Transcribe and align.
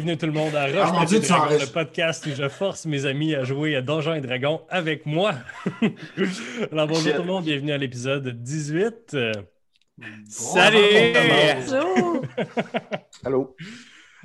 bienvenue 0.00 0.16
tout 0.16 0.26
le 0.26 0.32
monde 0.32 0.54
à 0.54 0.62
Ah, 0.62 0.90
Roche 0.90 1.08
Dieu, 1.08 1.20
Dragon, 1.20 1.44
enregistres. 1.44 1.66
le 1.66 1.72
podcast 1.72 2.26
où 2.26 2.30
je 2.34 2.48
force 2.48 2.86
mes 2.86 3.04
amis 3.04 3.34
à 3.34 3.44
jouer 3.44 3.76
à 3.76 3.82
Donjons 3.82 4.14
et 4.14 4.20
Dragons 4.22 4.62
avec 4.70 5.04
moi. 5.04 5.34
Alors 6.72 6.86
bonjour 6.86 7.02
Shit. 7.04 7.16
tout 7.16 7.22
le 7.22 7.26
monde, 7.28 7.44
bienvenue 7.44 7.72
à 7.72 7.76
l'épisode 7.78 8.26
18. 8.28 9.14
Euh, 9.14 9.32
Salut! 10.26 10.78
Bonjour. 11.68 12.22
Allô? 13.24 13.56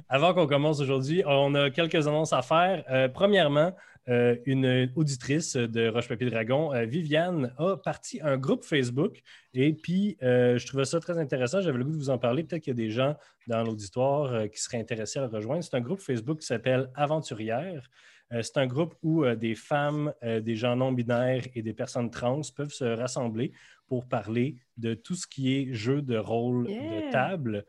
Avant 0.07 0.33
qu'on 0.33 0.47
commence 0.47 0.79
aujourd'hui, 0.79 1.23
on 1.25 1.53
a 1.55 1.69
quelques 1.69 2.07
annonces 2.07 2.31
à 2.31 2.41
faire. 2.41 2.85
Euh, 2.89 3.09
premièrement, 3.09 3.75
euh, 4.07 4.35
une 4.45 4.91
auditrice 4.95 5.55
de 5.55 5.87
Roche 5.87 6.07
Papier 6.07 6.29
Dragon, 6.29 6.73
euh, 6.73 6.85
Viviane, 6.85 7.53
a 7.57 7.75
parti 7.75 8.19
un 8.21 8.37
groupe 8.37 8.63
Facebook 8.63 9.21
et 9.53 9.73
puis 9.73 10.17
euh, 10.21 10.57
je 10.57 10.67
trouvais 10.67 10.85
ça 10.85 10.99
très 10.99 11.17
intéressant. 11.17 11.61
J'avais 11.61 11.77
le 11.79 11.83
goût 11.85 11.91
de 11.91 11.97
vous 11.97 12.09
en 12.09 12.17
parler. 12.17 12.43
Peut-être 12.43 12.63
qu'il 12.63 12.71
y 12.71 12.79
a 12.79 12.85
des 12.85 12.91
gens 12.91 13.15
dans 13.47 13.63
l'auditoire 13.63 14.49
qui 14.49 14.61
seraient 14.61 14.79
intéressés 14.79 15.19
à 15.19 15.23
le 15.23 15.27
rejoindre. 15.27 15.63
C'est 15.63 15.75
un 15.75 15.81
groupe 15.81 16.01
Facebook 16.01 16.39
qui 16.39 16.45
s'appelle 16.45 16.89
Aventurière. 16.95 17.89
C'est 18.31 18.57
un 18.57 18.65
groupe 18.65 18.95
où 19.03 19.23
des 19.35 19.53
femmes, 19.53 20.11
des 20.23 20.55
gens 20.55 20.75
non-binaires 20.75 21.43
et 21.53 21.61
des 21.61 21.73
personnes 21.73 22.09
trans 22.09 22.41
peuvent 22.55 22.73
se 22.73 22.83
rassembler 22.85 23.51
pour 23.87 24.07
parler 24.07 24.55
de 24.77 24.95
tout 24.95 25.13
ce 25.13 25.27
qui 25.27 25.55
est 25.55 25.73
jeu 25.73 26.01
de 26.01 26.17
rôle 26.17 26.67
Yeah. 26.67 27.01
de 27.01 27.11
table. 27.11 27.65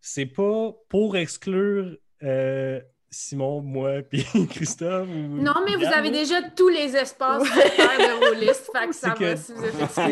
C'est 0.00 0.26
pas 0.26 0.72
pour 0.88 1.16
exclure 1.16 1.96
euh, 2.22 2.80
Simon, 3.10 3.62
moi, 3.62 4.02
puis 4.10 4.24
Christophe. 4.50 5.08
ou 5.08 5.42
Non, 5.42 5.54
mais 5.64 5.76
vous 5.76 5.84
avez 5.86 6.10
là. 6.10 6.18
déjà 6.18 6.42
tous 6.50 6.68
les 6.68 6.94
espaces 6.94 7.38
pour 7.48 7.56
faire 7.56 7.98
de 7.98 8.26
vos 8.26 8.34
listes. 8.40 8.70
Fait 8.72 8.86
que 8.86 8.92
ça 8.94 9.14
C'est 9.16 9.24
va 9.24 9.34
que- 9.34 9.36
si 9.36 9.52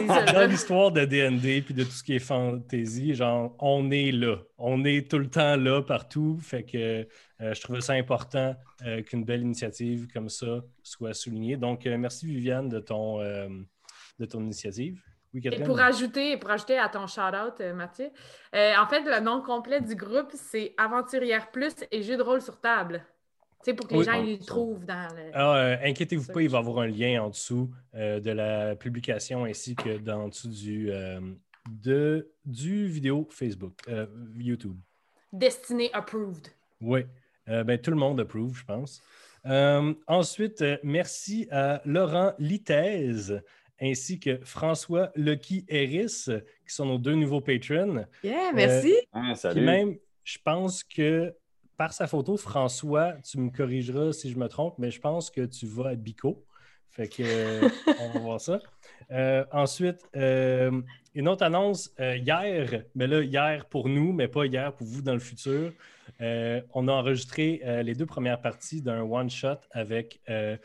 vous 0.06 0.12
êtes 0.12 0.32
dans 0.34 0.50
l'histoire 0.50 0.90
de 0.92 1.04
D&D 1.04 1.62
puis 1.62 1.74
de 1.74 1.84
tout 1.84 1.90
ce 1.90 2.02
qui 2.02 2.14
est 2.16 2.18
fantasy, 2.20 3.14
genre, 3.14 3.54
on 3.58 3.90
est 3.90 4.12
là. 4.12 4.36
On 4.58 4.84
est 4.84 5.10
tout 5.10 5.18
le 5.18 5.28
temps 5.28 5.56
là, 5.56 5.82
partout. 5.82 6.38
Fait 6.40 6.62
que 6.62 7.06
euh, 7.42 7.52
je 7.54 7.60
trouvais 7.60 7.82
ça 7.82 7.92
important 7.92 8.56
euh, 8.86 9.02
qu'une 9.02 9.24
belle 9.24 9.42
initiative 9.42 10.08
comme 10.12 10.28
ça 10.30 10.62
soit 10.82 11.12
soulignée. 11.12 11.56
Donc, 11.56 11.86
euh, 11.86 11.98
merci 11.98 12.26
Viviane 12.26 12.68
de 12.70 12.80
ton, 12.80 13.20
euh, 13.20 13.48
de 14.18 14.24
ton 14.24 14.40
initiative. 14.42 15.02
Oui, 15.36 15.50
Et 15.52 15.62
pour 15.62 15.78
ajouter, 15.80 16.36
pour 16.38 16.50
ajouter 16.50 16.78
à 16.78 16.88
ton 16.88 17.06
shout-out, 17.06 17.60
euh, 17.60 17.74
Mathieu, 17.74 18.08
euh, 18.54 18.72
en 18.78 18.86
fait, 18.86 19.02
le 19.02 19.20
nom 19.20 19.42
complet 19.42 19.80
du 19.82 19.94
groupe, 19.94 20.30
c'est 20.32 20.74
Aventurière 20.78 21.50
Plus 21.50 21.74
et 21.92 22.02
Jeux 22.02 22.16
de 22.16 22.22
rôle 22.22 22.40
sur 22.40 22.58
table. 22.58 23.04
Tu 23.62 23.70
sais, 23.70 23.74
pour 23.74 23.86
que 23.86 23.92
les 23.94 23.98
Oui. 23.98 24.04
gens 24.04 24.22
ils 24.22 24.38
le 24.38 24.44
trouvent 24.44 24.86
dans 24.86 25.08
le. 25.14 25.30
Ah, 25.34 25.56
euh, 25.56 25.76
inquiétez-vous 25.82 26.32
pas, 26.32 26.40
il 26.40 26.48
va 26.48 26.58
y 26.58 26.60
avoir 26.60 26.78
un 26.84 26.86
lien 26.86 27.22
en 27.22 27.28
dessous 27.30 27.70
euh, 27.94 28.18
de 28.20 28.30
la 28.30 28.76
publication 28.76 29.44
ainsi 29.44 29.74
que 29.74 29.98
dans 29.98 30.28
dessous 30.28 30.48
du, 30.48 30.90
euh, 30.90 31.20
de, 31.68 32.30
du 32.44 32.86
vidéo 32.86 33.28
Facebook, 33.30 33.74
YouTube. 34.36 34.76
Destiné 35.32 35.90
Approved. 35.92 36.48
Oui, 36.80 37.04
ben, 37.46 37.78
tout 37.78 37.90
le 37.90 37.96
monde 37.96 38.20
approuve, 38.20 38.56
je 38.56 38.64
pense. 38.64 39.02
Ensuite, 40.06 40.64
merci 40.82 41.46
à 41.50 41.82
Laurent 41.84 42.32
Littèze 42.38 43.42
ainsi 43.80 44.18
que 44.18 44.38
François 44.44 45.10
Lucky 45.16 45.64
Harris, 45.70 46.26
qui 46.66 46.74
sont 46.74 46.86
nos 46.86 46.98
deux 46.98 47.14
nouveaux 47.14 47.40
patrons. 47.40 48.04
Yeah, 48.24 48.52
merci. 48.54 48.94
Hein, 49.12 49.32
Puis 49.32 49.36
salut. 49.36 49.60
même, 49.62 49.96
je 50.24 50.38
pense 50.44 50.82
que 50.82 51.34
par 51.76 51.92
sa 51.92 52.06
photo, 52.06 52.36
François, 52.36 53.14
tu 53.22 53.38
me 53.38 53.50
corrigeras 53.50 54.12
si 54.12 54.30
je 54.30 54.38
me 54.38 54.48
trompe, 54.48 54.76
mais 54.78 54.90
je 54.90 55.00
pense 55.00 55.30
que 55.30 55.42
tu 55.42 55.66
vas 55.66 55.90
à 55.90 55.94
Bico. 55.94 56.44
Fait 56.90 57.08
que, 57.08 57.22
euh, 57.22 57.68
on 58.00 58.08
va 58.10 58.18
voir 58.20 58.40
ça. 58.40 58.58
Euh, 59.10 59.44
ensuite, 59.52 60.00
euh, 60.16 60.80
une 61.14 61.28
autre 61.28 61.44
annonce 61.44 61.92
euh, 62.00 62.16
hier, 62.16 62.84
mais 62.94 63.06
là, 63.06 63.20
hier 63.20 63.66
pour 63.66 63.90
nous, 63.90 64.14
mais 64.14 64.28
pas 64.28 64.46
hier 64.46 64.72
pour 64.74 64.86
vous 64.86 65.02
dans 65.02 65.12
le 65.12 65.18
futur. 65.18 65.72
Euh, 66.22 66.62
on 66.72 66.88
a 66.88 66.92
enregistré 66.92 67.60
euh, 67.66 67.82
les 67.82 67.94
deux 67.94 68.06
premières 68.06 68.40
parties 68.40 68.80
d'un 68.80 69.02
one-shot 69.02 69.58
avec 69.72 70.20
euh, 70.30 70.56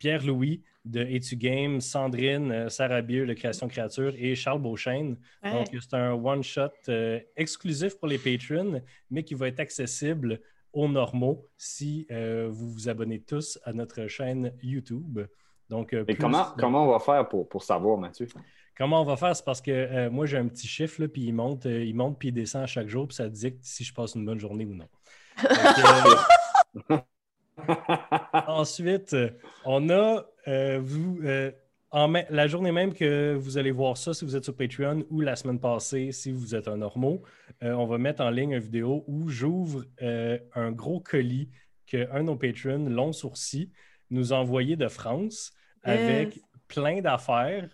Pierre-Louis 0.00 0.62
de 0.86 1.00
Etu 1.00 1.36
Game, 1.36 1.80
Sandrine, 1.80 2.50
euh, 2.52 2.68
Sarah 2.68 3.02
Beer 3.02 3.26
de 3.26 3.34
Création 3.34 3.68
Créature 3.68 4.14
et 4.16 4.34
Charles 4.34 4.60
Beauchesne. 4.62 5.16
Ouais. 5.42 5.52
Donc, 5.52 5.66
c'est 5.72 5.94
un 5.94 6.12
one-shot 6.12 6.70
euh, 6.88 7.20
exclusif 7.36 7.98
pour 7.98 8.08
les 8.08 8.18
patrons, 8.18 8.80
mais 9.10 9.22
qui 9.24 9.34
va 9.34 9.48
être 9.48 9.60
accessible 9.60 10.40
aux 10.72 10.88
normaux 10.88 11.46
si 11.56 12.06
euh, 12.10 12.48
vous 12.50 12.70
vous 12.70 12.88
abonnez 12.88 13.20
tous 13.20 13.58
à 13.64 13.72
notre 13.72 14.06
chaîne 14.06 14.52
YouTube. 14.62 15.20
Donc, 15.68 15.92
euh, 15.92 16.04
plus- 16.04 16.16
comment, 16.16 16.46
comment 16.58 16.84
on 16.86 16.92
va 16.92 16.98
faire 17.00 17.28
pour, 17.28 17.48
pour 17.48 17.62
savoir, 17.62 17.98
Mathieu? 17.98 18.28
comment 18.76 19.00
on 19.00 19.04
va 19.04 19.16
faire? 19.16 19.34
C'est 19.34 19.44
parce 19.44 19.60
que 19.60 19.70
euh, 19.70 20.10
moi, 20.10 20.26
j'ai 20.26 20.36
un 20.38 20.46
petit 20.48 20.68
chiffre, 20.68 21.00
là, 21.02 21.08
puis 21.08 21.22
il 21.22 21.32
monte, 21.32 21.66
euh, 21.66 21.84
il 21.84 21.94
monte 21.94 22.18
puis 22.18 22.28
il 22.28 22.32
descend 22.32 22.62
à 22.62 22.66
chaque 22.66 22.88
jour, 22.88 23.08
puis 23.08 23.16
ça 23.16 23.28
dicte 23.28 23.64
si 23.64 23.82
je 23.84 23.92
passe 23.92 24.14
une 24.14 24.24
bonne 24.24 24.38
journée 24.38 24.64
ou 24.66 24.74
non. 24.74 24.88
Donc, 25.42 26.90
euh, 26.90 26.98
Ensuite, 28.46 29.16
on 29.64 29.88
a 29.90 30.24
euh, 30.48 30.78
vous 30.82 31.18
euh, 31.24 31.50
en 31.90 32.12
la 32.30 32.46
journée 32.46 32.72
même 32.72 32.92
que 32.92 33.34
vous 33.34 33.58
allez 33.58 33.70
voir 33.70 33.96
ça 33.96 34.12
si 34.12 34.24
vous 34.24 34.36
êtes 34.36 34.44
sur 34.44 34.56
Patreon 34.56 35.04
ou 35.10 35.20
la 35.20 35.36
semaine 35.36 35.58
passée 35.60 36.12
si 36.12 36.30
vous 36.30 36.54
êtes 36.54 36.68
un 36.68 36.76
normaux, 36.76 37.22
euh, 37.62 37.72
on 37.72 37.86
va 37.86 37.98
mettre 37.98 38.22
en 38.22 38.30
ligne 38.30 38.52
une 38.52 38.58
vidéo 38.60 39.04
où 39.06 39.28
j'ouvre 39.28 39.84
un 40.00 40.72
gros 40.72 41.00
colis 41.00 41.48
qu'un 41.86 42.18
de 42.18 42.22
nos 42.22 42.36
patrons, 42.36 42.88
Long 42.88 43.12
Sourcil, 43.12 43.70
nous 44.10 44.32
a 44.32 44.36
envoyé 44.36 44.76
de 44.76 44.88
France 44.88 45.52
avec 45.82 46.40
plein 46.68 47.00
d'affaires. 47.00 47.68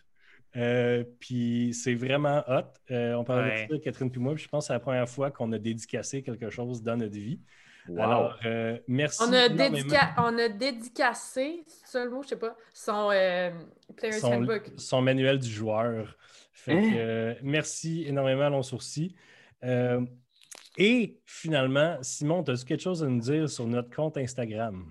Euh, 0.55 1.03
puis 1.19 1.73
c'est 1.73 1.95
vraiment 1.95 2.43
hot. 2.47 2.65
Euh, 2.91 3.15
on 3.15 3.25
parlait 3.25 3.51
Ouais. 3.51 3.67
de 3.69 3.75
ça, 3.75 3.79
Catherine 3.81 4.11
puis 4.11 4.21
moi, 4.21 4.35
puis 4.35 4.45
je 4.45 4.49
pense 4.49 4.65
que 4.65 4.67
c'est 4.67 4.73
la 4.75 4.81
première 4.81 5.09
fois 5.09 5.31
qu'on 5.31 5.51
a 5.53 5.59
dédicacé 5.59 6.23
quelque 6.23 6.51
chose 6.51 6.83
dans 6.83 6.97
notre 6.99 7.15
vie. 7.15 7.41
Wow. 7.89 8.01
Alors, 8.01 8.39
euh, 8.45 8.79
merci. 8.87 9.23
On 9.27 9.33
a, 9.33 9.49
dédica- 9.49 10.15
on 10.19 10.39
a 10.39 10.49
dédicacé, 10.49 11.65
c'est 11.67 11.87
ça 11.87 12.05
le 12.05 12.11
mot, 12.11 12.23
je 12.23 12.29
sais 12.29 12.37
pas, 12.37 12.57
son 12.73 13.11
euh, 13.13 13.51
Player's 13.97 14.21
son, 14.21 14.33
Handbook. 14.35 14.71
son 14.77 15.03
manuel 15.03 15.39
du 15.39 15.49
joueur. 15.51 16.17
Fait 16.53 16.75
Hein? 16.75 16.81
que, 16.93 16.97
euh, 16.97 17.35
merci 17.43 18.05
énormément 18.07 18.43
à 18.43 18.51
Long 18.51 18.63
Sourcil. 18.63 19.15
Euh, 19.65 20.01
et 20.79 21.19
finalement, 21.27 21.99
Simon, 22.03 22.43
as-tu 22.43 22.65
quelque 22.65 22.83
chose 22.83 23.03
à 23.03 23.07
nous 23.09 23.21
dire 23.21 23.49
sur 23.49 23.67
notre 23.67 23.95
compte 23.95 24.17
Instagram? 24.17 24.85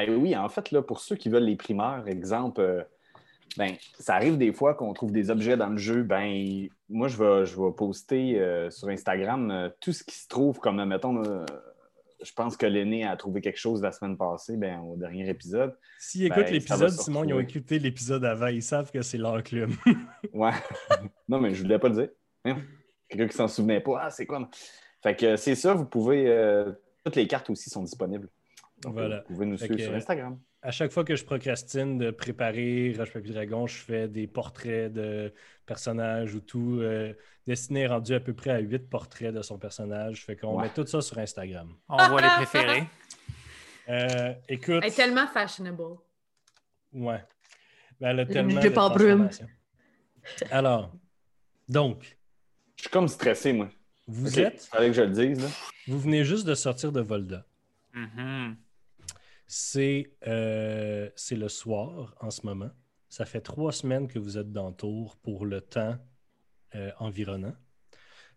Eh 0.00 0.10
oui, 0.10 0.34
en 0.36 0.48
fait, 0.48 0.70
là, 0.70 0.82
pour 0.82 1.00
ceux 1.00 1.16
qui 1.16 1.28
veulent 1.28 1.44
les 1.44 1.56
primeurs, 1.56 2.08
exemple, 2.08 2.60
euh, 2.60 2.82
ben, 3.56 3.74
ça 3.98 4.14
arrive 4.14 4.38
des 4.38 4.52
fois 4.52 4.74
qu'on 4.74 4.92
trouve 4.92 5.12
des 5.12 5.30
objets 5.30 5.56
dans 5.56 5.68
le 5.68 5.76
jeu. 5.78 6.02
Ben, 6.04 6.68
moi, 6.88 7.08
je 7.08 7.16
vais, 7.16 7.44
je 7.44 7.60
vais 7.60 7.72
poster 7.72 8.40
euh, 8.40 8.70
sur 8.70 8.88
Instagram 8.88 9.50
euh, 9.50 9.68
tout 9.80 9.92
ce 9.92 10.04
qui 10.04 10.14
se 10.16 10.28
trouve, 10.28 10.58
comme, 10.58 10.82
mettons, 10.84 11.22
euh, 11.24 11.44
je 12.22 12.32
pense 12.32 12.56
que 12.56 12.66
l'aîné 12.66 13.04
a 13.04 13.16
trouvé 13.16 13.40
quelque 13.40 13.58
chose 13.58 13.82
la 13.82 13.92
semaine 13.92 14.16
passée, 14.16 14.56
ben, 14.56 14.80
au 14.80 14.96
dernier 14.96 15.28
épisode. 15.28 15.76
S'ils 15.98 16.28
Ben, 16.28 16.34
écoutent 16.36 16.46
ça 16.46 16.52
l'épisode, 16.52 16.90
Simon, 16.90 17.24
ils 17.24 17.34
ont 17.34 17.40
écouté 17.40 17.78
l'épisode 17.78 18.24
avant. 18.24 18.48
Ils 18.48 18.62
savent 18.62 18.90
que 18.90 19.02
c'est 19.02 19.18
leur 19.18 19.42
club. 19.42 19.70
Ouais. 20.32 20.50
non, 21.28 21.40
mais 21.40 21.54
je 21.54 21.62
voulais 21.62 21.78
pas 21.78 21.88
le 21.88 21.94
dire. 21.94 22.08
Hein? 22.44 22.58
Quelqu'un 23.08 23.26
qui 23.28 23.36
s'en 23.36 23.48
souvenait 23.48 23.80
pas. 23.80 24.00
Ah, 24.02 24.10
c'est 24.10 24.26
quoi? 24.26 24.48
Fait 25.02 25.16
que 25.16 25.36
c'est 25.36 25.54
ça, 25.54 25.74
vous 25.74 25.86
pouvez. 25.86 26.28
euh, 26.28 26.72
toutes 27.04 27.16
les 27.16 27.26
cartes 27.26 27.48
aussi 27.50 27.70
sont 27.70 27.82
disponibles. 27.82 28.28
Donc, 28.82 28.92
Voilà. 28.92 29.24
Vous 29.28 29.34
pouvez 29.34 29.46
nous 29.46 29.56
Fait 29.56 29.64
suivre 29.66 29.78
que- 29.78 29.84
sur 29.84 29.94
Instagram. 29.94 30.38
À 30.62 30.70
chaque 30.70 30.90
fois 30.90 31.04
que 31.04 31.16
je 31.16 31.24
procrastine 31.24 31.98
de 31.98 32.10
préparer 32.10 32.94
Roche 32.96 33.12
Papier 33.12 33.32
Dragon, 33.32 33.66
je 33.66 33.78
fais 33.78 34.08
des 34.08 34.26
portraits 34.26 34.92
de 34.92 35.32
personnages 35.64 36.34
ou 36.34 36.40
tout. 36.40 36.78
Euh, 36.80 37.14
Destiné 37.46 37.80
est 37.82 37.86
rendu 37.86 38.14
à 38.14 38.20
peu 38.20 38.34
près 38.34 38.50
à 38.50 38.58
huit 38.58 38.88
portraits 38.90 39.32
de 39.34 39.42
son 39.42 39.58
personnage. 39.58 40.24
Fait 40.24 40.36
qu'on 40.36 40.60
met 40.60 40.68
tout 40.68 40.86
ça 40.86 41.00
sur 41.00 41.18
Instagram. 41.18 41.74
On 41.88 42.08
voit 42.08 42.20
les 42.20 42.28
préférés. 42.28 42.84
Euh, 43.88 44.34
écoute. 44.48 44.80
Elle 44.82 44.90
est 44.90 44.94
tellement 44.96 45.26
fashionable. 45.26 45.82
Ouais. 46.92 47.24
Ben, 48.00 48.10
elle 48.10 48.20
a 48.20 48.26
tellement 48.26 48.60
de 48.60 48.78
en 48.78 48.90
brume. 48.90 49.30
Alors, 50.50 50.92
donc, 51.68 52.16
Je 52.76 52.82
suis 52.82 52.90
comme 52.90 53.08
stressé, 53.08 53.52
moi. 53.52 53.70
vous 54.06 54.38
êtes, 54.38 54.62
Fallait 54.64 54.88
que 54.88 54.92
je 54.92 55.02
le 55.02 55.10
dise. 55.10 55.42
Là. 55.42 55.48
vous 55.88 55.98
venez 55.98 56.24
juste 56.24 56.46
de 56.46 56.54
sortir 56.54 56.92
de 56.92 57.00
Volda. 57.00 57.44
Mhm. 57.94 58.56
C'est 59.52 60.12
euh, 60.28 61.10
c'est 61.16 61.34
le 61.34 61.48
soir 61.48 62.14
en 62.20 62.30
ce 62.30 62.46
moment. 62.46 62.70
Ça 63.08 63.24
fait 63.24 63.40
trois 63.40 63.72
semaines 63.72 64.06
que 64.06 64.20
vous 64.20 64.38
êtes 64.38 64.52
dans 64.52 64.72
Tours 64.72 65.16
pour 65.16 65.44
le 65.44 65.60
temps 65.60 65.98
euh, 66.76 66.92
environnant. 67.00 67.56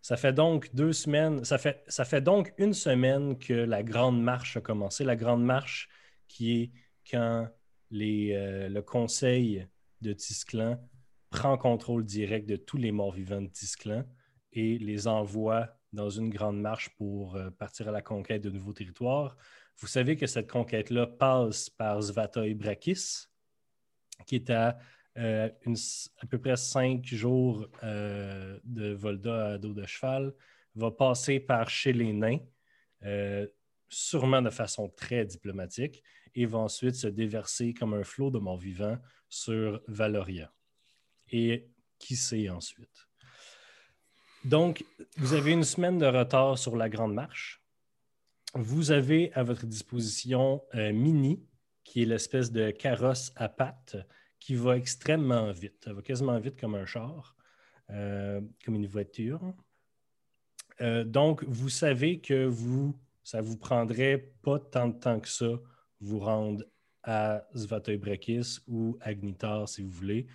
Ça 0.02 0.16
fait 0.16 0.32
donc 0.32 0.74
deux 0.74 0.92
semaines, 0.92 1.44
ça 1.44 1.56
fait, 1.56 1.84
ça 1.86 2.04
fait 2.04 2.20
donc 2.20 2.52
une 2.58 2.74
semaine 2.74 3.38
que 3.38 3.52
la 3.52 3.84
Grande 3.84 4.20
Marche 4.20 4.56
a 4.56 4.60
commencé. 4.60 5.04
La 5.04 5.14
Grande 5.14 5.44
Marche 5.44 5.88
qui 6.26 6.62
est 6.62 6.72
quand 7.08 7.48
les, 7.92 8.32
euh, 8.34 8.68
le 8.68 8.82
conseil 8.82 9.68
de 10.00 10.12
Tisclan 10.14 10.80
prend 11.30 11.56
contrôle 11.56 12.04
direct 12.04 12.48
de 12.48 12.56
tous 12.56 12.76
les 12.76 12.90
morts-vivants 12.90 13.42
de 13.42 13.50
Tisclan 13.50 14.04
et 14.52 14.78
les 14.78 15.06
envoie 15.06 15.78
dans 15.92 16.10
une 16.10 16.28
grande 16.28 16.60
marche 16.60 16.88
pour 16.96 17.38
partir 17.56 17.86
à 17.86 17.92
la 17.92 18.02
conquête 18.02 18.42
de 18.42 18.50
nouveaux 18.50 18.72
territoires. 18.72 19.36
Vous 19.78 19.86
savez 19.86 20.16
que 20.16 20.26
cette 20.26 20.50
conquête-là 20.50 21.06
passe 21.06 21.68
par 21.68 22.02
Svatoy 22.02 22.54
Brakis, 22.54 23.26
qui 24.26 24.36
est 24.36 24.50
à, 24.50 24.78
euh, 25.18 25.48
à 26.20 26.26
peu 26.26 26.38
près 26.38 26.56
cinq 26.56 27.04
jours 27.04 27.66
euh, 27.82 28.58
de 28.64 28.92
Volda 28.92 29.54
à 29.54 29.58
dos 29.58 29.74
de 29.74 29.84
cheval, 29.84 30.32
va 30.74 30.90
passer 30.90 31.40
par 31.40 31.68
chez 31.68 31.92
les 31.92 32.12
nains, 32.12 32.38
euh, 33.04 33.46
sûrement 33.88 34.42
de 34.42 34.50
façon 34.50 34.88
très 34.88 35.24
diplomatique, 35.24 36.02
et 36.34 36.46
va 36.46 36.58
ensuite 36.58 36.96
se 36.96 37.06
déverser 37.06 37.74
comme 37.74 37.94
un 37.94 38.04
flot 38.04 38.30
de 38.30 38.38
morts 38.38 38.58
vivants 38.58 38.98
sur 39.28 39.80
Valoria. 39.86 40.52
Et 41.30 41.68
qui 41.98 42.16
sait 42.16 42.48
ensuite? 42.48 43.08
Donc, 44.44 44.84
vous 45.16 45.32
avez 45.32 45.52
une 45.52 45.64
semaine 45.64 45.98
de 45.98 46.06
retard 46.06 46.58
sur 46.58 46.76
la 46.76 46.88
Grande 46.88 47.14
Marche. 47.14 47.63
Vous 48.54 48.90
avez 48.90 49.32
à 49.34 49.42
votre 49.42 49.66
disposition 49.66 50.62
Mini, 50.74 51.44
qui 51.82 52.02
est 52.02 52.06
l'espèce 52.06 52.50
de 52.50 52.70
carrosse 52.70 53.32
à 53.36 53.48
pattes 53.48 53.96
qui 54.44 54.54
va 54.56 54.76
extrêmement 54.76 55.52
vite. 55.52 55.84
Elle 55.86 55.94
va 55.94 56.02
quasiment 56.02 56.38
vite 56.38 56.60
comme 56.60 56.74
un 56.74 56.84
char, 56.84 57.34
euh, 57.88 58.42
comme 58.62 58.74
une 58.74 58.86
voiture. 58.86 59.40
Euh, 60.82 61.02
donc, 61.02 61.42
vous 61.44 61.70
savez 61.70 62.20
que 62.20 62.44
vous, 62.44 62.94
ça 63.22 63.40
vous 63.40 63.56
prendrait 63.56 64.18
pas 64.42 64.58
tant 64.58 64.88
de 64.88 64.98
temps 64.98 65.18
que 65.18 65.28
ça 65.28 65.48
vous 66.00 66.18
rendre 66.18 66.62
à 67.04 67.46
Svatoy 67.54 67.96
Brekis 67.96 68.58
ou 68.66 68.98
Agnitar, 69.00 69.66
si 69.66 69.82
vous 69.82 69.90
voulez, 69.90 70.26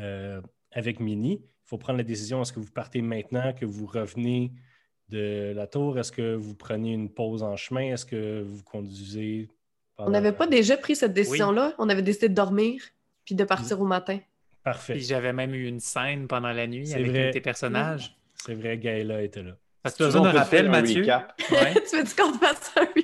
euh, 0.00 0.42
avec 0.72 1.00
Mini. 1.00 1.40
Il 1.42 1.68
faut 1.68 1.78
prendre 1.78 1.96
la 1.96 2.04
décision 2.04 2.42
est-ce 2.42 2.52
que 2.52 2.60
vous 2.60 2.72
partez 2.72 3.00
maintenant, 3.00 3.54
que 3.54 3.64
vous 3.64 3.86
revenez 3.86 4.52
de 5.08 5.52
la 5.54 5.66
tour 5.66 5.98
Est-ce 5.98 6.12
que 6.12 6.34
vous 6.34 6.54
prenez 6.54 6.92
une 6.92 7.08
pause 7.10 7.42
en 7.42 7.56
chemin? 7.56 7.92
Est-ce 7.92 8.06
que 8.06 8.42
vous 8.42 8.62
conduisez 8.64 9.48
On 9.98 10.10
n'avait 10.10 10.32
pas 10.32 10.46
déjà 10.46 10.76
pris 10.76 10.96
cette 10.96 11.12
décision-là. 11.12 11.74
On 11.78 11.88
avait 11.88 12.02
décidé 12.02 12.28
de 12.28 12.34
dormir 12.34 12.82
puis 13.24 13.34
de 13.34 13.44
partir 13.44 13.80
au 13.80 13.84
matin. 13.86 14.18
Parfait. 14.62 14.94
Puis 14.94 15.02
j'avais 15.04 15.32
même 15.32 15.54
eu 15.54 15.66
une 15.66 15.80
scène 15.80 16.26
pendant 16.26 16.52
la 16.52 16.66
nuit 16.66 16.92
avec 16.92 17.06
vrai. 17.08 17.24
un 17.24 17.26
de 17.28 17.32
tes 17.32 17.40
personnages. 17.40 18.16
C'est 18.34 18.54
vrai, 18.54 18.76
Gaëla 18.78 19.22
était 19.22 19.42
là. 19.42 19.52
Parce 19.82 19.94
que 19.94 19.98
tu 19.98 20.02
as 20.04 20.06
besoin 20.06 20.32
rappel, 20.32 20.68
Mathieu? 20.68 21.02
recap. 21.02 21.40
Ouais. 21.52 21.74
tu 21.90 21.96
veux-tu 21.96 22.14
qu'on 22.16 22.32
te 22.32 22.38
fasse 22.38 22.72
un 22.76 22.80
refresh? 22.80 23.02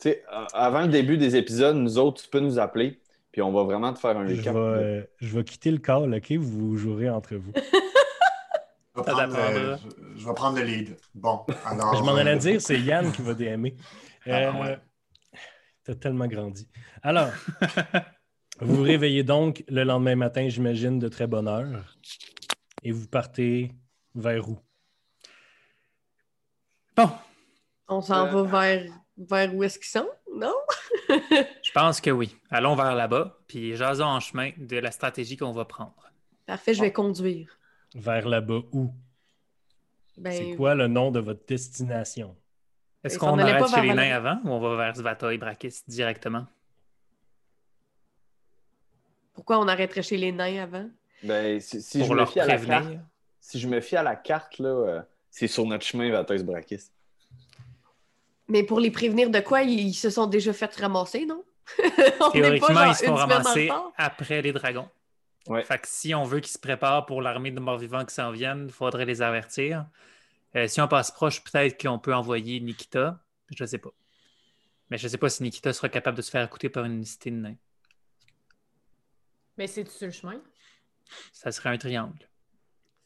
Tu 0.00 0.10
sais, 0.10 0.22
euh, 0.32 0.44
avant 0.54 0.82
le 0.82 0.88
début 0.88 1.18
des 1.18 1.36
épisodes, 1.36 1.76
nous 1.76 1.98
autres, 1.98 2.22
tu 2.22 2.28
peux 2.30 2.40
nous 2.40 2.58
appeler, 2.58 2.98
puis 3.32 3.42
on 3.42 3.52
va 3.52 3.64
vraiment 3.64 3.92
te 3.92 3.98
faire 3.98 4.16
un 4.16 4.26
Je 4.26 4.36
recap. 4.36 4.54
vais, 4.54 4.60
de- 4.60 4.64
euh, 4.64 5.02
je 5.18 5.36
vais 5.36 5.44
quitter 5.44 5.70
le 5.70 5.78
call, 5.78 6.14
OK? 6.14 6.32
Vous 6.32 6.76
jouerez 6.76 7.10
entre 7.10 7.34
vous. 7.36 7.52
Je 9.06 9.10
vais, 9.10 9.12
prendre, 9.12 9.36
euh, 9.38 9.76
je, 10.16 10.20
je 10.20 10.26
vais 10.28 10.34
prendre 10.34 10.58
le 10.58 10.64
lead. 10.64 10.96
Bon, 11.14 11.44
alors. 11.64 11.94
Je 11.96 12.02
m'en 12.02 12.16
euh, 12.16 12.20
allais 12.20 12.36
dire, 12.36 12.60
c'est 12.60 12.78
Yann 12.80 13.12
qui 13.12 13.22
va 13.22 13.34
DMer. 13.34 13.74
Ah, 14.26 14.30
Euh, 14.30 14.52
ouais. 14.62 14.78
T'as 15.84 15.94
tellement 15.94 16.26
grandi. 16.26 16.68
Alors, 17.02 17.30
vous 18.60 18.76
vous 18.76 18.82
réveillez 18.82 19.22
donc 19.22 19.64
le 19.68 19.84
lendemain 19.84 20.16
matin, 20.16 20.48
j'imagine, 20.48 20.98
de 20.98 21.08
très 21.08 21.26
bonne 21.26 21.48
heure. 21.48 21.96
Et 22.82 22.92
vous 22.92 23.06
partez 23.08 23.72
vers 24.14 24.46
où? 24.48 24.58
Bon, 26.96 27.10
On 27.88 28.02
s'en 28.02 28.26
Euh. 28.26 28.42
va 28.42 28.42
vers, 28.66 28.92
vers 29.16 29.54
où 29.54 29.62
est-ce 29.64 29.78
qu'ils 29.78 29.88
sont, 29.88 30.08
non? 30.34 30.52
je 31.08 31.72
pense 31.72 32.00
que 32.02 32.10
oui. 32.10 32.36
Allons 32.50 32.74
vers 32.74 32.94
là-bas, 32.94 33.38
puis 33.46 33.74
jasons 33.76 34.04
en 34.04 34.20
chemin 34.20 34.50
de 34.58 34.76
la 34.76 34.90
stratégie 34.90 35.36
qu'on 35.38 35.52
va 35.52 35.64
prendre. 35.64 35.94
Parfait, 36.44 36.74
je 36.74 36.80
vais 36.82 36.92
conduire. 36.92 37.57
Vers 37.94 38.28
là-bas 38.28 38.60
où? 38.72 38.90
Ben, 40.16 40.32
C'est 40.32 40.56
quoi 40.56 40.74
le 40.74 40.88
nom 40.88 41.10
de 41.10 41.20
votre 41.20 41.46
destination? 41.46 42.36
Est-ce 43.04 43.18
qu'on 43.18 43.38
arrête 43.38 43.60
pas 43.60 43.68
chez 43.68 43.86
les 43.86 43.94
nains 43.94 44.14
avant 44.16 44.38
ou 44.44 44.50
on 44.50 44.60
va 44.60 44.76
vers 44.76 44.96
Svata 44.96 45.32
et 45.32 45.38
Brakis 45.38 45.82
directement? 45.86 46.46
Pourquoi 49.32 49.58
on 49.60 49.68
arrêterait 49.68 50.02
chez 50.02 50.16
les 50.16 50.32
nains 50.32 50.62
avant? 50.62 50.88
Ben, 51.22 51.60
si, 51.60 51.80
si 51.80 51.98
Pour 51.98 52.08
je 52.08 52.12
me 52.12 52.16
leur 52.18 52.32
fie 52.32 52.40
à 52.40 52.46
la 52.46 52.58
carte, 52.58 52.88
si 53.40 53.58
je 53.60 53.68
me 53.68 53.80
fie 53.80 53.96
à 53.96 54.02
la 54.02 54.16
carte, 54.16 54.58
là, 54.58 54.68
euh, 54.68 55.02
c'est 55.30 55.46
sur 55.48 55.64
notre 55.64 55.84
chemin 55.84 56.24
Teus 56.24 56.42
Brakis. 56.42 56.90
Mais 58.48 58.62
pour 58.62 58.80
les 58.80 58.90
prévenir 58.90 59.30
de 59.30 59.40
quoi, 59.40 59.62
ils, 59.62 59.88
ils 59.88 59.94
se 59.94 60.10
sont 60.10 60.26
déjà 60.26 60.52
fait 60.52 60.74
ramasser, 60.74 61.26
non? 61.26 61.44
On 62.20 62.30
Théoriquement, 62.30 62.68
pas 62.68 62.74
genre 62.74 62.92
ils 62.92 62.94
se 63.06 63.10
ramasser 63.10 63.70
retard. 63.70 63.92
après 63.96 64.42
les 64.42 64.52
dragons. 64.52 64.88
Ouais. 65.46 65.64
Fait 65.64 65.78
que 65.78 65.88
si 65.88 66.14
on 66.14 66.24
veut 66.24 66.40
qu'ils 66.40 66.52
se 66.52 66.58
préparent 66.58 67.06
pour 67.06 67.22
l'armée 67.22 67.50
de 67.50 67.60
morts-vivants 67.60 68.04
qui 68.04 68.14
s'en 68.14 68.30
viennent, 68.32 68.66
il 68.66 68.72
faudrait 68.72 69.06
les 69.06 69.22
avertir. 69.22 69.86
Euh, 70.56 70.66
si 70.66 70.80
on 70.80 70.88
passe 70.88 71.10
proche, 71.10 71.42
peut-être 71.42 71.80
qu'on 71.80 71.98
peut 71.98 72.14
envoyer 72.14 72.60
Nikita. 72.60 73.22
Je 73.54 73.62
ne 73.62 73.66
sais 73.66 73.78
pas. 73.78 73.90
Mais 74.90 74.98
je 74.98 75.06
ne 75.06 75.08
sais 75.10 75.18
pas 75.18 75.28
si 75.28 75.42
Nikita 75.42 75.72
sera 75.72 75.88
capable 75.88 76.16
de 76.16 76.22
se 76.22 76.30
faire 76.30 76.44
écouter 76.44 76.68
par 76.68 76.84
une 76.84 77.04
cité 77.04 77.30
de 77.30 77.36
nains. 77.36 77.56
Mais 79.56 79.66
c'est 79.66 79.88
sur 79.88 80.06
le 80.06 80.12
chemin. 80.12 80.40
Ça 81.32 81.52
serait 81.52 81.70
un 81.70 81.78
triangle. 81.78 82.28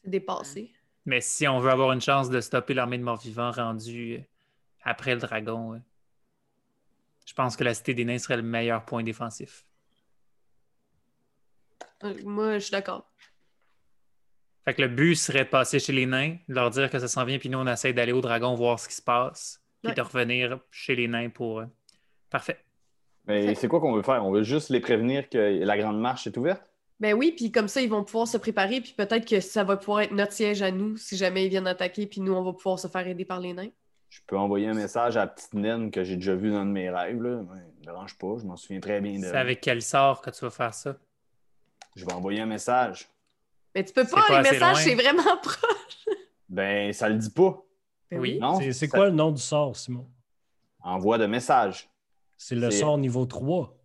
C'est 0.03 0.09
dépassé. 0.09 0.71
Mais 1.05 1.21
si 1.21 1.47
on 1.47 1.59
veut 1.59 1.71
avoir 1.71 1.91
une 1.91 2.01
chance 2.01 2.29
de 2.29 2.39
stopper 2.39 2.73
l'armée 2.73 2.97
de 2.97 3.03
morts-vivants 3.03 3.51
rendue 3.51 4.17
euh, 4.17 4.23
après 4.83 5.13
le 5.13 5.21
dragon, 5.21 5.73
euh, 5.73 5.79
je 7.25 7.33
pense 7.33 7.55
que 7.55 7.63
la 7.63 7.73
cité 7.73 7.93
des 7.93 8.05
nains 8.05 8.19
serait 8.19 8.37
le 8.37 8.43
meilleur 8.43 8.85
point 8.85 9.03
défensif. 9.03 9.65
Moi, 12.25 12.53
je 12.55 12.63
suis 12.65 12.71
d'accord. 12.71 13.09
Fait 14.65 14.73
que 14.73 14.81
le 14.81 14.87
but 14.87 15.15
serait 15.15 15.43
de 15.43 15.49
passer 15.49 15.79
chez 15.79 15.91
les 15.91 16.05
nains, 16.05 16.37
de 16.47 16.53
leur 16.53 16.69
dire 16.69 16.89
que 16.89 16.97
ça 16.99 17.07
s'en 17.07 17.25
vient, 17.25 17.37
puis 17.37 17.49
nous, 17.49 17.57
on 17.57 17.67
essaie 17.67 17.91
d'aller 17.93 18.13
au 18.13 18.21
dragon 18.21 18.55
voir 18.55 18.79
ce 18.79 18.87
qui 18.87 18.95
se 18.95 19.01
passe, 19.01 19.61
puis 19.81 19.89
Ouais. 19.89 19.95
de 19.95 20.01
revenir 20.01 20.59
chez 20.71 20.95
les 20.95 21.07
nains 21.07 21.29
pour. 21.29 21.59
euh, 21.59 21.65
Parfait. 22.29 22.57
Mais 23.25 23.53
c'est 23.55 23.67
quoi 23.67 23.79
qu'on 23.79 23.93
veut 23.93 24.01
faire? 24.01 24.25
On 24.25 24.31
veut 24.31 24.43
juste 24.43 24.69
les 24.69 24.79
prévenir 24.79 25.29
que 25.29 25.37
la 25.37 25.77
grande 25.77 25.99
marche 25.99 26.27
est 26.27 26.35
ouverte? 26.37 26.63
Ben 26.99 27.13
oui, 27.13 27.33
puis 27.35 27.51
comme 27.51 27.67
ça, 27.67 27.81
ils 27.81 27.89
vont 27.89 28.03
pouvoir 28.03 28.27
se 28.27 28.37
préparer, 28.37 28.79
puis 28.81 28.93
peut-être 28.97 29.27
que 29.27 29.39
ça 29.41 29.63
va 29.63 29.75
pouvoir 29.77 30.01
être 30.01 30.11
notre 30.11 30.31
siège 30.31 30.61
à 30.61 30.71
nous 30.71 30.95
si 30.97 31.17
jamais 31.17 31.45
ils 31.45 31.49
viennent 31.49 31.67
attaquer, 31.67 32.07
puis 32.07 32.21
nous, 32.21 32.33
on 32.33 32.43
va 32.43 32.53
pouvoir 32.53 32.79
se 32.79 32.87
faire 32.87 33.05
aider 33.07 33.25
par 33.25 33.39
les 33.39 33.53
nains. 33.53 33.69
Je 34.09 34.19
peux 34.27 34.37
envoyer 34.37 34.67
un 34.67 34.73
message 34.73 35.17
à 35.17 35.21
la 35.21 35.27
petite 35.27 35.53
naine 35.53 35.89
que 35.91 36.03
j'ai 36.03 36.15
déjà 36.15 36.35
vue 36.35 36.51
dans 36.51 36.57
un 36.57 36.65
de 36.65 36.71
mes 36.71 36.89
rêves. 36.89 37.21
Là. 37.21 37.37
Ouais, 37.37 37.57
me 37.79 37.83
dérange 37.83 38.17
pas, 38.17 38.35
je 38.39 38.45
m'en 38.45 38.55
souviens 38.55 38.79
très 38.79 39.01
bien 39.01 39.19
de 39.19 39.23
C'est 39.25 39.35
avec 39.35 39.59
quel 39.59 39.81
sort 39.81 40.21
que 40.21 40.29
tu 40.29 40.41
vas 40.45 40.51
faire 40.51 40.73
ça? 40.73 40.95
Je 41.95 42.05
vais 42.05 42.13
envoyer 42.13 42.41
un 42.41 42.45
message. 42.45 43.07
Mais 43.75 43.83
tu 43.83 43.93
peux 43.93 44.05
pas, 44.05 44.23
pas 44.27 44.41
les 44.41 44.51
messages, 44.51 44.77
c'est 44.83 44.95
vraiment 44.95 45.37
proche. 45.43 46.07
Ben, 46.49 46.91
ça 46.93 47.09
le 47.09 47.15
dit 47.15 47.29
pas. 47.31 47.61
Ben 48.11 48.19
Oui. 48.19 48.39
Non? 48.39 48.59
C'est 48.59 48.71
Ça- 48.73 48.87
quoi 48.87 49.05
le 49.07 49.11
nom 49.15 49.31
du 49.31 49.41
sort, 49.41 49.75
Simon? 49.75 50.07
Envoie 50.81 51.17
de 51.17 51.25
message. 51.25 51.89
C'est 52.37 52.55
le 52.55 52.69
sort 52.71 52.97
niveau 52.97 53.25
3. 53.25 53.75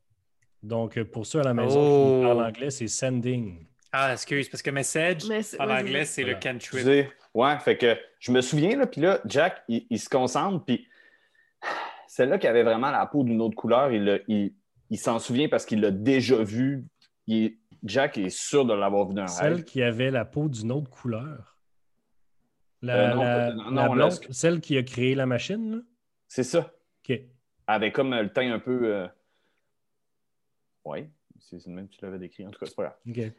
Donc, 0.62 0.98
euh, 0.98 1.04
pour 1.04 1.24
ceux 1.26 1.40
à 1.40 1.44
la 1.44 1.54
maison 1.54 1.78
Oh. 1.80 2.18
qui 2.20 2.26
parlent 2.26 2.44
anglais, 2.46 2.70
c'est 2.70 2.88
sending. 2.88 3.66
Ah, 3.92 4.12
excuse, 4.12 4.48
parce 4.48 4.60
que 4.62 4.70
message, 4.70 5.22
en 5.58 5.70
anglais, 5.70 6.04
c'est 6.04 6.22
Voilà. 6.22 6.36
le 6.38 6.42
cantrip. 6.42 6.74
Excusez. 6.74 7.08
Ouais, 7.32 7.58
fait 7.60 7.78
que 7.78 7.96
je 8.18 8.32
me 8.32 8.40
souviens, 8.40 8.76
là, 8.76 8.86
puis 8.86 9.00
là, 9.00 9.20
Jack, 9.24 9.62
il, 9.68 9.86
il 9.88 10.00
se 10.00 10.08
concentre, 10.08 10.64
puis 10.64 10.86
celle-là 12.06 12.38
qui 12.38 12.46
avait 12.46 12.64
vraiment 12.64 12.90
la 12.90 13.06
peau 13.06 13.22
d'une 13.22 13.40
autre 13.40 13.54
couleur, 13.54 13.92
il, 13.92 14.22
il, 14.28 14.52
il 14.90 14.98
s'en 14.98 15.18
souvient 15.18 15.48
parce 15.48 15.64
qu'il 15.64 15.80
l'a 15.80 15.90
déjà 15.90 16.42
vu. 16.42 16.84
Il 17.26 17.44
est- 17.44 17.58
Jack 17.84 18.18
est 18.18 18.30
sûr 18.30 18.64
de 18.64 18.74
l'avoir 18.74 19.06
vu 19.08 19.14
d'un 19.14 19.26
Celle 19.26 19.54
rêve. 19.54 19.64
qui 19.64 19.82
avait 19.82 20.10
la 20.10 20.24
peau 20.24 20.48
d'une 20.48 20.72
autre 20.72 20.90
couleur. 20.90 21.56
La, 22.82 23.10
Euh, 23.10 23.14
non, 23.14 23.22
la- 23.22 23.34
pas- 23.48 23.52
non, 23.54 23.64
la 23.64 23.70
non, 23.70 23.92
blonde- 23.94 23.98
là, 23.98 24.10
ce- 24.10 24.32
celle 24.32 24.60
qui 24.60 24.76
a 24.76 24.82
créé 24.82 25.14
la 25.14 25.26
machine, 25.26 25.76
là? 25.76 25.82
C'est 26.28 26.44
ça. 26.44 26.72
OK. 27.08 27.20
Avec 27.66 27.94
comme 27.94 28.12
euh, 28.12 28.22
le 28.22 28.32
teint 28.32 28.52
un 28.52 28.58
peu. 28.58 28.94
euh, 28.94 29.06
Ouais, 30.84 31.10
c'est 31.40 31.64
le 31.66 31.72
même 31.72 31.88
que 31.88 31.94
tu 31.94 32.04
l'avais 32.04 32.18
décrit. 32.18 32.46
En 32.46 32.50
tout 32.50 32.58
cas, 32.58 32.66
c'est 32.66 32.74
pas 32.76 32.82
grave. 32.84 32.96
OK. 33.08 33.32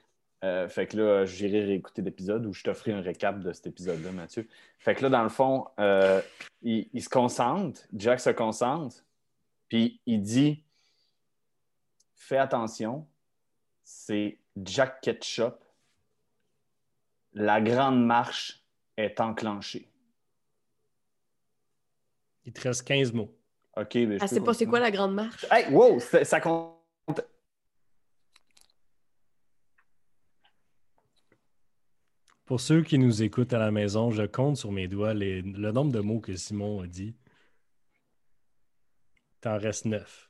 Euh, 0.44 0.70
fait 0.70 0.88
que 0.88 0.96
là, 0.98 1.26
j'irai 1.26 1.66
réécouter 1.66 2.02
l'épisode 2.02 2.46
où 2.46 2.54
je 2.54 2.64
t'offrirai 2.64 2.98
un 2.98 3.02
récap 3.02 3.40
de 3.42 3.52
cet 3.52 3.68
épisode-là, 3.68 4.12
Mathieu. 4.12 4.48
Fait 4.78 4.96
que 4.96 5.02
là, 5.04 5.10
dans 5.10 5.24
le 5.24 5.30
fond, 5.30 5.66
euh, 5.80 6.22
il, 6.62 6.90
il 6.94 7.04
se 7.04 7.10
concentre, 7.10 7.82
Jack 7.94 8.20
se 8.22 8.30
concentre, 8.30 9.04
puis 9.68 10.00
il 10.06 10.22
dit 10.22 10.64
Fais 12.16 12.38
attention, 12.38 13.06
c'est 13.92 14.38
Jack 14.56 15.02
Ketchup. 15.02 15.56
La 17.34 17.60
grande 17.60 18.06
marche 18.06 18.64
est 18.98 19.20
enclenchée. 19.20 19.90
Il 22.46 22.54
te 22.54 22.62
reste 22.62 22.84
15 22.84 23.12
mots. 23.14 23.36
OK, 23.76 23.96
mais 23.96 24.20
je 24.20 24.24
Ah, 24.24 24.28
c'est 24.28 24.44
pas 24.44 24.54
c'est 24.54 24.68
quoi 24.68 24.80
la 24.80 24.92
grande 24.92 25.16
marche? 25.16 25.44
Hey, 25.50 25.74
wow, 25.74 26.00
ça, 26.00 26.40
compte. 26.40 26.78
Pour 32.46 32.60
ceux 32.62 32.84
qui 32.84 33.00
nous 33.00 33.24
écoutent 33.24 33.54
à 33.54 33.60
la 33.60 33.72
maison, 33.72 34.12
je 34.12 34.24
compte 34.24 34.58
sur 34.58 34.72
mes 34.72 34.88
doigts 34.88 35.16
les- 35.16 35.42
le 35.42 35.72
nombre 35.72 35.92
de 35.92 36.00
mots 36.00 36.20
que 36.20 36.36
Simon 36.36 36.82
a 36.82 36.88
dit. 36.88 37.16
T'en 39.42 39.58
reste 39.58 39.86
9. 39.86 40.29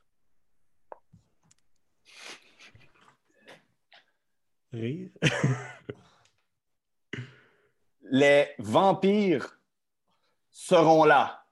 Rire. 4.71 5.09
Les 8.11 8.49
vampires 8.59 9.59
seront 10.49 11.05
là. 11.05 11.45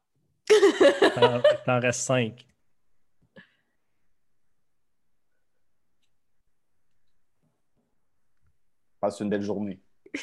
T'en 1.16 1.42
t'en 1.66 1.80
reste 1.80 2.02
5. 2.02 2.48
Passe 9.00 9.20
une 9.20 9.30
belle 9.30 9.44
journée. 9.44 9.80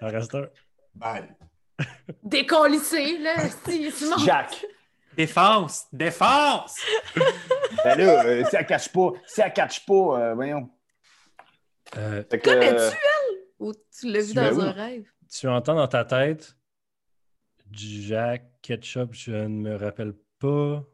T'en 0.00 0.08
reste 0.08 0.34
un. 0.34 0.48
Bye. 0.94 1.34
Décollissé, 2.22 3.18
là, 3.18 3.48
si, 3.48 3.90
sinon. 3.92 4.18
Jack, 4.18 4.64
Défense! 5.16 5.86
Défense! 5.92 6.76
Ben 7.84 7.98
là, 7.98 8.24
euh, 8.24 8.44
si 8.48 8.56
elle 8.56 8.66
catch 8.66 8.90
pas, 8.90 9.12
si 9.26 9.40
elle 9.40 9.52
catch 9.52 9.84
pas, 9.86 9.94
euh, 9.94 10.34
voyons. 10.34 10.70
Euh, 11.96 12.22
Connais-tu, 12.24 12.76
euh, 12.76 12.90
elle? 12.90 13.36
Ou 13.58 13.72
tu 13.98 14.10
l'as 14.12 14.22
vu 14.22 14.34
dans 14.34 14.52
oui. 14.58 14.64
un 14.64 14.72
rêve? 14.72 15.06
tu 15.30 15.48
entends 15.48 15.74
dans 15.74 15.88
ta 15.88 16.04
tête 16.04 16.56
Jack 17.72 18.44
Ketchup, 18.62 19.12
je 19.12 19.32
ne 19.32 19.48
me 19.48 19.76
rappelle 19.76 20.14
pas 20.38 20.84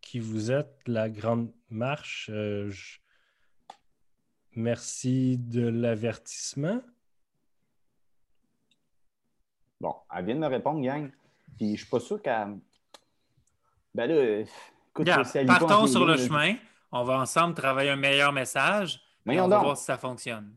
qui 0.00 0.20
vous 0.20 0.50
êtes, 0.52 0.76
la 0.86 1.08
grande 1.08 1.52
marche. 1.70 2.30
euh, 2.32 2.70
je- 2.70 2.98
Merci 4.56 5.38
de 5.38 5.66
l'avertissement. 5.66 6.80
Bon, 9.80 9.94
elle 10.16 10.24
vient 10.24 10.34
de 10.36 10.40
me 10.40 10.46
répondre, 10.46 10.80
gang. 10.80 11.10
Puis 11.56 11.72
je 11.76 11.80
suis 11.82 11.90
pas 11.90 12.00
sûr 12.00 12.22
qu'elle. 12.22 12.58
Ben 13.94 14.06
là, 14.06 14.40
écoute, 14.90 15.06
pas 15.06 15.24
partons 15.46 15.86
sur 15.86 16.04
le 16.04 16.16
chemin. 16.16 16.54
On 16.92 17.02
va 17.02 17.18
ensemble 17.18 17.54
travailler 17.54 17.90
un 17.90 17.96
meilleur 17.96 18.32
message. 18.32 19.00
On 19.26 19.48
va 19.48 19.58
voir 19.58 19.76
si 19.76 19.84
ça 19.84 19.96
fonctionne. 19.96 20.54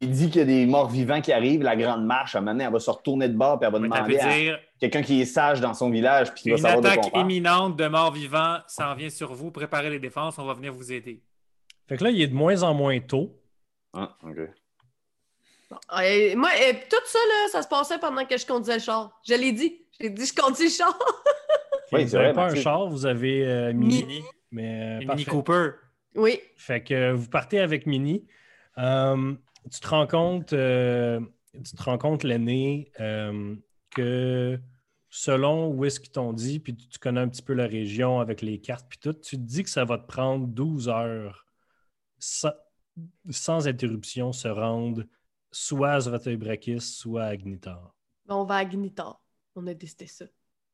Il 0.00 0.10
dit 0.10 0.28
qu'il 0.28 0.40
y 0.40 0.42
a 0.42 0.44
des 0.44 0.66
morts 0.66 0.90
vivants 0.90 1.22
qui 1.22 1.32
arrivent, 1.32 1.62
la 1.62 1.74
grande 1.74 2.04
marche, 2.04 2.34
à 2.34 2.38
un 2.38 2.40
moment 2.42 2.52
donné, 2.52 2.64
elle 2.64 2.72
va 2.72 2.80
se 2.80 2.90
retourner 2.90 3.28
de 3.28 3.36
bord 3.36 3.58
puis 3.58 3.66
elle 3.66 3.72
va 3.72 3.78
Mais 3.78 3.88
demander 3.88 4.18
à 4.18 4.28
dire 4.28 4.58
quelqu'un 4.78 5.02
qui 5.02 5.22
est 5.22 5.24
sage 5.24 5.62
dans 5.62 5.72
son 5.72 5.88
village 5.88 6.34
puis 6.34 6.42
qui 6.42 6.50
va 6.50 6.56
une 6.56 6.62
savoir 6.62 6.82
de 6.82 6.88
attaque 6.88 7.10
imminente 7.14 7.76
de 7.76 7.88
morts 7.88 8.12
vivants 8.12 8.58
s'en 8.66 8.94
vient 8.94 9.08
sur 9.08 9.32
vous. 9.32 9.50
Préparez 9.50 9.88
les 9.88 9.98
défenses. 9.98 10.38
On 10.38 10.44
va 10.44 10.52
venir 10.52 10.74
vous 10.74 10.92
aider. 10.92 11.22
Fait 11.88 11.96
que 11.96 12.04
là, 12.04 12.10
il 12.10 12.20
est 12.20 12.26
de 12.26 12.34
moins 12.34 12.62
en 12.62 12.74
moins 12.74 13.00
tôt. 13.00 13.40
Ah, 13.94 14.14
OK. 14.22 14.36
Bon, 15.70 15.76
euh, 15.98 16.36
moi, 16.36 16.50
tout 16.90 16.96
ça, 17.06 17.18
là, 17.18 17.48
ça 17.50 17.62
se 17.62 17.68
passait 17.68 17.98
pendant 17.98 18.24
que 18.24 18.36
je 18.36 18.46
conduisais 18.46 18.74
le 18.74 18.80
char. 18.80 19.18
Je 19.26 19.34
l'ai 19.34 19.52
dit. 19.52 19.80
J'ai 19.98 20.10
dit, 20.10 20.26
je 20.26 20.34
conduis 20.34 20.64
le 20.64 20.70
char. 20.70 20.96
Oui, 21.92 22.04
vous 22.04 22.16
n'avez 22.16 22.32
pas 22.32 22.50
un 22.50 22.54
char, 22.54 22.86
vous 22.86 23.06
avez 23.06 23.46
euh, 23.46 23.72
Mini. 23.72 24.04
Mini, 24.04 24.24
Mais, 24.50 25.00
euh, 25.02 25.06
Mini. 25.06 25.24
Cooper. 25.24 25.70
Oui. 26.16 26.40
Fait 26.56 26.82
que 26.82 27.12
vous 27.12 27.28
partez 27.28 27.60
avec 27.60 27.86
Mini. 27.86 28.26
Euh, 28.78 29.34
tu 29.70 29.80
te 29.80 29.88
rends 29.88 30.06
compte, 30.06 30.52
euh, 30.52 31.20
tu 31.52 31.76
te 31.76 31.82
rends 31.82 31.98
compte, 31.98 32.22
l'aîné, 32.22 32.90
euh, 33.00 33.56
que 33.90 34.60
selon 35.10 35.68
où 35.68 35.84
est-ce 35.84 36.00
qu'ils 36.00 36.12
t'ont 36.12 36.32
dit, 36.32 36.60
puis 36.60 36.76
tu, 36.76 36.98
connais 36.98 37.20
un 37.20 37.28
petit 37.28 37.42
peu 37.42 37.54
la 37.54 37.66
région 37.66 38.20
avec 38.20 38.42
les 38.42 38.60
cartes, 38.60 38.86
puis 38.88 38.98
tout, 38.98 39.14
tu 39.14 39.36
te 39.36 39.42
dis 39.42 39.62
que 39.62 39.70
ça 39.70 39.84
va 39.84 39.98
te 39.98 40.06
prendre 40.06 40.46
12 40.46 40.88
heures 40.88 41.46
sans, 42.18 42.52
sans 43.30 43.66
interruption 43.68 44.32
se 44.32 44.48
rendre 44.48 45.04
soit 45.50 45.92
à 45.92 46.00
Zvatebrakis, 46.00 46.80
soit 46.80 47.24
à 47.24 47.28
Agnitar. 47.28 47.94
On 48.28 48.44
va 48.44 48.56
à 48.56 48.64
Gnitar. 48.64 49.20
On 49.54 49.66
a 49.66 49.74
décidé 49.74 50.06
ça. 50.06 50.26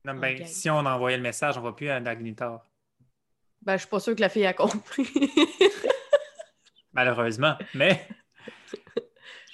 Non, 0.05 0.15
ben. 0.15 0.45
Si 0.47 0.69
on 0.71 0.79
envoyait 0.79 1.17
le 1.17 1.23
message, 1.23 1.57
on 1.57 1.61
ne 1.61 1.67
va 1.67 1.73
plus 1.73 1.89
à 1.89 1.97
Agnitar. 1.97 2.67
Ben, 3.63 3.75
je 3.75 3.81
suis 3.83 3.89
pas 3.89 4.01
sûre 4.01 4.15
que 4.15 4.21
la 4.21 4.29
fille 4.29 4.47
a 4.47 4.53
compris. 4.53 5.09
Malheureusement. 6.93 7.57
Mais 7.75 8.07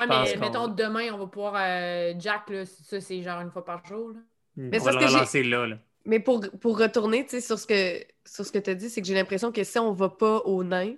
Ouais, 0.00 0.06
mais 0.06 0.36
mettons, 0.36 0.68
demain, 0.68 1.12
on 1.12 1.18
va 1.18 1.26
pouvoir. 1.26 1.54
euh, 1.56 2.14
Jack, 2.18 2.50
là, 2.50 2.64
ça, 2.64 3.00
c'est 3.00 3.22
genre 3.22 3.40
une 3.40 3.50
fois 3.50 3.64
par 3.64 3.84
jour. 3.84 4.10
là. 4.10 4.20
on 4.56 4.70
c'est 4.72 4.78
va 4.78 4.92
parce 4.92 5.04
le 5.04 5.06
relancer 5.16 5.42
là. 5.42 5.66
là. 5.66 5.78
Mais 6.04 6.20
pour, 6.20 6.40
pour 6.60 6.78
retourner 6.78 7.24
tu 7.24 7.30
sais, 7.30 7.40
sur 7.40 7.58
ce 7.58 7.66
que, 7.66 8.04
sur 8.24 8.46
ce 8.46 8.52
que 8.52 8.58
tu 8.58 8.70
as 8.70 8.74
dit, 8.74 8.88
c'est 8.88 9.00
que 9.00 9.06
j'ai 9.06 9.14
l'impression 9.14 9.50
que 9.50 9.64
si 9.64 9.78
on 9.78 9.92
va 9.92 10.08
pas 10.08 10.38
au 10.44 10.62
nain, 10.62 10.94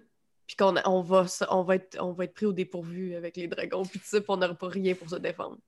puis 0.46 0.56
qu'on 0.56 0.74
on 0.84 1.00
va, 1.00 1.24
on, 1.48 1.62
va 1.62 1.76
être, 1.76 1.96
on 2.00 2.12
va 2.12 2.24
être 2.24 2.34
pris 2.34 2.46
au 2.46 2.52
dépourvu 2.52 3.14
avec 3.14 3.36
les 3.36 3.48
dragons, 3.48 3.84
puis 3.84 3.98
tout 3.98 4.04
ça, 4.06 4.20
puis 4.20 4.26
on 4.28 4.36
n'aura 4.36 4.54
pas 4.54 4.68
rien 4.68 4.94
pour 4.94 5.08
se 5.08 5.16
défendre. 5.16 5.58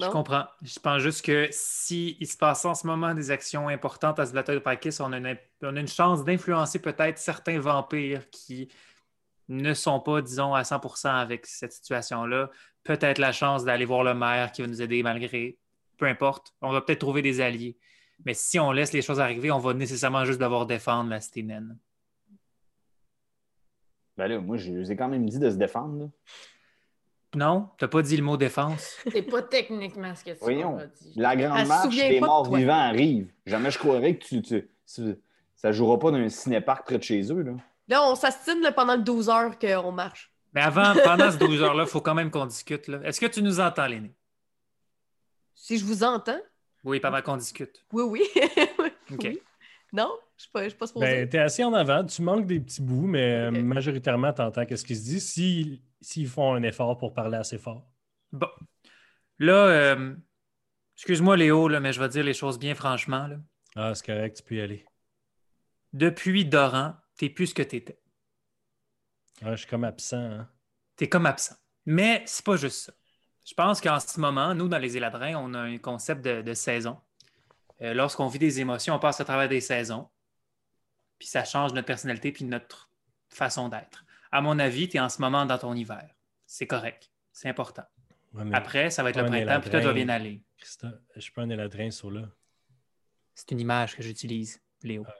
Je 0.00 0.06
comprends. 0.06 0.46
Je 0.62 0.78
pense 0.78 1.02
juste 1.02 1.24
que 1.24 1.48
si 1.50 2.16
il 2.18 2.26
se 2.26 2.36
passe 2.36 2.64
en 2.64 2.74
ce 2.74 2.86
moment 2.86 3.14
des 3.14 3.30
actions 3.30 3.68
importantes 3.68 4.18
à 4.18 4.26
ce 4.26 4.32
bateau 4.32 4.54
de 4.54 4.58
Pakis, 4.58 4.96
on 5.00 5.12
a 5.12 5.18
une, 5.18 5.36
on 5.62 5.76
a 5.76 5.80
une 5.80 5.88
chance 5.88 6.24
d'influencer 6.24 6.78
peut-être 6.78 7.18
certains 7.18 7.58
vampires 7.60 8.28
qui 8.30 8.68
ne 9.48 9.74
sont 9.74 10.00
pas, 10.00 10.22
disons, 10.22 10.54
à 10.54 10.62
100% 10.62 11.08
avec 11.08 11.46
cette 11.46 11.72
situation-là. 11.72 12.50
Peut-être 12.84 13.18
la 13.18 13.32
chance 13.32 13.64
d'aller 13.64 13.84
voir 13.84 14.02
le 14.02 14.14
maire 14.14 14.50
qui 14.52 14.62
va 14.62 14.68
nous 14.68 14.80
aider 14.80 15.02
malgré. 15.02 15.58
Peu 15.98 16.06
importe. 16.06 16.54
On 16.62 16.72
va 16.72 16.80
peut-être 16.80 17.00
trouver 17.00 17.20
des 17.22 17.40
alliés. 17.40 17.76
Mais 18.24 18.34
si 18.34 18.58
on 18.58 18.72
laisse 18.72 18.92
les 18.92 19.02
choses 19.02 19.20
arriver, 19.20 19.50
on 19.50 19.58
va 19.58 19.74
nécessairement 19.74 20.24
juste 20.24 20.40
devoir 20.40 20.66
défendre 20.66 21.10
la 21.10 21.20
cité 21.20 21.42
naine. 21.42 21.76
Ben 24.16 24.26
là, 24.26 24.40
moi, 24.40 24.56
je 24.56 24.72
je 24.72 24.78
vous 24.78 24.92
ai 24.92 24.96
quand 24.96 25.08
même 25.08 25.28
dit 25.28 25.38
de 25.38 25.50
se 25.50 25.56
défendre. 25.56 25.98
là. 25.98 26.08
Non? 27.34 27.68
T'as 27.78 27.88
pas 27.88 28.02
dit 28.02 28.16
le 28.16 28.22
mot 28.22 28.36
défense? 28.36 28.96
C'est 29.10 29.22
pas 29.22 29.42
techniquement 29.42 30.14
ce 30.14 30.22
que 30.24 30.30
tu 30.32 30.38
Voyons. 30.40 30.78
as 30.78 30.86
dit. 30.86 31.12
La 31.16 31.34
grande 31.34 31.58
Elle 31.58 31.68
marche, 31.68 31.84
souvient 31.84 32.08
les 32.08 32.20
pas 32.20 32.26
de 32.26 32.30
morts 32.30 32.54
vivants 32.54 32.72
arrivent. 32.78 33.32
Jamais 33.46 33.70
je 33.70 33.78
croirais 33.78 34.16
que 34.16 34.24
tu, 34.24 34.42
tu, 34.42 34.68
tu- 34.94 35.16
ça 35.56 35.72
jouera 35.72 35.98
pas 35.98 36.10
dans 36.10 36.18
un 36.18 36.28
cinéparc 36.28 36.84
près 36.86 36.98
de 36.98 37.02
chez 37.02 37.22
eux. 37.32 37.42
Là. 37.42 37.52
Là, 37.88 38.02
on 38.10 38.14
s'astine 38.14 38.60
là, 38.60 38.70
pendant 38.72 38.96
le 38.96 39.02
12 39.02 39.28
heures 39.30 39.58
qu'on 39.58 39.92
marche. 39.92 40.30
Mais 40.54 40.60
avant, 40.60 40.92
pendant 41.02 41.30
ces 41.30 41.38
12 41.38 41.62
heures-là, 41.62 41.84
il 41.84 41.88
faut 41.88 42.02
quand 42.02 42.14
même 42.14 42.30
qu'on 42.30 42.44
discute. 42.46 42.86
là. 42.88 43.00
Est-ce 43.04 43.18
que 43.20 43.26
tu 43.26 43.42
nous 43.42 43.60
entends, 43.60 43.86
Léné? 43.86 44.12
Si 45.54 45.78
je 45.78 45.84
vous 45.84 46.04
entends, 46.04 46.40
Oui, 46.84 47.00
pendant 47.00 47.22
qu'on 47.22 47.36
discute. 47.38 47.84
oui, 47.92 48.02
oui. 48.04 48.22
OK. 49.12 49.20
Oui. 49.24 49.40
Non? 49.92 50.10
Je 50.38 50.48
ne 50.58 50.68
suis 50.68 50.76
pas 50.78 50.86
supposée. 50.86 51.06
Ben, 51.06 51.28
tu 51.28 51.36
es 51.36 51.40
assis 51.40 51.62
en 51.64 51.72
avant, 51.74 52.04
tu 52.04 52.22
manques 52.22 52.46
des 52.46 52.58
petits 52.60 52.80
bouts, 52.82 53.06
mais 53.06 53.32
euh, 53.34 53.50
majoritairement, 53.50 54.32
tu 54.32 54.42
entends 54.42 54.64
qu'est-ce 54.66 54.84
qu'ils 54.84 54.96
se 54.96 55.04
disent 55.04 55.28
s'ils 55.30 55.82
s'ils 56.00 56.26
font 56.28 56.54
un 56.54 56.62
effort 56.62 56.96
pour 56.98 57.12
parler 57.14 57.36
assez 57.36 57.58
fort. 57.58 57.88
Bon. 58.32 58.48
Là, 59.38 59.66
euh, 59.68 60.14
excuse-moi, 60.96 61.36
Léo, 61.36 61.68
là, 61.68 61.78
mais 61.80 61.92
je 61.92 62.00
vais 62.00 62.08
dire 62.08 62.24
les 62.24 62.34
choses 62.34 62.58
bien 62.58 62.74
franchement. 62.74 63.26
là. 63.28 63.36
Ah, 63.76 63.94
c'est 63.94 64.04
correct, 64.06 64.36
tu 64.38 64.42
peux 64.42 64.54
y 64.56 64.60
aller. 64.60 64.84
Depuis 65.92 66.44
Doran, 66.44 66.94
t'es 67.16 67.28
plus 67.28 67.48
ce 67.48 67.54
que 67.54 67.62
t'étais. 67.62 68.00
Ah, 69.44 69.52
je 69.52 69.60
suis 69.60 69.66
comme 69.68 69.84
absent. 69.84 70.16
hein. 70.16 70.48
T'es 70.96 71.08
comme 71.08 71.26
absent. 71.26 71.54
Mais 71.86 72.22
c'est 72.26 72.44
pas 72.44 72.56
juste 72.56 72.86
ça. 72.86 72.92
Je 73.44 73.54
pense 73.54 73.80
qu'en 73.80 73.98
ce 74.00 74.20
moment, 74.20 74.54
nous, 74.54 74.68
dans 74.68 74.78
les 74.78 74.96
Éladrins, 74.96 75.34
on 75.36 75.52
a 75.54 75.60
un 75.60 75.78
concept 75.78 76.24
de, 76.24 76.42
de 76.42 76.54
saison. 76.54 76.98
Euh, 77.82 77.94
Lorsqu'on 77.94 78.28
vit 78.28 78.38
des 78.38 78.60
émotions, 78.60 78.94
on 78.94 78.98
passe 78.98 79.20
à 79.20 79.24
travers 79.24 79.48
des 79.48 79.60
saisons. 79.60 80.08
Puis 81.18 81.28
ça 81.28 81.44
change 81.44 81.72
notre 81.72 81.86
personnalité 81.86 82.32
puis 82.32 82.44
notre 82.44 82.90
façon 83.28 83.68
d'être. 83.68 84.04
À 84.30 84.40
mon 84.40 84.58
avis, 84.58 84.88
tu 84.88 84.96
es 84.96 85.00
en 85.00 85.08
ce 85.08 85.20
moment 85.20 85.46
dans 85.46 85.58
ton 85.58 85.74
hiver. 85.74 86.08
C'est 86.46 86.66
correct. 86.66 87.10
C'est 87.32 87.48
important. 87.48 87.84
Ouais, 88.34 88.44
mais 88.44 88.56
Après, 88.56 88.90
ça 88.90 89.02
va 89.02 89.10
être 89.10 89.20
le 89.20 89.26
printemps, 89.26 89.60
puis 89.60 89.70
toi, 89.70 89.80
tu 89.80 89.86
vas 89.86 89.92
Éladrin- 89.92 89.94
bien 89.94 90.08
aller. 90.08 90.42
Christa, 90.58 90.92
je 91.16 91.30
pas 91.32 91.42
un 91.42 91.50
éladrin 91.50 91.90
sur 91.90 92.10
là. 92.10 92.28
C'est 93.34 93.50
une 93.50 93.60
image 93.60 93.96
que 93.96 94.02
j'utilise, 94.02 94.60
Léo. 94.82 95.04
Ah. 95.06 95.14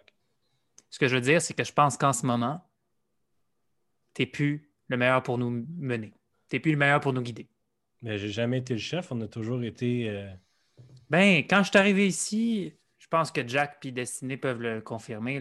Ce 0.91 0.99
que 0.99 1.09
je 1.09 1.15
veux 1.17 1.21
dire, 1.21 1.41
c'est 1.43 1.55
que 1.55 1.65
je 1.65 1.73
pense 1.73 1.97
qu'en 1.97 2.13
ce 2.13 2.25
moment, 2.27 2.67
tu 4.15 4.23
n'es 4.23 4.27
plus 4.27 4.71
le 4.89 4.97
meilleur 4.97 5.23
pour 5.23 5.39
nous 5.39 5.51
mener. 5.51 6.13
Tu 6.49 6.57
n'es 6.57 6.61
plus 6.61 6.73
le 6.73 6.79
meilleur 6.79 7.01
pour 7.01 7.13
nous 7.13 7.23
guider. 7.23 7.49
Mais 8.03 8.19
j'ai 8.19 8.29
jamais 8.29 8.59
été 8.59 8.75
le 8.75 8.81
chef, 8.81 9.11
on 9.13 9.21
a 9.21 9.29
toujours 9.29 9.63
été. 9.63 10.09
euh, 10.09 10.31
Ben, 11.11 11.39
quand 11.41 11.63
je 11.63 11.69
suis 11.71 11.79
arrivé 11.79 12.07
ici, 12.07 12.73
je 12.99 13.07
pense 13.09 13.31
que 13.31 13.47
Jack 13.47 13.85
et 13.85 13.93
Destiné 13.93 14.37
peuvent 14.37 14.61
le 14.61 14.81
confirmer. 14.81 15.41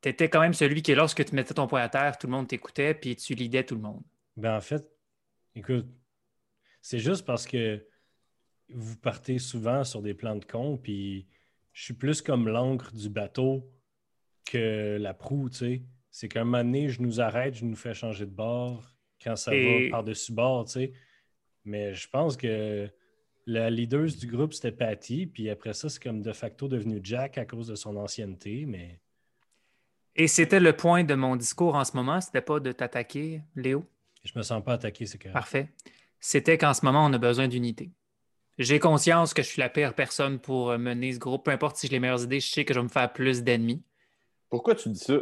Tu 0.00 0.08
étais 0.08 0.28
quand 0.28 0.40
même 0.40 0.54
celui 0.54 0.82
qui, 0.82 0.94
lorsque 0.94 1.24
tu 1.24 1.34
mettais 1.34 1.54
ton 1.54 1.66
poing 1.66 1.80
à 1.82 1.88
terre, 1.88 2.18
tout 2.18 2.26
le 2.26 2.32
monde 2.32 2.48
t'écoutait, 2.48 2.94
puis 2.94 3.16
tu 3.16 3.34
lidais 3.34 3.64
tout 3.64 3.74
le 3.74 3.80
monde. 3.80 4.02
Ben, 4.36 4.56
en 4.56 4.60
fait, 4.60 4.86
écoute, 5.54 5.86
c'est 6.80 6.98
juste 6.98 7.24
parce 7.26 7.46
que 7.46 7.84
vous 8.68 8.96
partez 8.96 9.38
souvent 9.38 9.84
sur 9.84 10.02
des 10.02 10.14
plans 10.14 10.36
de 10.36 10.44
con, 10.44 10.76
puis 10.76 11.26
je 11.72 11.84
suis 11.84 11.94
plus 11.94 12.22
comme 12.22 12.48
l'encre 12.48 12.92
du 12.92 13.08
bateau 13.08 13.70
que 14.44 14.98
la 15.00 15.14
proue, 15.14 15.50
tu 15.50 15.56
sais. 15.56 15.82
C'est 16.10 16.28
qu'un 16.28 16.44
moment 16.44 16.62
donné, 16.62 16.88
je 16.88 17.00
nous 17.00 17.20
arrête, 17.20 17.54
je 17.54 17.64
nous 17.64 17.76
fais 17.76 17.94
changer 17.94 18.26
de 18.26 18.30
bord 18.30 18.94
quand 19.22 19.36
ça 19.36 19.54
Et- 19.54 19.86
va 19.86 19.90
par-dessus 19.90 20.32
bord, 20.32 20.66
tu 20.66 20.72
sais. 20.72 20.92
Mais 21.64 21.94
je 21.94 22.08
pense 22.08 22.36
que 22.36 22.90
la 23.46 23.70
leader 23.70 24.06
du 24.06 24.26
groupe, 24.26 24.52
c'était 24.54 24.72
Patty, 24.72 25.26
puis 25.26 25.50
après 25.50 25.74
ça, 25.74 25.88
c'est 25.88 26.02
comme 26.02 26.22
de 26.22 26.32
facto 26.32 26.68
devenu 26.68 27.00
Jack 27.02 27.38
à 27.38 27.44
cause 27.44 27.66
de 27.68 27.74
son 27.74 27.96
ancienneté, 27.96 28.64
mais 28.66 29.00
Et 30.14 30.28
c'était 30.28 30.60
le 30.60 30.76
point 30.76 31.04
de 31.04 31.14
mon 31.14 31.36
discours 31.36 31.74
en 31.74 31.84
ce 31.84 31.96
moment, 31.96 32.20
c'était 32.20 32.40
pas 32.42 32.60
de 32.60 32.72
t'attaquer, 32.72 33.42
Léo? 33.56 33.84
je 34.24 34.32
me 34.36 34.42
sens 34.42 34.62
pas 34.62 34.74
attaqué, 34.74 35.06
c'est 35.06 35.18
correct. 35.18 35.32
Parfait. 35.32 35.68
C'était 36.20 36.56
qu'en 36.56 36.74
ce 36.74 36.84
moment, 36.84 37.04
on 37.04 37.12
a 37.12 37.18
besoin 37.18 37.48
d'unité. 37.48 37.90
J'ai 38.58 38.78
conscience 38.78 39.34
que 39.34 39.42
je 39.42 39.48
suis 39.48 39.60
la 39.60 39.68
pire 39.68 39.94
personne 39.94 40.38
pour 40.38 40.78
mener 40.78 41.12
ce 41.12 41.18
groupe. 41.18 41.44
Peu 41.44 41.50
importe 41.50 41.76
si 41.76 41.88
j'ai 41.88 41.94
les 41.94 42.00
meilleures 42.00 42.22
idées, 42.22 42.38
je 42.38 42.48
sais 42.48 42.64
que 42.64 42.72
je 42.72 42.78
vais 42.78 42.84
me 42.84 42.88
faire 42.88 43.12
plus 43.12 43.42
d'ennemis. 43.42 43.82
Pourquoi 44.48 44.76
tu 44.76 44.90
dis 44.90 44.98
ça? 45.00 45.14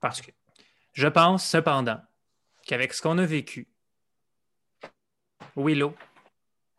Parce 0.00 0.22
que 0.22 0.30
je 0.92 1.08
pense 1.08 1.44
cependant 1.46 2.00
qu'avec 2.64 2.94
ce 2.94 3.02
qu'on 3.02 3.18
a 3.18 3.26
vécu, 3.26 3.68
Willow, 5.56 5.94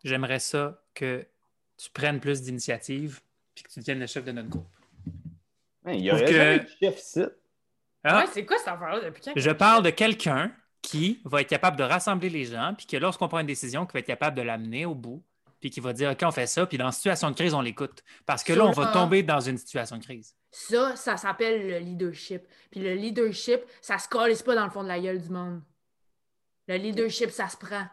j'aimerais 0.04 0.38
ça 0.38 0.82
que 0.94 1.26
tu 1.76 1.90
prennes 1.90 2.20
plus 2.20 2.42
d'initiative 2.42 3.20
puis 3.54 3.64
que 3.64 3.70
tu 3.70 3.80
deviennes 3.80 4.00
le 4.00 4.06
chef 4.06 4.24
de 4.24 4.32
notre 4.32 4.48
groupe. 4.48 4.68
Hein, 5.84 5.92
il 5.94 6.02
y 6.04 6.10
aurait 6.12 6.24
que- 6.24 6.66
chef 6.80 6.98
ici. 6.98 7.22
Ah, 8.04 8.20
Ouais, 8.20 8.26
c'est 8.32 8.44
quoi 8.44 8.58
cette 8.58 8.68
affaire-là? 8.68 9.00
Depuis 9.00 9.22
quand? 9.22 9.32
je 9.36 9.50
parle 9.50 9.82
de 9.84 9.90
quelqu'un 9.90 10.52
qui 10.80 11.20
va 11.24 11.40
être 11.40 11.48
capable 11.48 11.76
de 11.76 11.84
rassembler 11.84 12.30
les 12.30 12.44
gens 12.46 12.74
puis 12.76 12.86
que 12.86 12.96
lorsqu'on 12.96 13.28
prend 13.28 13.38
une 13.40 13.46
décision, 13.46 13.86
qui 13.86 13.92
va 13.92 14.00
être 14.00 14.06
capable 14.06 14.36
de 14.36 14.42
l'amener 14.42 14.86
au 14.86 14.94
bout 14.94 15.22
puis 15.60 15.70
qui 15.70 15.78
va 15.78 15.92
dire 15.92 16.10
OK, 16.10 16.18
on 16.24 16.32
fait 16.32 16.48
ça, 16.48 16.66
puis 16.66 16.76
dans 16.76 16.86
une 16.86 16.92
situation 16.92 17.30
de 17.30 17.36
crise, 17.36 17.54
on 17.54 17.60
l'écoute. 17.60 18.02
Parce 18.26 18.42
que 18.42 18.52
là, 18.52 18.64
on 18.66 18.72
va 18.72 18.88
tomber 18.88 19.22
dans 19.22 19.38
une 19.38 19.56
situation 19.56 19.96
de 19.96 20.02
crise. 20.02 20.34
Ça, 20.50 20.96
ça 20.96 21.16
s'appelle 21.16 21.68
le 21.68 21.78
leadership. 21.78 22.42
Puis 22.72 22.80
le 22.80 22.94
leadership, 22.94 23.60
ça 23.80 23.98
se 23.98 24.08
colle 24.08 24.32
pas 24.44 24.56
dans 24.56 24.64
le 24.64 24.70
fond 24.72 24.82
de 24.82 24.88
la 24.88 24.98
gueule 24.98 25.22
du 25.22 25.28
monde. 25.28 25.62
Le 26.66 26.76
leadership, 26.76 27.30
ça 27.30 27.48
se 27.48 27.56
prend. 27.56 27.86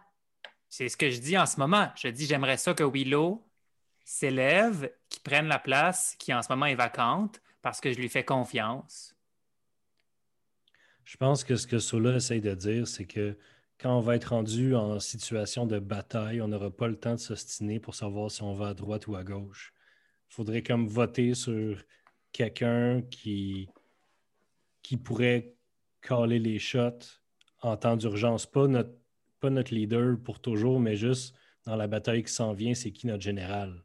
C'est 0.69 0.87
ce 0.87 0.95
que 0.95 1.09
je 1.09 1.19
dis 1.19 1.37
en 1.37 1.47
ce 1.47 1.59
moment. 1.59 1.89
Je 1.95 2.07
dis 2.07 2.25
j'aimerais 2.25 2.57
ça 2.57 2.73
que 2.73 2.83
Willow 2.83 3.43
s'élève, 4.05 4.91
qui 5.09 5.19
prenne 5.19 5.47
la 5.47 5.59
place 5.59 6.15
qui 6.17 6.33
en 6.33 6.41
ce 6.41 6.49
moment 6.49 6.67
est 6.67 6.75
vacante, 6.75 7.41
parce 7.61 7.81
que 7.81 7.91
je 7.91 7.99
lui 7.99 8.09
fais 8.09 8.23
confiance. 8.23 9.15
Je 11.03 11.17
pense 11.17 11.43
que 11.43 11.55
ce 11.55 11.65
que 11.65 11.79
Sola 11.79 12.15
essaye 12.15 12.39
de 12.39 12.53
dire, 12.53 12.87
c'est 12.87 13.05
que 13.05 13.37
quand 13.79 13.97
on 13.97 13.99
va 13.99 14.15
être 14.15 14.25
rendu 14.25 14.75
en 14.75 14.99
situation 14.99 15.65
de 15.65 15.79
bataille, 15.79 16.41
on 16.41 16.47
n'aura 16.47 16.69
pas 16.69 16.87
le 16.87 16.99
temps 16.99 17.15
de 17.15 17.19
s'ostiner 17.19 17.79
pour 17.79 17.95
savoir 17.95 18.29
si 18.29 18.43
on 18.43 18.53
va 18.53 18.69
à 18.69 18.73
droite 18.73 19.07
ou 19.07 19.15
à 19.15 19.23
gauche. 19.23 19.73
Il 20.29 20.35
faudrait 20.35 20.61
comme 20.63 20.87
voter 20.87 21.33
sur 21.33 21.81
quelqu'un 22.31 23.01
qui, 23.01 23.69
qui 24.83 24.97
pourrait 24.97 25.55
caler 26.01 26.39
les 26.39 26.59
shots 26.59 27.21
en 27.61 27.75
temps 27.77 27.95
d'urgence. 27.95 28.45
Pas 28.45 28.67
notre, 28.67 28.93
pas 29.39 29.49
notre 29.49 29.73
leader 29.73 30.17
pour 30.23 30.39
toujours, 30.41 30.79
mais 30.79 30.95
juste 30.95 31.35
dans 31.65 31.75
la 31.75 31.87
bataille 31.87 32.23
qui 32.23 32.31
s'en 32.33 32.53
vient, 32.53 32.73
c'est 32.73 32.91
qui 32.91 33.07
notre 33.07 33.21
général? 33.23 33.83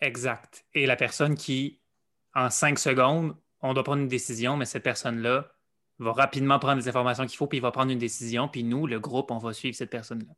Exact. 0.00 0.64
Et 0.74 0.86
la 0.86 0.96
personne 0.96 1.34
qui, 1.36 1.80
en 2.34 2.50
cinq 2.50 2.78
secondes, 2.78 3.34
on 3.60 3.72
doit 3.74 3.84
prendre 3.84 4.02
une 4.02 4.08
décision, 4.08 4.56
mais 4.56 4.64
cette 4.66 4.82
personne-là 4.82 5.50
va 5.98 6.12
rapidement 6.12 6.58
prendre 6.58 6.76
les 6.80 6.88
informations 6.88 7.24
qu'il 7.26 7.36
faut, 7.36 7.46
puis 7.46 7.58
il 7.58 7.62
va 7.62 7.70
prendre 7.70 7.90
une 7.90 7.98
décision, 7.98 8.48
puis 8.48 8.62
nous, 8.64 8.86
le 8.86 9.00
groupe, 9.00 9.30
on 9.30 9.38
va 9.38 9.52
suivre 9.54 9.74
cette 9.76 9.90
personne-là. 9.90 10.32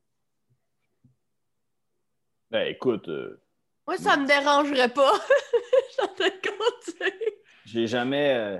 Ben 2.51 2.67
écoute, 2.69 3.09
euh, 3.09 3.43
Moi, 3.87 3.97
ça 3.99 4.17
me 4.17 4.27
dérangerait 4.27 4.93
pas. 4.93 5.13
Je 5.89 5.93
suis 5.93 6.03
en 6.03 6.15
train 6.15 6.29
de 6.29 6.49
compter. 6.49 7.15
j'ai 7.65 7.87
jamais. 7.87 8.35
euh, 8.37 8.59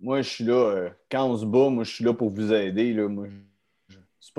Moi, 0.00 0.22
je 0.22 0.28
suis 0.28 0.44
là. 0.44 0.54
euh, 0.54 0.90
Quand 1.10 1.26
on 1.28 1.36
se 1.36 1.44
bat, 1.44 1.68
moi, 1.70 1.82
je 1.84 1.92
suis 1.92 2.04
là 2.04 2.14
pour 2.14 2.30
vous 2.30 2.52
aider. 2.52 2.92
Là. 2.92 3.08
Moi, 3.08 3.26
je- 3.28 3.34
C'est 3.34 3.49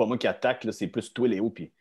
pas 0.02 0.06
moi 0.08 0.18
qui 0.18 0.26
attaque, 0.26 0.66
c'est 0.72 0.88
plus 0.88 1.12
toi, 1.12 1.28
Léo. 1.28 1.50
Puis, 1.50 1.72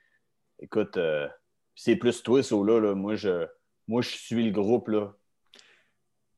écoute, 0.60 0.98
euh, 0.98 1.28
c'est 1.76 1.96
plus 1.96 2.22
toi, 2.22 2.44
Sola. 2.44 2.80
Là. 2.80 2.94
Moi, 2.94 3.16
je... 3.16 3.48
moi, 3.88 4.02
je 4.02 4.10
suis 4.10 4.46
le 4.46 4.52
groupe. 4.52 4.90
Là. 4.90 5.14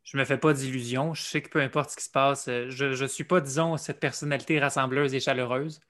Je 0.03 0.17
me 0.17 0.23
fais 0.23 0.37
pas 0.37 0.53
d'illusions. 0.53 1.13
Je 1.13 1.23
sais 1.23 1.41
que 1.41 1.49
peu 1.49 1.61
importe 1.61 1.89
ce 1.89 1.97
qui 1.97 2.03
se 2.05 2.09
passe, 2.09 2.47
euh, 2.47 2.69
je 2.69 3.01
ne 3.01 3.07
suis 3.07 3.25
pas, 3.25 3.41
disons, 3.41 3.75
cette 3.75 3.99
personnalité 3.99 4.59
rassembleuse 4.59 5.13
et 5.13 5.19
chaleureuse. 5.19 5.81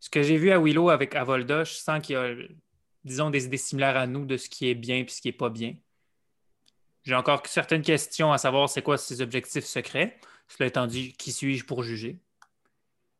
Ce 0.00 0.10
que 0.10 0.22
j'ai 0.22 0.36
vu 0.36 0.50
à 0.50 0.58
Willow 0.58 0.90
avec 0.90 1.14
Avolda, 1.14 1.62
je 1.64 1.74
sens 1.74 2.04
qu'il 2.04 2.14
y 2.14 2.18
a, 2.18 2.34
disons, 3.04 3.30
des 3.30 3.46
idées 3.46 3.56
similaires 3.56 3.96
à 3.96 4.06
nous 4.06 4.24
de 4.26 4.36
ce 4.36 4.48
qui 4.48 4.68
est 4.68 4.74
bien 4.74 4.98
et 4.98 5.08
ce 5.08 5.20
qui 5.20 5.28
est 5.28 5.32
pas 5.32 5.50
bien. 5.50 5.76
J'ai 7.04 7.14
encore 7.14 7.46
certaines 7.46 7.82
questions 7.82 8.32
à 8.32 8.38
savoir 8.38 8.68
c'est 8.68 8.82
quoi 8.82 8.98
ses 8.98 9.20
objectifs 9.20 9.64
secrets. 9.64 10.18
Cela 10.48 10.66
étant 10.66 10.88
dit, 10.88 11.12
qui 11.12 11.30
suis-je 11.30 11.64
pour 11.64 11.84
juger? 11.84 12.18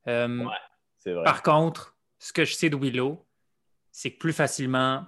Euh, 0.08 0.44
Ouais. 0.44 0.52
C'est 1.06 1.12
vrai. 1.12 1.22
Par 1.22 1.44
contre, 1.44 1.96
ce 2.18 2.32
que 2.32 2.44
je 2.44 2.54
sais 2.54 2.68
de 2.68 2.74
Willow, 2.74 3.24
c'est 3.92 4.10
que 4.10 4.18
plus 4.18 4.32
facilement, 4.32 5.06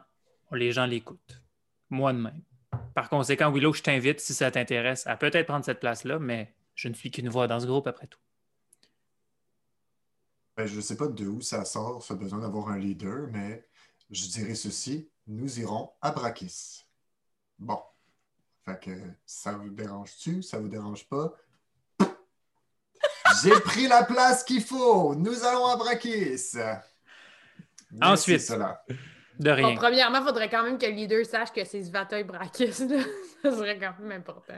les 0.53 0.71
gens 0.71 0.87
l'écoutent. 0.87 1.43
Moi 1.91 2.13
de 2.13 2.19
même. 2.19 2.45
Par 2.95 3.09
conséquent, 3.09 3.51
Willow, 3.51 3.73
je 3.73 3.83
t'invite, 3.83 4.21
si 4.21 4.33
ça 4.33 4.49
t'intéresse, 4.53 5.09
à 5.09 5.17
peut-être 5.17 5.49
prendre 5.49 5.65
cette 5.65 5.81
place-là, 5.81 6.21
mais 6.21 6.55
je 6.77 6.87
ne 6.87 6.95
suis 6.95 7.11
qu'une 7.11 7.29
voix 7.29 7.49
dans 7.49 7.59
ce 7.59 7.67
groupe 7.67 7.89
après 7.89 8.07
tout. 8.07 8.21
Ben, 10.57 10.67
je 10.67 10.77
ne 10.77 10.81
sais 10.83 10.97
pas 10.97 11.09
de 11.09 11.27
où 11.27 11.41
ça 11.41 11.65
sort, 11.65 12.01
ce 12.01 12.15
besoin 12.15 12.39
d'avoir 12.39 12.69
un 12.69 12.79
leader, 12.79 13.27
mais 13.33 13.67
je 14.11 14.29
dirais 14.29 14.55
ceci, 14.55 15.11
nous 15.27 15.59
irons 15.59 15.91
à 16.01 16.13
Brakis. 16.13 16.85
Bon. 17.59 17.83
Fait 18.65 18.79
que 18.79 19.01
ça 19.27 19.51
vous 19.57 19.71
dérange-tu? 19.71 20.45
Ça 20.45 20.61
vous 20.61 20.69
dérange 20.69 21.09
pas? 21.09 21.35
J'ai 23.43 23.61
pris 23.61 23.87
la 23.89 24.05
place 24.05 24.43
qu'il 24.45 24.63
faut! 24.63 25.15
Nous 25.15 25.45
allons 25.45 25.67
à 25.67 25.77
Brakis! 25.77 26.57
Ensuite. 28.01 28.41
cela. 28.41 28.85
De 29.39 29.51
rien. 29.51 29.69
Bon, 29.69 29.75
premièrement, 29.77 30.19
il 30.19 30.25
faudrait 30.25 30.51
quand 30.51 30.63
même 30.65 30.79
que 30.79 30.87
le 30.87 30.93
leader 30.93 31.25
sache 31.25 31.53
que 31.53 31.65
c'est 31.65 31.83
Svatoy 31.85 32.25
Brakis. 32.25 32.87
là. 32.89 33.03
Ça 33.43 33.53
serait 33.53 33.79
quand 33.79 33.95
même 34.01 34.13
important. 34.21 34.55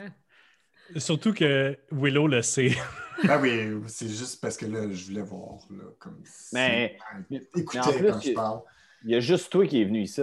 Surtout 0.97 1.33
que 1.33 1.79
Willow 1.93 2.27
le 2.27 2.43
sait. 2.43 2.73
Ben 3.23 3.39
oui, 3.43 3.83
c'est 3.87 4.09
juste 4.09 4.41
parce 4.41 4.57
que 4.57 4.65
là, 4.65 4.91
je 4.91 5.05
voulais 5.05 5.21
voir. 5.21 5.59
Là, 5.69 5.85
comme 5.99 6.23
Mais- 6.55 6.97
si- 6.99 7.27
mais 7.31 7.43
Écoutez 7.55 7.81
en 7.81 7.93
plus, 7.93 8.07
quand 8.11 8.21
je 8.21 8.29
il- 8.31 8.35
parle. 8.35 8.61
Il 9.05 9.11
y 9.11 9.15
a 9.15 9.21
juste 9.21 9.53
toi 9.53 9.67
qui 9.67 9.83
es 9.83 9.85
venu 9.85 10.01
ici. 10.01 10.23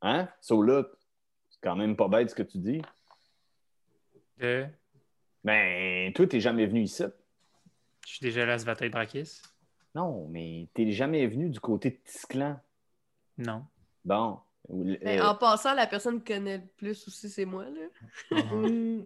Hein? 0.00 0.26
Sola, 0.40 0.82
c'est 1.50 1.58
quand 1.62 1.76
même 1.76 1.94
pas 1.94 2.08
bête 2.08 2.30
ce 2.30 2.34
que 2.34 2.42
tu 2.42 2.56
dis. 2.56 2.80
De- 4.38 4.64
Ben, 5.44 6.10
toi, 6.14 6.26
t'es 6.26 6.40
jamais 6.40 6.64
venu 6.64 6.80
ici. 6.84 7.04
Je 8.06 8.10
suis 8.14 8.20
déjà 8.20 8.44
là 8.46 8.54
à 8.54 8.88
Brakis. 8.88 9.40
Non, 9.94 10.26
mais 10.28 10.68
t'es 10.74 10.90
jamais 10.92 11.26
venu 11.26 11.50
du 11.50 11.60
côté 11.60 11.90
de 11.90 11.96
Tisclan. 12.04 12.58
Non. 13.38 13.64
Bon. 14.04 14.38
Mais 14.68 15.20
Euh, 15.20 15.26
en 15.26 15.34
passant, 15.34 15.74
la 15.74 15.86
personne 15.86 16.22
qui 16.22 16.32
connaît 16.32 16.58
le 16.58 16.66
plus 16.76 17.06
aussi, 17.08 17.28
c'est 17.28 17.44
moi. 17.44 17.64
Là. 17.64 18.40
Hum. 18.52 19.04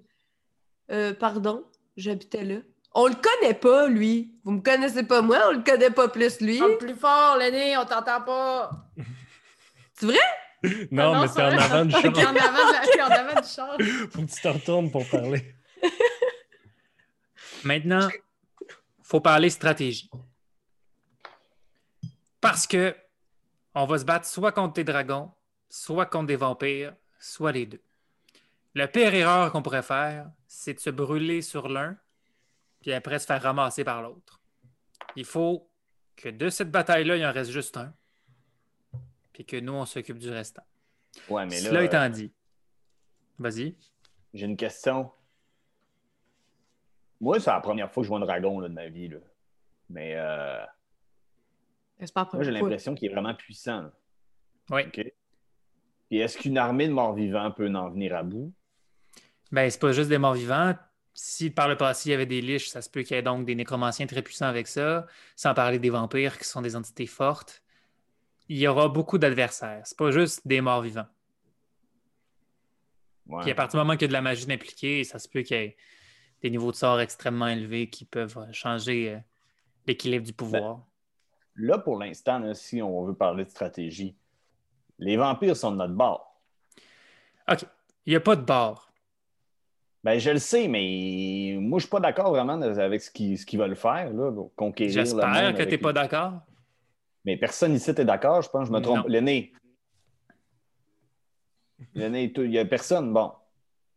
Euh, 0.91 1.13
pardon, 1.15 1.65
j'habitais 1.97 2.45
là. 2.45 2.57
On 2.95 3.09
le 3.09 3.15
connaît 3.15 3.55
pas, 3.55 3.89
lui. 3.89 4.39
Vous 4.45 4.53
me 4.53 4.61
connaissez 4.61 5.03
pas 5.03 5.21
moi, 5.21 5.39
on 5.49 5.53
le 5.53 5.63
connaît 5.63 5.91
pas 5.91 6.09
plus, 6.09 6.41
lui. 6.41 6.59
Parle 6.59 6.79
plus 6.79 6.95
fort, 6.95 7.37
Lenny, 7.39 7.77
on 7.77 7.85
t'entend 7.85 8.23
pas. 8.23 8.71
C'est 9.95 10.07
vrai? 10.07 10.19
Non, 10.91 11.13
Ah 11.15 11.21
mais 11.23 11.29
c'est 11.29 11.43
en 11.43 11.59
avant 11.59 11.85
du 11.85 11.91
char. 11.91 12.05
en 12.05 13.11
avant, 13.11 13.41
du 13.41 13.49
char. 13.49 13.77
Faut 14.11 14.23
que 14.23 14.33
tu 14.33 14.41
te 14.41 14.49
retournes 14.49 14.91
pour 14.91 15.07
parler. 15.09 15.55
Maintenant, 17.65 18.09
faut 19.07 19.21
parler 19.21 19.51
stratégie. 19.51 20.11
Parce 22.41 22.67
que 22.67 22.97
on 23.75 23.87
va 23.87 23.99
se 23.99 24.05
battre 24.05 24.27
soit 24.27 24.51
contre 24.51 24.75
des 24.75 24.85
dragons, 24.85 25.31
soit 25.69 26.07
contre 26.07 26.27
des 26.27 26.37
vampires, 26.37 26.95
soit 27.21 27.53
les 27.53 27.67
deux. 27.67 27.83
La 28.75 28.89
pire 28.89 29.15
erreur 29.15 29.53
qu'on 29.53 29.63
pourrait 29.63 29.83
faire, 29.83 30.29
c'est 30.49 30.75
de 30.75 30.81
se 30.81 30.91
brûler 30.91 31.41
sur 31.41 31.69
l'un, 31.69 31.97
puis 32.81 32.93
après 32.93 33.21
se 33.21 33.27
faire 33.27 33.41
ramasser 33.41 33.85
par 33.85 34.03
l'autre. 34.03 34.41
Il 35.15 35.25
faut 35.25 35.71
que 36.17 36.29
de 36.29 36.49
cette 36.49 36.73
bataille-là, 36.73 37.17
il 37.17 37.25
en 37.25 37.33
reste 37.33 37.53
juste 37.53 37.77
un, 37.77 37.95
puis 39.33 39.45
que 39.45 39.61
nous, 39.61 39.73
on 39.75 39.87
s'occupe 39.87 40.19
du 40.19 40.31
restant. 40.31 40.65
ouais, 41.29 41.47
mais 41.47 41.61
là, 41.61 41.69
Cela 41.69 41.85
étant 41.85 42.09
dit, 42.09 42.33
vas-y. 43.39 43.77
j'ai 44.35 44.47
une 44.47 44.57
question. 44.57 45.13
Moi, 47.21 47.41
c'est 47.41 47.51
la 47.51 47.61
première 47.61 47.91
fois 47.91 48.03
que 48.03 48.05
je 48.05 48.09
vois 48.09 48.19
un 48.19 48.23
dragon 48.23 48.61
là, 48.61 48.69
de 48.69 48.75
ma 48.75 48.89
vie. 48.89 49.09
Là. 49.09 49.19
Mais 49.89 50.15
euh, 50.17 50.65
C'est 52.01 52.13
pas 52.13 52.25
la 52.25 52.31
moi, 52.33 52.43
j'ai 52.45 52.51
l'impression 52.51 52.95
qu'il 52.95 53.11
est 53.11 53.13
vraiment 53.13 53.35
puissant. 53.35 53.83
là. 53.83 53.93
Oui. 54.71 54.83
OK? 54.87 55.13
Puis 56.09 56.19
est-ce 56.19 56.39
qu'une 56.39 56.59
armée 56.59 56.89
de 56.89 56.93
morts-vivants 56.93 57.51
peut 57.51 57.73
en 57.75 57.91
venir 57.91 58.15
à 58.15 58.23
bout? 58.23 58.53
Ben, 59.51 59.69
c'est 59.71 59.81
pas 59.81 59.93
juste 59.93 60.09
des 60.09 60.19
morts 60.19 60.35
vivants. 60.35 60.75
Si 61.15 61.51
par 61.51 61.69
le 61.69 61.77
passé, 61.77 62.11
il 62.11 62.13
y 62.13 62.15
avait 62.15 62.27
des 62.27 62.41
liches, 62.41 62.69
ça 62.69 62.83
se 62.83 62.91
peut 62.91 63.03
qu'il 63.03 63.17
y 63.17 63.19
ait 63.19 63.23
donc 63.23 63.47
des 63.47 63.55
nécromanciens 63.55 64.07
très 64.07 64.23
puissants 64.23 64.47
avec 64.47 64.67
ça, 64.67 65.07
sans 65.35 65.55
parler 65.55 65.79
des 65.79 65.91
vampires 65.91 66.39
qui 66.39 66.45
sont 66.45 66.61
des 66.61 66.77
entités 66.77 67.07
fortes. 67.07 67.63
Il 68.49 68.59
y 68.59 68.69
aura 68.69 68.89
beaucoup 68.89 69.19
d'adversaires. 69.19 69.81
C'est 69.85 69.97
pas 69.97 70.11
juste 70.11 70.47
des 70.47 70.61
morts 70.61 70.83
vivants. 70.83 71.07
Ouais. 73.27 73.43
Puis 73.43 73.51
à 73.51 73.55
partir 73.55 73.81
du 73.81 73.85
moment 73.85 73.95
qu'il 73.95 74.03
y 74.03 74.05
a 74.05 74.09
de 74.09 74.13
la 74.13 74.23
magie 74.23 74.51
impliquée, 74.53 75.03
ça 75.05 75.19
se 75.19 75.29
peut 75.29 75.43
qu'il 75.43 75.57
y 75.57 75.61
ait 75.61 75.77
des 76.47 76.51
niveaux 76.51 76.71
de 76.71 76.77
sort 76.77 77.01
extrêmement 77.01 77.49
élevés 77.49 77.91
qui 77.91 78.05
peuvent 78.05 78.39
euh, 78.39 78.53
changer 78.53 79.15
euh, 79.15 79.19
l'équilibre 79.87 80.25
du 80.25 80.33
pouvoir. 80.33 80.81
Là, 81.57 81.79
pour 81.79 81.99
l'instant, 81.99 82.55
si 82.55 82.81
on 82.81 83.05
veut 83.05 83.15
parler 83.15 83.45
de 83.45 83.51
stratégie, 83.51 84.15
les 84.99 85.17
vampires 85.17 85.57
sont 85.57 85.73
de 85.73 85.77
notre 85.79 85.95
bord. 85.95 86.41
OK. 87.51 87.65
Il 88.05 88.11
n'y 88.11 88.17
a 88.17 88.21
pas 88.21 88.37
de 88.37 88.43
bord. 88.43 88.93
Ben, 90.05 90.21
je 90.21 90.31
le 90.31 90.39
sais, 90.39 90.69
mais 90.69 91.57
moi, 91.59 91.81
je 91.81 91.85
suis 91.87 91.91
pas 91.91 91.99
d'accord 91.99 92.31
vraiment 92.31 92.61
avec 92.63 93.03
ce 93.03 93.11
qu'ils 93.11 93.59
veulent 93.59 93.75
faire, 93.75 94.13
là, 94.13 94.31
pour 94.31 94.55
conquérir. 94.55 94.93
J'espère 94.93 95.53
que 95.55 95.65
tu 95.65 95.71
n'es 95.71 95.79
pas 95.79 95.93
d'accord. 95.93 96.35
Mais 97.25 97.37
personne 97.37 97.75
ici 97.75 97.91
n'est 97.93 98.05
d'accord, 98.05 98.43
je 98.43 98.49
pense, 98.49 98.69
je 98.69 98.73
me 98.73 98.79
trompe. 98.79 99.09
L'aîné. 99.09 99.53
L'aîné, 101.95 102.33
tout- 102.33 102.45
il 102.45 102.51
n'y 102.51 102.59
a 102.59 102.65
personne, 102.65 103.13
bon. 103.13 103.33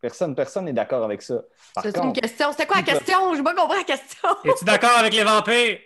Personne, 0.02 0.34
personne 0.36 0.66
n'est 0.66 0.74
d'accord 0.74 1.04
avec 1.04 1.22
ça. 1.22 1.42
Par 1.76 1.84
C'est 1.84 1.98
une 1.98 2.14
question. 2.14 2.52
C'était 2.52 2.66
quoi 2.66 2.78
la 2.78 2.84
question? 2.84 3.34
J'ai 3.36 3.44
pas 3.44 3.54
compris 3.54 3.78
la 3.80 3.84
question. 3.84 4.30
Es-tu 4.46 4.64
d'accord 4.66 4.98
avec 4.98 5.14
les 5.14 5.24
vampires? 5.24 5.80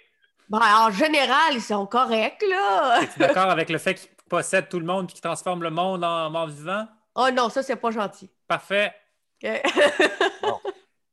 Ben, 0.49 0.59
en 0.61 0.91
général, 0.91 1.53
ils 1.53 1.61
sont 1.61 1.85
corrects, 1.87 2.43
là. 2.49 3.01
Es-tu 3.01 3.17
d'accord 3.19 3.49
avec 3.49 3.69
le 3.69 3.77
fait 3.79 3.95
qu'ils 3.95 4.09
possèdent 4.29 4.69
tout 4.69 4.79
le 4.79 4.85
monde 4.85 5.05
et 5.09 5.13
qu'ils 5.13 5.21
transforment 5.21 5.63
le 5.63 5.71
monde 5.71 6.03
en 6.03 6.29
mort 6.29 6.47
vivant? 6.47 6.85
Oh 7.15 7.27
non, 7.33 7.49
ça, 7.49 7.63
c'est 7.63 7.75
pas 7.75 7.91
gentil. 7.91 8.29
Parfait. 8.47 8.93
Ok. 9.43 9.61
toi, 10.41 10.61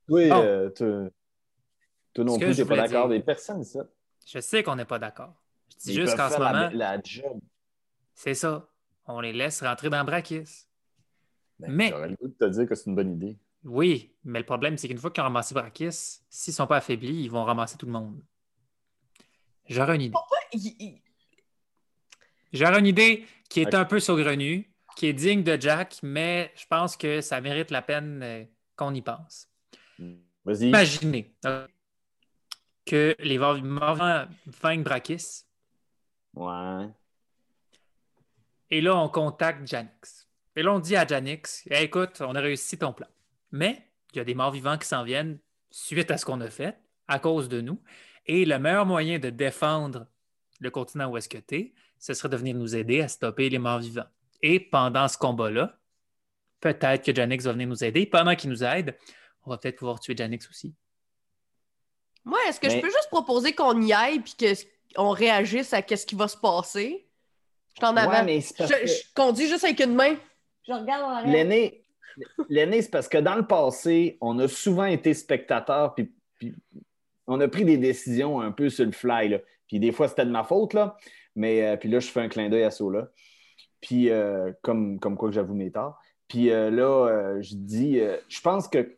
Bon. 0.09 0.43
euh, 0.43 0.69
toi, 0.71 0.87
toi 2.15 2.25
non 2.25 2.39
plus, 2.39 2.49
je 2.49 2.53
tu 2.53 2.61
n'es 2.63 2.77
pas 2.77 2.77
d'accord. 2.89 3.09
Des 3.09 3.21
personnes, 3.21 3.65
ça. 3.65 3.81
Je 4.27 4.41
sais 4.41 4.63
qu'on 4.63 4.77
n'est 4.77 4.85
pas 4.85 4.99
d'accord. 4.99 5.33
Je 5.73 5.77
dis 5.79 5.93
Ils 5.95 6.03
juste 6.03 6.17
qu'en 6.17 6.29
ce 6.29 6.39
la- 6.41 6.53
moment, 6.53 6.71
La, 6.75 7.01
job. 7.03 7.39
c'est 8.15 8.35
ça. 8.35 8.67
on 9.07 9.21
les 9.21 9.33
laisse 9.33 9.63
rentrer 9.63 9.89
dans 9.91 10.05
Brakis. 10.05 10.67
Ben, 11.61 11.73
Mais- 11.73 11.89
J'aurais 11.91 12.09
le 12.09 12.17
goût 12.17 12.29
de 12.29 12.33
te 12.35 12.45
dire 12.47 12.67
que 12.69 12.75
c'est 12.75 12.87
une 12.89 12.95
bonne 12.97 13.13
idée. 13.13 13.37
Oui, 13.65 14.15
mais 14.25 14.39
le 14.39 14.47
problème, 14.47 14.79
c'est 14.79 14.89
qu'une 14.89 14.99
fois 14.99 15.11
qu'ils 15.11 15.21
ont 15.21 15.25
ramassé 15.25 15.55
Brakis, 15.55 16.21
s'ils 16.31 16.53
ne 16.53 16.57
sont 16.57 16.67
pas 16.67 16.79
affaiblis, 16.79 17.25
ils 17.25 17.31
vont 17.31 17.45
ramasser 17.45 17.77
tout 17.77 17.87
le 17.87 17.93
monde. 17.93 18.23
J'aurais 19.69 19.97
une 19.97 20.03
idée. 20.03 20.17
Il- 20.53 21.01
J'aurais 22.53 22.81
une 22.81 22.87
idée 22.87 23.27
qui 23.49 23.61
est 23.61 23.75
un 23.75 23.85
peu 23.85 24.01
saugrenue, 24.01 24.73
qui 24.97 25.07
est 25.07 25.13
digne 25.13 25.43
de 25.45 25.61
Jack, 25.61 25.99
mais 26.03 26.51
je 26.57 26.67
pense 26.67 26.97
que 26.97 27.21
ça 27.21 27.41
mérite 27.41 27.71
la 27.71 27.81
peine 27.83 28.21
euh, 28.23 28.45
qu'on 28.77 28.93
y 28.95 29.03
pense. 29.03 29.49
Vas-y. 30.45 30.69
Imaginez 30.69 31.33
euh, 31.45 31.69
que 32.87 33.15
les 33.21 33.39
morts-vivants 33.39 34.27
vaincent 34.47 34.83
Brakis, 34.83 35.45
Ouais. 36.35 36.89
et 38.71 38.81
là, 38.81 38.97
on 38.97 39.09
contacte 39.09 39.67
Janix. 39.69 40.27
Et 40.57 40.63
là, 40.63 40.73
on 40.73 40.79
dit 40.79 40.97
à 40.97 41.07
Janix 41.07 41.65
Hey, 41.71 41.85
écoute, 41.85 42.21
on 42.21 42.35
a 42.35 42.41
réussi 42.41 42.79
ton 42.79 42.93
plan. 42.93 43.07
Mais 43.53 43.87
il 44.13 44.19
y 44.19 44.21
a 44.21 44.25
des 44.25 44.35
morts-vivants 44.35 44.79
qui 44.79 44.87
s'en 44.89 45.05
viennent 45.05 45.39
suite 45.71 46.11
à 46.11 46.19
ce 46.19 46.25
qu'on 46.25 46.41
a 46.41 46.51
fait, 46.51 46.77
à 47.09 47.19
cause 47.19 47.49
de 47.49 47.61
nous. 47.61 47.81
Et 48.27 48.45
le 48.45 48.59
meilleur 48.59 48.87
moyen 48.87 49.19
de 49.19 49.31
défendre 49.31 50.07
le 50.61 50.71
continent 50.71 51.09
où 51.11 51.17
est-ce 51.17 51.29
que 51.29 51.39
tu 51.39 51.55
es, 51.57 51.75
ce 51.99 52.15
serait 52.15 52.29
de 52.29 52.37
venir 52.37 52.55
nous 52.57 52.75
aider 52.77 53.01
à 53.01 53.09
stopper 53.09 53.49
les 53.49 53.59
morts-vivants. 53.59 54.07
Et 54.43 54.59
pendant 54.61 55.07
ce 55.09 55.17
combat-là, 55.19 55.79
peut-être 56.61 57.05
que 57.05 57.15
Janix 57.15 57.45
va 57.45 57.53
venir 57.53 57.69
nous 57.69 57.85
aider. 57.85 58.07
Pendant 58.07 58.35
qu'il 58.35 58.51
nous 58.51 58.65
aide, 58.65 58.97
on 59.45 59.51
va 59.51 59.59
peut-être 59.59 59.77
pouvoir 59.77 60.01
tuer 60.01 60.17
Janix 60.17 60.49
aussi. 60.49 60.75
Moi, 62.25 62.39
est-ce 62.49 62.61
que 62.61 62.69
je 62.69 62.81
peux 62.81 62.89
juste 62.91 63.09
proposer 63.11 63.55
qu'on 63.55 63.81
y 63.81 63.93
aille 63.93 64.21
puis 64.21 64.35
qu'on 64.95 65.11
réagisse 65.11 65.73
à 65.73 65.83
ce 65.87 66.05
qui 66.07 66.15
va 66.15 66.29
se 66.29 66.37
passer? 66.37 67.07
Je 67.75 67.81
t'en 67.81 67.95
Ouais, 67.95 68.03
je, 68.59 68.65
que- 68.67 68.87
je 68.87 69.15
conduis 69.15 69.49
juste 69.49 69.65
avec 69.65 69.81
une 69.81 69.95
main. 69.95 70.17
Je 70.71 70.75
regarde. 70.75 71.27
L'aîné, 71.27 71.83
l'aîné, 72.49 72.83
c'est 72.83 72.91
parce 72.91 73.09
que 73.09 73.19
dans 73.19 73.35
le 73.35 73.47
passé, 73.47 74.19
on 74.21 74.39
a 74.39 74.47
souvent 74.47 74.85
été 74.85 75.15
spectateur, 75.15 75.95
puis, 75.95 76.13
on 77.27 77.41
a 77.41 77.49
pris 77.49 77.65
des 77.65 77.77
décisions 77.77 78.41
un 78.41 78.51
peu 78.53 78.69
sur 78.69 78.85
le 78.85 78.93
fly. 78.93 79.29
Là. 79.29 79.39
Puis 79.67 79.79
des 79.79 79.93
fois, 79.93 80.09
c'était 80.09 80.25
de 80.25 80.31
ma 80.31 80.43
faute. 80.43 80.77
Mais 81.37 81.65
euh, 81.65 81.77
puis 81.77 81.89
là, 81.89 82.01
je 82.01 82.09
fais 82.09 82.21
un 82.21 82.29
clin 82.29 82.49
d'œil 82.49 82.65
à 82.65 82.71
ça, 82.71 82.85
là. 82.91 83.09
Puis 83.81 84.11
euh, 84.11 84.53
comme, 84.63 84.99
comme 84.99 85.17
quoi 85.17 85.29
que 85.29 85.35
j'avoue 85.35 85.55
mes 85.55 85.71
torts. 85.71 85.99
Puis 86.29 86.51
euh, 86.51 86.71
là, 86.71 87.41
je 87.41 87.55
dis, 87.55 88.01
je 88.29 88.41
pense 88.41 88.69
que 88.69 88.97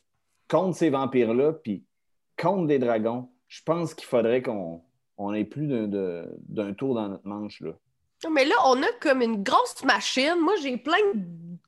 contre 0.48 0.76
ces 0.76 0.90
vampires-là, 0.90 1.54
puis 1.54 1.84
contre 2.40 2.66
des 2.66 2.78
dragons, 2.78 3.28
je 3.48 3.62
pense 3.62 3.94
qu'il 3.94 4.06
faudrait 4.06 4.42
qu'on 4.42 4.82
on 5.16 5.32
ait 5.32 5.44
plus 5.44 5.66
d'un, 5.66 6.26
d'un 6.48 6.74
tour 6.74 6.94
dans 6.94 7.08
notre 7.08 7.26
manche. 7.26 7.62
Non, 8.24 8.30
Mais 8.30 8.44
là, 8.44 8.54
on 8.66 8.82
a 8.82 8.92
comme 9.00 9.22
une 9.22 9.42
grosse 9.42 9.82
machine. 9.84 10.36
Moi, 10.40 10.54
j'ai 10.62 10.76
plein 10.76 10.98
de 11.14 11.20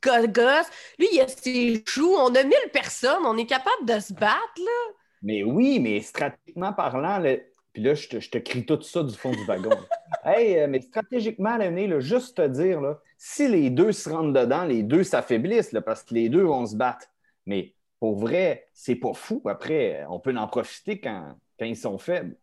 go- 0.02 0.28
gosses. 0.32 0.70
Lui, 0.98 1.08
il 1.12 1.20
a 1.20 1.28
ses 1.28 1.82
choux. 1.86 2.14
On 2.16 2.34
a 2.34 2.42
1000 2.42 2.54
personnes. 2.72 3.24
On 3.24 3.36
est 3.36 3.46
capable 3.46 3.86
de 3.86 3.98
se 4.00 4.12
battre, 4.12 4.54
là. 4.58 4.92
Mais 5.22 5.42
oui, 5.42 5.80
mais 5.80 6.00
stratégiquement 6.00 6.72
parlant, 6.74 7.18
là, 7.18 7.36
puis 7.72 7.82
là, 7.82 7.94
je 7.94 8.08
te, 8.08 8.20
je 8.20 8.30
te 8.30 8.38
crie 8.38 8.64
tout 8.64 8.80
ça 8.82 9.02
du 9.02 9.14
fond 9.14 9.32
du 9.32 9.44
wagon. 9.46 9.70
hey, 10.24 10.58
euh, 10.58 10.66
mais 10.68 10.80
stratégiquement, 10.80 11.56
l'année, 11.56 11.86
là, 11.88 11.98
juste 11.98 12.36
te 12.36 12.46
dire, 12.46 12.80
là, 12.80 13.00
si 13.18 13.48
les 13.48 13.70
deux 13.70 13.90
se 13.92 14.08
rentrent 14.10 14.32
dedans, 14.32 14.64
les 14.64 14.82
deux 14.82 15.02
s'affaiblissent, 15.02 15.72
là, 15.72 15.80
parce 15.80 16.02
que 16.04 16.14
les 16.14 16.28
deux 16.28 16.42
vont 16.42 16.66
se 16.66 16.76
battre. 16.76 17.06
Mais 17.46 17.74
pour 17.98 18.16
vrai, 18.18 18.68
c'est 18.74 18.94
pas 18.96 19.14
fou. 19.14 19.42
Après, 19.46 20.04
on 20.08 20.20
peut 20.20 20.36
en 20.36 20.46
profiter 20.46 21.00
quand, 21.00 21.36
quand 21.58 21.64
ils 21.64 21.76
sont 21.76 21.98
faibles. 21.98 22.36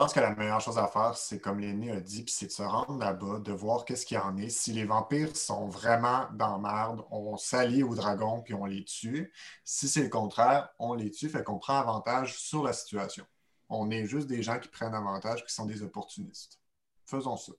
Je 0.00 0.06
pense 0.06 0.14
que 0.14 0.20
la 0.20 0.34
meilleure 0.34 0.62
chose 0.62 0.78
à 0.78 0.86
faire, 0.86 1.14
c'est 1.14 1.40
comme 1.40 1.60
l'aîné 1.60 1.90
a 1.90 2.00
dit, 2.00 2.22
puis 2.22 2.32
c'est 2.32 2.46
de 2.46 2.52
se 2.52 2.62
rendre 2.62 2.96
là-bas, 2.96 3.38
de 3.40 3.52
voir 3.52 3.84
qu'est-ce 3.84 4.06
qu'il 4.06 4.16
y 4.16 4.18
en 4.18 4.34
est. 4.38 4.48
Si 4.48 4.72
les 4.72 4.86
vampires 4.86 5.36
sont 5.36 5.66
vraiment 5.68 6.26
dans 6.32 6.58
merde, 6.58 7.04
on 7.10 7.36
s'allie 7.36 7.82
aux 7.82 7.94
dragons 7.94 8.40
puis 8.40 8.54
on 8.54 8.64
les 8.64 8.82
tue. 8.82 9.30
Si 9.62 9.88
c'est 9.88 10.02
le 10.02 10.08
contraire, 10.08 10.70
on 10.78 10.94
les 10.94 11.10
tue, 11.10 11.28
fait 11.28 11.44
qu'on 11.44 11.58
prend 11.58 11.74
avantage 11.74 12.38
sur 12.38 12.62
la 12.62 12.72
situation. 12.72 13.26
On 13.68 13.90
est 13.90 14.06
juste 14.06 14.26
des 14.26 14.42
gens 14.42 14.58
qui 14.58 14.68
prennent 14.68 14.94
avantage, 14.94 15.44
qui 15.44 15.52
sont 15.52 15.66
des 15.66 15.82
opportunistes. 15.82 16.58
Faisons 17.04 17.36
ça. 17.36 17.52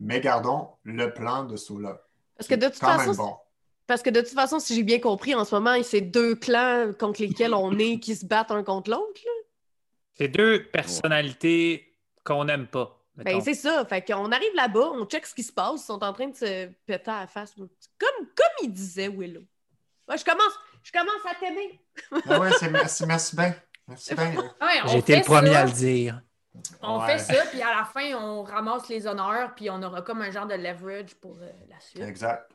Mais 0.00 0.20
gardons 0.20 0.70
le 0.82 1.14
plan 1.14 1.44
de 1.44 1.54
Sola. 1.54 2.02
Parce 2.36 2.48
que 2.48 2.56
de 2.56 2.66
toute 2.66 2.80
Quand 2.80 2.98
façon, 2.98 3.10
même 3.10 3.16
bon. 3.18 3.36
parce 3.86 4.02
que 4.02 4.10
de 4.10 4.20
toute 4.20 4.34
façon, 4.34 4.58
si 4.58 4.74
j'ai 4.74 4.82
bien 4.82 4.98
compris, 4.98 5.36
en 5.36 5.44
ce 5.44 5.54
moment, 5.54 5.80
c'est 5.84 6.00
deux 6.00 6.34
clans 6.34 6.90
contre 6.98 7.22
lesquels 7.22 7.54
on 7.54 7.78
est 7.78 8.00
qui 8.00 8.16
se 8.16 8.26
battent 8.26 8.50
un 8.50 8.64
contre 8.64 8.90
l'autre. 8.90 9.20
C'est 10.16 10.28
deux 10.28 10.64
personnalités 10.64 11.92
qu'on 12.24 12.44
n'aime 12.44 12.66
pas. 12.66 12.92
Ben, 13.16 13.40
c'est 13.40 13.54
ça. 13.54 13.84
Fait 13.86 14.02
qu'on 14.02 14.30
arrive 14.30 14.54
là-bas, 14.54 14.90
on 14.94 15.06
check 15.06 15.24
ce 15.26 15.34
qui 15.34 15.42
se 15.42 15.52
passe. 15.52 15.80
Ils 15.82 15.84
sont 15.86 16.02
en 16.02 16.12
train 16.12 16.28
de 16.28 16.34
se 16.36 16.66
péter 16.86 17.10
à 17.10 17.20
la 17.20 17.26
face. 17.26 17.54
Comme, 17.54 17.68
comme 17.98 18.46
il 18.62 18.72
disait 18.72 19.08
Willow. 19.08 19.42
Ouais, 20.08 20.18
je 20.18 20.24
commence, 20.24 20.52
je 20.82 20.92
commence 20.92 21.24
à 21.30 21.34
t'aimer. 21.34 21.80
Ah 22.28 22.38
ouais, 22.40 22.50
c'est 22.58 22.68
merci, 22.70 23.06
merci 23.06 23.34
bien. 23.36 23.54
Merci 23.88 24.14
bien. 24.14 24.34
Ouais, 24.60 24.80
J'ai 24.88 24.98
été 24.98 25.16
le 25.16 25.22
premier 25.22 25.52
ça. 25.52 25.60
à 25.60 25.64
le 25.64 25.72
dire. 25.72 26.20
On 26.80 27.00
Ouais. 27.00 27.18
fait 27.18 27.34
ça, 27.34 27.46
puis 27.46 27.60
à 27.62 27.74
la 27.76 27.84
fin, 27.84 28.14
on 28.14 28.42
ramasse 28.42 28.88
les 28.88 29.06
honneurs, 29.06 29.54
puis 29.54 29.68
on 29.70 29.82
aura 29.82 30.02
comme 30.02 30.22
un 30.22 30.30
genre 30.30 30.46
de 30.46 30.54
leverage 30.54 31.14
pour 31.16 31.36
euh, 31.40 31.50
la 31.68 31.78
suite. 31.80 32.02
Exact. 32.02 32.50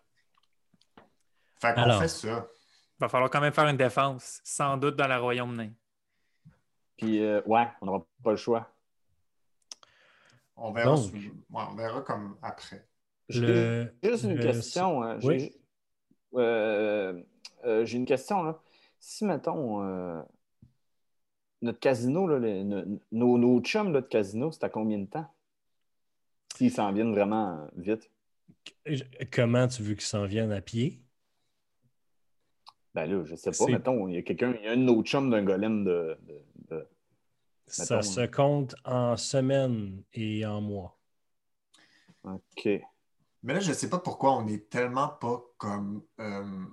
Fait 1.62 1.74
qu'on 1.74 1.82
Alors. 1.84 2.02
fait 2.02 2.08
ça. 2.08 2.47
Il 3.00 3.02
va 3.02 3.10
falloir 3.10 3.30
quand 3.30 3.41
même 3.41 3.54
faire 3.54 3.67
une 3.67 3.78
défense, 3.78 4.41
sans 4.43 4.78
doute 4.78 4.95
dans 4.95 5.08
le 5.08 5.17
royaume 5.17 5.56
nain. 5.56 5.69
Puis, 6.97 7.23
euh, 7.23 7.41
ouais, 7.45 7.67
on 7.82 7.86
n'aura 7.88 8.06
pas 8.23 8.32
le 8.32 8.38
choix. 8.38 8.69
On 10.56 10.71
verra, 10.71 10.95
Donc. 10.95 11.06
sous- 11.06 11.15
ouais, 11.15 11.63
on 11.71 11.75
verra 11.75 12.01
comme 12.01 12.38
après. 12.41 12.86
Le- 13.30 13.93
J'ai 14.04 14.12
juste 14.12 14.23
une 14.25 14.36
le- 14.36 14.43
question. 14.43 15.01
hein. 15.01 15.19
J'ai- 15.19 15.27
Oui. 15.27 15.56
euh, 16.36 17.21
euh, 17.65 17.86
J'ai 17.86 17.97
une 17.97 18.06
question. 18.06 18.43
Là. 18.43 18.60
Si, 18.99 19.25
mettons, 19.25 19.84
euh, 19.84 20.21
notre 21.62 21.80
casino, 21.80 22.27
là, 22.27 22.38
les- 22.39 22.63
nos, 22.63 23.38
nos 23.38 23.62
chums 23.62 23.93
là, 23.93 24.01
de 24.01 24.08
casino, 24.08 24.51
c'est 24.51 24.63
à 24.63 24.69
combien 24.69 24.99
de 24.99 25.06
temps? 25.06 25.32
S'ils 26.56 26.71
s'en 26.71 26.91
viennent 26.91 27.13
vraiment 27.13 27.58
euh, 27.60 27.67
vite. 27.77 28.12
Comment 29.32 29.67
tu 29.67 29.82
veux 29.82 29.93
qu'ils 29.95 30.04
s'en 30.04 30.25
viennent 30.25 30.51
à 30.51 30.62
pied? 30.62 31.01
Ben 32.93 33.06
là, 33.10 33.23
je 33.23 33.36
sais 33.36 33.51
pas. 33.51 33.65
Mettons, 33.71 34.08
il 34.08 34.15
y 34.15 34.17
a 34.17 34.21
quelqu'un, 34.21 34.54
il 34.60 34.65
y 34.65 34.67
a 34.67 34.71
un 34.71 34.77
de 34.77 34.82
nos 34.84 35.01
chums 35.04 35.30
d'un 35.30 35.43
golem 35.43 35.84
de. 35.84 36.17
de- 36.27 36.45
de- 36.69 36.88
Ça 37.67 37.95
Mettons, 37.95 38.01
se 38.10 38.25
compte 38.25 38.75
en 38.84 39.15
semaines 39.15 40.04
et 40.13 40.45
en 40.45 40.60
mois. 40.60 40.97
OK. 42.23 42.67
Mais 43.43 43.54
là, 43.54 43.60
je 43.60 43.69
ne 43.69 43.73
sais 43.73 43.89
pas 43.89 43.99
pourquoi 43.99 44.34
on 44.36 44.45
est 44.47 44.69
tellement 44.69 45.08
pas 45.08 45.41
comme. 45.58 46.04
euh, 46.19 46.65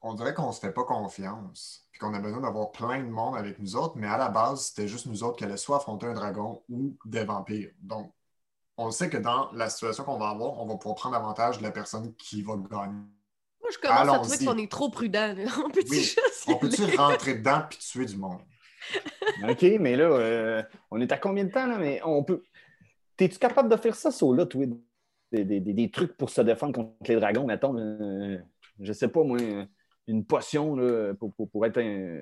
on 0.00 0.14
dirait 0.14 0.34
qu'on 0.34 0.48
ne 0.48 0.52
se 0.52 0.60
fait 0.60 0.72
pas 0.72 0.84
confiance, 0.84 1.86
puis 1.92 2.00
qu'on 2.00 2.12
a 2.14 2.18
besoin 2.20 2.40
d'avoir 2.40 2.72
plein 2.72 3.02
de 3.02 3.08
monde 3.08 3.36
avec 3.36 3.58
nous 3.60 3.76
autres, 3.76 3.96
mais 3.96 4.06
à 4.08 4.16
la 4.18 4.28
base, 4.30 4.66
c'était 4.66 4.88
juste 4.88 5.06
nous 5.06 5.22
autres 5.22 5.36
qui 5.36 5.44
allaient 5.44 5.56
soit 5.56 5.76
affronter 5.76 6.06
un 6.06 6.14
dragon 6.14 6.62
ou 6.68 6.96
des 7.04 7.24
vampires. 7.24 7.70
Donc, 7.80 8.12
on 8.76 8.90
sait 8.90 9.08
que 9.10 9.16
dans 9.18 9.52
la 9.52 9.68
situation 9.70 10.02
qu'on 10.04 10.18
va 10.18 10.30
avoir, 10.30 10.58
on 10.60 10.66
va 10.66 10.76
pouvoir 10.76 10.96
prendre 10.96 11.14
avantage 11.16 11.58
de 11.58 11.62
la 11.62 11.70
personne 11.70 12.14
qui 12.16 12.42
va 12.42 12.56
gagner. 12.56 13.04
Je 13.72 13.78
commence 13.78 13.98
à 13.98 14.00
Allons-y. 14.02 14.28
trouver 14.30 14.44
qu'on 14.46 14.58
est 14.58 14.70
trop 14.70 14.90
prudent. 14.90 15.34
On 15.64 15.70
peut-tu 15.70 15.90
Oui. 15.90 15.98
juste. 15.98 16.44
On 16.48 16.56
peut-tu 16.56 16.82
rentrer 16.96 17.34
dedans 17.34 17.62
puis 17.68 17.78
tuer 17.78 18.04
du 18.06 18.16
monde? 18.16 18.40
OK, 19.48 19.62
mais 19.80 19.96
là, 19.96 20.04
euh, 20.04 20.62
on 20.90 21.00
est 21.00 21.12
à 21.12 21.18
combien 21.18 21.44
de 21.44 21.50
temps, 21.50 21.66
là? 21.66 21.78
Mais 21.78 22.00
on 22.04 22.22
peut. 22.24 22.42
T'es-tu 23.16 23.38
capable 23.38 23.68
de 23.68 23.76
faire 23.76 23.94
ça, 23.94 24.10
ça, 24.10 24.26
là, 24.34 24.46
toi? 24.46 24.64
Des, 25.30 25.44
des- 25.44 25.60
des- 25.60 25.72
des 25.72 25.90
trucs 25.90 26.16
pour 26.16 26.28
se 26.30 26.40
défendre 26.42 26.74
contre 26.74 26.92
les 27.08 27.16
dragons, 27.16 27.46
mettons. 27.46 27.76
euh, 27.78 28.36
je 28.80 28.92
sais 28.92 29.08
pas, 29.08 29.22
moi, 29.22 29.38
une 30.08 30.24
potion 30.24 30.74
là, 30.74 31.14
pour, 31.14 31.32
pour, 31.34 31.48
pour 31.48 31.64
être 31.64 31.78
un- 31.78 32.20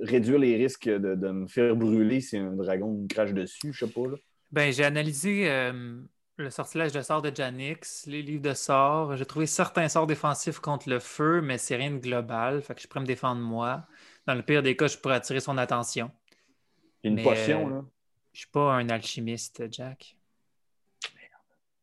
réduire 0.00 0.38
les 0.38 0.56
risques 0.56 0.88
de, 0.88 1.14
de 1.14 1.28
me 1.30 1.46
faire 1.46 1.74
brûler 1.76 2.20
si 2.20 2.36
un 2.36 2.52
dragon 2.52 2.92
me 2.92 3.06
crache 3.06 3.32
dessus, 3.32 3.72
je 3.72 3.86
sais 3.86 3.92
pas. 3.92 4.06
Là. 4.08 4.16
Ben, 4.50 4.72
j'ai 4.72 4.84
analysé 4.84 5.48
euh, 5.48 6.00
le 6.40 6.50
sortilège 6.50 6.92
de 6.92 7.02
sorts 7.02 7.22
de 7.22 7.34
Janix, 7.34 8.06
les 8.06 8.22
livres 8.22 8.42
de 8.42 8.54
sorts. 8.54 9.16
J'ai 9.16 9.26
trouvé 9.26 9.46
certains 9.46 9.88
sorts 9.88 10.06
défensifs 10.06 10.58
contre 10.58 10.88
le 10.88 10.98
feu, 10.98 11.40
mais 11.40 11.58
c'est 11.58 11.76
rien 11.76 11.90
de 11.90 11.98
global. 11.98 12.62
Fait 12.62 12.74
que 12.74 12.80
je 12.80 12.88
pourrais 12.88 13.00
me 13.00 13.06
défendre 13.06 13.40
moi. 13.40 13.86
Dans 14.26 14.34
le 14.34 14.42
pire 14.42 14.62
des 14.62 14.76
cas, 14.76 14.86
je 14.86 14.98
pourrais 14.98 15.16
attirer 15.16 15.40
son 15.40 15.58
attention. 15.58 16.10
Une 17.04 17.14
Mais, 17.14 17.22
potion, 17.22 17.66
euh, 17.66 17.70
là? 17.70 17.84
Je 18.32 18.40
suis 18.40 18.50
pas 18.50 18.72
un 18.72 18.88
alchimiste, 18.88 19.64
Jack. 19.70 20.16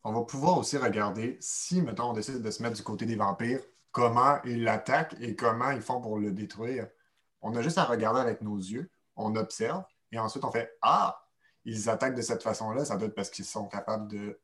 On 0.04 0.14
va 0.14 0.22
pouvoir 0.22 0.58
aussi 0.58 0.78
regarder 0.78 1.38
si, 1.42 1.82
mettons, 1.82 2.12
on 2.12 2.14
décide 2.14 2.42
de 2.42 2.52
se 2.52 2.64
mettre 2.64 2.78
du 2.78 2.84
côté 2.84 3.06
des 3.06 3.18
vampires, 3.18 3.60
comment 3.92 4.38
ils 4.46 4.64
l'attaquent 4.64 5.16
et 5.20 5.36
comment 5.36 5.72
ils 5.72 5.82
font 5.82 6.00
pour 6.00 6.18
le 6.18 6.32
détruire. 6.32 6.88
On 7.42 7.54
a 7.56 7.62
juste 7.62 7.78
à 7.78 7.84
regarder 7.84 8.22
avec 8.22 8.42
nos 8.42 8.58
yeux, 8.58 8.90
on 9.18 9.36
observe, 9.36 9.84
et 10.14 10.20
ensuite 10.20 10.46
on 10.46 10.52
fait 10.52 10.78
Ah, 10.82 11.22
ils 11.66 11.90
attaquent 11.90 12.16
de 12.16 12.22
cette 12.22 12.42
façon-là, 12.42 12.86
ça 12.86 12.96
doit 12.96 13.10
être 13.10 13.16
parce 13.16 13.30
qu'ils 13.30 13.44
sont 13.44 13.68
capables 13.68 14.08
de. 14.08 14.40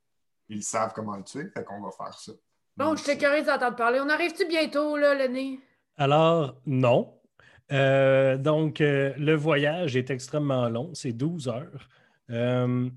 Ils 0.54 0.64
savent 0.64 0.94
comment 0.94 1.18
le 1.18 1.24
tuer, 1.24 1.50
fait 1.50 1.64
qu'on 1.64 1.82
va 1.82 1.92
faire 1.92 2.18
ça. 2.18 2.32
Bon, 2.78 2.96
je 2.96 3.04
t'ai 3.04 3.18
curieuse 3.18 3.46
d'entendre 3.46 3.76
parler. 3.76 4.00
On 4.02 4.10
arrive-tu 4.10 4.48
bientôt, 4.48 4.98
là, 4.98 5.14
le 5.14 5.32
nez? 5.32 5.60
Alors, 5.98 6.60
non. 6.66 7.20
Euh, 7.72 8.38
donc, 8.38 8.82
euh, 8.82 9.14
le 9.18 9.36
voyage 9.36 9.96
est 9.96 10.10
extrêmement 10.10 10.68
long. 10.70 10.92
C'est 10.94 11.14
12 11.14 11.48
heures. 11.48 11.88
Euh, 12.30 12.90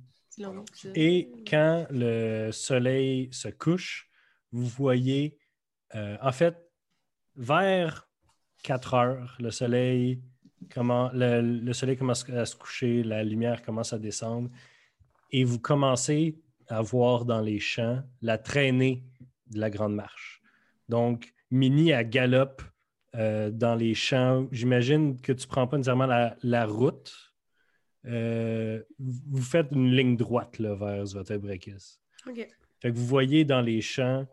Et 0.94 1.32
quand 1.48 1.86
le 1.90 2.50
soleil 2.52 3.28
se 3.32 3.48
couche, 3.48 4.08
vous 4.52 4.66
voyez, 4.66 5.38
euh, 5.94 6.16
en 6.22 6.32
fait, 6.32 6.56
vers 7.36 8.08
4 8.62 8.94
heures, 8.94 9.36
le 9.40 9.50
soleil, 9.50 10.22
comment, 10.74 11.10
le, 11.12 11.40
le 11.42 11.72
soleil 11.72 11.96
commence 11.96 12.28
à 12.30 12.46
se 12.46 12.56
coucher, 12.56 13.02
la 13.02 13.22
lumière 13.24 13.62
commence 13.62 13.92
à 13.92 13.98
descendre, 13.98 14.50
et 15.30 15.44
vous 15.44 15.58
commencez 15.58 16.38
à 16.68 16.82
voir 16.82 17.24
dans 17.24 17.40
les 17.40 17.58
champs 17.58 18.02
la 18.22 18.38
traînée 18.38 19.04
de 19.48 19.58
la 19.60 19.70
Grande 19.70 19.94
Marche. 19.94 20.40
Donc, 20.88 21.32
Mini 21.50 21.92
à 21.92 22.02
galope 22.04 22.62
euh, 23.14 23.50
dans 23.50 23.74
les 23.76 23.94
champs. 23.94 24.48
J'imagine 24.50 25.20
que 25.20 25.32
tu 25.32 25.46
ne 25.46 25.50
prends 25.50 25.66
pas 25.66 25.76
nécessairement 25.76 26.06
la, 26.06 26.36
la 26.42 26.66
route. 26.66 27.14
Euh, 28.06 28.82
vous 28.98 29.42
faites 29.42 29.68
une 29.72 29.92
ligne 29.92 30.16
droite 30.16 30.58
là, 30.58 30.74
vers 30.74 31.06
Zvatebrekis. 31.06 31.98
OK. 32.28 32.46
Fait 32.80 32.90
que 32.92 32.96
vous 32.96 33.06
voyez 33.06 33.44
dans 33.44 33.60
les 33.62 33.80
champs 33.80 34.26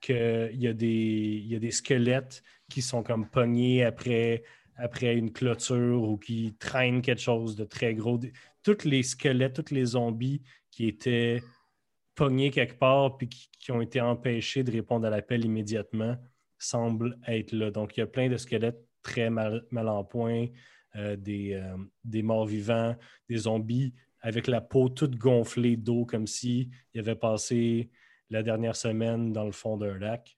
qu'il 0.00 0.50
y, 0.54 0.68
a 0.68 0.72
des- 0.72 1.42
y 1.46 1.56
a 1.56 1.58
des 1.58 1.70
squelettes 1.70 2.42
qui 2.68 2.82
sont 2.82 3.02
comme 3.02 3.28
pognés 3.28 3.84
après, 3.84 4.44
après 4.76 5.16
une 5.16 5.32
clôture 5.32 6.02
ou 6.02 6.16
qui 6.16 6.54
traînent 6.58 7.02
quelque 7.02 7.20
chose 7.20 7.56
de 7.56 7.64
très 7.64 7.94
gros. 7.94 8.18
Tous 8.62 8.84
les 8.84 9.02
squelettes, 9.02 9.62
tous 9.64 9.74
les 9.74 9.84
zombies 9.86 10.40
qui 10.70 10.86
étaient 10.86 11.42
pognés 12.20 12.50
quelque 12.50 12.78
part 12.78 13.16
puis 13.16 13.30
qui, 13.30 13.72
ont 13.72 13.80
été 13.80 13.98
empêchés 13.98 14.62
de 14.62 14.70
répondre 14.70 15.06
à 15.06 15.10
l'appel 15.10 15.42
immédiatement 15.42 16.18
semblent 16.58 17.18
être 17.26 17.52
là. 17.52 17.70
Donc, 17.70 17.96
il 17.96 18.00
y 18.00 18.02
a 18.02 18.06
plein 18.06 18.28
de 18.28 18.36
squelettes 18.36 18.86
très 19.02 19.30
mal, 19.30 19.64
mal 19.70 19.88
en 19.88 20.04
point, 20.04 20.48
euh, 20.96 21.16
des, 21.16 21.54
euh, 21.54 21.78
des 22.04 22.20
morts 22.20 22.44
vivants, 22.44 22.94
des 23.30 23.38
zombies 23.38 23.94
avec 24.20 24.48
la 24.48 24.60
peau 24.60 24.90
toute 24.90 25.16
gonflée 25.16 25.78
d'eau 25.78 26.04
comme 26.04 26.26
si 26.26 26.68
il 26.92 27.00
avait 27.00 27.14
passé 27.14 27.88
la 28.28 28.42
dernière 28.42 28.76
semaine 28.76 29.32
dans 29.32 29.46
le 29.46 29.52
fond 29.52 29.78
d'un 29.78 29.96
lac. 29.96 30.36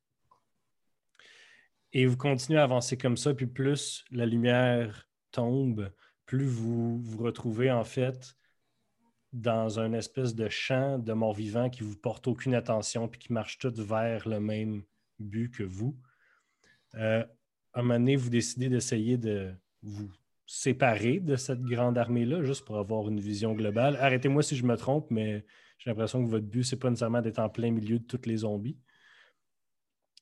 Et 1.92 2.07
vous 2.07 2.16
continuez 2.16 2.61
à 2.61 2.62
avancer 2.62 2.97
comme 2.97 3.16
ça, 3.16 3.35
puis 3.35 3.47
plus 3.47 4.05
la 4.12 4.25
lumière 4.25 5.09
tombe, 5.33 5.92
plus 6.27 6.47
vous 6.47 7.01
vous 7.03 7.25
retrouvez 7.25 7.73
en 7.73 7.83
fait 7.83 8.37
dans 9.33 9.81
un 9.81 9.92
espèce 9.92 10.35
de 10.35 10.49
champ 10.49 10.99
de 10.99 11.12
morts 11.12 11.35
vivants 11.35 11.71
qui 11.71 11.83
vous 11.83 11.97
porte 11.97 12.29
aucune 12.29 12.55
attention, 12.55 13.09
puis 13.09 13.18
qui 13.18 13.33
marche 13.33 13.59
tous 13.59 13.81
vers 13.81 14.29
le 14.29 14.40
même 14.40 14.83
but 15.18 15.51
que 15.51 15.62
vous. 15.62 15.97
Euh, 16.95 17.25
à 17.73 17.81
un 17.81 17.83
moment 17.83 17.99
donné, 17.99 18.16
vous 18.16 18.31
décidez 18.31 18.68
d'essayer 18.68 19.16
de 19.16 19.53
vous 19.83 20.11
séparer 20.47 21.18
de 21.18 21.37
cette 21.37 21.62
grande 21.62 21.97
armée-là, 21.97 22.42
juste 22.42 22.64
pour 22.66 22.79
avoir 22.79 23.09
une 23.09 23.21
vision 23.21 23.55
globale. 23.55 23.97
Arrêtez-moi 24.01 24.42
si 24.42 24.57
je 24.57 24.64
me 24.64 24.77
trompe, 24.77 25.11
mais 25.11 25.45
j'ai 25.79 25.90
l'impression 25.90 26.23
que 26.25 26.31
votre 26.31 26.47
but, 26.47 26.64
c'est 26.64 26.77
pas 26.77 26.90
nécessairement 26.90 27.23
d'être 27.23 27.38
en 27.38 27.49
plein 27.49 27.71
milieu 27.71 27.99
de 27.99 28.05
tous 28.05 28.27
les 28.27 28.38
zombies. 28.38 28.77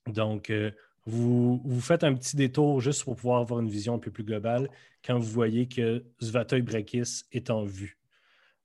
Donc, 0.07 0.49
euh, 0.49 0.71
vous, 1.05 1.61
faites 1.81 2.03
un 2.03 2.13
petit 2.13 2.35
détour 2.35 2.79
juste 2.79 3.03
pour 3.03 3.15
pouvoir 3.15 3.41
avoir 3.41 3.59
une 3.59 3.69
vision 3.69 3.95
un 3.95 3.99
peu 3.99 4.11
plus 4.11 4.23
globale 4.23 4.69
quand 5.03 5.17
vous 5.17 5.29
voyez 5.29 5.67
que 5.67 6.05
Zvatoy 6.21 6.61
Brakis 6.61 7.23
est 7.31 7.49
en 7.49 7.65
vue. 7.65 7.97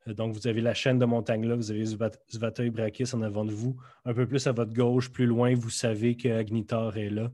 Donc, 0.06 0.34
vous 0.34 0.46
avez 0.46 0.60
la 0.60 0.74
chaîne 0.74 0.98
de 0.98 1.04
montagne 1.04 1.46
là, 1.46 1.56
vous 1.56 1.70
avez 1.70 1.84
Zvat- 1.84 2.18
Zvatoy 2.30 2.70
Brakis 2.70 3.14
en 3.14 3.22
avant 3.22 3.44
de 3.44 3.52
vous. 3.52 3.76
Un 4.04 4.14
peu 4.14 4.26
plus 4.26 4.46
à 4.46 4.52
votre 4.52 4.72
gauche, 4.72 5.10
plus 5.10 5.26
loin, 5.26 5.54
vous 5.54 5.70
savez 5.70 6.16
que 6.16 6.28
Agnitar 6.28 6.96
est 6.96 7.10
là. 7.10 7.32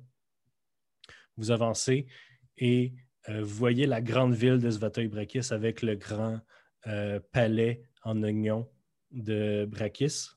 Vous 1.36 1.50
avancez 1.50 2.06
et 2.56 2.94
euh, 3.28 3.42
vous 3.42 3.54
voyez 3.54 3.86
la 3.86 4.00
grande 4.00 4.34
ville 4.34 4.58
de 4.58 4.70
Zvatoy 4.70 5.08
Brakis 5.08 5.52
avec 5.52 5.82
le 5.82 5.96
grand 5.96 6.40
euh, 6.86 7.20
palais 7.32 7.82
en 8.02 8.22
oignon 8.22 8.68
de 9.10 9.66
Brakis. 9.70 10.30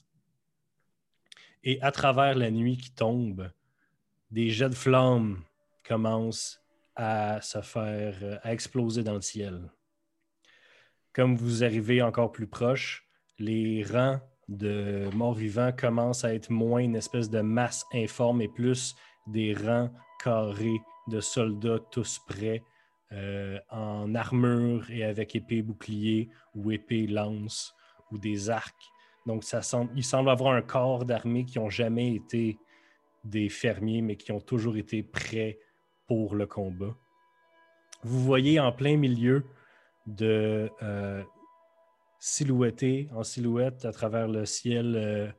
Et 1.64 1.82
à 1.82 1.92
travers 1.92 2.36
la 2.36 2.52
nuit 2.52 2.78
qui 2.78 2.92
tombe, 2.92 3.50
des 4.30 4.50
jets 4.50 4.70
de 4.70 4.76
flammes 4.76 5.42
commencent 5.84 6.62
à 6.96 7.42
se 7.42 7.62
faire, 7.62 8.18
euh, 8.22 8.38
à 8.44 8.54
exploser 8.54 9.04
dans 9.04 9.16
le 9.16 9.22
ciel. 9.22 9.72
Comme 11.16 11.38
vous 11.38 11.64
arrivez 11.64 12.02
encore 12.02 12.34
plus 12.34 12.46
proche, 12.46 13.08
les 13.40 13.86
rangs 13.86 14.20
de 14.50 15.08
morts-vivants 15.16 15.72
commencent 15.72 16.26
à 16.26 16.34
être 16.34 16.50
moins 16.50 16.82
une 16.82 16.98
espèce 16.98 17.30
de 17.30 17.40
masse 17.40 17.86
informe 17.94 18.42
et 18.42 18.50
plus 18.50 18.98
des 19.26 19.54
rangs 19.54 19.90
carrés 20.22 20.82
de 21.08 21.22
soldats 21.22 21.80
tous 21.90 22.20
prêts 22.28 22.62
euh, 23.14 23.58
en 23.70 24.14
armure 24.14 24.92
et 24.92 25.06
avec 25.06 25.38
épée 25.38 25.62
bouclier 25.62 26.28
ou 26.54 26.74
épée 26.74 27.08
lance 27.08 27.74
ou 28.12 28.18
des 28.18 28.50
arcs. 28.50 28.92
Donc, 29.26 29.46
ça 29.46 29.62
semble, 29.62 29.92
il 29.96 30.04
semble 30.04 30.30
avoir 30.30 30.54
un 30.54 30.62
corps 30.62 31.06
d'armée 31.06 31.46
qui 31.46 31.60
n'ont 31.60 31.70
jamais 31.70 32.14
été 32.14 32.60
des 33.24 33.48
fermiers, 33.48 34.02
mais 34.02 34.18
qui 34.18 34.34
ont 34.34 34.42
toujours 34.42 34.76
été 34.76 35.02
prêts 35.02 35.60
pour 36.08 36.36
le 36.36 36.46
combat. 36.46 36.94
Vous 38.04 38.20
voyez 38.20 38.60
en 38.60 38.74
plein 38.74 38.98
milieu 38.98 39.46
de 40.06 40.70
euh, 40.84 41.24
silhouetter 42.20 43.10
en 43.14 43.24
silhouette 43.24 43.86
à 43.86 43.92
travers 43.92 44.28
le 44.28 44.46
ciel 44.46 44.96
euh, 44.96 45.32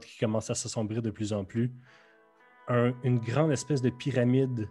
qui 0.00 0.18
commence 0.18 0.50
à 0.50 0.54
s'assombrir 0.54 1.00
de 1.02 1.10
plus 1.10 1.32
en 1.32 1.44
plus, 1.44 1.72
un- 2.68 2.92
une 3.02 3.18
grande 3.18 3.50
espèce 3.50 3.80
de 3.80 3.90
pyramide 3.90 4.68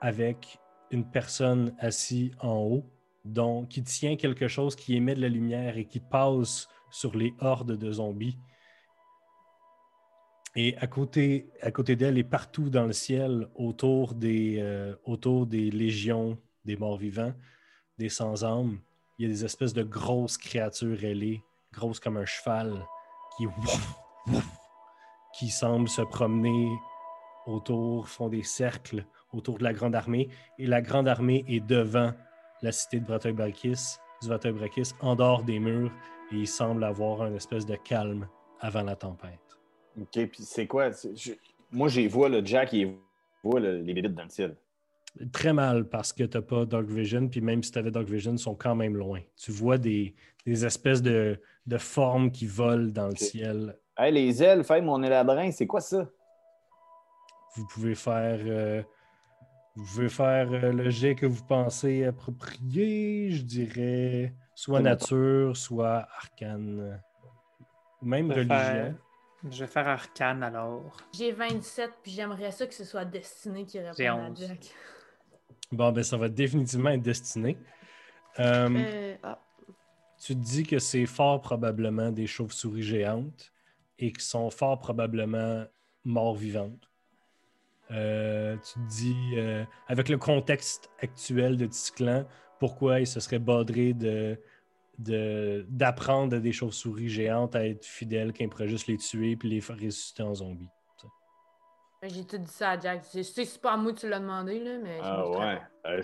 avec 0.00 0.58
une 0.90 1.10
personne 1.10 1.74
assise 1.78 2.30
en 2.40 2.56
haut, 2.56 2.90
dont, 3.24 3.66
qui 3.66 3.82
tient 3.82 4.16
quelque 4.16 4.48
chose 4.48 4.76
qui 4.76 4.96
émet 4.96 5.14
de 5.14 5.20
la 5.20 5.28
lumière 5.28 5.76
et 5.76 5.86
qui 5.86 6.00
passe 6.00 6.68
sur 6.90 7.16
les 7.16 7.34
hordes 7.40 7.76
de 7.76 7.92
zombies. 7.92 8.38
Et 10.56 10.76
à 10.76 10.86
côté, 10.86 11.50
à 11.62 11.70
côté 11.70 11.96
d'elle 11.96 12.16
et 12.16 12.24
partout 12.24 12.70
dans 12.70 12.86
le 12.86 12.92
ciel, 12.92 13.48
autour 13.54 14.14
des, 14.14 14.58
euh, 14.60 14.94
autour 15.04 15.46
des 15.46 15.70
légions 15.70 16.38
des 16.64 16.76
morts-vivants, 16.76 17.34
des 17.98 18.08
sans-âmes, 18.08 18.78
il 19.18 19.26
y 19.26 19.30
a 19.30 19.32
des 19.32 19.44
espèces 19.44 19.72
de 19.72 19.82
grosses 19.82 20.38
créatures 20.38 21.04
ailées, 21.04 21.42
grosses 21.72 22.00
comme 22.00 22.16
un 22.16 22.24
cheval, 22.24 22.84
qui, 23.36 23.46
qui 25.38 25.48
semblent 25.48 25.88
se 25.88 26.02
promener 26.02 26.68
autour, 27.46 28.08
font 28.08 28.28
des 28.28 28.42
cercles 28.42 29.04
autour 29.32 29.58
de 29.58 29.64
la 29.64 29.72
grande 29.72 29.94
armée. 29.94 30.28
Et 30.58 30.66
la 30.66 30.80
grande 30.80 31.08
armée 31.08 31.44
est 31.48 31.60
devant 31.60 32.12
la 32.62 32.72
cité 32.72 33.00
de 33.00 33.06
Bratoy-Brakis, 33.06 33.98
Zvatoy-Brakis, 34.22 34.94
en 35.00 35.16
dehors 35.16 35.42
des 35.42 35.58
murs, 35.58 35.92
et 36.32 36.36
il 36.36 36.48
semble 36.48 36.84
avoir 36.84 37.22
un 37.22 37.34
espèce 37.34 37.66
de 37.66 37.76
calme 37.76 38.28
avant 38.60 38.82
la 38.82 38.96
tempête. 38.96 39.40
OK, 40.00 40.26
puis 40.26 40.42
c'est 40.42 40.66
quoi? 40.66 40.90
Moi, 41.70 41.88
j'ai 41.88 42.08
vois 42.08 42.28
le 42.28 42.44
Jack, 42.44 42.72
il 42.72 42.96
voit 43.42 43.60
le- 43.60 43.80
les 43.82 43.94
bébites 43.94 44.14
dans. 44.14 44.26
Très 45.32 45.52
mal 45.52 45.88
parce 45.88 46.12
que 46.12 46.24
tu 46.24 46.36
n'as 46.36 46.42
pas 46.42 46.64
Dark 46.66 46.86
Vision, 46.86 47.28
puis 47.28 47.40
même 47.40 47.62
si 47.62 47.70
tu 47.70 47.78
avais 47.78 47.90
Dark 47.92 48.08
Vision, 48.08 48.32
ils 48.32 48.38
sont 48.38 48.56
quand 48.56 48.74
même 48.74 48.96
loin. 48.96 49.20
Tu 49.36 49.52
vois 49.52 49.78
des, 49.78 50.14
des 50.44 50.64
espèces 50.66 51.02
de, 51.02 51.40
de 51.66 51.78
formes 51.78 52.32
qui 52.32 52.46
volent 52.46 52.90
dans 52.90 53.08
le 53.08 53.16
ciel. 53.16 53.76
Hey, 53.96 54.12
les 54.12 54.42
elfes, 54.42 54.70
hey, 54.72 54.82
mon 54.82 55.00
élabrin, 55.04 55.52
c'est 55.52 55.68
quoi 55.68 55.80
ça? 55.80 56.08
Vous 57.54 57.64
pouvez 57.68 57.94
faire, 57.94 58.40
euh, 58.44 58.82
vous 59.76 59.84
pouvez 59.84 60.08
faire 60.08 60.48
euh, 60.52 60.72
le 60.72 60.90
jet 60.90 61.14
que 61.14 61.26
vous 61.26 61.44
pensez 61.44 62.04
approprié, 62.04 63.30
je 63.30 63.42
dirais, 63.42 64.34
soit 64.56 64.80
nature, 64.80 65.56
soit 65.56 66.08
arcane, 66.16 67.00
ou 68.02 68.06
même 68.06 68.32
religion. 68.32 68.48
faire- 68.56 68.94
Je 69.48 69.60
vais 69.64 69.70
faire 69.70 69.86
arcane 69.86 70.42
alors. 70.42 70.96
J'ai 71.12 71.30
27, 71.30 71.90
puis 72.02 72.10
j'aimerais 72.10 72.50
ça 72.50 72.66
que 72.66 72.74
ce 72.74 72.82
soit 72.84 73.04
Destiné 73.04 73.64
qui 73.64 73.78
réponde 73.78 74.00
à 74.06 74.16
11. 74.16 74.40
Jack. 74.40 74.70
Bon, 75.74 75.92
ben 75.92 76.02
ça 76.02 76.16
va 76.16 76.28
définitivement 76.28 76.90
être 76.90 77.02
destiné. 77.02 77.56
Euh, 78.38 78.68
Euh, 78.68 79.16
ah, 79.22 79.38
tu 80.20 80.34
te 80.34 80.40
dis 80.40 80.62
que 80.64 80.78
c'est 80.78 81.06
fort 81.06 81.40
probablement 81.40 82.10
des 82.10 82.26
chauves-souris 82.26 82.82
géantes 82.82 83.52
et 83.98 84.12
qui 84.12 84.24
sont 84.24 84.50
fort 84.50 84.78
probablement 84.78 85.64
morts 86.04 86.34
vivantes. 86.34 86.90
Euh, 87.90 88.56
tu 88.56 88.74
te 88.74 88.88
dis, 88.88 89.38
avec 89.88 90.08
le 90.08 90.16
contexte 90.16 90.90
actuel 91.00 91.56
de 91.56 91.66
Ticlan, 91.66 92.24
pourquoi 92.58 93.00
il 93.00 93.06
se 93.06 93.20
serait 93.20 93.38
badré 93.38 93.92
de, 93.92 94.38
de- 94.98 95.66
d'apprendre 95.68 96.36
à 96.36 96.40
des 96.40 96.52
chauves-souris 96.52 97.08
géantes 97.08 97.54
à 97.54 97.66
être 97.66 97.84
fidèles, 97.84 98.32
pourrait 98.48 98.68
juste 98.68 98.86
les 98.86 98.96
tuer 98.96 99.36
puis 99.36 99.50
les 99.50 99.60
faire 99.60 99.76
ressusciter 99.76 100.22
en 100.22 100.34
zombies? 100.34 100.70
Ben, 102.04 102.10
J'ai 102.12 102.24
tout 102.26 102.36
dit 102.36 102.50
ça 102.52 102.72
à 102.72 102.78
Jack. 102.78 103.02
Je 103.14 103.22
sais 103.22 103.44
que 103.44 103.48
c'est 103.48 103.62
pas 103.62 103.72
à 103.72 103.76
moi 103.78 103.90
que 103.94 104.00
tu 104.00 104.08
l'as 104.10 104.20
demandé, 104.20 104.58
là, 104.62 104.72
mais. 104.82 104.98
Ah 105.02 105.26
ouais. 105.26 105.58
Euh, 105.86 106.02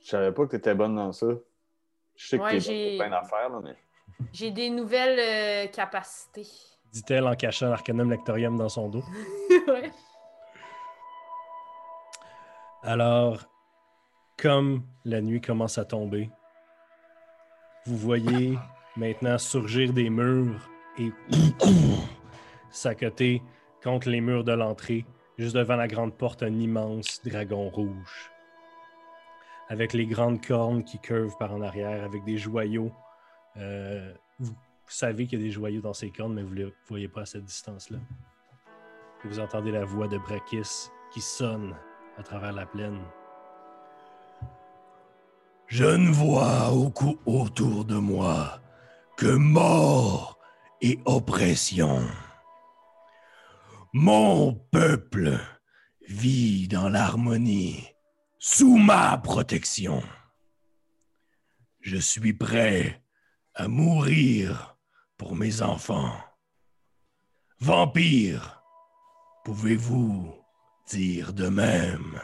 je 0.00 0.08
savais 0.08 0.32
pas 0.32 0.46
que 0.46 0.50
tu 0.52 0.56
étais 0.56 0.74
bonne 0.74 0.96
dans 0.96 1.12
ça. 1.12 1.26
Je 2.16 2.26
sais 2.26 2.38
que 2.38 2.42
Ouais, 2.42 2.50
tu 2.52 2.56
es 2.56 2.60
j'ai- 2.60 2.96
bonne 2.96 2.96
pour 2.96 3.06
plein 3.06 3.20
d'affaires, 3.20 3.48
là, 3.50 3.60
mais. 3.62 3.76
J'ai 4.32 4.50
des 4.50 4.70
nouvelles 4.70 5.18
euh, 5.18 5.70
capacités. 5.70 6.46
Dit-elle 6.90 7.26
en 7.26 7.34
cachant 7.34 7.68
l'Arcanum 7.68 8.10
Lectorium 8.10 8.56
dans 8.56 8.70
son 8.70 8.88
dos. 8.88 9.04
ouais. 9.68 9.92
Alors, 12.82 13.44
comme 14.38 14.84
la 15.04 15.20
nuit 15.20 15.42
commence 15.42 15.76
à 15.76 15.84
tomber, 15.84 16.30
vous 17.84 17.98
voyez 17.98 18.58
maintenant 18.96 19.36
surgir 19.36 19.92
des 19.92 20.08
murs 20.08 20.66
et 20.98 21.10
s'accoter 22.70 23.42
les 24.06 24.20
murs 24.20 24.44
de 24.44 24.52
l'entrée, 24.52 25.04
juste 25.38 25.56
devant 25.56 25.76
la 25.76 25.88
grande 25.88 26.14
porte, 26.14 26.42
un 26.42 26.52
immense 26.52 27.20
dragon 27.24 27.68
rouge. 27.68 28.30
Avec 29.68 29.92
les 29.92 30.06
grandes 30.06 30.44
cornes 30.44 30.84
qui 30.84 30.98
curvent 30.98 31.36
par 31.38 31.52
en 31.52 31.60
arrière, 31.60 32.04
avec 32.04 32.24
des 32.24 32.38
joyaux. 32.38 32.92
Euh, 33.56 34.12
vous 34.38 34.54
savez 34.86 35.26
qu'il 35.26 35.38
y 35.38 35.42
a 35.42 35.44
des 35.44 35.50
joyaux 35.50 35.80
dans 35.80 35.92
ces 35.92 36.10
cornes, 36.10 36.34
mais 36.34 36.42
vous 36.42 36.54
ne 36.54 36.64
les 36.64 36.74
voyez 36.88 37.08
pas 37.08 37.22
à 37.22 37.26
cette 37.26 37.44
distance-là. 37.44 37.98
Vous 39.24 39.40
entendez 39.40 39.72
la 39.72 39.84
voix 39.84 40.08
de 40.08 40.16
Brakis 40.18 40.90
qui 41.12 41.20
sonne 41.20 41.74
à 42.16 42.22
travers 42.22 42.52
la 42.52 42.66
plaine. 42.66 43.00
Je 45.66 45.84
ne 45.84 46.10
vois 46.10 46.72
au 46.72 46.92
autour 47.26 47.84
de 47.84 47.96
moi 47.96 48.60
que 49.16 49.26
mort 49.26 50.38
et 50.80 50.98
oppression. 51.04 52.00
Mon 53.94 54.54
peuple 54.70 55.38
vit 56.08 56.68
dans 56.68 56.90
l'harmonie 56.90 57.88
sous 58.38 58.76
ma 58.76 59.16
protection. 59.16 60.02
Je 61.80 61.96
suis 61.96 62.34
prêt 62.34 63.02
à 63.54 63.66
mourir 63.66 64.76
pour 65.16 65.34
mes 65.34 65.62
enfants. 65.62 66.12
Vampire, 67.60 68.62
pouvez-vous 69.44 70.34
dire 70.90 71.32
de 71.32 71.48
même? 71.48 72.20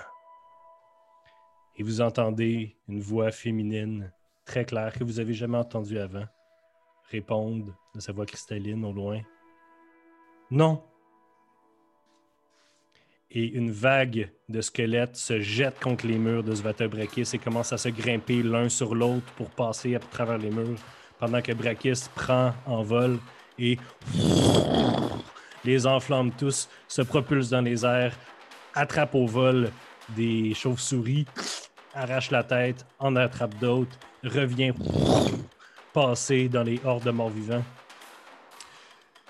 Et 1.76 1.82
vous 1.82 2.02
entendez 2.02 2.76
une 2.88 3.00
voix 3.00 3.32
féminine 3.32 4.12
très 4.44 4.66
claire 4.66 4.92
que 4.92 5.02
vous 5.02 5.18
avez 5.18 5.32
jamais 5.32 5.58
entendue 5.58 5.98
avant 5.98 6.26
répondre 7.10 7.74
de 7.94 8.00
sa 8.00 8.12
voix 8.12 8.26
cristalline 8.26 8.84
au 8.84 8.92
loin. 8.92 9.20
Non. 10.50 10.82
Et 13.36 13.46
une 13.48 13.72
vague 13.72 14.30
de 14.48 14.60
squelettes 14.60 15.16
se 15.16 15.40
jette 15.40 15.80
contre 15.80 16.06
les 16.06 16.18
murs 16.18 16.44
de 16.44 16.54
Svatobrakis 16.54 17.28
et 17.32 17.38
commence 17.38 17.72
à 17.72 17.78
se 17.78 17.88
grimper 17.88 18.44
l'un 18.44 18.68
sur 18.68 18.94
l'autre 18.94 19.26
pour 19.36 19.50
passer 19.50 19.96
à 19.96 19.98
travers 19.98 20.38
les 20.38 20.50
murs, 20.50 20.78
pendant 21.18 21.42
que 21.42 21.52
Brakis 21.52 22.04
prend 22.14 22.54
en 22.64 22.84
vol 22.84 23.18
et 23.58 23.76
les 25.64 25.84
enflamme 25.84 26.30
tous, 26.30 26.68
se 26.86 27.02
propulse 27.02 27.50
dans 27.50 27.60
les 27.60 27.84
airs, 27.84 28.16
attrape 28.72 29.16
au 29.16 29.26
vol 29.26 29.70
des 30.10 30.54
chauves-souris, 30.54 31.26
arrache 31.92 32.30
la 32.30 32.44
tête, 32.44 32.86
en 33.00 33.16
attrape 33.16 33.58
d'autres, 33.58 33.98
revient 34.22 34.72
passer 35.92 36.48
dans 36.48 36.62
les 36.62 36.80
hordes 36.84 37.04
de 37.04 37.10
morts-vivants. 37.10 37.64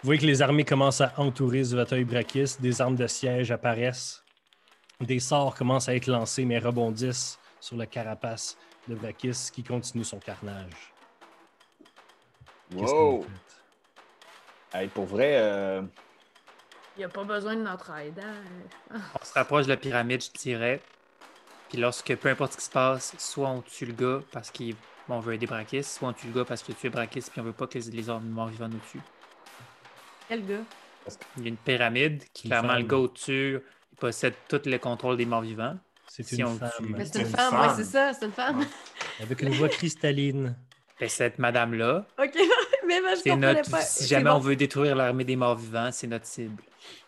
Vous 0.05 0.09
voyez 0.09 0.21
que 0.21 0.27
les 0.27 0.43
armées 0.43 0.67
commencent 0.67 1.01
à 1.01 1.15
entourer 1.17 1.65
Zvatoi 1.65 2.05
Brakis, 2.05 2.57
des 2.61 2.83
armes 2.83 2.95
de 2.95 3.07
siège 3.07 3.51
apparaissent, 3.51 4.23
des 5.01 5.19
sorts 5.19 5.55
commencent 5.55 5.89
à 5.89 5.95
être 5.95 6.09
lancés 6.09 6.45
mais 6.45 6.59
rebondissent 6.59 7.39
sur 7.59 7.79
la 7.79 7.87
carapace 7.87 8.59
de 8.87 8.97
Brakis 8.97 9.49
qui 9.51 9.65
continue 9.65 10.05
son 10.05 10.19
carnage. 10.19 10.93
Wow! 12.75 13.25
Hey, 14.75 14.89
pour 14.89 15.07
vrai, 15.07 15.37
euh, 15.39 15.81
Il 16.97 16.99
n'y 16.99 17.05
a 17.05 17.09
pas 17.09 17.25
besoin 17.25 17.57
de 17.57 17.63
notre 17.63 17.91
aide. 17.97 18.21
hein. 18.21 18.99
On 19.19 19.25
se 19.25 19.33
rapproche 19.33 19.65
de 19.65 19.71
la 19.71 19.79
pyramide, 19.79 20.23
je 20.23 20.39
dirais. 20.39 20.83
Puis 21.71 21.79
lorsque, 21.79 22.15
peu 22.17 22.29
importe 22.29 22.53
ce 22.53 22.59
qui 22.59 22.65
se 22.65 22.71
passe, 22.71 23.15
soit 23.17 23.49
on 23.49 23.63
tue 23.63 23.87
le 23.87 23.95
gars 23.95 24.21
parce 24.33 24.53
qu'on 24.53 25.21
veut 25.21 25.33
aider 25.33 25.47
Brakis, 25.47 25.83
soit 25.83 26.11
on 26.11 26.13
tue 26.13 26.27
le 26.27 26.35
gars 26.35 26.45
parce 26.45 26.63
que 26.63 26.73
tu 26.73 26.89
es 26.89 26.91
Brakis 26.91 27.23
puis 27.23 27.41
on 27.41 27.45
veut 27.45 27.55
pas 27.55 27.67
que 27.67 27.79
les 27.79 28.09
hommes 28.11 28.29
morts 28.29 28.49
vivants 28.49 28.69
nous 28.69 28.81
tuent. 28.91 29.01
Quel 30.29 30.47
gars? 30.47 30.55
Il 31.37 31.43
y 31.43 31.47
a 31.47 31.49
une 31.51 31.57
pyramide 31.57 32.23
qui, 32.33 32.45
Une 32.47 32.51
clairement, 32.51 32.69
femme. 32.71 32.79
le 32.83 32.87
gars 32.87 32.97
au-dessus, 32.97 33.59
il 33.93 33.97
possède 33.99 34.35
tout 34.49 34.61
le 34.65 34.79
contrôle 34.79 35.17
des 35.17 35.27
morts 35.27 35.43
vivants. 35.43 35.77
C'est 36.09 36.23
Si 36.23 36.37
une 36.41 36.59
femme 36.59 36.71
C'est 37.05 37.19
une 37.21 37.27
femme, 37.27 37.51
femme. 37.53 37.69
ouais, 37.69 37.75
c'est 37.77 37.85
ça, 37.91 38.13
c'est 38.15 38.25
une 38.27 38.33
femme. 38.33 38.61
Ouais. 38.61 38.67
avec 39.23 39.43
une 39.43 39.51
voix 39.51 39.69
cristalline. 39.69 40.57
Et 41.01 41.09
cette 41.09 41.39
madame-là, 41.39 42.07
Ok, 42.19 42.31
mais 42.87 42.95
je 43.01 43.17
comprenais 43.29 43.55
notre. 43.55 43.71
pas. 43.71 43.81
Si 43.81 44.07
jamais 44.07 44.31
bon. 44.31 44.37
on 44.37 44.39
veut 44.39 44.55
détruire 44.57 44.95
l'armée 44.95 45.25
des 45.25 45.35
morts 45.37 45.57
vivants, 45.57 45.91
c'est 45.93 46.07
notre 46.07 46.25
cible. 46.27 46.63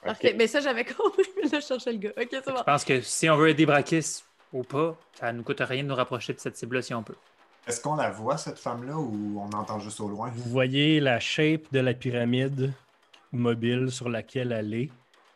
Parfait, 0.05 0.35
mais 0.37 0.47
ça, 0.49 0.61
j'avais 0.61 0.85
compris, 0.85 1.23
mais 1.37 1.49
là, 1.49 1.61
je 1.61 1.67
cherchais 1.67 1.93
le 1.93 1.99
gars. 1.99 2.11
Ok, 2.21 2.29
c'est 2.33 2.47
bon. 2.47 2.57
Je 2.59 2.63
pense 2.65 2.85
que 2.85 3.01
si 3.01 3.31
on 3.31 3.37
veut 3.37 3.49
aider 3.51 3.65
Brakis 3.65 4.23
ou 4.53 4.65
pas, 4.65 4.97
ça 5.19 5.33
ne 5.33 5.39
nous 5.39 5.45
coûte 5.45 5.61
rien 5.61 5.83
de 5.85 5.89
nous 5.89 5.95
rapprocher 5.95 6.33
de 6.35 6.41
cette 6.41 6.57
cible-là 6.57 6.83
si 6.83 6.93
on 6.95 7.03
peut. 7.05 7.15
Est-ce 7.69 7.81
qu'on 7.81 7.95
la 7.97 8.11
voit, 8.11 8.37
cette 8.37 8.59
femme-là, 8.59 8.97
ou 8.97 9.41
on 9.41 9.57
entend 9.57 9.79
juste 9.79 10.01
au 10.01 10.09
loin? 10.09 10.31
Vous 10.35 10.51
voyez 10.51 10.99
la 11.01 11.19
shape 11.21 11.63
de 11.73 11.79
la 11.81 11.95
pyramide 11.95 12.73
mobile 13.33 13.91
sur 13.91 14.09
laquelle 14.09 14.53
elle 14.53 14.75
est. 14.75 14.91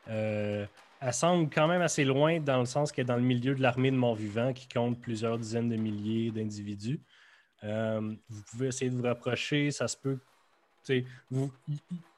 Euh, 0.08 0.66
elle 1.00 1.14
semble 1.14 1.48
quand 1.50 1.66
même 1.66 1.82
assez 1.82 2.04
loin 2.04 2.40
dans 2.40 2.58
le 2.58 2.66
sens 2.66 2.92
qu'elle 2.92 3.04
est 3.04 3.08
dans 3.08 3.16
le 3.16 3.22
milieu 3.22 3.54
de 3.54 3.62
l'armée 3.62 3.90
de 3.90 3.96
morts-vivants 3.96 4.52
qui 4.52 4.68
compte 4.68 5.00
plusieurs 5.00 5.38
dizaines 5.38 5.68
de 5.68 5.76
milliers 5.76 6.30
d'individus. 6.30 7.00
Euh, 7.64 8.14
vous 8.28 8.42
pouvez 8.50 8.68
essayer 8.68 8.90
de 8.90 8.96
vous 8.96 9.02
rapprocher, 9.02 9.70
ça 9.70 9.88
se 9.88 9.96
peut. 9.96 10.18
Vous, 11.30 11.52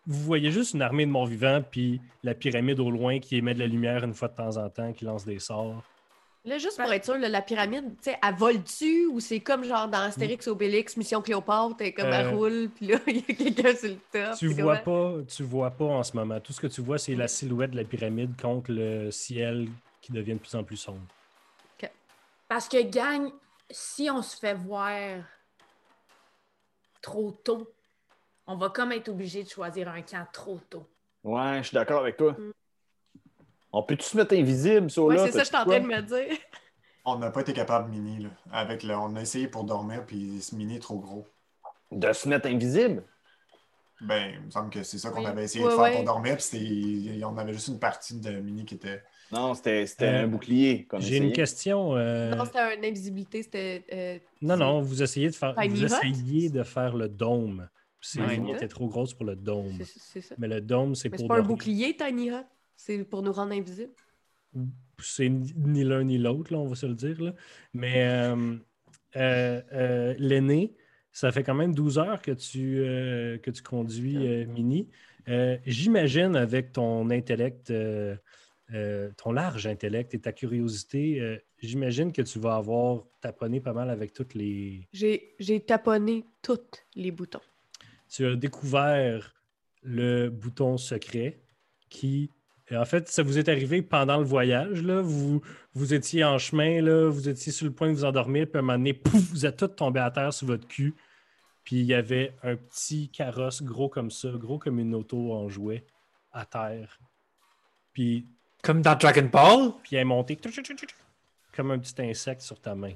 vous 0.06 0.24
voyez 0.24 0.50
juste 0.50 0.74
une 0.74 0.82
armée 0.82 1.06
de 1.06 1.10
morts-vivants, 1.10 1.62
puis 1.68 2.00
la 2.22 2.34
pyramide 2.34 2.80
au 2.80 2.90
loin 2.90 3.18
qui 3.20 3.36
émet 3.36 3.54
de 3.54 3.58
la 3.58 3.66
lumière 3.66 4.04
une 4.04 4.14
fois 4.14 4.28
de 4.28 4.34
temps 4.34 4.56
en 4.56 4.68
temps, 4.68 4.92
qui 4.92 5.04
lance 5.04 5.24
des 5.24 5.38
sorts. 5.38 5.84
Là, 6.44 6.58
juste 6.58 6.76
pour 6.76 6.92
être 6.92 7.04
sûr, 7.04 7.18
là, 7.18 7.28
la 7.28 7.40
pyramide, 7.40 7.96
tu 7.98 8.10
sais, 8.10 8.18
elle 8.20 8.34
vole-tu 8.34 9.06
ou 9.06 9.20
c'est 9.20 9.38
comme 9.40 9.62
genre 9.64 9.86
dans 9.88 10.00
Astérix 10.00 10.48
Obélix, 10.48 10.96
Mission 10.96 11.22
Cléopâtre, 11.22 11.76
elle, 11.80 11.94
comme 11.94 12.06
elle 12.06 12.26
Euh, 12.26 12.36
roule, 12.36 12.68
puis 12.74 12.88
là, 12.88 12.98
il 13.06 13.16
y 13.16 13.20
a 13.20 13.34
quelqu'un 13.34 13.76
sur 13.76 13.88
le 13.90 13.96
top. 14.10 14.38
Tu 14.38 14.48
vois 14.48 14.78
comment? 14.78 15.14
pas, 15.18 15.24
tu 15.24 15.42
vois 15.44 15.70
pas 15.70 15.84
en 15.84 16.02
ce 16.02 16.16
moment. 16.16 16.40
Tout 16.40 16.52
ce 16.52 16.60
que 16.60 16.66
tu 16.66 16.80
vois, 16.80 16.98
c'est 16.98 17.14
la 17.14 17.28
silhouette 17.28 17.70
de 17.70 17.76
la 17.76 17.84
pyramide 17.84 18.40
contre 18.40 18.72
le 18.72 19.10
ciel 19.12 19.68
qui 20.00 20.10
devient 20.12 20.34
de 20.34 20.38
plus 20.38 20.54
en 20.56 20.64
plus 20.64 20.76
sombre. 20.76 21.06
Parce 22.48 22.68
que, 22.68 22.82
gang, 22.82 23.30
si 23.70 24.10
on 24.10 24.20
se 24.20 24.36
fait 24.36 24.52
voir 24.52 25.24
trop 27.00 27.32
tôt, 27.32 27.66
on 28.46 28.56
va 28.56 28.68
comme 28.68 28.92
être 28.92 29.08
obligé 29.08 29.42
de 29.44 29.48
choisir 29.48 29.88
un 29.88 30.02
camp 30.02 30.26
trop 30.32 30.58
tôt. 30.68 30.86
ouais, 31.24 31.58
je 31.58 31.68
suis 31.68 31.74
d'accord 31.74 32.00
avec 32.00 32.16
toi. 32.16 32.32
Mm. 32.32 32.50
On 33.72 33.82
peut-tu 33.82 34.04
se 34.04 34.16
mettre 34.16 34.34
invisible, 34.34 34.90
ça, 34.90 35.02
Ouais, 35.02 35.16
là? 35.16 35.26
c'est 35.26 35.32
ça, 35.32 35.38
je 35.40 35.44
suis 35.46 35.56
en 35.56 35.64
train 35.64 35.80
de 35.80 35.86
me 35.86 36.02
dire. 36.02 36.36
On 37.04 37.18
n'a 37.18 37.30
pas 37.30 37.40
été 37.40 37.52
capable, 37.52 37.90
Mini. 37.90 38.22
Là. 38.24 38.28
Avec 38.52 38.82
le... 38.82 38.94
On 38.94 39.16
a 39.16 39.20
essayé 39.22 39.48
pour 39.48 39.64
dormir, 39.64 40.04
puis 40.06 40.40
ce 40.40 40.54
Mini 40.54 40.76
est 40.76 40.80
trop 40.80 40.98
gros. 40.98 41.26
De 41.90 42.12
se 42.12 42.28
mettre 42.28 42.46
invisible? 42.48 43.04
Ben, 44.00 44.32
il 44.34 44.46
me 44.46 44.50
semble 44.50 44.70
que 44.70 44.82
c'est 44.82 44.98
ça 44.98 45.10
qu'on 45.10 45.20
Oui. 45.20 45.26
avait 45.26 45.44
essayé 45.44 45.64
Ouais, 45.64 45.70
de 45.70 45.74
faire 45.76 45.84
ouais. 45.84 45.92
pour 45.96 46.04
dormir, 46.04 46.36
puis 46.36 47.20
on 47.24 47.36
avait 47.38 47.52
juste 47.52 47.68
une 47.68 47.78
partie 47.78 48.18
de 48.20 48.30
Mini 48.40 48.64
qui 48.64 48.74
était. 48.74 49.02
Non, 49.30 49.54
c'était 49.54 49.86
c'était 49.86 50.06
Euh, 50.06 50.24
un 50.24 50.26
bouclier 50.26 50.86
J'ai 50.98 51.16
une 51.18 51.32
question. 51.32 51.96
euh, 51.96 52.34
Non, 52.34 52.44
c'était 52.44 52.76
une 52.76 52.84
invisibilité, 52.84 53.42
c'était. 53.42 53.84
euh, 53.92 54.18
Non, 54.42 54.56
non, 54.56 54.80
vous 54.82 55.02
essayez 55.02 55.30
de 55.30 55.34
faire, 55.34 55.54
vous 55.56 55.84
essayez 55.84 56.50
de 56.50 56.62
faire 56.64 56.96
le 56.96 57.08
dôme. 57.08 57.68
C'est 58.00 58.20
Ouais. 58.20 58.36
il 58.36 58.50
était 58.50 58.66
trop 58.66 58.88
grosse 58.88 59.14
pour 59.14 59.24
le 59.24 59.36
dôme. 59.36 59.78
ça. 59.84 60.34
Mais 60.36 60.48
le 60.48 60.60
dôme, 60.60 60.96
c'est 60.96 61.08
pour 61.08 61.20
c'est 61.20 61.28
pas 61.28 61.38
un 61.38 61.42
bouclier, 61.42 61.96
Tiny 61.96 62.30
Hut? 62.30 62.44
C'est 62.76 63.04
pour 63.04 63.22
nous 63.22 63.32
rendre 63.32 63.52
invisibles? 63.52 63.92
C'est 64.98 65.28
ni 65.28 65.84
l'un 65.84 66.04
ni 66.04 66.18
l'autre, 66.18 66.54
on 66.54 66.66
va 66.66 66.74
se 66.74 66.86
le 66.86 66.94
dire. 66.94 67.20
Là. 67.20 67.34
Mais 67.72 68.04
euh, 68.06 68.56
euh, 69.16 69.60
euh, 69.72 70.14
l'aîné, 70.18 70.74
ça 71.12 71.32
fait 71.32 71.42
quand 71.42 71.54
même 71.54 71.74
12 71.74 71.98
heures 71.98 72.22
que 72.22 72.30
tu, 72.32 72.78
euh, 72.78 73.38
que 73.38 73.50
tu 73.50 73.62
conduis 73.62 74.46
Mini. 74.46 74.88
J'imagine 75.66 76.36
avec 76.36 76.72
ton 76.72 77.10
intellect, 77.10 77.72
ton 79.16 79.32
large 79.32 79.66
intellect 79.66 80.14
et 80.14 80.20
ta 80.20 80.32
curiosité, 80.32 81.40
j'imagine 81.58 82.12
que 82.12 82.22
tu 82.22 82.38
vas 82.38 82.56
avoir 82.56 83.04
taponné 83.20 83.60
pas 83.60 83.72
mal 83.72 83.90
avec 83.90 84.12
toutes 84.12 84.34
les, 84.34 84.88
J'ai 84.92 85.34
j'ai 85.38 85.60
taponné 85.60 86.24
tous 86.40 86.58
les 86.96 87.10
boutons. 87.12 87.40
tu 88.08 88.26
as 88.26 88.34
découvert 88.34 89.34
le 89.82 90.28
bouton 90.28 90.76
secret 90.76 91.40
qui, 91.88 92.30
et 92.72 92.76
en 92.78 92.86
fait, 92.86 93.06
ça 93.08 93.22
vous 93.22 93.38
est 93.38 93.50
arrivé 93.50 93.82
pendant 93.82 94.16
le 94.16 94.24
voyage. 94.24 94.82
Là. 94.82 95.02
Vous, 95.02 95.42
vous 95.74 95.92
étiez 95.92 96.24
en 96.24 96.38
chemin, 96.38 96.80
là, 96.80 97.10
vous 97.10 97.28
étiez 97.28 97.52
sur 97.52 97.66
le 97.66 97.72
point 97.72 97.88
de 97.88 97.92
vous 97.92 98.06
endormir, 98.06 98.46
puis 98.46 98.56
à 98.56 98.60
un 98.60 98.62
moment 98.62 98.78
donné, 98.78 98.94
pouf, 98.94 99.20
vous 99.20 99.44
êtes 99.44 99.58
tous 99.58 99.68
tombés 99.68 100.00
à 100.00 100.10
terre 100.10 100.32
sur 100.32 100.46
votre 100.46 100.66
cul. 100.66 100.94
Puis 101.64 101.76
il 101.76 101.84
y 101.84 101.92
avait 101.92 102.34
un 102.42 102.56
petit 102.56 103.10
carrosse 103.10 103.62
gros 103.62 103.90
comme 103.90 104.10
ça, 104.10 104.30
gros 104.30 104.58
comme 104.58 104.78
une 104.78 104.94
auto 104.94 105.34
en 105.34 105.50
jouet, 105.50 105.84
à 106.32 106.46
terre. 106.46 106.98
Puis, 107.92 108.26
Comme 108.62 108.80
dans 108.80 108.96
Dragon 108.96 109.28
Ball, 109.30 109.72
puis 109.82 109.96
elle 109.96 110.02
est 110.02 110.04
montée 110.04 110.38
comme 111.54 111.72
un 111.72 111.78
petit 111.78 112.00
insecte 112.00 112.40
sur 112.40 112.58
ta 112.58 112.74
main. 112.74 112.94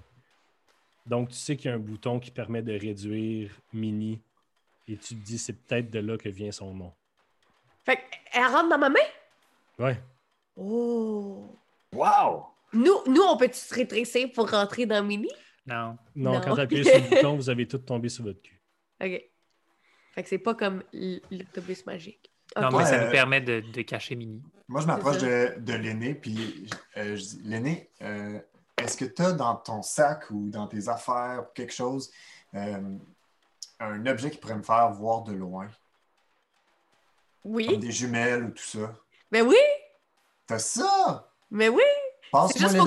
Donc, 1.04 1.28
tu 1.28 1.36
sais 1.36 1.54
qu'il 1.54 1.70
y 1.70 1.72
a 1.72 1.76
un 1.76 1.78
bouton 1.78 2.18
qui 2.18 2.30
permet 2.30 2.62
de 2.62 2.72
réduire 2.72 3.50
Mini. 3.74 4.22
Et 4.88 4.96
tu 4.96 5.14
te 5.14 5.22
dis, 5.22 5.36
c'est 5.36 5.52
peut-être 5.52 5.90
de 5.90 5.98
là 5.98 6.16
que 6.16 6.30
vient 6.30 6.50
son 6.50 6.72
nom. 6.72 6.94
Fait 7.84 7.98
qu'elle 8.32 8.46
rentre 8.46 8.70
dans 8.70 8.78
ma 8.78 8.88
main? 8.88 9.00
Ouais. 9.78 10.00
Oh! 10.56 11.54
Wow! 11.92 12.46
Nous, 12.72 12.94
nous 13.06 13.22
on 13.22 13.36
peut 13.36 13.50
se 13.52 13.74
rétrécir 13.74 14.28
pour 14.34 14.50
rentrer 14.50 14.86
dans 14.86 15.04
Mini? 15.04 15.28
non. 15.66 15.96
Non, 16.14 16.32
Non. 16.34 16.40
quand 16.40 16.54
tu 16.54 16.60
appuyez 16.60 16.84
sur 16.84 16.94
le 16.94 17.08
bouton, 17.10 17.36
vous 17.36 17.50
avez 17.50 17.66
tout 17.68 17.78
tombé 17.78 18.08
sur 18.08 18.24
votre 18.24 18.40
cul. 18.42 18.60
OK. 19.02 19.22
Fait 20.12 20.22
que 20.22 20.28
c'est 20.28 20.38
pas 20.38 20.54
comme 20.54 20.82
l'autobus 21.30 21.84
magique. 21.86 22.30
Non, 22.56 22.70
mais 22.70 22.76
Ouais, 22.78 22.84
ça 22.86 22.94
euh, 23.00 23.04
nous 23.06 23.10
permet 23.10 23.40
de, 23.40 23.60
de 23.60 23.82
cacher 23.82 24.14
Mini. 24.16 24.42
Moi, 24.68 24.80
je 24.80 24.86
m'approche 24.86 25.18
de, 25.18 25.58
de 25.58 25.72
l'aîné, 25.74 26.14
puis 26.14 26.68
euh, 26.96 27.16
je 27.16 27.22
dis 27.22 27.40
L'aîné, 27.44 27.90
euh, 28.02 28.40
est-ce 28.78 28.96
que 28.96 29.04
tu 29.04 29.20
as 29.22 29.32
dans 29.32 29.56
ton 29.56 29.82
sac 29.82 30.30
ou 30.30 30.48
dans 30.48 30.66
tes 30.66 30.88
affaires 30.88 31.44
ou 31.44 31.52
quelque 31.54 31.72
chose 31.74 32.10
euh, 32.54 32.96
un 33.78 34.06
objet 34.06 34.30
qui 34.30 34.38
pourrait 34.38 34.56
me 34.56 34.62
faire 34.62 34.90
voir 34.92 35.22
de 35.22 35.32
loin, 35.34 35.66
comme 37.42 37.52
Oui, 37.54 37.78
des 37.78 37.92
jumelles 37.92 38.44
ou 38.44 38.50
tout 38.50 38.62
ça? 38.64 38.94
Mais 39.30 39.40
oui, 39.42 39.56
T'as 40.46 40.58
ça? 40.58 41.28
mais 41.50 41.68
oui. 41.68 41.82
Passe-moi 42.32 42.68
juste! 42.70 42.86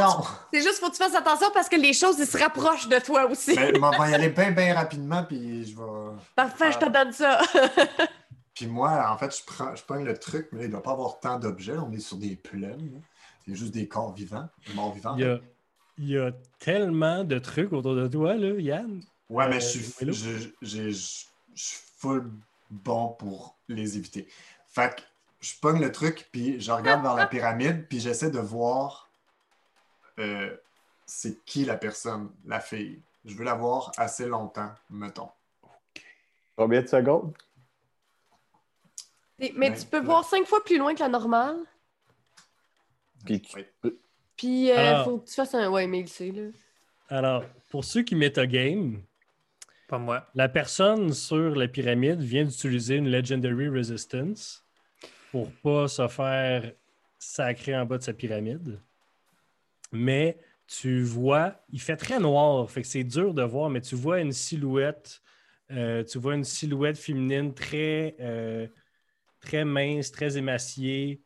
C'est 0.53 0.61
juste 0.61 0.79
faut 0.79 0.87
que 0.89 0.95
tu 0.95 1.01
fasses 1.03 1.15
attention 1.15 1.47
parce 1.53 1.69
que 1.69 1.75
les 1.77 1.93
choses, 1.93 2.19
ils 2.19 2.25
se 2.27 2.37
rapprochent 2.37 2.87
de 2.89 2.99
toi 2.99 3.25
aussi. 3.25 3.55
Ben, 3.55 3.73
on 3.81 3.89
va 3.97 4.09
y 4.09 4.13
aller 4.13 4.29
bien, 4.29 4.51
bien 4.51 4.73
rapidement, 4.75 5.23
puis 5.23 5.65
je 5.65 5.75
vais. 5.77 6.17
Parfait, 6.35 6.71
je 6.73 6.77
te 6.77 6.89
donne 6.89 7.11
ça. 7.13 7.39
Puis 8.53 8.67
moi, 8.67 9.09
en 9.09 9.17
fait, 9.17 9.33
je 9.37 9.41
prends, 9.45 9.73
je 9.73 9.83
prends 9.85 9.95
le 9.95 10.17
truc, 10.17 10.49
mais 10.51 10.59
là, 10.59 10.63
il 10.65 10.67
ne 10.67 10.71
doit 10.73 10.83
pas 10.83 10.91
avoir 10.91 11.19
tant 11.21 11.39
d'objets. 11.39 11.77
On 11.77 11.93
est 11.93 11.99
sur 11.99 12.17
des 12.17 12.35
plumes. 12.35 13.01
C'est 13.47 13.55
juste 13.55 13.73
des 13.73 13.87
corps 13.87 14.13
vivants, 14.13 14.49
des 14.67 14.73
morts 14.73 14.93
vivants. 14.93 15.15
Il 15.17 15.21
y 15.23 15.27
a, 15.29 15.39
il 15.97 16.09
y 16.09 16.17
a 16.17 16.31
tellement 16.59 17.23
de 17.23 17.39
trucs 17.39 17.71
autour 17.71 17.95
de 17.95 18.07
toi, 18.09 18.35
là, 18.35 18.59
Yann. 18.59 19.01
Ouais, 19.29 19.47
mais 19.47 19.55
Euh, 19.55 19.59
je 19.61 19.65
suis 19.65 19.85
je, 20.01 20.11
je- 20.11 20.49
je- 20.61 20.89
je 20.89 21.63
suis 21.63 21.79
full 21.99 22.29
bon 22.69 23.09
pour 23.17 23.55
les 23.69 23.95
éviter. 23.97 24.27
Fait 24.67 24.93
que 24.93 25.01
je 25.39 25.53
pogne 25.61 25.81
le 25.81 25.91
truc, 25.91 26.27
puis 26.31 26.59
je 26.59 26.71
regarde 26.71 27.01
vers 27.01 27.15
la 27.15 27.27
pyramide, 27.27 27.87
puis 27.87 27.99
j'essaie 27.99 28.31
de 28.31 28.39
voir 28.39 29.09
euh, 30.19 30.55
c'est 31.05 31.43
qui 31.45 31.65
la 31.65 31.77
personne, 31.77 32.29
la 32.45 32.59
fille. 32.59 33.01
Je 33.25 33.35
veux 33.35 33.43
la 33.45 33.53
voir 33.55 33.91
assez 33.97 34.27
longtemps, 34.27 34.71
mettons. 34.89 35.29
Combien 36.55 36.81
de 36.81 36.87
secondes? 36.87 37.33
Et- 39.39 39.53
Mais 39.55 39.73
tu 39.73 39.85
peux 39.85 39.99
voir 40.01 40.25
cinq 40.25 40.45
fois 40.45 40.63
plus 40.63 40.77
loin 40.77 40.93
que 40.93 40.99
la 40.99 41.07
normale. 41.09 41.57
Puis 43.25 43.41
tu- 43.41 43.55
Oui. 43.83 43.97
Puis, 44.35 44.71
euh, 44.71 44.75
Alors- 44.77 45.05
faut 45.05 45.17
que 45.19 45.27
tu 45.29 45.33
fasses 45.35 45.53
un. 45.53 45.69
Ouais, 45.69 45.87
mais 45.87 45.99
il 46.01 46.09
sait, 46.09 46.31
là. 46.31 46.49
Alors, 47.09 47.43
pour 47.69 47.83
ceux 47.83 48.03
qui 48.03 48.15
game, 48.15 49.01
Pas 49.87 49.97
moi. 49.97 50.27
la 50.35 50.47
personne 50.47 51.13
sur 51.13 51.55
la 51.55 51.67
pyramide 51.67 52.21
vient 52.21 52.45
d'utiliser 52.45 52.95
une 52.95 53.09
Legendary 53.09 53.67
Resistance 53.67 54.63
pour 55.31 55.51
pas 55.63 55.87
se 55.87 56.07
faire 56.07 56.71
sacrer 57.17 57.77
en 57.77 57.85
bas 57.85 57.97
de 57.97 58.03
sa 58.03 58.13
pyramide. 58.13 58.79
Mais 59.91 60.37
tu 60.67 61.01
vois, 61.01 61.55
il 61.69 61.81
fait 61.81 61.97
très 61.97 62.19
noir, 62.19 62.67
c'est 62.83 63.03
dur 63.03 63.33
de 63.33 63.43
voir, 63.43 63.69
mais 63.69 63.81
tu 63.81 63.95
vois 63.95 64.19
une 64.21 64.31
silhouette, 64.31 65.21
euh, 65.71 66.03
tu 66.03 66.19
vois 66.19 66.35
une 66.35 66.43
silhouette 66.43 66.97
féminine 66.97 67.53
très, 67.53 68.15
euh, 68.19 68.67
très 69.39 69.65
mince, 69.65 70.11
très 70.11 70.37
émaciée, 70.37 71.21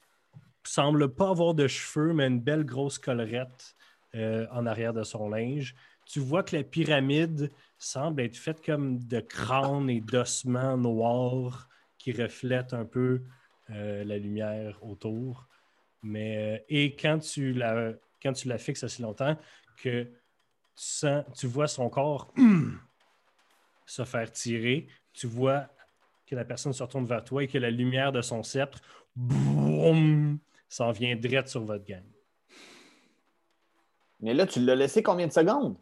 semble 0.64 1.14
pas 1.14 1.30
avoir 1.30 1.54
de 1.54 1.68
cheveux, 1.68 2.14
mais 2.14 2.28
une 2.28 2.40
belle 2.40 2.64
grosse 2.64 2.98
collerette 2.98 3.76
euh, 4.16 4.48
en 4.52 4.66
arrière 4.66 4.94
de 4.94 5.04
son 5.04 5.30
linge. 5.30 5.76
Tu 6.06 6.20
vois 6.20 6.44
que 6.44 6.56
la 6.56 6.64
pyramide 6.64 7.52
semble 7.78 8.22
être 8.22 8.38
faite 8.38 8.64
comme 8.66 9.00
de 9.00 9.20
crânes 9.20 9.90
et 9.90 10.00
d'ossements 10.00 10.78
noirs 10.78 11.68
qui 11.98 12.12
reflètent 12.12 12.74
un 12.74 12.86
peu 12.86 13.22
euh, 13.76 14.04
la 14.04 14.18
lumière 14.18 14.78
autour. 14.84 15.48
Mais, 16.02 16.58
euh, 16.58 16.64
et 16.70 16.96
quand 16.96 17.20
tu, 17.20 17.54
la, 17.54 17.94
quand 18.22 18.34
tu 18.34 18.48
la 18.48 18.58
fixes 18.58 18.84
assez 18.84 19.02
longtemps, 19.02 19.38
que 19.78 20.04
tu, 20.04 20.12
sens, 20.76 21.24
tu 21.38 21.48
vois 21.48 21.68
son 21.68 21.90
corps 21.90 22.34
se 23.86 24.04
faire 24.04 24.32
tirer, 24.32 24.88
tu 25.14 25.28
vois 25.28 25.68
que 26.26 26.36
la 26.36 26.46
personne 26.46 26.74
se 26.74 26.84
retourne 26.84 27.06
vers 27.06 27.24
toi 27.24 27.44
et 27.44 27.48
que 27.48 27.58
la 27.58 27.70
lumière 27.70 28.12
de 28.12 28.22
son 28.22 28.44
sceptre 28.44 28.82
boum, 29.16 30.40
s'en 30.70 30.92
vient 30.92 31.16
direct 31.16 31.48
sur 31.50 31.64
votre 31.64 31.86
gang. 31.86 32.04
Mais 34.20 34.34
là, 34.34 34.48
tu 34.48 34.60
l'as 34.60 34.76
laissé 34.76 35.04
combien 35.04 35.28
de 35.28 35.34
secondes? 35.34 35.78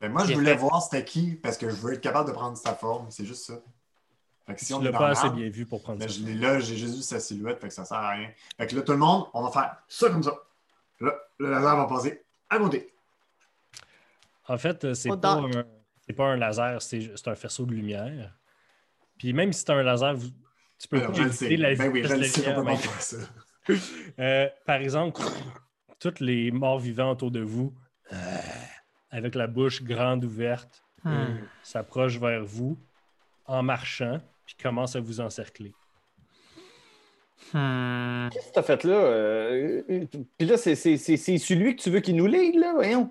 Moi, 0.00 0.24
je 0.24 0.32
voulais 0.34 0.56
voir 0.56 0.82
c'était 0.82 1.04
qui, 1.04 1.36
parce 1.36 1.56
que 1.56 1.68
je 1.68 1.76
veux 1.76 1.92
être 1.92 2.00
capable 2.00 2.28
de 2.28 2.34
prendre 2.34 2.56
sa 2.56 2.74
forme. 2.74 3.10
C'est 3.10 3.24
juste 3.24 3.44
ça. 3.44 3.62
Fait 4.46 4.54
que 4.54 4.60
si 4.64 4.74
on 4.74 4.80
l'as 4.80 4.90
pas 4.92 5.08
assez 5.10 5.30
bien 5.30 5.48
vu 5.48 5.66
pour 5.66 5.82
prendre 5.82 6.00
Ben, 6.00 6.08
ça. 6.08 6.14
je 6.20 6.24
l'ai 6.26 6.34
là, 6.34 6.58
j'ai 6.58 6.76
juste 6.76 6.96
vu 6.96 7.02
sa 7.02 7.20
silhouette, 7.20 7.60
fait 7.60 7.68
que 7.68 7.74
ça 7.74 7.84
sert 7.84 7.96
à 7.98 8.10
rien. 8.10 8.30
Fait 8.58 8.66
que 8.66 8.74
là, 8.76 8.82
tout 8.82 8.92
le 8.92 8.98
monde, 8.98 9.26
on 9.34 9.42
va 9.42 9.50
faire 9.50 9.76
ça 9.88 10.08
comme 10.10 10.22
ça. 10.22 10.32
Là, 11.00 11.14
le 11.38 11.50
laser 11.50 11.76
va 11.76 11.86
passer 11.86 12.24
à 12.50 12.58
côté. 12.58 12.92
En 14.48 14.58
fait, 14.58 14.84
euh, 14.84 14.94
c'est 14.94 15.08
pas, 15.20 15.34
un- 15.34 15.64
pas 16.16 16.24
un 16.26 16.36
laser, 16.36 16.82
c'est 16.82 17.12
c'est 17.16 17.28
un 17.28 17.34
faisceau 17.34 17.64
de 17.64 17.72
lumière. 17.72 18.36
Puis 19.18 19.32
même 19.32 19.52
si 19.52 19.60
c'est 19.60 19.70
un 19.70 19.82
laser, 19.82 20.14
vous- 20.14 20.30
tu 20.78 20.88
peux 20.88 20.98
Ben, 20.98 21.12
pas 21.12 21.18
éviter 21.20 21.32
sais. 21.48 21.56
la 21.56 21.74
Ben 21.76 21.90
oui, 21.92 22.02
je 22.04 22.14
le 22.14 22.22
sais, 22.24 22.54
pas 22.54 22.76
ça. 23.00 23.16
Euh, 24.18 24.48
par 24.66 24.76
exemple, 24.80 25.20
tous 26.00 26.18
les 26.18 26.50
morts 26.50 26.80
vivants 26.80 27.12
autour 27.12 27.30
de 27.30 27.40
vous, 27.40 27.72
euh, 28.12 28.16
avec 29.12 29.36
la 29.36 29.46
bouche 29.46 29.82
grande 29.82 30.24
ouverte, 30.24 30.82
Hmm. 31.04 31.38
s'approchent 31.64 32.18
vers 32.18 32.44
vous 32.44 32.78
en 33.44 33.62
marchant, 33.64 34.20
puis 34.54 34.62
commencent 34.62 34.96
à 34.96 35.00
vous 35.00 35.20
encercler. 35.20 35.72
Hmm. 37.52 38.28
Qu'est-ce 38.30 38.48
que 38.48 38.52
t'as 38.54 38.62
fait 38.62 38.84
là? 38.84 38.94
Euh, 38.94 39.82
euh, 39.90 40.04
Puis 40.38 40.46
là, 40.46 40.56
c'est 40.56 40.74
c'est- 40.74 40.96
c'est- 40.96 41.16
c'est 41.16 41.38
celui 41.38 41.76
que 41.76 41.82
tu 41.82 41.90
veux 41.90 42.00
qu'il 42.00 42.16
nous 42.16 42.26
lead, 42.26 42.54
là, 42.54 42.72
voyons. 42.72 43.10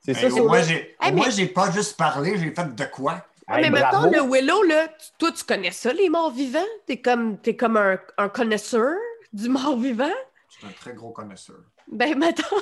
C'est 0.00 0.14
ça, 0.14 0.30
c'est 0.30 0.40
moi, 0.40 0.62
j'ai 0.62 0.96
Hey, 1.00 1.12
moi, 1.12 1.26
mais- 1.26 1.32
j'ai 1.32 1.46
pas 1.48 1.70
juste 1.72 1.96
parlé, 1.96 2.38
j'ai 2.38 2.52
fait 2.54 2.74
de 2.74 2.84
quoi? 2.84 3.26
Mais 3.48 3.70
mettons, 3.70 4.10
le 4.10 4.22
Willow, 4.22 4.62
là, 4.64 4.88
toi, 5.18 5.30
tu 5.32 5.44
connais 5.44 5.72
ça, 5.72 5.92
les 5.92 6.08
morts 6.08 6.30
vivants? 6.32 6.58
T'es 6.86 7.00
comme, 7.00 7.38
t'es 7.38 7.56
comme 7.56 7.76
un, 7.76 7.98
un 8.18 8.28
connaisseur 8.28 8.94
du 9.32 9.48
mort 9.48 9.76
vivant? 9.78 10.10
Je 10.56 10.60
suis 10.60 10.68
un 10.68 10.72
très 10.72 10.94
gros 10.94 11.10
connaisseur. 11.10 11.60
Ben, 11.86 12.14
mettons, 12.18 12.56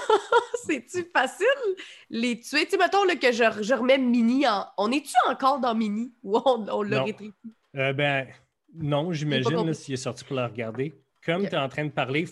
c'est-tu 0.67 1.09
facile 1.13 1.47
les 2.11 2.41
tuer? 2.41 2.65
Tu 2.65 2.71
sais, 2.71 2.77
mettons 2.77 3.05
là, 3.05 3.15
que 3.15 3.31
je, 3.31 3.63
je 3.63 3.75
remets 3.75 3.99
Mini 3.99 4.47
en. 4.49 4.67
On 4.79 4.91
est-tu 4.91 5.15
encore 5.29 5.61
dans 5.61 5.75
Mini? 5.75 6.13
Ou 6.25 6.39
on, 6.45 6.67
on 6.69 6.83
l'a 6.83 7.05
rétréci? 7.05 7.33
Euh, 7.77 7.93
ben, 7.93 8.27
non, 8.75 9.13
j'imagine, 9.13 9.73
s'il 9.75 9.95
est 9.95 9.99
sorti 9.99 10.25
pour 10.25 10.37
la 10.37 10.49
regarder. 10.49 10.95
Comme 11.25 11.49
tu 11.49 11.55
es 11.55 11.57
en 11.57 11.69
train 11.69 11.85
de 11.85 11.91
parler 11.91 12.27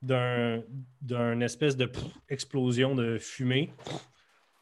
d'un 0.00 0.62
d'un 1.02 1.40
espèce 1.40 1.76
de 1.76 1.86
pff, 1.86 2.04
explosion 2.28 2.94
de 2.94 3.18
fumée, 3.18 3.72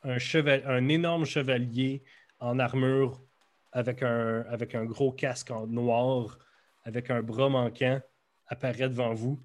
un, 0.02 0.18
cheval, 0.18 0.62
un 0.66 0.88
énorme 0.88 1.24
chevalier 1.24 2.02
en 2.40 2.58
armure 2.58 3.22
avec 3.72 4.02
un, 4.02 4.44
avec 4.48 4.74
un 4.74 4.84
gros 4.84 5.12
casque 5.12 5.50
en 5.50 5.66
noir, 5.66 6.38
avec 6.84 7.10
un 7.10 7.22
bras 7.22 7.48
manquant, 7.48 8.00
apparaît 8.46 8.88
devant 8.88 9.14
vous, 9.14 9.38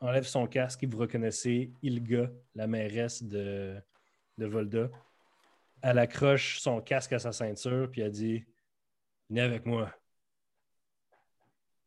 enlève 0.00 0.24
son 0.24 0.46
casque 0.46 0.82
et 0.82 0.86
vous 0.86 0.98
reconnaissez 0.98 1.72
Ilga, 1.82 2.30
la 2.54 2.66
mairesse 2.66 3.22
de, 3.22 3.80
de 4.38 4.46
Volda. 4.46 4.88
Elle 5.82 5.98
accroche 5.98 6.58
son 6.60 6.80
casque 6.80 7.12
à 7.12 7.18
sa 7.18 7.32
ceinture, 7.32 7.90
puis 7.90 8.00
elle 8.00 8.10
dit 8.10 8.44
Venez 9.28 9.42
avec 9.42 9.66
moi. 9.66 9.92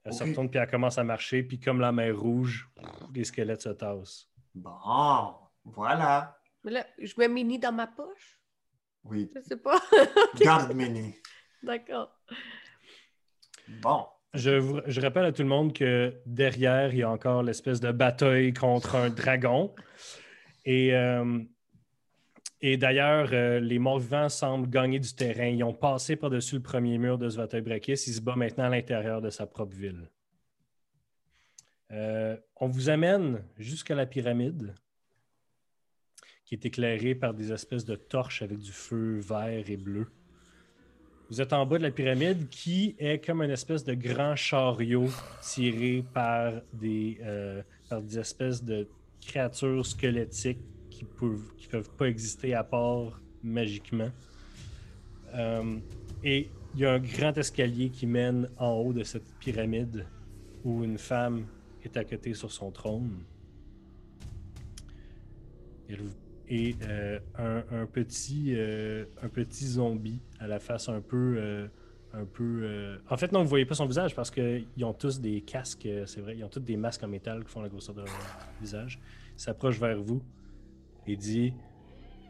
Elle 0.03 0.13
se 0.13 0.23
retourne, 0.23 0.49
puis 0.49 0.59
elle 0.59 0.69
commence 0.69 0.97
à 0.97 1.03
marcher, 1.03 1.43
puis 1.43 1.59
comme 1.59 1.79
la 1.79 1.91
mer 1.91 2.17
rouge, 2.17 2.69
les 3.13 3.23
squelettes 3.23 3.61
se 3.61 3.69
tassent. 3.69 4.29
Bon, 4.55 5.35
voilà. 5.65 6.39
Mais 6.63 6.71
là, 6.71 6.87
je 6.97 7.13
mets 7.17 7.27
Mini 7.27 7.59
dans 7.59 7.71
ma 7.71 7.87
poche? 7.87 8.39
Oui, 9.03 9.29
Je 9.35 9.41
sais 9.41 9.57
pas. 9.57 9.81
garde 10.35 10.73
Mini. 10.73 11.15
D'accord. 11.63 12.17
Bon. 13.81 14.07
Je, 14.35 15.01
rappelle 15.01 15.25
à 15.25 15.31
tout 15.31 15.41
le 15.41 15.47
monde 15.47 15.73
que 15.73 16.13
derrière, 16.25 16.93
il 16.93 16.99
y 16.99 17.03
a 17.03 17.09
encore 17.09 17.41
l'espèce 17.41 17.79
de 17.79 17.91
bataille 17.91 18.53
contre 18.53 18.95
un 18.95 19.09
dragon. 19.09 19.73
Et, 20.65 20.93
euh, 20.93 21.39
d'ailleurs, 22.61 23.29
euh, 23.33 23.59
les 23.59 23.79
morts-vivants 23.79 24.29
semblent 24.29 24.69
gagner 24.69 24.99
du 24.99 25.13
terrain. 25.13 25.47
Ils 25.47 25.63
ont 25.63 25.73
passé 25.73 26.15
par-dessus 26.15 26.55
le 26.55 26.61
premier 26.61 26.99
mur 26.99 27.17
de 27.17 27.27
Svatoj 27.27 27.63
Brakis. 27.63 27.93
Il 27.93 28.13
se 28.13 28.21
bat 28.21 28.35
maintenant 28.35 28.65
à 28.65 28.69
l'intérieur 28.69 29.21
de 29.21 29.31
sa 29.31 29.47
propre 29.47 29.75
ville. 29.75 30.07
Euh, 31.91 32.37
on 32.57 32.67
vous 32.67 32.89
amène 32.89 33.43
jusqu'à 33.57 33.95
la 33.95 34.05
pyramide, 34.05 34.75
qui 36.45 36.53
est 36.53 36.65
éclairée 36.65 37.15
par 37.15 37.33
des 37.33 37.51
espèces 37.51 37.85
de 37.85 37.95
torches 37.95 38.43
avec 38.43 38.59
du 38.59 38.71
feu 38.71 39.19
vert 39.19 39.67
et 39.67 39.77
bleu. 39.77 40.11
Vous 41.29 41.41
êtes 41.41 41.53
en 41.53 41.65
bas 41.65 41.77
de 41.77 41.83
la 41.83 41.91
pyramide 41.91 42.49
qui 42.49 42.95
est 42.97 43.23
comme 43.23 43.43
une 43.43 43.51
espèce 43.51 43.83
de 43.83 43.93
grand 43.93 44.35
chariot 44.35 45.09
tiré 45.43 46.03
par 46.13 46.53
des, 46.73 47.19
euh, 47.21 47.61
par 47.87 48.01
des 48.01 48.17
espèces 48.17 48.63
de 48.63 48.87
créatures 49.21 49.85
squelettiques 49.85 50.59
qui 50.89 51.03
peuvent, 51.05 51.53
qui 51.55 51.67
peuvent 51.67 51.91
pas 51.91 52.07
exister 52.07 52.55
à 52.55 52.63
part 52.63 53.21
magiquement. 53.43 54.09
Euh, 55.35 55.77
et 56.23 56.49
il 56.73 56.79
y 56.81 56.85
a 56.85 56.93
un 56.93 56.99
grand 56.99 57.37
escalier 57.37 57.89
qui 57.89 58.07
mène 58.07 58.49
en 58.57 58.71
haut 58.73 58.93
de 58.93 59.03
cette 59.03 59.31
pyramide 59.39 60.05
où 60.63 60.83
une 60.83 60.97
femme 60.97 61.45
est 61.83 61.95
à 61.95 62.03
côté 62.03 62.33
sur 62.33 62.51
son 62.51 62.71
trône. 62.71 63.19
Elle 65.87 66.01
vous- 66.01 66.28
et, 66.49 66.75
euh, 66.81 67.19
un, 67.71 67.85
petit, 67.85 68.53
euh, 68.55 69.05
un 69.21 69.29
petit 69.29 69.67
zombie 69.67 70.19
à 70.39 70.47
la 70.47 70.59
face 70.59 70.89
un 70.89 71.01
peu, 71.01 71.35
euh, 71.37 71.67
un 72.13 72.25
peu. 72.25 72.99
En 73.09 73.17
fait, 73.17 73.31
non, 73.31 73.43
vous 73.43 73.49
voyez 73.49 73.65
pas 73.65 73.75
son 73.75 73.85
visage 73.85 74.15
parce 74.15 74.31
qu'ils 74.31 74.83
ont 74.83 74.93
tous 74.93 75.19
des 75.19 75.41
casques, 75.41 75.87
c'est 76.05 76.21
vrai. 76.21 76.37
Ils 76.37 76.43
ont 76.43 76.49
tous 76.49 76.59
des 76.59 76.77
masques 76.77 77.03
en 77.03 77.07
métal 77.07 77.43
qui 77.43 77.51
font 77.51 77.61
la 77.61 77.69
grosseur 77.69 77.95
de 77.95 78.01
leur 78.01 78.09
visage. 78.59 78.99
Il 79.35 79.39
s'approche 79.39 79.79
vers 79.79 80.01
vous 80.01 80.23
et 81.05 81.15
dit 81.15 81.53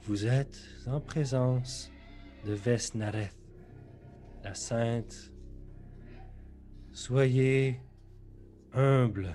Vous 0.03 0.25
êtes 0.25 0.59
en 0.85 0.99
présence 0.99 1.91
de 2.45 2.53
Vesnareth, 2.53 3.35
la 4.43 4.53
sainte. 4.53 5.31
Soyez 6.91 7.79
humble 8.73 9.33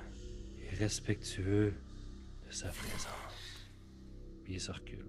et 0.61 0.74
respectueux 0.74 1.72
de 2.47 2.53
sa 2.53 2.68
présence. 2.68 3.23
Puis 4.45 4.55
il 4.55 4.61
se 4.61 4.70
recule. 4.72 5.07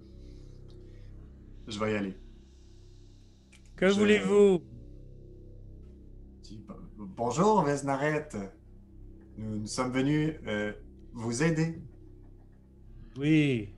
Je 1.68 1.78
vais 1.78 1.92
y 1.92 1.96
aller. 1.96 2.14
Que 3.76 3.88
Je- 3.88 3.94
voulez-vous? 3.98 4.62
Bonjour, 6.98 7.62
Vesnaret. 7.62 8.28
Nous, 9.36 9.58
nous 9.60 9.66
sommes 9.66 9.92
venus 9.92 10.34
euh, 10.46 10.72
vous 11.12 11.42
aider. 11.42 11.78
Oui, 13.18 13.68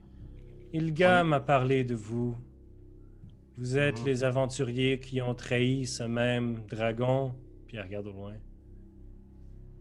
Ilga 0.72 1.24
m'a 1.24 1.40
parlé 1.40 1.82
de 1.84 1.94
vous. 1.94 2.36
Vous 3.56 3.76
êtes 3.76 4.00
Mhm. 4.00 4.06
les 4.06 4.24
aventuriers 4.24 5.00
qui 5.00 5.20
ont 5.20 5.34
trahi 5.34 5.84
ce 5.86 6.04
même 6.04 6.64
dragon, 6.68 7.34
puis 7.66 7.80
regarde 7.80 8.06
au 8.06 8.12
loin, 8.12 8.34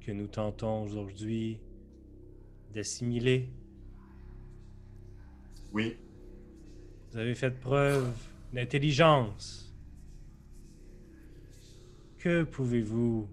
que 0.01 0.11
nous 0.11 0.27
tentons 0.27 0.81
aujourd'hui 0.83 1.59
d'assimiler. 2.73 3.49
Oui, 5.73 5.97
Vous 7.11 7.17
avez 7.17 7.35
fait 7.35 7.51
preuve 7.51 8.11
d'intelligence. 8.53 9.73
Que 12.17 12.43
pouvez-vous 12.43 13.27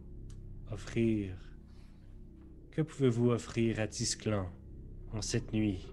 offrir? 0.71 1.35
Que 2.71 2.83
pouvez-vous 2.83 3.31
offrir 3.31 3.81
à 3.81 3.87
Tisclan 3.87 4.49
en 5.13 5.23
cette 5.23 5.53
nuit? 5.53 5.87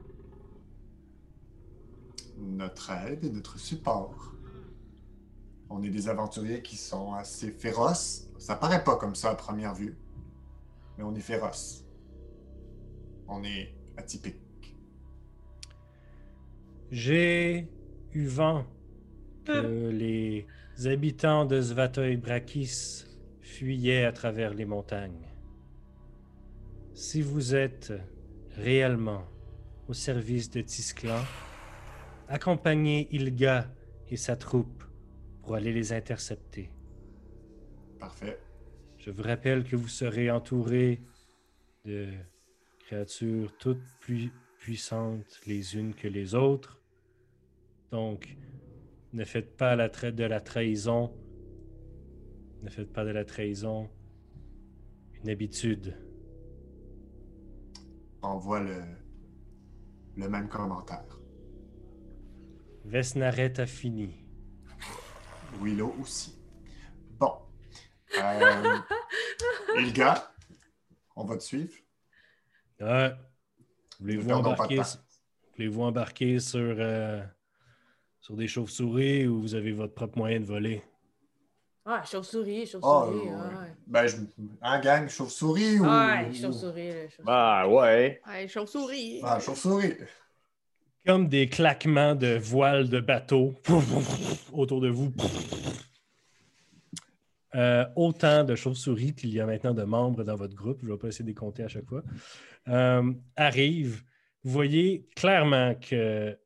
notre 2.38 2.90
aide 2.90 3.24
et 3.24 3.30
notre 3.30 3.60
support. 3.60 4.34
On 5.70 5.84
est 5.84 5.92
des 5.92 6.10
aventuriers 6.10 6.64
qui 6.64 6.76
sont 6.76 7.14
assez 7.14 7.52
féroces. 7.52 8.28
Ça 8.40 8.56
paraît 8.56 8.84
pas 8.84 8.96
comme 8.98 9.14
ça 9.14 9.30
à 9.30 9.36
première 9.36 9.76
vue, 9.76 9.96
mais 10.98 11.04
on 11.04 11.14
est 11.14 11.20
féroces. 11.22 11.86
On 13.28 13.44
est 13.44 13.76
atypique. 13.96 14.42
J'ai 16.92 17.70
eu 18.14 18.26
vent 18.26 18.66
que 19.46 19.90
les 19.90 20.46
habitants 20.86 21.46
de 21.46 21.62
Svatoy 21.62 22.18
Brakis 22.18 23.06
fuyaient 23.40 24.04
à 24.04 24.12
travers 24.12 24.54
les 24.54 24.66
montagnes. 24.66 25.30
Si 26.94 27.22
vous 27.22 27.56
êtes 27.56 27.94
réellement 28.58 29.24
au 29.88 29.94
service 29.94 30.50
de 30.50 30.60
Tisclan, 30.60 31.24
accompagnez 32.28 33.08
Ilga 33.12 33.74
et 34.10 34.18
sa 34.18 34.36
troupe 34.36 34.84
pour 35.42 35.56
aller 35.56 35.72
les 35.72 35.94
intercepter. 35.94 36.70
Parfait. 38.00 38.38
Je 38.98 39.12
vous 39.12 39.24
rappelle 39.24 39.64
que 39.64 39.78
vous 39.78 39.88
serez 39.88 40.30
entouré 40.30 41.02
de 41.86 42.10
créatures 42.80 43.58
toutes 43.58 43.82
plus 44.02 44.30
puissantes 44.60 45.40
les 45.48 45.78
unes 45.78 45.94
que 45.94 46.10
les 46.10 46.36
autres. 46.36 46.81
Donc, 47.92 48.38
ne 49.14 49.24
faites 49.26 49.58
pas 49.58 49.76
la 49.76 49.90
tra- 49.90 50.12
de 50.12 50.24
la 50.24 50.40
trahison. 50.40 51.14
Ne 52.64 52.70
faites 52.70 52.92
pas 52.94 53.04
de 53.06 53.10
la 53.12 53.26
trahison 53.26 53.90
une 55.24 55.30
habitude. 55.30 55.96
On 58.24 58.38
voit 58.38 58.60
le, 58.62 58.82
le 60.16 60.30
même 60.30 60.48
commentaire. 60.48 61.20
Vesnaret 62.86 63.60
a 63.60 63.66
fini. 63.68 64.26
Willow 65.62 65.94
aussi. 66.02 66.40
Bon. 67.20 67.34
Euh, 68.20 68.78
Ilga, 69.80 70.34
on 71.16 71.26
va 71.26 71.38
te 71.38 71.44
suivre. 71.44 71.74
Ouais. 72.80 73.14
Embarquer, 74.34 74.82
voulez-vous 75.56 75.82
embarquer 75.84 76.40
sur, 76.40 76.60
euh, 76.80 77.24
sur 78.22 78.36
des 78.36 78.48
chauves-souris 78.48 79.28
ou 79.28 79.42
vous 79.42 79.56
avez 79.56 79.72
votre 79.72 79.94
propre 79.94 80.18
moyen 80.18 80.40
de 80.40 80.46
voler? 80.46 80.82
Ah, 81.86 82.04
chauve-souris, 82.10 82.62
Ah, 82.64 82.66
chauve-souris. 82.68 83.30
ouais. 83.30 83.36
ouais. 83.36 83.76
Ben, 83.88 84.08
je... 84.08 84.16
en 84.62 84.80
gang, 84.80 85.10
chauve-souris 85.10 85.80
ou. 85.80 85.84
Ouais, 85.86 86.30
ou- 86.30 86.34
chauve-souris. 86.34 86.92
chauve-souris. 86.92 87.26
Bah 87.26 87.68
ouais. 87.68 88.22
Ouais, 88.28 88.48
chauve-souris. 88.48 89.20
Ah, 89.24 89.40
chauve-souris. 89.40 89.94
comme 91.06 91.28
des 91.28 91.50
claquements 91.50 92.14
de 92.14 92.38
voiles 92.38 92.88
de 92.88 93.00
bateau 93.00 93.56
autour 94.54 94.80
de 94.82 94.90
vous. 94.90 95.12
Euh, 97.56 97.86
autant 97.98 98.44
de 98.46 98.56
chauves-souris 98.56 99.14
qu'il 99.14 99.32
y 99.34 99.42
a 99.42 99.46
maintenant 99.46 99.74
de 99.74 99.84
membres 99.84 100.24
dans 100.24 100.36
votre 100.38 100.56
groupe, 100.56 100.78
je 100.84 100.88
ne 100.88 100.92
vais 100.94 100.98
pas 100.98 101.08
essayer 101.10 101.24
de 101.26 101.30
les 101.30 101.36
compter 101.36 101.64
à 101.64 101.68
chaque 101.68 101.86
fois, 101.86 102.02
euh, 102.70 103.12
arrivent. 103.36 104.04
Vous 104.44 104.52
voyez 104.52 105.06
clairement 105.18 105.76
que 105.76 106.38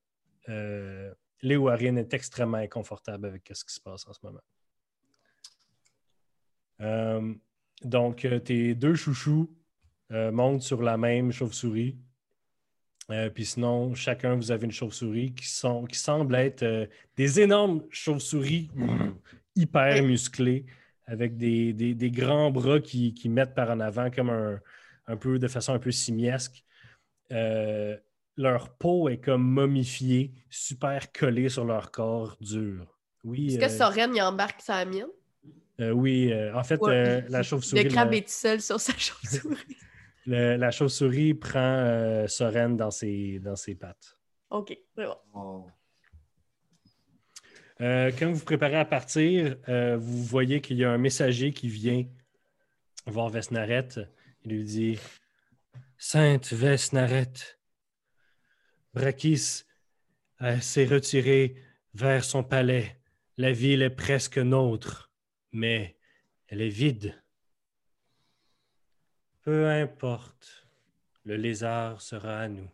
euh, 0.50 1.14
Léo 1.42 1.68
Harin 1.70 1.96
est 1.98 2.14
extrêmement 2.14 2.58
inconfortable 2.58 3.28
avec 3.28 3.50
ce 3.54 3.64
qui 3.66 3.74
se 3.74 3.82
passe 3.82 4.08
en 4.08 4.14
ce 4.14 4.20
moment. 4.24 4.42
Euh, 6.82 7.34
donc, 7.84 8.26
euh, 8.26 8.40
tes 8.40 8.76
deux 8.76 8.96
chouchous 8.96 9.54
euh, 10.12 10.32
montent 10.32 10.62
sur 10.62 10.82
la 10.82 10.98
même 10.98 11.32
chauve-souris. 11.32 11.98
Euh, 13.12 13.30
puis 13.30 13.46
sinon, 13.46 13.94
chacun, 13.94 14.36
vous 14.36 14.52
avez 14.52 14.66
une 14.66 14.72
chauve-souris 14.72 15.34
qui, 15.36 15.48
sont, 15.48 15.86
qui 15.86 15.98
semblent 16.00 16.36
être 16.36 16.64
euh, 16.64 16.88
des 17.16 17.40
énormes 17.40 17.84
chauves-souris 17.92 18.72
hyper 19.56 20.04
musclées 20.04 20.66
avec 21.06 21.38
des, 21.38 21.72
des- 21.74 21.94
des 21.94 22.12
grands 22.12 22.50
bras 22.50 22.80
qui, 22.80 23.14
qui 23.14 23.30
mettent 23.30 23.54
par 23.54 23.70
en 23.70 23.80
avant 23.80 24.10
comme 24.10 24.30
un, 24.32 24.60
un 25.08 25.18
peu 25.18 25.38
de 25.38 25.48
façon 25.48 25.74
un 25.74 25.80
peu 25.80 25.92
simiesque. 25.92 26.64
Leur 28.38 28.70
peau 28.78 29.08
est 29.10 29.18
comme 29.18 29.44
momifiée, 29.44 30.34
super 30.50 31.12
collée 31.12 31.48
sur 31.50 31.64
leur 31.66 31.92
corps 31.92 32.36
dur. 32.42 32.86
Oui, 33.24 33.48
Est-ce 33.48 33.60
que 33.60 33.66
euh, 33.66 33.70
Soren, 33.70 34.14
il 34.16 34.22
embarque 34.22 34.62
sa 34.62 34.84
mienne? 34.86 35.08
euh, 35.80 35.92
oui 35.92 36.32
euh, 36.32 36.54
en 36.56 36.64
fait, 36.64 36.80
Ouais. 36.82 37.24
la 37.30 37.44
chauve-souris. 37.44 37.84
Le 37.84 37.90
crabe 37.90 38.12
la- 38.12 38.18
est 38.18 38.22
tout 38.22 38.30
seul 38.30 38.62
sur 38.62 38.80
sa 38.80 38.94
chauve-souris. 38.98 39.78
la 40.26 40.72
chauve-souris 40.72 41.34
prend 41.34 42.26
Soren 42.28 42.76
dans 42.78 42.92
ses, 42.92 43.40
dans 43.40 43.56
ses 43.56 43.76
pattes. 43.76 44.18
OK, 44.50 44.78
c'est 44.96 45.06
bon. 45.06 45.18
Oh. 45.34 45.68
Quand 47.80 48.28
vous 48.30 48.36
vous 48.36 48.46
préparez 48.46 48.78
à 48.78 48.86
partir, 48.86 49.58
vous 49.68 50.24
voyez 50.24 50.62
qu'il 50.62 50.78
y 50.78 50.84
a 50.86 50.92
un 50.92 50.98
messager 50.98 51.52
qui 51.52 51.68
vient 51.68 52.06
voir 53.06 53.30
Vesnaret. 53.30 53.88
Il 54.44 54.52
lui 54.52 54.64
dit 54.64 55.00
Sainte 55.98 56.54
Vesnaret, 56.54 57.34
Brakis 58.96 59.66
euh, 60.42 60.58
s'est 60.62 60.86
retiré 60.86 61.62
vers 61.94 62.24
son 62.24 62.46
palais. 62.46 62.98
La 63.38 63.52
ville 63.52 63.82
est 63.82 63.90
presque 63.90 64.38
nôtre, 64.38 65.12
mais 65.52 65.98
elle 66.48 66.62
est 66.62 66.70
vide. 66.70 67.14
Peu 69.42 69.68
importe, 69.68 70.66
le 71.26 71.36
lézard 71.36 72.02
sera 72.02 72.40
à 72.40 72.48
nous. 72.48 72.70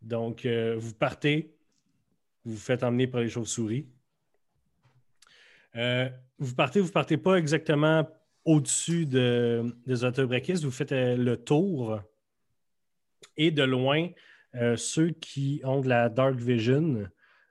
Donc, 0.00 0.46
euh, 0.46 0.76
vous 0.78 0.94
partez, 0.94 1.54
vous 2.46 2.54
vous 2.54 2.58
faites 2.58 2.82
emmener 2.82 3.06
par 3.06 3.20
les 3.20 3.28
chauves-souris. 3.28 3.86
Euh, 5.74 6.08
vous 6.38 6.54
partez, 6.54 6.80
vous 6.80 6.90
partez 6.90 7.18
pas 7.18 7.36
exactement 7.36 8.08
au-dessus 8.46 9.04
de, 9.04 9.76
des 9.84 10.04
Autobrakis, 10.04 10.54
vous 10.54 10.70
faites 10.70 10.92
le 10.92 11.36
tour 11.36 12.00
et 13.36 13.50
de 13.50 13.62
loin, 13.62 14.08
euh, 14.54 14.76
ceux 14.76 15.10
qui 15.10 15.60
ont 15.64 15.80
de 15.80 15.88
la 15.88 16.08
Dark 16.08 16.36
Vision, 16.36 17.06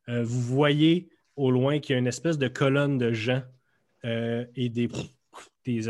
euh, 0.09 0.23
vous 0.23 0.41
voyez 0.41 1.09
au 1.35 1.51
loin 1.51 1.79
qu'il 1.79 1.93
y 1.93 1.95
a 1.95 1.99
une 1.99 2.07
espèce 2.07 2.37
de 2.37 2.47
colonne 2.47 2.97
de 2.97 3.11
gens 3.11 3.43
euh, 4.05 4.45
et 4.55 4.69
des, 4.69 4.89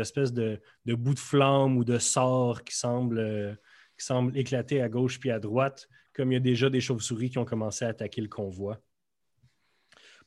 espèces 0.00 0.32
de, 0.32 0.60
bouts 0.86 1.14
de 1.14 1.18
flammes 1.18 1.76
ou 1.76 1.84
de 1.84 1.98
sorts 1.98 2.64
qui 2.64 2.74
semblent, 2.74 3.58
qui 3.98 4.04
semblent 4.04 4.36
éclater 4.36 4.80
à 4.82 4.88
gauche 4.88 5.20
puis 5.20 5.30
à 5.30 5.38
droite 5.38 5.88
comme 6.16 6.32
il 6.32 6.36
y 6.36 6.38
a 6.38 6.40
déjà 6.40 6.70
des 6.70 6.80
chauves-souris 6.80 7.28
qui 7.28 7.38
ont 7.38 7.44
commencé 7.44 7.84
à 7.84 7.88
attaquer 7.88 8.22
le 8.22 8.28
convoi. 8.28 8.80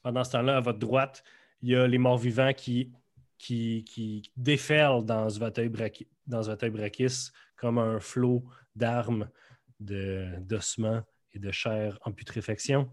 Pendant 0.03 0.23
ce 0.23 0.33
temps-là, 0.33 0.57
à 0.57 0.61
votre 0.61 0.77
droite, 0.77 1.23
il 1.63 1.69
y 1.69 1.75
a 1.75 1.87
les 1.87 1.97
morts-vivants 1.97 2.53
qui, 2.53 2.91
qui, 3.39 3.83
qui 3.85 4.31
déferlent 4.37 5.03
dans 5.03 5.23
dans 5.23 6.43
Svateuil 6.43 6.69
Brakis 6.69 7.31
comme 7.55 7.79
un 7.79 7.99
flot 7.99 8.45
d'armes, 8.75 9.29
d'ossements 9.79 11.03
et 11.33 11.39
de 11.39 11.51
chair 11.51 11.97
en 12.03 12.11
putréfaction. 12.11 12.89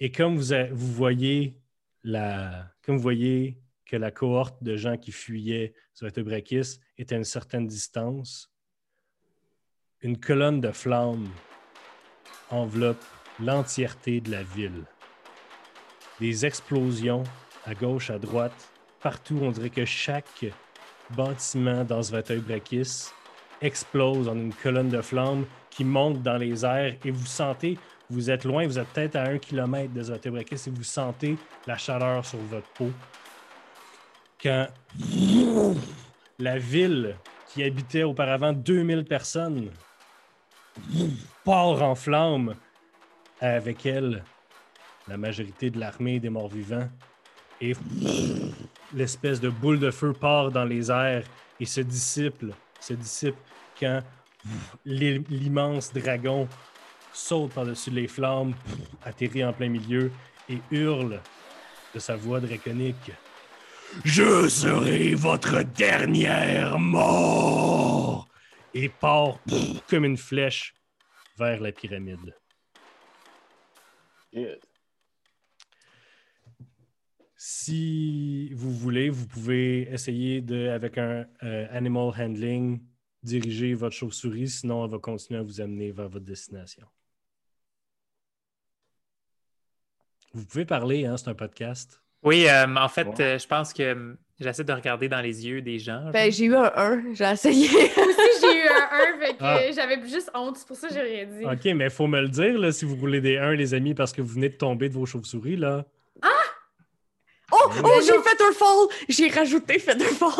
Et 0.00 0.12
comme 0.12 0.38
vous, 0.38 0.92
voyez 0.92 1.60
la, 2.04 2.72
comme 2.82 2.96
vous 2.96 3.02
voyez 3.02 3.60
que 3.84 3.96
la 3.96 4.10
cohorte 4.10 4.62
de 4.62 4.76
gens 4.76 4.96
qui 4.96 5.12
fuyaient 5.12 5.74
Brakis 6.16 6.78
était 6.96 7.14
à 7.14 7.18
une 7.18 7.24
certaine 7.24 7.66
distance, 7.66 8.52
une 10.00 10.18
colonne 10.18 10.60
de 10.60 10.70
flammes 10.70 11.28
enveloppe 12.50 13.04
l'entièreté 13.40 14.20
de 14.20 14.30
la 14.30 14.42
ville. 14.42 14.84
Des 16.20 16.46
explosions 16.46 17.24
à 17.64 17.74
gauche, 17.74 18.10
à 18.10 18.18
droite, 18.18 18.72
partout. 19.00 19.38
On 19.42 19.50
dirait 19.50 19.70
que 19.70 19.84
chaque 19.84 20.46
bâtiment 21.10 21.84
dans 21.84 22.00
Brakis 22.46 23.10
explose 23.60 24.28
en 24.28 24.36
une 24.36 24.52
colonne 24.52 24.88
de 24.88 25.00
flammes 25.00 25.44
qui 25.70 25.84
monte 25.84 26.22
dans 26.22 26.36
les 26.36 26.64
airs 26.64 26.96
et 27.04 27.10
vous 27.10 27.26
sentez, 27.26 27.78
vous 28.10 28.30
êtes 28.30 28.44
loin, 28.44 28.66
vous 28.66 28.78
êtes 28.78 28.88
peut-être 28.88 29.16
à 29.16 29.24
un 29.24 29.38
kilomètre 29.38 29.92
de 29.92 30.02
Zvatebrakis 30.02 30.68
et 30.68 30.70
vous 30.70 30.82
sentez 30.82 31.36
la 31.66 31.76
chaleur 31.76 32.24
sur 32.24 32.38
votre 32.38 32.68
peau. 32.70 32.90
Quand 34.42 34.66
la 36.38 36.58
ville 36.58 37.16
qui 37.48 37.64
habitait 37.64 38.04
auparavant 38.04 38.52
2000 38.52 39.04
personnes 39.04 39.70
part 41.44 41.82
en 41.82 41.94
flammes 41.94 42.54
avec 43.40 43.86
elle 43.86 44.22
la 45.08 45.16
majorité 45.16 45.70
de 45.70 45.80
l'armée 45.80 46.20
des 46.20 46.28
morts-vivants 46.28 46.88
et 47.60 47.74
l'espèce 48.94 49.40
de 49.40 49.48
boule 49.48 49.78
de 49.78 49.90
feu 49.90 50.12
part 50.12 50.50
dans 50.50 50.64
les 50.64 50.90
airs 50.90 51.24
et 51.58 51.64
se 51.64 51.80
dissipe, 51.80 52.44
se 52.80 52.94
dissipe 52.94 53.36
quand 53.78 54.02
l'immense 54.84 55.92
dragon 55.92 56.48
saute 57.12 57.52
par-dessus 57.52 57.90
les 57.90 58.08
flammes, 58.08 58.54
atterrit 59.04 59.44
en 59.44 59.52
plein 59.52 59.68
milieu 59.68 60.12
et 60.48 60.58
hurle 60.70 61.20
de 61.94 61.98
sa 61.98 62.16
voix 62.16 62.40
draconique. 62.40 63.12
Je 64.04 64.48
serai 64.48 65.14
votre 65.14 65.62
dernière 65.62 66.78
mort! 66.78 68.28
Et 68.74 68.88
part 68.88 69.38
comme 69.88 70.04
une 70.04 70.18
flèche 70.18 70.74
vers 71.38 71.60
la 71.60 71.72
pyramide. 71.72 72.34
Si 77.40 78.52
vous 78.52 78.72
voulez, 78.72 79.10
vous 79.10 79.28
pouvez 79.28 79.82
essayer 79.92 80.40
de, 80.40 80.70
avec 80.70 80.98
un 80.98 81.24
euh, 81.44 81.66
animal 81.70 82.10
handling, 82.18 82.80
diriger 83.22 83.74
votre 83.74 83.94
chauve-souris, 83.94 84.48
sinon 84.48 84.84
elle 84.84 84.90
va 84.90 84.98
continuer 84.98 85.38
à 85.38 85.44
vous 85.44 85.60
amener 85.60 85.92
vers 85.92 86.08
votre 86.08 86.24
destination. 86.24 86.84
Vous 90.34 90.44
pouvez 90.46 90.64
parler, 90.64 91.06
hein, 91.06 91.16
c'est 91.16 91.28
un 91.28 91.34
podcast. 91.34 92.02
Oui, 92.24 92.46
euh, 92.48 92.66
en 92.74 92.88
fait, 92.88 93.06
euh, 93.20 93.38
je 93.38 93.46
pense 93.46 93.72
que 93.72 94.16
j'essaie 94.40 94.64
de 94.64 94.72
regarder 94.72 95.08
dans 95.08 95.20
les 95.20 95.46
yeux 95.46 95.62
des 95.62 95.78
gens. 95.78 96.10
Ben, 96.10 96.32
j'ai 96.32 96.46
eu 96.46 96.56
un 96.56 96.72
1, 96.74 97.14
j'ai 97.14 97.24
essayé. 97.24 97.66
Aussi, 97.68 98.30
j'ai 98.42 98.64
eu 98.64 98.68
un 98.68 99.14
1, 99.14 99.18
fait 99.20 99.32
que 99.34 99.36
Ah. 99.44 99.60
j'avais 99.72 100.02
juste 100.08 100.28
honte, 100.34 100.56
c'est 100.56 100.66
pour 100.66 100.76
ça 100.76 100.88
que 100.88 100.94
j'ai 100.94 101.00
rien 101.02 101.24
dit. 101.26 101.44
OK, 101.44 101.64
mais 101.76 101.84
il 101.84 101.90
faut 101.90 102.08
me 102.08 102.20
le 102.20 102.28
dire 102.28 102.58
là, 102.58 102.72
si 102.72 102.84
vous 102.84 102.96
voulez 102.96 103.20
des 103.20 103.36
1, 103.38 103.52
les 103.54 103.74
amis, 103.74 103.94
parce 103.94 104.12
que 104.12 104.22
vous 104.22 104.34
venez 104.34 104.48
de 104.48 104.56
tomber 104.56 104.88
de 104.88 104.94
vos 104.94 105.06
chauves-souris. 105.06 105.54
là. 105.56 105.86
Oh, 107.50 107.70
oh, 107.84 108.00
j'ai 108.00 108.12
fait 108.22 108.42
un 108.42 108.52
fall! 108.52 108.88
J'ai 109.08 109.28
rajouté 109.28 109.78
fait 109.78 109.92
un 110.00 110.04
fall! 110.04 110.30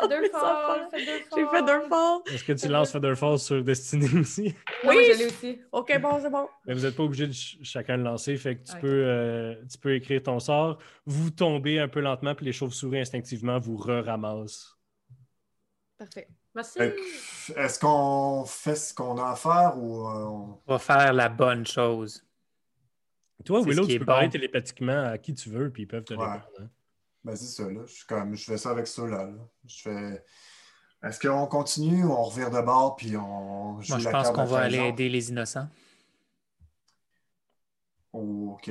Featherfall, 0.00 0.88
J'ai 0.96 1.04
Featherfall. 1.06 1.50
fait 1.66 1.70
un 1.72 1.88
fall! 1.88 2.20
Est-ce 2.32 2.44
que 2.44 2.52
tu 2.52 2.68
lances 2.68 2.92
Featherfall 2.92 3.38
sur 3.38 3.62
Destiny 3.62 4.18
aussi? 4.20 4.54
Oui, 4.84 4.96
Oui, 4.96 5.04
je 5.12 5.18
l'ai 5.18 5.26
aussi. 5.26 5.60
Ok, 5.72 6.00
bon, 6.00 6.18
c'est 6.22 6.30
bon. 6.30 6.48
Mais 6.66 6.74
vous 6.74 6.80
n'êtes 6.80 6.96
pas 6.96 7.02
obligé 7.02 7.26
de 7.26 7.32
ch- 7.32 7.58
chacun 7.62 7.98
le 7.98 8.04
lancer, 8.04 8.36
fait 8.36 8.56
que 8.56 8.62
tu, 8.70 8.76
peux, 8.80 8.88
euh, 8.88 9.54
tu 9.70 9.76
peux 9.78 9.94
écrire 9.94 10.22
ton 10.22 10.40
sort. 10.40 10.78
Vous 11.06 11.30
tombez 11.30 11.78
un 11.78 11.88
peu 11.88 12.00
lentement, 12.00 12.34
puis 12.34 12.46
les 12.46 12.52
chauves-souris 12.52 13.00
instinctivement 13.00 13.58
vous 13.58 13.76
re-ramassent. 13.76 14.74
Parfait. 15.98 16.28
Merci. 16.54 16.78
Est-ce 17.54 17.78
qu'on 17.78 18.44
fait 18.46 18.74
ce 18.74 18.94
qu'on 18.94 19.18
a 19.18 19.30
à 19.32 19.36
faire 19.36 19.74
ou 19.76 20.08
euh, 20.08 20.24
on- 20.24 20.58
On 20.66 20.72
va 20.72 20.78
faire 20.78 21.12
la 21.12 21.28
bonne 21.28 21.66
chose. 21.66 22.24
Toi, 23.44 23.62
Willow, 23.62 23.86
tu 23.86 23.98
peux 23.98 24.04
parler 24.04 24.26
bon. 24.26 24.32
télépathiquement 24.32 25.04
à 25.04 25.18
qui 25.18 25.34
tu 25.34 25.48
veux, 25.50 25.70
puis 25.70 25.84
ils 25.84 25.86
peuvent 25.86 26.04
te 26.04 26.14
Ouais. 26.14 26.24
répondre. 26.30 26.46
hein. 26.60 26.70
Ben, 27.24 27.36
c'est 27.36 27.46
ça, 27.46 27.70
là. 27.70 27.80
Je, 27.86 27.92
suis 27.92 28.06
comme, 28.06 28.34
je 28.34 28.44
fais 28.44 28.56
ça 28.56 28.70
avec 28.70 28.86
ça, 28.86 29.06
là. 29.06 29.24
là. 29.26 29.48
Je 29.66 29.82
fais. 29.82 30.24
Est-ce 31.02 31.18
qu'on 31.20 31.46
continue 31.46 32.04
ou 32.04 32.12
on 32.12 32.22
revire 32.24 32.50
de 32.50 32.60
bord 32.60 32.96
puis 32.96 33.16
on 33.16 33.80
joue 33.80 33.88
Moi, 33.92 33.98
je 33.98 34.04
la 34.04 34.10
pense 34.10 34.30
qu'on 34.30 34.44
va 34.44 34.60
aller 34.60 34.78
aider 34.78 35.08
les 35.08 35.30
innocents. 35.30 35.68
Oh, 38.12 38.54
OK. 38.58 38.70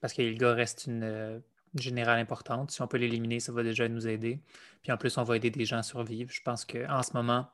Parce 0.00 0.12
qu'Ilga 0.12 0.52
reste 0.52 0.86
une 0.86 1.02
euh, 1.02 1.38
générale 1.74 2.18
importante. 2.18 2.70
Si 2.70 2.82
on 2.82 2.86
peut 2.86 2.98
l'éliminer, 2.98 3.40
ça 3.40 3.52
va 3.52 3.62
déjà 3.62 3.88
nous 3.88 4.06
aider. 4.06 4.40
Puis 4.82 4.92
en 4.92 4.96
plus, 4.96 5.16
on 5.18 5.22
va 5.22 5.36
aider 5.36 5.50
des 5.50 5.64
gens 5.64 5.78
à 5.78 5.82
survivre. 5.82 6.30
Je 6.30 6.42
pense 6.42 6.64
qu'en 6.64 7.02
ce 7.02 7.12
moment, 7.14 7.48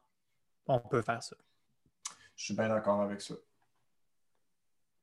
on 0.67 0.81
peut 0.81 1.03
faire 1.03 1.23
ça. 1.23 1.37
Je 2.37 2.45
suis 2.47 2.55
bien 2.55 2.69
d'accord 2.69 3.01
avec 3.03 3.21
ça. 3.21 3.35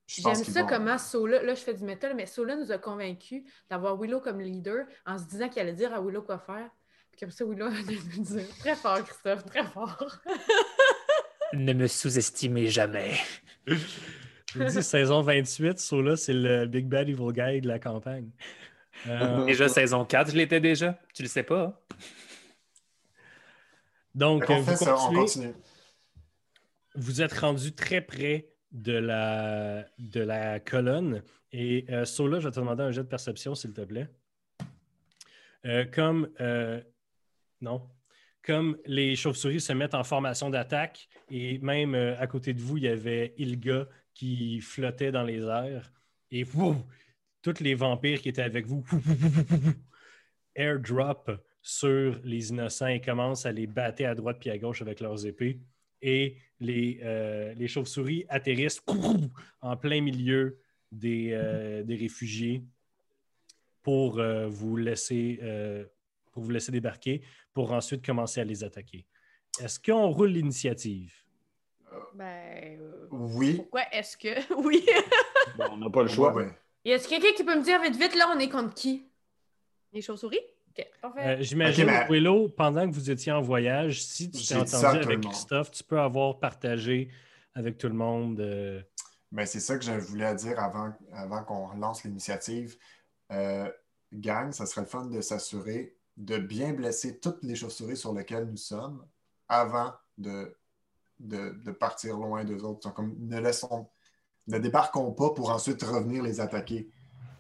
J'aime 0.07 0.35
ça 0.35 0.61
vont- 0.61 0.67
comment 0.67 0.97
Sola, 0.97 1.43
là 1.43 1.53
je 1.53 1.59
fais 1.61 1.73
du 1.73 1.83
métal, 1.83 2.15
mais 2.15 2.25
Sola 2.25 2.55
nous 2.55 2.71
a 2.71 2.77
convaincus 2.77 3.43
d'avoir 3.69 3.97
Willow 3.99 4.21
comme 4.21 4.39
leader 4.39 4.85
en 5.05 5.17
se 5.17 5.25
disant 5.25 5.49
qu'il 5.49 5.61
allait 5.61 5.73
dire 5.73 5.93
à 5.93 5.99
Willow 6.01 6.21
quoi 6.21 6.39
faire. 6.39 6.69
Puis 7.11 7.19
comme 7.19 7.31
ça, 7.31 7.43
Willow 7.45 7.65
allait 7.67 7.97
nous 8.15 8.23
dire 8.23 8.47
très 8.59 8.75
fort, 8.75 9.03
Christophe, 9.03 9.45
très 9.45 9.65
fort. 9.65 10.17
Ne 11.53 11.71
me 11.71 11.87
sous-estimez 11.87 12.67
jamais. 12.67 13.13
Je 13.67 14.59
vous 14.59 14.65
dis, 14.65 14.83
saison 14.83 15.21
28, 15.21 15.79
Sola, 15.79 16.17
c'est 16.17 16.33
le 16.33 16.65
Big 16.65 16.87
Bad 16.87 17.07
Evil 17.07 17.31
Guy 17.31 17.61
de 17.61 17.67
la 17.69 17.79
campagne. 17.79 18.29
Euh, 19.07 19.45
Déjà 19.45 19.69
saison 19.69 20.03
4, 20.03 20.31
je 20.31 20.35
l'étais 20.35 20.59
déjà. 20.59 20.99
Tu 21.13 21.21
le 21.23 21.29
sais 21.29 21.43
pas. 21.43 21.63
hein? 21.63 21.95
donc, 24.15 24.49
euh, 24.49 24.63
ça, 24.75 24.95
on 24.95 25.13
continuez. 25.13 25.19
continue. 25.21 25.53
vous 26.95 27.21
êtes 27.21 27.33
rendu 27.33 27.73
très 27.73 28.01
près 28.01 28.49
de 28.71 28.93
la, 28.93 30.59
colonne. 30.59 31.23
Et 31.51 31.85
euh, 31.89 32.05
Sola, 32.05 32.39
je 32.39 32.47
vais 32.47 32.51
te 32.51 32.59
demander 32.59 32.83
un 32.83 32.91
jet 32.91 33.03
de 33.03 33.07
perception, 33.07 33.55
s'il 33.55 33.73
te 33.73 33.81
plaît. 33.81 34.07
Euh, 35.65 35.85
comme. 35.85 36.29
euh. 36.41 36.81
Comme 38.43 38.77
les 38.85 39.17
chauves-souris 39.17 39.59
se 39.59 39.73
mettent 39.73 39.93
en 39.95 40.05
formation 40.05 40.49
d'attaque, 40.49 41.09
et 41.29 41.57
même 41.59 41.95
euh, 41.95 42.17
à 42.17 42.27
côté 42.27 42.53
de 42.53 42.61
vous, 42.61 42.77
il 42.77 42.83
y 42.83 42.87
avait 42.87 43.33
Ilga 43.37 43.87
qui 44.13 44.61
flottait 44.61 45.11
dans 45.11 45.23
les 45.23 45.41
airs. 45.41 45.91
Et 46.31 46.45
tous 47.41 47.59
les 47.59 47.75
vampires 47.75 48.21
qui 48.21 48.29
étaient 48.29 48.43
avec 48.43 48.65
vous, 48.65 48.85
airdrop 50.55 51.31
sur 51.61 52.19
les 52.23 52.49
innocents 52.49 52.87
et 52.87 53.01
commencent 53.01 53.45
à 53.45 53.51
les 53.51 53.67
battre 53.67 54.05
à 54.05 54.15
droite 54.15 54.37
puis 54.39 54.49
à 54.49 54.57
gauche 54.57 54.81
avec 54.81 55.01
leurs 55.01 55.25
épées 55.25 55.59
et 56.01 56.37
les, 56.59 56.99
euh, 57.03 57.53
les 57.53 57.67
chauves-souris 57.67 58.25
atterrissent 58.29 58.81
en 59.61 59.77
plein 59.77 60.01
milieu 60.01 60.57
des, 60.91 61.29
euh, 61.33 61.83
des 61.83 61.95
réfugiés 61.95 62.63
pour, 63.83 64.19
euh, 64.19 64.47
vous 64.47 64.75
laisser, 64.77 65.39
euh, 65.41 65.85
pour 66.31 66.43
vous 66.43 66.49
laisser 66.51 66.71
débarquer, 66.71 67.21
pour 67.53 67.71
ensuite 67.71 68.05
commencer 68.05 68.41
à 68.41 68.43
les 68.43 68.63
attaquer. 68.63 69.05
Est-ce 69.59 69.79
qu'on 69.79 70.07
roule 70.11 70.29
l'initiative? 70.31 71.13
Ben. 72.13 72.79
euh, 72.79 73.07
Oui. 73.11 73.55
Pourquoi 73.55 73.83
est-ce 73.91 74.17
que. 74.17 74.29
Oui! 74.63 74.85
Bon, 75.57 75.65
on 75.71 75.77
n'a 75.77 75.89
pas 75.89 76.01
le 76.03 76.09
choix. 76.09 76.33
Ouais, 76.33 76.45
ouais. 76.45 76.51
Y 76.85 76.93
a-t-il 76.93 77.09
quelqu'un 77.09 77.33
qui 77.35 77.43
peut 77.43 77.57
me 77.57 77.63
dire 77.63 77.81
vite 77.81 77.95
vite 77.95 78.15
là, 78.15 78.31
on 78.35 78.39
est 78.39 78.49
contre 78.49 78.73
qui? 78.73 79.05
Les 79.93 80.01
chauves-souris? 80.01 80.39
Ok, 80.77 80.87
parfait. 81.01 81.19
Euh, 81.25 81.37
J'imagine, 81.41 81.85
Ok, 81.85 81.91
mais- 81.91 82.07
Willow, 82.09 82.49
pendant 82.49 82.87
que 82.89 82.93
vous 82.93 83.09
étiez 83.09 83.31
en 83.31 83.41
voyage, 83.41 84.03
si 84.03 84.29
tu 84.29 84.39
t'es 84.39 84.65
ça 84.65 84.89
entendu 84.91 85.03
avec. 85.05 85.21
Christophe, 85.21 85.71
tu 85.71 85.83
peux 85.83 85.99
avoir 85.99 86.39
partagé 86.39 87.09
avec 87.55 87.77
tout 87.77 87.87
le 87.87 87.93
monde. 87.95 88.39
euh, 88.39 88.81
Ben, 89.31 89.45
c'est 89.45 89.59
ça 89.59 89.77
que 89.77 89.83
je 89.83 89.91
voulais 89.91 90.33
dire 90.35 90.59
avant, 90.59 90.93
avant 91.13 91.43
qu'on 91.43 91.73
lance 91.75 92.03
l'initiative. 92.03 92.77
Euh, 93.31 93.69
gang, 94.13 94.51
ça 94.51 94.65
serait 94.65 94.81
le 94.81 94.87
fun 94.87 95.05
de 95.05 95.19
s'assurer 95.21 95.95
de 96.15 96.37
bien 96.37 96.73
blesser 96.73 97.19
toutes 97.19 97.43
les 97.43 97.55
chauves-souris 97.55 97.97
sur 97.97 98.13
lesquelles 98.13 98.45
nous 98.45 98.57
sommes 98.57 99.05
avant 99.49 99.93
de, 100.17 100.55
de, 101.19 101.49
de 101.63 101.71
partir 101.71 102.15
loin 102.17 102.43
d'eux 102.45 102.63
autres. 102.63 102.91
Comme, 102.93 103.15
ne, 103.19 103.39
laissons, 103.39 103.87
ne 104.47 104.57
débarquons 104.59 105.11
pas 105.11 105.31
pour 105.31 105.49
ensuite 105.51 105.83
revenir 105.83 106.23
les 106.23 106.39
attaquer. 106.39 106.89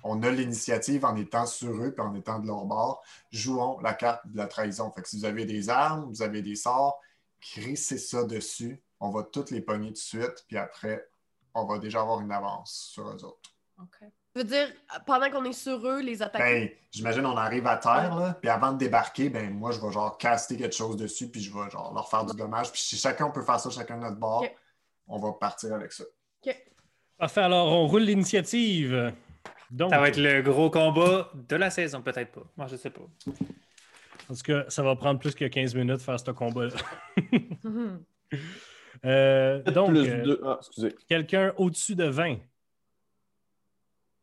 On 0.09 0.23
a 0.23 0.31
l'initiative 0.31 1.03
en 1.05 1.15
étant 1.17 1.45
sur 1.45 1.69
eux 1.83 1.93
et 1.97 2.01
en 2.01 2.15
étant 2.15 2.39
de 2.39 2.47
leur 2.47 2.63
bord. 2.65 3.03
Jouons 3.31 3.79
la 3.81 3.93
carte 3.93 4.25
de 4.27 4.37
la 4.37 4.47
trahison. 4.47 4.89
Fait 4.91 5.01
que 5.01 5.09
si 5.09 5.17
vous 5.17 5.25
avez 5.25 5.45
des 5.45 5.69
armes, 5.69 6.05
vous 6.09 6.21
avez 6.21 6.41
des 6.41 6.55
sorts, 6.55 6.99
crissez 7.41 7.97
ça 7.97 8.23
dessus. 8.23 8.81
On 8.99 9.09
va 9.09 9.23
toutes 9.23 9.51
les 9.51 9.61
pogner 9.61 9.87
tout 9.89 9.93
de 9.93 9.97
suite, 9.97 10.45
puis 10.47 10.57
après, 10.57 11.07
on 11.53 11.65
va 11.65 11.77
déjà 11.77 12.01
avoir 12.01 12.21
une 12.21 12.31
avance 12.31 12.89
sur 12.93 13.07
eux 13.09 13.23
autres. 13.23 13.51
Ok. 13.79 13.97
Tu 14.33 14.39
veux 14.39 14.43
dire, 14.43 14.67
pendant 15.05 15.29
qu'on 15.29 15.43
est 15.45 15.53
sur 15.53 15.85
eux, 15.87 15.99
les 16.01 16.21
attaquer? 16.21 16.43
Ben, 16.43 16.69
j'imagine 16.91 17.25
on 17.25 17.35
arrive 17.35 17.67
à 17.67 17.75
terre, 17.77 18.15
là, 18.15 18.37
puis 18.39 18.49
avant 18.49 18.71
de 18.71 18.77
débarquer, 18.77 19.29
ben 19.29 19.51
moi, 19.53 19.71
je 19.71 19.79
vais 19.81 19.91
genre 19.91 20.17
caster 20.17 20.57
quelque 20.57 20.75
chose 20.75 20.95
dessus, 20.95 21.29
puis 21.29 21.41
je 21.41 21.51
vais 21.53 21.69
genre 21.69 21.93
leur 21.93 22.09
faire 22.09 22.23
du 22.25 22.35
dommage. 22.35 22.71
Puis 22.71 22.81
si 22.81 22.95
chacun 22.97 23.29
peut 23.29 23.41
faire 23.43 23.59
ça, 23.59 23.69
chacun 23.69 23.97
de 23.97 24.03
notre 24.03 24.17
bord, 24.17 24.43
Ok. 24.43 24.55
on 25.07 25.19
va 25.19 25.33
partir 25.33 25.73
avec 25.73 25.91
ça. 25.91 26.03
Parfait, 27.17 27.41
alors 27.41 27.67
on 27.67 27.87
roule 27.87 28.03
l'initiative. 28.03 29.11
Donc, 29.71 29.89
Ça 29.89 29.99
va 29.99 30.07
être 30.07 30.19
le 30.19 30.41
gros 30.41 30.69
combat 30.69 31.29
de 31.33 31.55
la 31.55 31.69
saison, 31.69 32.01
peut-être 32.01 32.31
pas. 32.31 32.43
Moi, 32.55 32.67
je 32.67 32.75
sais 32.77 32.89
pas. 32.89 33.01
en 34.29 34.33
tout 34.33 34.41
cas, 34.43 34.65
ça 34.69 34.81
va 34.83 34.95
prendre 34.95 35.19
plus 35.19 35.35
que 35.35 35.45
15 35.45 35.75
minutes 35.75 35.97
de 35.97 36.01
faire 36.01 36.19
ce 36.19 36.31
combat-là. 36.31 36.75
Euh, 39.05 39.61
donc, 39.61 39.95
euh. 39.95 40.37
Ah, 40.43 40.59
quelqu'un 41.07 41.53
au-dessus 41.57 41.95
de 41.95 42.05
20? 42.05 42.37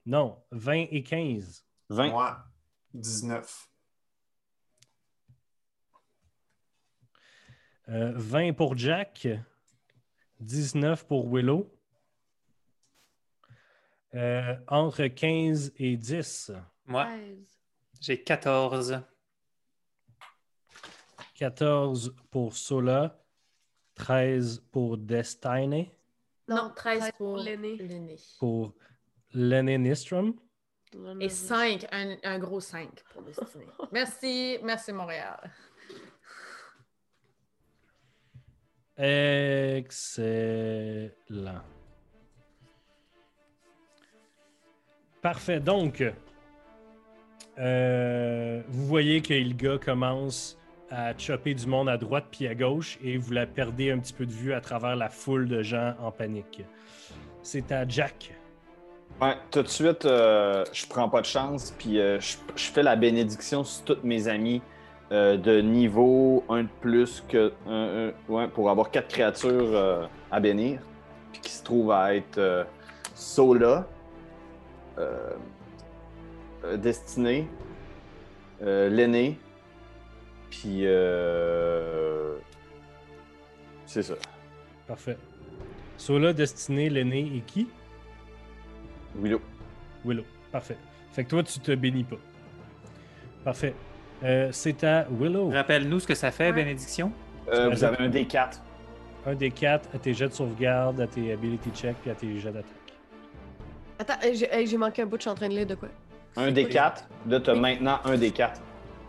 Non, 0.05 0.43
20 0.51 0.87
et 0.91 1.03
15. 1.05 1.65
20. 1.91 2.11
Moi, 2.11 2.45
19. 2.93 3.69
Euh, 7.89 8.13
20 8.17 8.53
pour 8.55 8.77
Jack, 8.77 9.29
19 10.41 11.07
pour 11.07 11.33
Willow. 11.33 11.71
Euh, 14.15 14.55
entre 14.69 15.07
15 15.09 15.73
et 15.77 15.97
10, 15.97 16.53
Moi, 16.87 17.05
13. 17.05 17.59
j'ai 18.01 18.23
14. 18.23 19.01
14 21.35 22.15
pour 22.31 22.55
Sola, 22.57 23.19
13 23.97 24.61
pour 24.71 24.97
Destiny, 24.99 25.91
Non, 26.47 26.71
13 26.77 27.11
pour 27.19 27.39
l'aîné. 27.39 27.77
l'aîné. 27.77 28.17
pour 28.39 28.75
Lenny 29.33 29.79
Nistrom. 29.79 30.35
Et 31.21 31.29
5, 31.29 31.87
un, 31.91 32.17
un 32.23 32.39
gros 32.39 32.61
5 32.61 32.89
pour 33.13 33.23
Destiné. 33.23 33.67
Merci, 33.93 34.59
merci 34.63 34.93
Montréal. 34.93 35.51
Excellent. 40.17 41.63
Parfait. 45.25 45.59
Donc, 45.59 46.05
euh, 47.59 48.61
vous 48.69 48.87
voyez 48.87 49.23
que 49.23 49.33
Ilga 49.33 49.79
commence 49.79 50.59
à 50.91 51.17
chopper 51.17 51.55
du 51.55 51.67
monde 51.67 51.89
à 51.89 51.97
droite 51.97 52.27
puis 52.31 52.47
à 52.47 52.55
gauche 52.55 52.99
et 53.03 53.17
vous 53.17 53.33
la 53.33 53.47
perdez 53.47 53.91
un 53.91 54.01
petit 54.01 54.13
peu 54.13 54.27
de 54.27 54.33
vue 54.33 54.53
à 54.53 54.61
travers 54.61 54.97
la 54.97 55.09
foule 55.09 55.49
de 55.49 55.63
gens 55.63 55.95
en 55.99 56.11
panique. 56.11 56.63
C'est 57.43 57.73
à 57.73 57.89
Jack. 57.89 58.35
Ouais, 59.19 59.37
tout 59.51 59.63
de 59.63 59.69
suite, 59.69 60.05
euh, 60.05 60.63
je 60.75 60.87
prends 60.87 61.09
pas 61.09 61.23
de 61.23 61.27
chance, 61.27 61.75
puis 61.79 61.99
euh, 61.99 62.21
je, 62.21 62.37
fais 62.57 62.83
la 62.83 62.95
bénédiction 62.95 63.65
sur 63.65 63.83
tous 63.83 64.07
mes 64.07 64.29
amis 64.29 64.61
euh, 65.11 65.39
de 65.39 65.63
niveau 65.63 66.45
1 66.51 66.65
de 66.65 66.69
plus 66.83 67.25
que 67.27 67.51
ouais, 68.29 68.49
pour 68.49 68.69
avoir 68.69 68.91
quatre 68.91 69.09
créatures 69.09 70.07
à 70.31 70.39
bénir, 70.39 70.81
puis 71.33 71.41
qui 71.41 71.51
se 71.51 71.65
trouvent 71.65 71.93
à 71.93 72.15
être 72.15 72.67
Sola, 73.15 73.87
Destinée, 76.79 77.47
euh, 78.63 78.89
l'aîné, 78.89 79.39
puis 80.51 80.81
euh, 80.83 82.37
c'est 83.87 84.03
ça. 84.03 84.15
Parfait. 84.87 85.17
Sola, 85.97 86.33
Destiné, 86.33 86.89
l'aîné 86.89 87.31
et 87.37 87.41
qui? 87.41 87.69
Willow. 89.17 89.41
Willow. 90.05 90.25
Parfait. 90.53 90.77
Fait 91.13 91.25
que 91.25 91.31
toi, 91.31 91.43
tu 91.43 91.59
te 91.61 91.73
bénis 91.73 92.05
pas. 92.05 92.19
Parfait. 93.45 93.75
Euh, 94.23 94.49
c'est 94.53 94.85
à 94.85 95.07
Willow. 95.11 95.51
Rappelle-nous 95.51 96.01
ce 96.01 96.07
que 96.07 96.15
ça 96.15 96.31
fait, 96.31 96.53
bénédiction. 96.53 97.13
Euh, 97.53 97.71
vous 97.71 97.85
avez 97.85 98.05
un 98.05 98.09
D4. 98.09 98.61
Un 99.27 99.35
des 99.35 99.51
quatre 99.51 99.89
à 99.95 99.99
tes 99.99 100.13
jets 100.13 100.29
de 100.29 100.35
sauvegarde, 100.35 101.01
à 101.01 101.07
tes 101.07 101.33
ability 101.33 101.71
checks 101.71 101.97
puis 102.03 102.11
à 102.11 102.15
tes 102.15 102.39
jets 102.39 102.53
d'attaque. 102.53 102.84
Attends, 103.99 104.21
hey, 104.23 104.35
j'ai 104.37 104.49
hey, 104.53 104.77
manqué 104.77 105.03
un 105.03 105.07
bout, 105.07 105.17
je 105.17 105.23
suis 105.23 105.31
en 105.31 105.35
train 105.35 105.49
de 105.49 105.55
lire 105.55 105.67
de 105.67 105.75
quoi? 105.75 105.89
Un 106.37 106.51
D4. 106.51 107.05
Là, 107.29 107.41
tu 107.41 107.51
as 107.51 107.55
maintenant 107.55 108.01
un 108.05 108.17
D4. 108.17 108.55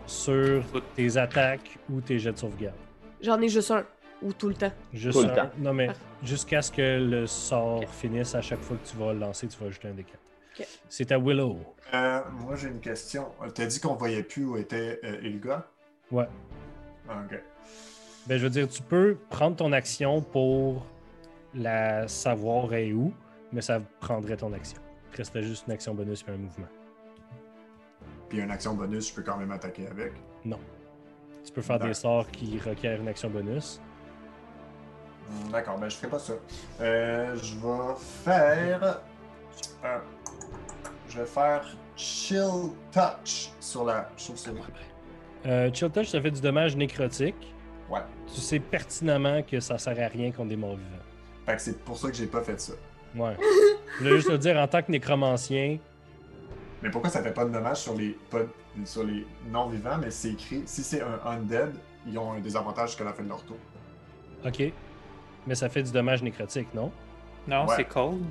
Sur 0.05 0.63
tes 0.95 1.17
attaques 1.17 1.77
ou 1.91 1.99
tes 2.01 2.19
jets 2.19 2.33
de 2.33 2.37
sauvegarde? 2.37 2.75
J'en 3.21 3.41
ai 3.41 3.49
juste 3.49 3.71
un, 3.71 3.83
ou 4.21 4.31
tout 4.33 4.49
le 4.49 4.53
temps. 4.53 4.71
Juste 4.93 5.19
Tout 5.19 5.25
le 5.25 5.31
un- 5.31 5.35
temps. 5.35 5.49
Non, 5.57 5.73
mais 5.73 5.87
Parfait. 5.87 6.01
jusqu'à 6.23 6.61
ce 6.61 6.71
que 6.71 6.99
le 6.99 7.25
sort 7.25 7.83
finisse, 7.89 8.35
à 8.35 8.41
chaque 8.41 8.61
fois 8.61 8.77
que 8.77 8.87
tu 8.87 8.95
vas 8.97 9.13
le 9.13 9.19
lancer, 9.19 9.47
tu 9.47 9.57
vas 9.59 9.65
ajouter 9.67 9.87
un 9.87 9.93
des 9.93 10.03
quatre. 10.03 10.19
C'est 10.87 11.11
à 11.11 11.17
Willow. 11.19 11.57
Euh, 11.93 12.21
moi, 12.31 12.55
j'ai 12.55 12.67
une 12.69 12.79
question. 12.79 13.27
T'as 13.53 13.65
dit 13.65 13.79
qu'on 13.79 13.95
voyait 13.95 14.23
plus 14.23 14.45
où 14.45 14.55
était 14.57 14.99
euh, 15.03 15.19
Ilga? 15.23 15.65
Ouais. 16.11 16.27
Ah, 17.09 17.23
ok. 17.25 17.39
Ben, 18.27 18.37
je 18.37 18.43
veux 18.43 18.49
dire, 18.49 18.67
tu 18.69 18.81
peux 18.81 19.17
prendre 19.29 19.55
ton 19.57 19.71
action 19.73 20.21
pour 20.21 20.85
la 21.55 22.07
savoir 22.07 22.73
est 22.73 22.93
où, 22.93 23.11
mais 23.55 23.61
ça 23.61 23.79
prendrait 24.01 24.35
ton 24.35 24.51
action. 24.51 24.77
Il 25.07 25.11
te 25.13 25.17
resterait 25.17 25.43
juste 25.43 25.65
une 25.67 25.73
action 25.73 25.95
bonus 25.95 26.25
et 26.27 26.31
un 26.31 26.35
mouvement. 26.37 26.67
Puis 28.27 28.39
une 28.39 28.51
action 28.51 28.73
bonus, 28.73 29.09
je 29.09 29.13
peux 29.15 29.21
quand 29.21 29.37
même 29.37 29.51
attaquer 29.51 29.87
avec? 29.87 30.11
Non. 30.43 30.59
Tu 31.45 31.53
peux 31.53 31.61
faire 31.61 31.79
des 31.79 31.93
sorts 31.93 32.27
qui 32.31 32.59
requièrent 32.59 32.99
une 32.99 33.07
action 33.07 33.29
bonus. 33.29 33.79
Hmm, 35.29 35.51
D'accord, 35.51 35.77
ben 35.79 35.87
je 35.89 35.95
ferai 35.95 36.09
pas 36.09 36.19
ça. 36.19 36.33
Euh, 36.81 37.35
je 37.37 37.55
vais 37.55 37.95
faire. 37.97 38.99
euh, 39.85 39.97
je 41.07 41.19
vais 41.19 41.25
faire 41.25 41.65
Chill 41.95 42.73
Touch 42.91 43.51
sur 43.61 43.85
la 43.85 44.09
chauve-souris. 44.17 44.59
Euh, 45.45 45.71
Chill 45.73 45.89
Touch, 45.91 46.07
ça 46.07 46.21
fait 46.21 46.31
du 46.31 46.41
dommage 46.41 46.75
nécrotique. 46.75 47.53
Ouais. 47.89 48.01
Tu 48.27 48.41
sais 48.41 48.59
pertinemment 48.59 49.41
que 49.43 49.61
ça 49.61 49.77
sert 49.77 49.97
à 50.03 50.07
rien 50.09 50.31
contre 50.31 50.49
des 50.49 50.57
morts 50.57 50.75
vivants. 50.75 51.03
Fait 51.45 51.55
que 51.55 51.61
c'est 51.61 51.79
pour 51.85 51.95
ça 51.97 52.09
que 52.09 52.15
j'ai 52.15 52.27
pas 52.27 52.41
fait 52.41 52.59
ça. 52.59 52.73
Ouais. 53.15 53.35
Je 53.99 54.03
voulais 54.03 54.15
juste 54.17 54.29
te 54.29 54.35
dire, 54.35 54.57
en 54.57 54.67
tant 54.67 54.81
que 54.81 54.91
nécromancien, 54.91 55.77
Mais 56.83 56.89
pourquoi 56.89 57.09
ça 57.09 57.23
fait 57.23 57.31
pas 57.33 57.45
de 57.45 57.49
dommage 57.51 57.77
sur 57.77 57.93
les, 57.95 58.17
pas- 58.29 58.39
sur 58.83 59.03
les 59.05 59.25
non-vivants, 59.49 59.97
mais 59.99 60.11
c'est 60.11 60.31
écrit, 60.31 60.63
si 60.65 60.83
c'est 60.83 61.01
un 61.01 61.19
undead, 61.25 61.71
ils 62.07 62.17
ont 62.17 62.33
un 62.33 62.39
désavantage 62.39 62.89
jusqu'à 62.89 63.05
la 63.05 63.13
fin 63.13 63.23
de 63.23 63.29
leur 63.29 63.41
tour. 63.43 63.57
ok. 64.45 64.71
Mais 65.47 65.55
ça 65.55 65.69
fait 65.69 65.83
du 65.83 65.91
dommage 65.91 66.23
nécrotique, 66.23 66.67
non? 66.73 66.91
Non, 67.47 67.65
Ouais. 67.67 67.75
c'est 67.77 67.85
cold. 67.85 68.21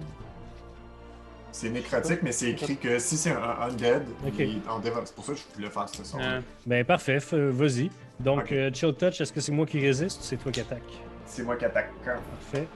C'est 1.52 1.70
nécrotique, 1.70 2.18
mais 2.22 2.32
c'est 2.32 2.50
écrit 2.50 2.76
que 2.76 2.98
si 2.98 3.16
c'est 3.16 3.30
un 3.30 3.56
undead, 3.62 4.02
Ok. 4.26 4.32
il 4.40 4.56
est 4.58 4.68
en 4.68 4.82
C'est 4.82 5.14
pour 5.14 5.24
ça 5.24 5.32
que 5.32 5.38
je 5.38 5.44
voulais 5.54 5.70
faire 5.70 5.88
ce 5.88 6.02
son. 6.04 6.18
Euh, 6.20 6.40
Ben 6.66 6.84
parfait, 6.84 7.18
f- 7.18 7.36
vas-y. 7.50 7.90
Donc, 8.18 8.40
Ok. 8.40 8.52
euh, 8.52 8.70
Chill 8.74 8.92
Touch, 8.94 9.20
est-ce 9.20 9.32
que 9.32 9.40
c'est 9.40 9.52
moi 9.52 9.64
qui 9.64 9.78
résiste 9.80 10.20
ou 10.20 10.24
c'est 10.24 10.36
toi 10.36 10.50
qui 10.50 10.60
attaque? 10.60 10.82
C'est 11.26 11.44
moi 11.44 11.54
qui 11.56 11.64
attaque. 11.64 11.90
Parfait. 12.04 12.66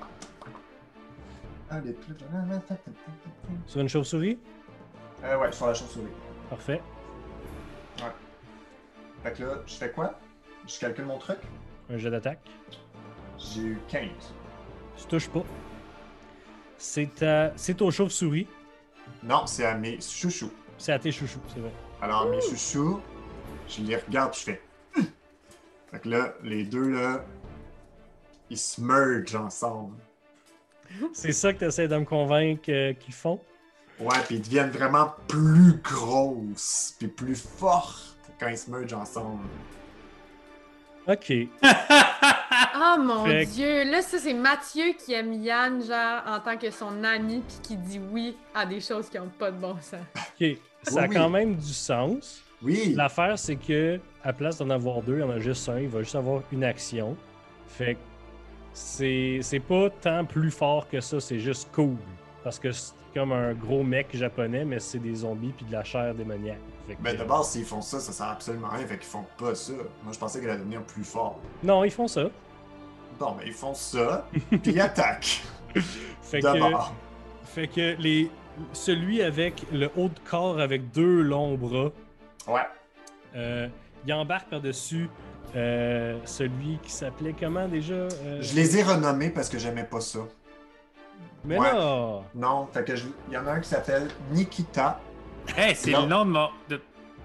Allez, 1.71 1.93
plus- 1.93 2.15
Sur 3.67 3.81
une 3.81 3.89
chauve-souris? 3.89 4.39
Euh, 5.25 5.39
ouais, 5.39 5.53
sur 5.53 5.67
la 5.67 5.75
chauve-souris. 5.75 6.07
Parfait. 6.49 6.81
Fait 9.23 9.33
que 9.33 9.43
là, 9.43 9.55
je 9.67 9.75
fais 9.75 9.91
quoi? 9.91 10.19
Je 10.67 10.79
calcule 10.79 11.05
mon 11.07 11.19
truc. 11.19 11.39
Un 11.91 11.99
jet 11.99 12.11
d'attaque. 12.11 12.39
J'ai 13.39 13.63
eu 13.63 13.79
15. 13.89 14.09
Tu 14.97 15.07
touches 15.07 15.29
pas. 15.29 15.43
C'est 16.77 17.13
ta... 17.17 17.53
c'est 17.57 17.83
aux 17.83 17.91
chauves-souris. 17.91 18.47
Non, 19.25 19.47
c'est 19.47 19.65
à 19.65 19.75
mes 19.75 20.01
chouchous. 20.01 20.53
C'est 20.77 20.93
à 20.93 20.99
tes 20.99 21.11
chouchous, 21.11 21.41
c'est 21.53 21.59
vrai. 21.61 21.73
Alors, 22.01 22.29
mes 22.31 22.41
chouchous, 22.41 23.01
je 23.69 23.83
les 23.83 23.97
regarde 23.97 24.35
je 24.35 24.41
fais. 24.41 24.63
Hum! 24.97 25.07
Fait 25.91 25.99
que 25.99 26.09
là, 26.09 26.35
les 26.45 26.65
deux, 26.65 26.89
là, 26.91 27.25
ils 28.51 28.59
se 28.59 28.81
mergent 28.81 29.35
ensemble. 29.35 29.97
C'est 31.13 31.33
ça 31.33 31.53
que 31.53 31.59
tu 31.59 31.65
essaies 31.65 31.89
de 31.89 31.97
me 31.97 32.05
convaincre 32.05 32.65
euh, 32.69 32.93
qu'ils 32.95 33.15
font? 33.15 33.41
Ouais, 34.01 34.17
puis 34.27 34.37
ils 34.37 34.43
deviennent 34.43 34.71
vraiment 34.71 35.13
plus 35.27 35.75
grosses 35.83 36.95
puis 36.99 37.09
plus 37.09 37.41
fortes 37.41 38.17
quand 38.39 38.49
ils 38.49 38.59
se 38.59 38.71
mergent 38.71 38.95
ensemble. 38.95 39.43
Ok. 41.07 41.33
Ah 41.63 42.97
mon 43.01 43.25
Fait 43.25 43.47
dieu! 43.47 43.91
Là, 43.91 44.03
ça, 44.03 44.19
c'est 44.19 44.35
Mathieu 44.35 44.93
qui 44.93 45.15
aime 45.15 45.33
Yann, 45.43 45.83
genre, 45.83 46.23
en 46.27 46.39
tant 46.39 46.57
que 46.57 46.71
son 46.71 47.03
ami, 47.03 47.43
puis 47.49 47.57
qui 47.63 47.77
dit 47.77 48.01
oui 48.13 48.37
à 48.55 48.67
des 48.67 48.81
choses 48.81 49.09
qui 49.09 49.19
ont 49.19 49.31
pas 49.39 49.51
de 49.51 49.57
bon 49.57 49.77
sens. 49.81 50.01
Ok. 50.17 50.59
Ça 50.83 51.03
a 51.03 51.09
oui. 51.09 51.15
quand 51.15 51.31
même 51.31 51.57
du 51.57 51.73
sens. 51.73 52.43
Oui! 52.63 52.93
L'affaire, 52.95 53.39
c'est 53.39 53.57
que 53.57 53.99
à 54.23 54.33
place 54.33 54.59
d'en 54.59 54.71
avoir 54.71 55.03
deux, 55.03 55.17
il 55.17 55.21
y 55.21 55.23
en 55.23 55.31
a 55.31 55.39
juste 55.39 55.69
un. 55.69 55.81
Il 55.81 55.89
va 55.89 56.03
juste 56.03 56.15
avoir 56.15 56.43
une 56.53 56.65
action. 56.65 57.17
Fait 57.69 57.95
que 57.95 58.01
c'est 58.73 59.63
pas 59.67 59.91
tant 59.91 60.25
plus 60.25 60.51
fort 60.51 60.89
que 60.89 61.01
ça, 61.01 61.21
c'est 61.21 61.39
juste 61.41 61.71
cool. 61.73 61.97
Parce 62.45 62.59
que 62.59 62.71
c'est 62.73 62.93
comme 63.15 63.33
un 63.33 63.53
gros 63.55 63.83
mec 63.83 64.09
japonais, 64.15 64.65
mais 64.65 64.79
c'est 64.79 64.99
des 64.99 65.15
zombies 65.17 65.53
puis 65.57 65.67
de 65.67 65.73
la 65.73 65.83
chair 65.85 66.15
démoniaque. 66.15 66.59
Ben, 67.01 67.17
de 67.17 67.25
base, 67.25 67.51
s'ils 67.51 67.65
font 67.65 67.83
ça, 67.83 68.01
ça 68.01 68.13
sert 68.13 68.27
absolument 68.29 68.69
à 68.69 68.77
rien, 68.77 68.87
fait 68.87 68.97
qu'ils 68.97 69.09
font 69.09 69.25
pas 69.37 69.55
ça. 69.55 69.73
Moi, 70.05 70.13
je 70.13 70.19
pensais 70.19 70.41
qu'elle 70.41 70.51
allait 70.51 70.61
devenir 70.61 70.83
plus 70.85 71.05
fort. 71.05 71.39
Non, 71.63 71.85
ils 71.85 71.91
font 71.91 72.09
ça. 72.09 72.31
Bon, 73.19 73.33
ben, 73.33 73.43
ils 73.47 73.53
font 73.53 73.75
ça, 73.75 74.27
puis 74.51 74.61
ils 74.73 74.81
attaquent. 74.81 75.43
Fait 76.23 76.41
que, 76.41 76.49
fait 77.45 77.67
que 77.69 77.97
les, 78.01 78.31
celui 78.73 79.23
avec 79.23 79.65
le 79.73 79.91
haut 79.97 80.09
de 80.09 80.19
corps 80.31 80.61
avec 80.61 80.91
deux 80.93 81.21
longs 81.23 81.57
bras, 81.57 81.91
Ouais. 82.47 82.63
euh, 83.37 83.69
il 84.07 84.13
embarque 84.15 84.49
par-dessus 84.49 85.11
euh, 85.57 86.19
celui 86.25 86.79
qui 86.83 86.91
s'appelait 86.91 87.35
comment 87.39 87.67
déjà 87.69 87.95
Euh, 87.95 88.39
Je 88.41 88.55
les 88.55 88.79
ai 88.79 88.83
renommés 88.83 89.31
parce 89.31 89.49
que 89.49 89.59
j'aimais 89.59 89.85
pas 89.85 90.01
ça. 90.01 90.21
Mais 91.45 91.59
Ouais. 91.59 91.71
Non, 92.35 92.69
fait 92.73 92.85
que 92.85 92.97
je- 92.97 93.07
il 93.29 93.35
y 93.35 93.37
en 93.39 93.47
a 93.47 93.53
un 93.53 93.61
qui 93.61 93.69
s'appelle 93.69 94.09
Nikita, 94.33 95.01
Hey, 95.57 95.75
c'est 95.75 95.93
Non. 95.93 96.03
le 96.03 96.09
nom 96.09 96.25
de 96.27 96.31
mon. 96.31 96.49
de- 96.69 96.81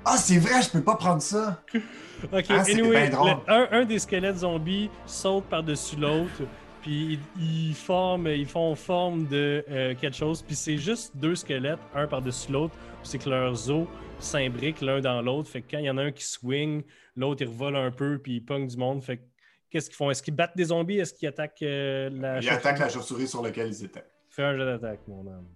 Ah, 0.06 0.16
c'est 0.18 0.38
vrai, 0.38 0.62
je 0.62 0.70
peux 0.70 0.82
pas 0.82 0.96
prendre 0.96 1.22
ça. 1.22 1.62
Ok, 2.32 2.46
Ah, 2.50 2.62
anyway, 2.62 3.10
le- 3.10 3.52
un, 3.52 3.68
un 3.82 3.84
des 3.86 4.00
squelettes 4.00 4.38
zombies 4.38 4.90
saute 5.06 5.44
par-dessus 5.46 5.98
l'autre, 5.98 6.44
puis 6.82 7.20
ils, 7.38 7.44
ils 7.70 7.76
forment, 7.76 8.28
ils 8.28 8.46
font 8.46 8.76
forme 8.76 9.26
de 9.28 9.66
euh, 9.70 9.94
quelque 10.00 10.16
chose, 10.16 10.42
puis 10.42 10.56
c'est 10.56 10.78
juste 10.78 11.12
deux 11.18 11.36
squelettes, 11.36 11.80
un 11.94 12.08
par-dessus 12.08 12.50
l'autre, 12.52 12.74
c'est 13.04 13.18
que 13.18 13.30
leurs 13.30 13.70
os 13.70 13.88
s'imbriquent 14.20 14.82
l'un 14.82 15.02
dans 15.02 15.22
l'autre, 15.22 15.50
fait 15.50 15.62
que 15.62 15.72
quand 15.72 15.80
il 15.80 15.86
y 15.86 15.90
en 15.90 15.98
a 15.98 16.04
un 16.04 16.12
qui 16.12 16.24
swing, 16.24 16.84
l'autre 17.16 17.42
il 17.42 17.48
revole 17.50 17.76
un 17.76 17.92
peu, 17.92 18.20
puis 18.20 18.36
il 18.38 18.42
pogne 18.46 18.68
du 18.68 18.78
monde, 18.78 19.04
fait 19.04 19.18
que 19.18 19.24
qu'est-ce 19.70 19.90
qu'ils 19.90 19.98
font? 19.98 20.10
Est-ce 20.12 20.24
qu'ils 20.24 20.36
battent 20.36 20.56
des 20.56 20.66
zombies? 20.66 21.00
Est-ce 21.00 21.14
qu'ils 21.14 21.28
attaquent 21.28 21.62
euh, 21.64 22.10
la 22.12 22.38
Ils 22.38 22.42
chauve-souris? 22.44 22.56
attaquent 22.58 22.80
la 22.80 22.90
chauve-souris 22.90 23.28
sur 23.28 23.42
laquelle 23.42 23.68
ils 23.70 23.84
étaient. 23.86 24.06
Fais 24.30 24.44
un 24.44 24.56
jeu 24.56 24.66
d'attaque, 24.66 25.00
mon 25.08 25.22
homme. 25.28 25.48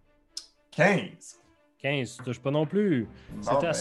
15. 0.72 1.40
15, 1.80 2.18
tu 2.18 2.24
touches 2.24 2.40
pas 2.40 2.52
non 2.52 2.66
plus. 2.66 3.08
Ben, 3.46 3.72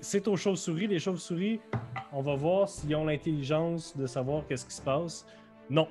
c'est 0.00 0.28
aux 0.28 0.36
chauves-souris. 0.36 0.86
Les 0.86 0.98
chauves-souris, 1.00 1.60
on 2.12 2.22
va 2.22 2.34
voir 2.36 2.68
s'ils 2.68 2.94
ont 2.94 3.04
l'intelligence 3.04 3.96
de 3.96 4.06
savoir 4.06 4.46
qu'est-ce 4.46 4.64
qui 4.66 4.74
se 4.74 4.82
passe. 4.82 5.26
Non. 5.68 5.88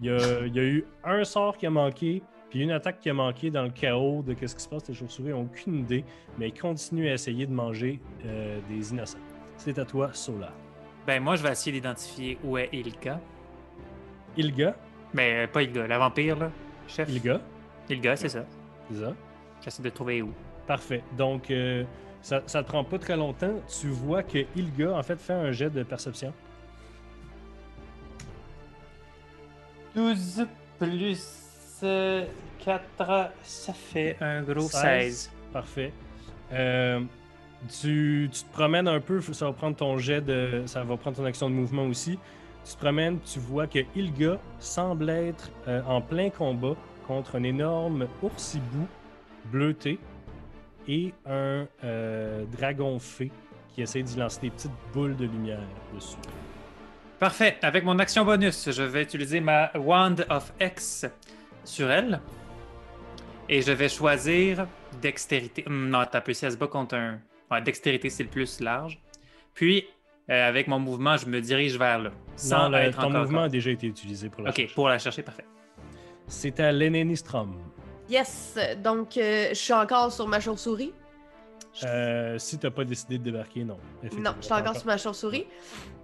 Il 0.00 0.06
y, 0.06 0.10
a, 0.10 0.46
il 0.46 0.54
y 0.54 0.58
a 0.58 0.62
eu 0.62 0.84
un 1.04 1.24
sort 1.24 1.56
qui 1.56 1.64
a 1.66 1.70
manqué, 1.70 2.22
puis 2.50 2.60
une 2.62 2.70
attaque 2.70 3.00
qui 3.00 3.10
a 3.10 3.14
manqué 3.14 3.50
dans 3.50 3.62
le 3.62 3.70
chaos 3.70 4.22
de 4.22 4.34
qu'est-ce 4.34 4.54
qui 4.54 4.62
se 4.62 4.68
passe. 4.68 4.88
Les 4.88 4.94
chauves-souris 4.94 5.30
n'ont 5.30 5.42
aucune 5.42 5.80
idée, 5.80 6.04
mais 6.38 6.48
ils 6.48 6.58
continuent 6.58 7.08
à 7.08 7.14
essayer 7.14 7.46
de 7.46 7.52
manger 7.52 8.00
euh, 8.24 8.58
des 8.68 8.92
innocents. 8.92 9.18
C'est 9.56 9.78
à 9.78 9.84
toi, 9.84 10.10
Sola. 10.12 10.52
Ben, 11.06 11.22
moi, 11.22 11.36
je 11.36 11.42
vais 11.42 11.52
essayer 11.52 11.72
d'identifier 11.72 12.38
où 12.44 12.56
est 12.58 12.68
Ilka. 12.72 13.20
Ilga, 14.36 14.76
Ben, 15.14 15.44
euh, 15.44 15.46
pas 15.46 15.62
Ilga, 15.62 15.86
la 15.86 15.98
vampire, 15.98 16.36
là. 16.38 16.50
Chef. 16.88 17.08
Ilga, 17.08 17.40
Ilga, 17.88 18.16
c'est 18.16 18.28
ça. 18.28 18.44
c'est 18.90 19.00
ça. 19.00 19.12
J'essaie 19.62 19.82
de 19.82 19.90
trouver 19.90 20.22
où. 20.22 20.32
Parfait. 20.66 21.02
Donc, 21.16 21.50
euh, 21.50 21.84
ça, 22.20 22.42
ça 22.46 22.62
te 22.62 22.68
prend 22.68 22.84
pas 22.84 22.98
très 22.98 23.16
longtemps. 23.16 23.54
Tu 23.80 23.88
vois 23.88 24.22
que 24.22 24.38
Ilga, 24.56 24.92
en 24.92 25.02
fait, 25.02 25.16
fait 25.16 25.32
un 25.32 25.52
jet 25.52 25.70
de 25.70 25.82
perception. 25.82 26.32
12 29.94 30.46
plus 30.78 31.45
4, 31.80 33.30
ça 33.42 33.72
fait 33.72 34.16
un 34.20 34.42
gros 34.42 34.68
16. 34.68 34.70
16. 34.70 35.30
Parfait. 35.52 35.92
Euh, 36.52 37.00
tu, 37.80 38.28
tu 38.32 38.42
te 38.42 38.52
promènes 38.52 38.88
un 38.88 39.00
peu, 39.00 39.20
ça 39.20 39.46
va 39.46 39.52
prendre 39.52 39.76
ton 39.76 39.98
jet 39.98 40.20
de. 40.20 40.62
Ça 40.66 40.82
va 40.82 40.96
prendre 40.96 41.16
ton 41.16 41.24
action 41.24 41.48
de 41.48 41.54
mouvement 41.54 41.84
aussi. 41.84 42.18
Tu 42.64 42.72
te 42.74 42.78
promènes, 42.78 43.18
tu 43.20 43.38
vois 43.38 43.66
que 43.66 43.78
Ilga 43.94 44.38
semble 44.58 45.08
être 45.10 45.50
euh, 45.68 45.82
en 45.86 46.00
plein 46.00 46.30
combat 46.30 46.74
contre 47.06 47.36
un 47.36 47.44
énorme 47.44 48.08
oursibou 48.22 48.88
bleuté 49.44 49.98
et 50.88 51.12
un 51.26 51.66
euh, 51.84 52.44
dragon 52.58 52.98
fée 52.98 53.30
qui 53.72 53.82
essaie 53.82 54.02
d'y 54.02 54.16
lancer 54.16 54.40
des 54.40 54.50
petites 54.50 54.72
boules 54.92 55.16
de 55.16 55.26
lumière 55.26 55.60
dessus. 55.94 56.16
Parfait. 57.18 57.56
Avec 57.62 57.84
mon 57.84 57.98
action 57.98 58.24
bonus, 58.24 58.70
je 58.70 58.82
vais 58.82 59.02
utiliser 59.02 59.40
ma 59.40 59.70
Wand 59.76 60.16
of 60.28 60.52
X 60.60 61.06
sur 61.66 61.90
elle. 61.90 62.20
Et 63.48 63.62
je 63.62 63.72
vais 63.72 63.88
choisir 63.88 64.66
dextérité. 65.00 65.64
Hum, 65.66 65.88
non, 65.90 66.04
t'as 66.10 66.20
peu 66.20 66.32
si 66.32 66.44
elle 66.44 66.52
se 66.52 66.56
bat 66.56 66.66
contre 66.66 66.94
un. 66.96 67.20
Ouais, 67.50 67.62
dextérité, 67.62 68.10
c'est 68.10 68.24
le 68.24 68.28
plus 68.28 68.60
large. 68.60 69.00
Puis, 69.54 69.86
euh, 70.30 70.48
avec 70.48 70.66
mon 70.66 70.78
mouvement, 70.80 71.16
je 71.16 71.26
me 71.26 71.40
dirige 71.40 71.78
vers 71.78 71.98
là. 72.00 72.10
Sans 72.34 72.64
Non, 72.64 72.68
le- 72.70 72.78
être 72.78 72.98
ton 73.00 73.08
encore. 73.08 73.20
mouvement 73.22 73.42
a 73.42 73.48
déjà 73.48 73.70
été 73.70 73.86
utilisé 73.86 74.28
pour 74.28 74.42
la 74.42 74.50
Ok, 74.50 74.56
chercher. 74.56 74.74
pour 74.74 74.88
la 74.88 74.98
chercher, 74.98 75.22
parfait. 75.22 75.44
C'est 76.26 76.58
à 76.58 76.72
Lenenistrom. 76.72 77.56
Yes, 78.08 78.58
donc 78.82 79.16
euh, 79.16 79.48
je 79.50 79.54
suis 79.54 79.72
encore 79.72 80.12
sur 80.12 80.26
ma 80.26 80.40
chauve-souris. 80.40 80.92
Euh, 81.84 82.38
si 82.38 82.58
t'as 82.58 82.70
pas 82.70 82.84
décidé 82.84 83.18
de 83.18 83.24
débarquer, 83.24 83.64
non. 83.64 83.76
Non, 84.18 84.34
je 84.40 84.44
suis 84.46 84.54
encore 84.54 84.76
sur 84.76 84.86
ma 84.86 84.96
chauve-souris. 84.96 85.46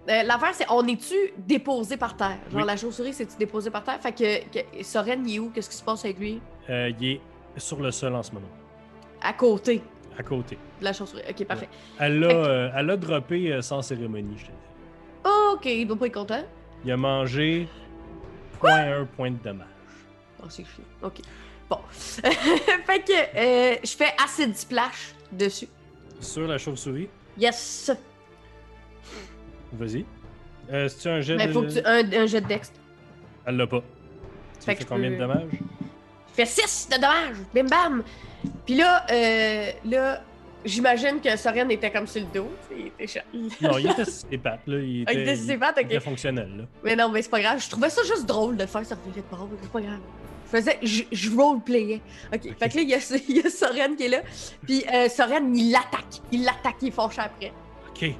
Euh, 0.08 0.22
L'affaire, 0.24 0.52
c'est 0.54 0.66
on 0.70 0.86
est-tu 0.86 1.14
déposé 1.38 1.96
par 1.96 2.16
terre? 2.16 2.38
Genre, 2.50 2.60
Oui. 2.60 2.66
la 2.66 2.76
chauve-souris, 2.76 3.14
c'est-tu 3.14 3.36
déposé 3.38 3.70
par 3.70 3.82
terre? 3.84 4.00
Fait 4.00 4.12
que, 4.12 4.44
que 4.76 4.82
Soren, 4.84 5.26
il 5.26 5.36
est 5.36 5.38
où? 5.38 5.50
Qu'est-ce 5.50 5.70
qui 5.70 5.76
se 5.76 5.82
passe 5.84 6.04
avec 6.04 6.18
lui? 6.18 6.40
Euh, 6.68 6.90
il 7.00 7.12
est 7.12 7.20
sur 7.56 7.80
le 7.80 7.90
sol 7.90 8.14
en 8.14 8.22
ce 8.22 8.32
moment, 8.32 8.46
À 9.22 9.32
côté 9.32 9.82
à 10.18 10.22
côté. 10.22 10.58
de 10.80 10.84
la 10.84 10.92
chauve-souris. 10.92 11.22
Ok, 11.30 11.44
parfait. 11.46 11.68
Elle 11.98 12.20
l'a 12.20 12.72
elle 12.76 12.86
l'a 12.86 12.96
droppé 12.96 13.62
sans 13.62 13.80
cérémonie, 13.80 14.36
je 14.36 14.44
te 14.46 14.50
dis. 14.50 15.32
Ok, 15.54 15.64
il 15.66 15.86
doit 15.86 15.96
pas 15.98 16.06
être 16.06 16.14
content. 16.14 16.42
Il 16.84 16.90
a 16.92 16.96
mangé 16.96 17.66
point 18.58 19.00
un 19.00 19.04
point 19.06 19.30
de 19.30 19.36
dommage. 19.36 19.66
Oh, 20.42 20.46
c'est 20.50 20.64
chiant. 20.64 20.84
Ok. 21.02 21.20
Bon. 21.70 21.78
fait 21.90 23.00
que 23.06 23.86
je 23.86 23.96
fais 23.96 24.12
acid 24.22 24.54
splash 24.56 25.14
dessus. 25.32 25.68
Sur 26.20 26.46
la 26.46 26.58
chauve-souris, 26.58 27.08
Yes! 27.38 27.90
vas-y. 29.72 30.04
Euh, 30.70 30.88
C'est-tu 30.88 31.08
un 31.08 31.20
jet 31.20 31.36
Mais 31.36 31.46
de... 31.48 31.52
faut 31.52 31.62
que 31.62 31.68
tu. 31.72 31.80
Un, 31.84 32.22
un 32.22 32.26
jet 32.26 32.40
de. 32.40 32.54
Elle 33.46 33.56
l'a 33.56 33.66
pas. 33.66 33.80
Tu 34.60 34.66
Fait 34.66 34.74
fais 34.76 34.84
combien 34.84 35.10
de 35.10 35.16
dommages? 35.16 35.48
Je 36.30 36.34
fais 36.34 36.46
6 36.46 36.88
de 36.90 36.94
dommages! 36.96 37.36
Bim 37.54 37.64
bam! 37.64 38.02
Puis 38.64 38.76
là, 38.76 39.04
euh, 39.10 39.70
là, 39.84 40.22
j'imagine 40.64 41.20
que 41.20 41.36
Soren 41.36 41.70
était 41.70 41.90
comme 41.90 42.06
sur 42.06 42.22
le 42.22 42.28
dos. 42.32 42.48
tu 42.70 42.76
Il 42.78 42.86
était 42.86 43.22
Non, 43.60 43.76
il 43.78 43.90
était 43.90 44.04
sur 44.04 44.28
ses 44.30 44.38
pattes, 44.38 44.60
là. 44.66 44.78
Il 44.78 45.04
Ah, 45.08 45.12
était, 45.12 45.32
il 45.34 45.38
ses 45.38 45.58
il 45.80 45.84
était 45.86 46.00
fonctionnel, 46.00 46.48
là. 46.56 46.64
Mais 46.84 46.94
non, 46.96 47.08
mais 47.10 47.22
c'est 47.22 47.28
pas 47.30 47.40
grave. 47.40 47.62
Je 47.62 47.68
trouvais 47.68 47.90
ça 47.90 48.02
juste 48.04 48.24
drôle 48.26 48.56
de 48.56 48.64
faire, 48.66 48.86
ça 48.86 48.96
drôle. 49.30 49.48
C'est 49.60 49.72
pas 49.72 49.80
grave. 49.80 50.00
Je 50.52 50.56
faisais. 50.58 50.78
Je, 50.82 51.02
je 51.12 51.34
roleplayais. 51.34 52.00
Ok. 52.32 52.42
Fait 52.58 52.68
que 52.68 52.76
là, 52.76 52.82
il 52.82 52.88
y, 52.90 52.94
a, 52.94 52.98
il 53.28 53.36
y 53.38 53.46
a 53.46 53.50
Soren 53.50 53.96
qui 53.96 54.04
est 54.04 54.08
là. 54.08 54.22
Puis 54.66 54.84
euh, 54.92 55.08
Soren, 55.08 55.56
il 55.56 55.70
l'attaque. 55.72 56.20
Il 56.30 56.44
l'attaque, 56.44 56.76
il 56.82 56.88
est 56.88 56.90
fâché 56.90 57.20
après. 57.20 57.52
OK. 57.90 58.14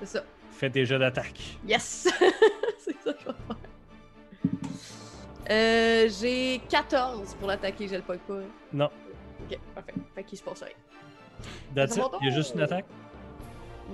C'est 0.00 0.06
ça. 0.06 0.24
Fais 0.52 0.70
tes 0.70 0.84
jets 0.86 0.98
d'attaque. 0.98 1.38
Yes! 1.66 2.08
c'est 2.78 2.96
ça 3.04 3.12
que 3.12 3.20
je 3.20 3.26
vais 3.26 3.32
faire. 3.46 3.56
Euh, 5.50 6.08
j'ai 6.20 6.60
14 6.68 7.34
pour 7.36 7.48
l'attaquer, 7.48 7.88
je 7.88 7.94
le 7.96 8.02
pogne 8.02 8.18
pas. 8.18 8.34
hein. 8.34 8.42
Non. 8.72 8.90
Ok, 9.42 9.58
parfait. 9.74 9.94
Fait 10.14 10.24
qu'il 10.24 10.38
se 10.38 10.42
passe 10.42 10.62
rien. 10.62 10.74
That's 11.74 11.96
it? 11.96 12.02
Il 12.20 12.28
y 12.28 12.30
a 12.32 12.34
juste 12.34 12.54
une 12.54 12.60
attaque? 12.62 12.84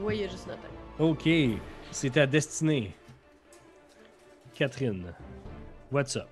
Oui, 0.01 0.17
il 0.17 0.21
y 0.23 0.25
a 0.25 0.29
juste 0.29 0.47
une 0.47 0.53
attaque. 0.53 0.71
OK. 0.99 1.29
C'est 1.91 2.11
ta 2.11 2.27
destinée. 2.27 2.95
Catherine. 4.55 5.13
What's 5.93 6.17
up? 6.17 6.29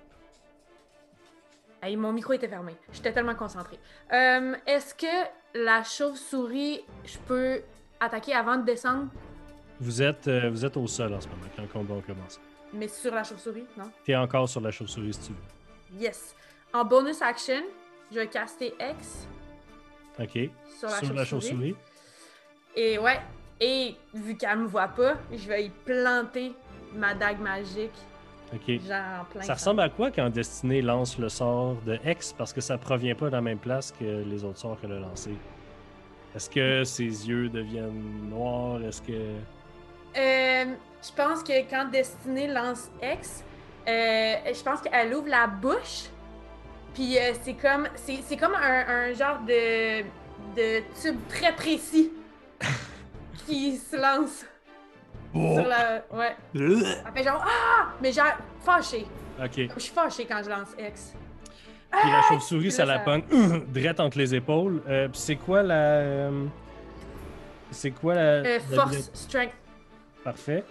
Hey, 1.83 1.97
mon 1.97 2.13
micro 2.13 2.31
était 2.33 2.47
fermé. 2.47 2.75
J'étais 2.93 3.11
tellement 3.11 3.35
concentrée. 3.35 3.77
Euh, 4.13 4.55
Est-ce 4.65 4.95
que 4.95 5.27
la 5.53 5.83
chauve-souris, 5.83 6.81
je 7.03 7.17
peux 7.27 7.61
attaquer 7.99 8.33
avant 8.33 8.55
de 8.57 8.63
descendre, 8.63 9.07
Vous 9.81 10.01
êtes, 10.01 10.27
euh, 10.29 10.49
vous 10.49 10.63
êtes 10.63 10.77
au 10.77 10.87
sol 10.87 11.13
en 11.13 11.19
ce 11.19 11.27
moment 11.27 11.43
quand 11.55 11.61
le 11.63 11.67
combat 11.67 11.95
commence. 12.07 12.39
mais 12.71 12.87
sur 12.87 13.13
la 13.13 13.23
chauve-souris? 13.23 13.65
Non? 13.77 13.91
T'es 14.05 14.15
encore 14.15 14.47
sur 14.47 14.61
la 14.61 14.71
chauve-souris 14.71 15.13
si 15.13 15.19
tu 15.27 15.31
veux. 15.33 16.01
Yes. 16.01 16.33
En 16.73 16.85
bonus 16.85 17.21
action, 17.21 17.61
je 18.11 18.19
vais 18.19 18.27
caster 18.27 18.73
X 18.79 19.27
OK. 20.19 20.49
sur 20.79 20.89
la 20.89 20.99
chauve-souris. 21.01 21.25
chauve-souris. 21.25 21.75
Et 22.75 22.97
ouais, 22.97 23.19
et 23.59 23.95
vu 24.13 24.37
qu'elle 24.37 24.57
me 24.59 24.67
voit 24.67 24.87
pas, 24.87 25.15
je 25.31 25.47
vais 25.49 25.65
y 25.65 25.69
planter 25.69 26.53
ma 26.95 27.13
dague 27.13 27.39
magique, 27.39 27.91
OK. 28.53 28.81
genre 28.81 29.21
en 29.21 29.25
plein 29.25 29.41
Ça 29.41 29.53
ressemble 29.53 29.81
à 29.81 29.89
quoi 29.89 30.11
quand 30.11 30.29
Destiné 30.29 30.81
lance 30.81 31.17
le 31.17 31.29
sort 31.29 31.75
de 31.85 31.99
X 32.05 32.33
parce 32.33 32.53
que 32.53 32.61
ça 32.61 32.77
provient 32.77 33.15
pas 33.15 33.27
de 33.27 33.31
la 33.31 33.41
même 33.41 33.57
place 33.57 33.91
que 33.91 34.23
les 34.23 34.43
autres 34.43 34.59
sorts 34.59 34.79
qu'elle 34.79 34.91
a 34.93 34.99
lancés? 34.99 35.35
Est-ce 36.35 36.49
que 36.49 36.83
ses 36.83 37.03
yeux 37.03 37.49
deviennent 37.49 38.29
noirs? 38.29 38.81
Est-ce 38.83 39.01
que. 39.01 39.11
Euh, 40.17 40.65
je 41.03 41.11
pense 41.15 41.43
que 41.43 41.69
quand 41.69 41.89
Destinée 41.91 42.47
lance 42.47 42.89
X, 43.01 43.43
euh, 43.87 44.35
je 44.53 44.63
pense 44.63 44.81
qu'elle 44.81 45.13
ouvre 45.13 45.29
la 45.29 45.47
bouche. 45.47 46.09
Puis 46.93 47.17
euh, 47.17 47.33
c'est 47.43 47.53
comme 47.53 47.87
c'est 47.95 48.19
c'est 48.23 48.37
comme 48.37 48.55
un, 48.55 48.87
un 48.87 49.13
genre 49.13 49.39
de, 49.47 50.01
de 50.55 50.83
tube 51.01 51.19
très 51.27 51.53
précis 51.53 52.11
qui 53.47 53.77
se 53.77 53.95
lance 53.95 54.45
sur 55.33 55.67
la. 55.67 56.03
Ouais. 56.11 56.35
Elle 56.53 56.85
fait 57.15 57.23
genre 57.23 57.43
Ah! 57.45 57.89
Mais 58.01 58.11
genre 58.11 58.33
fâché. 58.63 59.05
OK. 59.43 59.51
Je 59.75 59.79
suis 59.79 59.93
fâchée 59.93 60.25
quand 60.25 60.41
je 60.43 60.49
lance 60.49 60.69
X. 60.79 61.13
Puis 61.91 62.09
la 62.09 62.21
chauve-souris, 62.23 62.61
Puis 62.63 62.71
ça 62.71 62.85
la 62.85 62.99
pogne 62.99 63.23
drette 63.67 63.99
entre 63.99 64.17
les 64.17 64.33
épaules. 64.35 64.81
Euh, 64.87 65.07
puis 65.07 65.19
c'est 65.19 65.35
quoi 65.35 65.61
la. 65.63 65.75
euh, 65.75 66.45
C'est 67.71 67.91
quoi 67.91 68.15
la. 68.15 68.21
Euh, 68.21 68.59
la- 68.71 68.75
force, 68.75 69.11
strength. 69.13 69.53
Parfait. 70.23 70.63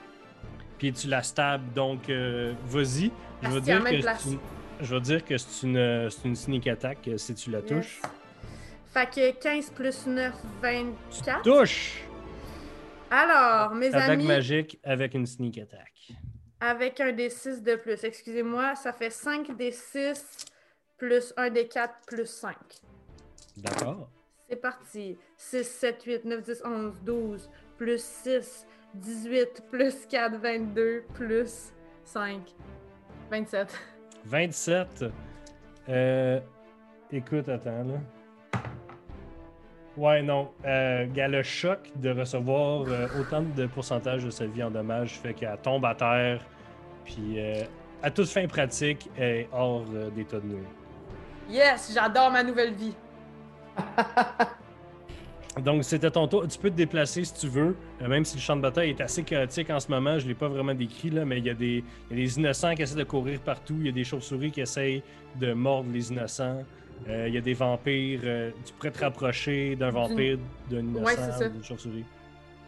Puis 0.78 0.92
tu 0.92 1.06
la 1.08 1.22
stabs, 1.22 1.72
donc 1.74 2.08
euh, 2.08 2.54
vas-y. 2.66 3.12
Je 3.42 3.48
à 3.56 3.60
dire 3.60 3.84
que 3.84 4.00
place. 4.02 4.24
une... 4.26 4.38
Je 4.80 4.96
dire 4.96 5.24
que 5.24 5.38
c'est 5.38 5.66
une, 5.66 6.10
c'est 6.10 6.24
une 6.28 6.34
sneak 6.34 6.66
attack 6.66 7.08
si 7.16 7.34
tu 7.36 7.50
la 7.50 7.58
Yes. 7.60 7.68
touches. 7.68 8.02
Fait 8.92 9.08
que 9.08 9.30
15 9.40 9.70
plus 9.70 10.06
9, 10.08 10.32
24. 10.60 11.42
Touche! 11.42 12.02
Alors, 13.14 13.74
mes 13.74 13.88
Attaque 13.88 14.08
amis. 14.08 14.26
magique 14.26 14.80
avec 14.82 15.12
une 15.12 15.26
sneak 15.26 15.58
attack. 15.58 16.12
Avec 16.60 16.98
un 16.98 17.12
des 17.12 17.28
6 17.28 17.62
de 17.62 17.76
plus. 17.76 18.02
Excusez-moi, 18.04 18.74
ça 18.74 18.90
fait 18.94 19.10
5 19.10 19.54
des 19.54 19.70
6 19.70 20.46
plus 20.96 21.34
1 21.36 21.50
des 21.50 21.68
4 21.68 21.92
plus 22.06 22.24
5. 22.24 22.56
D'accord. 23.58 24.08
C'est 24.48 24.56
parti. 24.56 25.18
6, 25.36 25.62
7, 25.62 26.02
8, 26.04 26.24
9, 26.24 26.42
10, 26.42 26.62
11, 26.64 26.94
12, 27.04 27.50
plus 27.76 28.02
6, 28.02 28.66
18, 28.94 29.64
plus 29.70 30.06
4, 30.06 30.38
22, 30.38 31.04
plus 31.12 31.70
5, 32.04 32.40
27. 33.30 33.78
27. 34.24 35.04
Euh, 35.90 36.40
écoute, 37.10 37.48
attends, 37.50 37.84
là. 37.84 38.00
Ouais, 39.96 40.22
non. 40.22 40.48
Euh, 40.64 41.06
gars, 41.12 41.28
le 41.28 41.42
choc 41.42 41.78
de 41.96 42.10
recevoir 42.10 42.84
euh, 42.88 43.06
autant 43.20 43.42
de 43.42 43.66
pourcentage 43.66 44.24
de 44.24 44.30
sa 44.30 44.46
vie 44.46 44.62
en 44.62 44.70
dommages 44.70 45.18
fait 45.18 45.34
qu'elle 45.34 45.56
tombe 45.62 45.84
à 45.84 45.94
terre, 45.94 46.40
puis 47.04 47.34
euh, 47.36 47.62
à 48.02 48.10
toute 48.10 48.28
fin 48.28 48.46
pratique, 48.46 49.10
elle 49.16 49.22
est 49.22 49.48
hors 49.52 49.84
euh, 49.94 50.08
d'état 50.10 50.40
de 50.40 50.46
nuire. 50.46 50.68
Yes, 51.50 51.92
j'adore 51.94 52.30
ma 52.30 52.42
nouvelle 52.42 52.72
vie. 52.72 52.94
Donc, 55.62 55.84
c'était 55.84 56.10
ton 56.10 56.26
tour. 56.26 56.48
Tu 56.48 56.58
peux 56.58 56.70
te 56.70 56.76
déplacer 56.76 57.24
si 57.24 57.34
tu 57.34 57.46
veux, 57.46 57.76
même 58.00 58.24
si 58.24 58.36
le 58.36 58.40
champ 58.40 58.56
de 58.56 58.62
bataille 58.62 58.90
est 58.90 59.00
assez 59.02 59.22
chaotique 59.22 59.68
en 59.68 59.78
ce 59.78 59.90
moment. 59.90 60.18
Je 60.18 60.24
ne 60.24 60.28
l'ai 60.30 60.34
pas 60.34 60.48
vraiment 60.48 60.72
décrit, 60.72 61.10
là, 61.10 61.26
mais 61.26 61.38
il 61.38 61.44
y, 61.44 61.50
a 61.50 61.54
des, 61.54 61.84
il 62.10 62.18
y 62.18 62.22
a 62.22 62.24
des 62.24 62.38
innocents 62.38 62.74
qui 62.74 62.80
essaient 62.80 62.96
de 62.96 63.04
courir 63.04 63.38
partout. 63.40 63.76
Il 63.78 63.86
y 63.86 63.88
a 63.90 63.92
des 63.92 64.04
chauves-souris 64.04 64.50
qui 64.50 64.62
essayent 64.62 65.02
de 65.38 65.52
mordre 65.52 65.90
les 65.92 66.10
innocents. 66.10 66.62
Euh, 67.08 67.28
il 67.28 67.34
y 67.34 67.38
a 67.38 67.40
des 67.40 67.54
vampires. 67.54 68.20
euh, 68.24 68.50
tu 68.64 68.72
pourrais 68.74 68.90
te 68.90 69.00
rapprocher 69.00 69.74
d'un 69.76 69.90
vampire, 69.90 70.38
Ouais, 70.70 70.78
d'une 71.48 71.64
chauve-souris. 71.64 72.04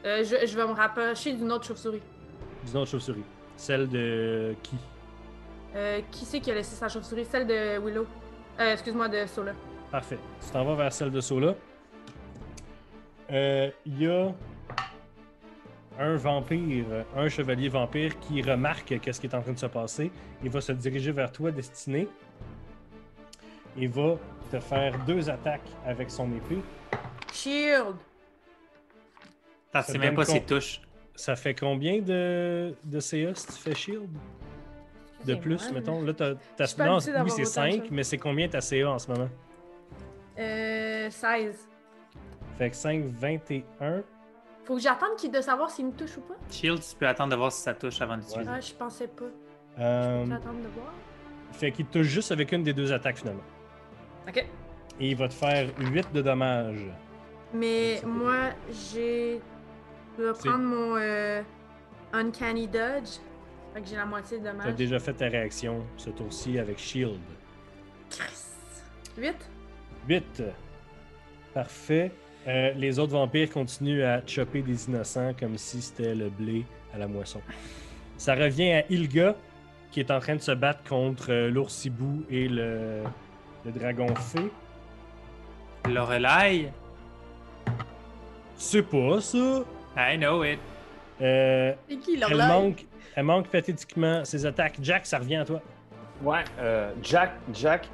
Euh, 0.04 0.24
je, 0.24 0.46
je 0.46 0.56
vais 0.56 0.66
me 0.66 0.72
rapprocher 0.72 1.32
d'une 1.34 1.50
autre 1.52 1.64
chauve-souris. 1.66 2.02
D'une 2.66 2.76
autre 2.76 2.90
chauve-souris. 2.90 3.22
Celle 3.56 3.88
de 3.88 4.54
qui? 4.62 4.76
Euh, 5.76 6.00
qui 6.10 6.24
c'est 6.24 6.40
qui 6.40 6.50
a 6.50 6.54
laissé 6.54 6.74
sa 6.74 6.88
chauve-souris? 6.88 7.24
Celle 7.24 7.46
de 7.46 7.78
Willow. 7.78 8.06
Excuse-moi, 8.58 9.08
de 9.08 9.26
Sola. 9.26 9.52
Parfait. 9.90 10.18
Tu 10.44 10.50
t'en 10.50 10.64
vas 10.64 10.74
vers 10.74 10.92
celle 10.92 11.10
de 11.10 11.20
Sola. 11.20 11.54
Il 13.30 13.72
y 14.00 14.06
a 14.06 14.32
un 15.98 16.16
vampire, 16.16 16.84
un 17.16 17.28
chevalier 17.28 17.68
vampire 17.68 18.18
qui 18.20 18.42
remarque 18.42 18.98
qu'est-ce 19.00 19.20
qui 19.20 19.26
est 19.28 19.34
en 19.34 19.40
train 19.42 19.52
de 19.52 19.58
se 19.58 19.66
passer. 19.66 20.10
Il 20.42 20.50
va 20.50 20.60
se 20.60 20.72
diriger 20.72 21.12
vers 21.12 21.30
toi, 21.32 21.50
Destiné. 21.50 22.08
Il 23.76 23.88
va 23.88 24.16
te 24.50 24.60
faire 24.60 24.98
deux 25.04 25.28
attaques 25.28 25.68
avec 25.86 26.10
son 26.10 26.28
épée. 26.34 26.60
Shield! 27.32 27.96
T'as 29.72 29.82
Ça 29.82 29.92
sais 29.92 29.98
même 29.98 30.14
pas 30.14 30.24
ses 30.24 30.40
touches. 30.42 30.80
Ça 31.16 31.36
fait 31.36 31.54
combien 31.54 32.00
de, 32.00 32.74
de 32.84 33.00
CA 33.00 33.34
si 33.34 33.46
tu 33.46 33.52
fais 33.54 33.74
shield? 33.74 34.08
De 35.24 35.34
plus, 35.34 35.72
mettons. 35.72 36.02
Là, 36.02 36.12
t'as, 36.12 36.34
t'as- 36.56 36.84
non, 36.84 36.96
oui, 36.96 37.00
c'est 37.02 37.10
autant 37.12 37.24
de 37.24 37.44
5, 37.44 37.70
choses. 37.72 37.90
mais 37.90 38.02
c'est 38.02 38.18
combien 38.18 38.48
ta 38.48 38.60
CA 38.60 38.90
en 38.90 38.98
ce 38.98 39.10
moment? 39.10 39.28
Euh, 40.38 41.08
16. 41.10 41.68
Fait 42.58 42.70
que 42.70 42.76
5, 42.76 43.04
21. 43.04 44.02
Faut 44.64 44.76
que 44.76 44.80
j'attende 44.82 45.16
qu'il- 45.16 45.30
de 45.30 45.40
savoir 45.40 45.70
s'il 45.70 45.86
me 45.86 45.92
touche 45.92 46.16
ou 46.18 46.20
pas? 46.22 46.34
Shield, 46.50 46.80
tu 46.80 46.96
peux 46.96 47.06
attendre 47.06 47.30
de 47.30 47.36
voir 47.36 47.52
si 47.52 47.62
ça 47.62 47.74
touche 47.74 48.00
avant 48.00 48.16
d'utiliser. 48.16 48.50
Ah, 48.52 48.60
je 48.60 48.72
pensais 48.74 49.08
pas. 49.08 49.24
Euh, 49.78 50.24
de 50.24 50.28
voir? 50.74 50.92
fait 51.52 51.70
qu'il 51.72 51.86
te 51.86 51.98
touche 51.98 52.06
juste 52.08 52.32
avec 52.32 52.50
une 52.52 52.62
des 52.64 52.72
deux 52.72 52.92
attaques 52.92 53.18
finalement. 53.18 53.42
Ok. 54.28 54.46
Et 55.00 55.10
il 55.10 55.16
va 55.16 55.28
te 55.28 55.34
faire 55.34 55.68
8 55.78 56.12
de 56.12 56.22
dommages. 56.22 56.86
Mais 57.52 58.00
moi, 58.04 58.50
j'ai. 58.92 59.40
Je 60.18 60.22
vais 60.22 60.32
prendre 60.32 60.64
mon 60.64 60.96
euh, 60.96 61.42
Uncanny 62.12 62.68
Dodge. 62.68 63.18
Fait 63.74 63.80
que 63.80 63.88
j'ai 63.88 63.96
la 63.96 64.06
moitié 64.06 64.38
de 64.38 64.44
Tu 64.44 64.48
as 64.48 64.52
dommage. 64.52 64.74
déjà 64.76 64.98
fait 65.00 65.14
ta 65.14 65.26
réaction 65.26 65.84
ce 65.96 66.10
tour-ci 66.10 66.58
avec 66.58 66.78
Shield. 66.78 67.18
8? 69.18 69.34
8. 70.08 70.42
Parfait. 71.52 72.12
Euh, 72.46 72.72
les 72.74 72.98
autres 72.98 73.12
vampires 73.12 73.50
continuent 73.50 74.02
à 74.04 74.24
chopper 74.26 74.62
des 74.62 74.88
innocents 74.88 75.32
comme 75.38 75.56
si 75.56 75.80
c'était 75.80 76.14
le 76.14 76.28
blé 76.28 76.64
à 76.92 76.98
la 76.98 77.08
moisson. 77.08 77.40
Ça 78.16 78.34
revient 78.34 78.70
à 78.72 78.84
Ilga 78.90 79.34
qui 79.90 80.00
est 80.00 80.10
en 80.10 80.18
train 80.18 80.34
de 80.34 80.40
se 80.40 80.50
battre 80.50 80.82
contre 80.88 81.30
euh, 81.30 81.50
l'oursibou 81.50 82.24
et 82.28 82.48
le, 82.48 83.02
le 83.64 83.72
dragon 83.72 84.14
fée. 84.14 84.50
Lorelai, 85.88 86.72
C'est 88.56 88.82
pas 88.82 89.20
ça. 89.20 89.62
I 89.96 90.16
know 90.16 90.42
it. 90.44 90.58
Euh, 91.20 91.72
C'est 91.88 91.96
qui, 91.96 92.18
elle, 92.20 92.36
manque, 92.36 92.86
elle 93.14 93.24
manque 93.24 93.48
pathétiquement 93.48 94.24
ses 94.24 94.46
attaques. 94.46 94.76
Jack, 94.80 95.06
ça 95.06 95.18
revient 95.18 95.36
à 95.36 95.44
toi. 95.44 95.60
Ouais, 96.22 96.42
euh, 96.58 96.92
Jack, 97.02 97.32
Jack, 97.52 97.88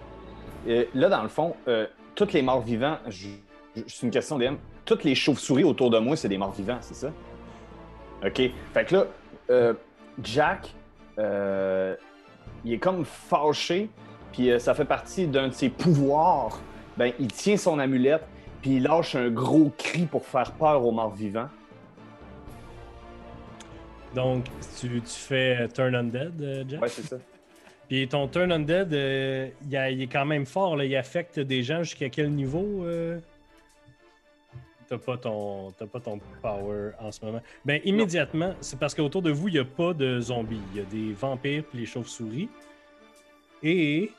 euh, 0.69 0.85
là, 0.95 1.09
dans 1.09 1.23
le 1.23 1.29
fond, 1.29 1.57
euh, 1.69 1.87
tous 2.15 2.33
les 2.33 2.43
morts 2.43 2.61
vivants, 2.63 2.99
c'est 3.09 4.03
une 4.07 4.11
question 4.11 4.39
DM, 4.39 4.55
toutes 4.85 5.05
les 5.05 5.15
chauves-souris 5.15 5.65
autour 5.65 5.91
de 5.91 5.99
moi, 5.99 6.17
c'est 6.17 6.29
des 6.29 6.39
morts 6.39 6.53
vivants, 6.53 6.79
c'est 6.81 6.95
ça? 6.95 7.11
OK. 8.25 8.41
Fait 8.73 8.85
que 8.87 8.95
là, 8.95 9.05
euh, 9.51 9.75
Jack, 10.23 10.73
euh, 11.19 11.97
il 12.65 12.75
est 12.75 12.79
comme 12.79 13.05
fâché, 13.05 13.89
puis 14.33 14.51
euh, 14.51 14.59
ça 14.59 14.75
fait 14.75 14.85
partie 14.85 15.27
d'un 15.27 15.49
de 15.49 15.53
ses 15.55 15.69
pouvoirs. 15.69 16.61
Ben, 16.97 17.13
il 17.19 17.29
tient 17.29 17.57
son 17.57 17.79
amulette, 17.79 18.23
puis 18.63 18.77
il 18.77 18.83
lâche 18.83 19.15
un 19.15 19.29
gros 19.31 19.73
cri 19.79 20.07
pour 20.07 20.25
faire 20.27 20.53
peur 20.53 20.85
aux 20.85 20.93
morts 20.93 21.15
vivants. 21.15 21.49
Donc, 24.15 24.45
tu, 24.79 24.89
tu 25.01 25.03
fais 25.07 25.57
euh, 25.61 25.69
Turn 25.69 25.95
Undead, 25.95 26.41
euh, 26.43 26.65
Jack. 26.69 26.83
Ouais, 26.83 26.89
c'est 26.89 27.03
ça. 27.07 27.17
Puis 27.89 28.07
ton 28.09 28.29
Turn 28.29 28.51
Undead, 28.53 28.93
euh, 28.93 29.49
il, 29.69 29.77
a- 29.77 29.91
il 29.91 30.03
est 30.03 30.07
quand 30.07 30.25
même 30.25 30.47
fort. 30.47 30.77
Là. 30.77 30.85
Il 30.85 30.95
affecte 30.97 31.39
des 31.41 31.63
gens 31.63 31.83
jusqu'à 31.83 32.09
quel 32.09 32.31
niveau? 32.31 32.85
T'as 34.89 34.99
pas, 34.99 35.17
ton, 35.17 35.73
t'as 35.79 35.87
pas 35.87 36.01
ton 36.01 36.19
power 36.43 36.91
en 37.01 37.13
ce 37.13 37.25
moment. 37.25 37.41
Ben, 37.65 37.81
immédiatement, 37.85 38.55
c'est 38.61 38.77
parce 38.79 38.93
qu'autour 38.95 39.23
de 39.23 39.31
vous, 39.31 39.47
il 39.49 39.55
n'y 39.55 39.61
a 39.61 39.65
pas 39.65 39.93
de 39.93 40.21
zombies. 40.21 40.61
Il 40.73 40.79
y 40.79 40.81
a 40.83 40.85
des 40.85 41.13
vampires 41.13 41.63
puis 41.71 41.79
les 41.81 41.87
chauves-souris. 41.87 42.49
Et. 43.63 44.11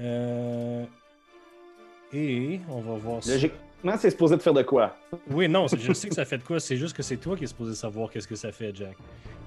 euh, 0.00 0.84
et. 2.12 2.60
On 2.68 2.80
va 2.80 2.94
voir 2.94 3.22
ça. 3.22 3.32
Logiquement, 3.32 3.96
c'est 3.98 4.10
supposé 4.10 4.36
de 4.36 4.42
faire 4.42 4.54
de 4.54 4.62
quoi? 4.62 4.96
Oui, 5.30 5.48
non, 5.48 5.68
c'est- 5.68 5.78
je 5.78 5.92
sais 5.92 6.08
que 6.08 6.14
ça 6.14 6.24
fait 6.24 6.38
de 6.38 6.42
quoi. 6.44 6.60
C'est 6.60 6.76
juste 6.76 6.96
que 6.96 7.02
c'est 7.02 7.16
toi 7.16 7.36
qui 7.36 7.44
es 7.44 7.46
supposé 7.48 7.74
savoir 7.74 8.10
qu'est-ce 8.10 8.28
que 8.28 8.36
ça 8.36 8.52
fait, 8.52 8.74
Jack. 8.74 8.96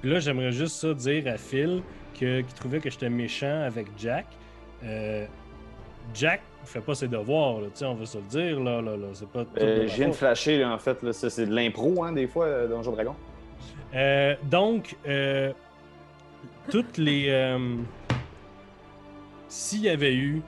Puis 0.01 0.09
là, 0.09 0.19
j'aimerais 0.19 0.51
juste 0.51 0.75
ça 0.77 0.93
dire 0.93 1.27
à 1.27 1.37
Phil 1.37 1.81
que, 2.19 2.41
qui 2.41 2.53
trouvait 2.53 2.79
que 2.79 2.89
j'étais 2.89 3.09
méchant 3.09 3.61
avec 3.65 3.87
Jack. 3.97 4.25
Euh, 4.83 5.25
Jack 6.13 6.41
fait 6.65 6.81
pas 6.81 6.93
ses 6.95 7.07
devoirs, 7.07 7.59
là, 7.61 7.67
tu 7.67 7.79
sais, 7.79 7.85
on 7.85 7.95
va 7.95 8.05
se 8.05 8.17
le 8.17 8.23
dire, 8.25 8.59
là, 8.59 8.81
là, 8.81 8.97
là. 8.97 9.07
C'est 9.13 9.27
pas. 9.27 9.45
Euh, 9.59 9.87
je 9.87 9.95
viens 9.95 10.09
de 10.09 10.13
flasher, 10.13 10.57
là, 10.59 10.71
en 10.73 10.77
fait, 10.77 10.97
c'est 11.11 11.45
de 11.45 11.53
l'impro, 11.55 12.03
hein, 12.03 12.11
des 12.11 12.27
fois, 12.27 12.45
euh, 12.45 12.67
dans 12.67 12.77
Donjon 12.77 12.91
Dragon. 12.91 13.15
Euh, 13.95 14.35
donc, 14.43 14.95
euh, 15.07 15.51
toutes 16.69 16.97
les. 16.97 17.55
S'il 19.51 19.81
y 19.81 19.89
avait 19.89 20.15
eu 20.15 20.41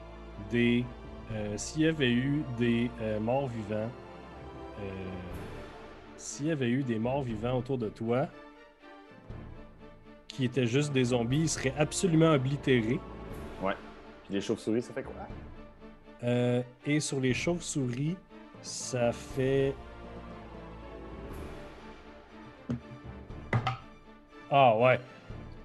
des. 0.50 0.86
euh, 1.34 1.58
S'il 1.58 1.82
y 1.82 1.88
avait 1.88 2.10
eu 2.14 2.42
des 2.58 2.90
euh, 3.02 3.20
morts 3.20 3.50
vivants. 3.50 3.90
euh, 4.80 4.84
S'il 6.16 6.46
y 6.46 6.52
avait 6.52 6.70
eu 6.70 6.84
des 6.84 6.98
morts 7.00 7.22
vivants 7.24 7.58
autour 7.58 7.78
de 7.78 7.90
toi. 7.90 8.28
Qui 10.30 10.46
étaient 10.46 10.66
juste 10.66 10.94
des 10.94 11.04
zombies, 11.04 11.42
ils 11.42 11.50
seraient 11.50 11.74
absolument 11.78 12.32
oblitérés. 12.32 13.00
Puis 13.62 14.34
les 14.36 14.40
chauves-souris, 14.42 14.82
ça 14.82 14.94
fait 14.94 15.04
quoi? 15.04 15.14
Euh, 16.24 16.64
et 16.86 17.02
sur 17.02 17.20
les 17.20 17.34
chauves-souris, 17.34 18.16
ça 18.62 19.12
fait. 19.12 19.76
Ah 24.50 24.78
ouais. 24.78 24.98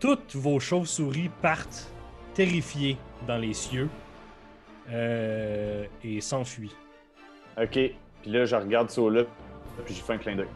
Toutes 0.01 0.35
vos 0.35 0.59
chauves-souris 0.59 1.31
partent 1.41 1.89
terrifiées 2.35 2.97
dans 3.27 3.37
les 3.39 3.53
cieux 3.55 3.89
euh, 4.91 5.85
et 6.05 6.21
s'enfuient. 6.21 6.75
OK. 7.61 7.71
Puis 7.73 8.31
là, 8.31 8.45
je 8.45 8.57
regarde 8.57 8.91
ça 8.91 9.03
là, 9.03 9.25
puis 9.85 9.95
j'ai 9.95 10.03
fait 10.03 10.15
un 10.15 10.19
clin 10.19 10.37
d'œil. 10.37 10.49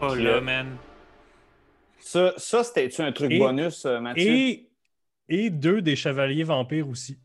Oh 0.00 0.14
là, 0.14 0.40
man. 0.40 0.76
Ça, 1.98 2.34
ça 2.36 2.62
c'était-tu 2.64 3.00
un 3.02 3.12
truc 3.12 3.30
Et- 3.30 3.38
bonus, 3.38 3.84
euh, 3.86 4.00
Mathieu? 4.00 4.22
Et, 4.24 4.68
et 5.28 5.50
deux 5.50 5.80
des 5.82 5.96
chevaliers 5.96 6.44
vampires 6.44 6.88
aussi. 6.88 7.18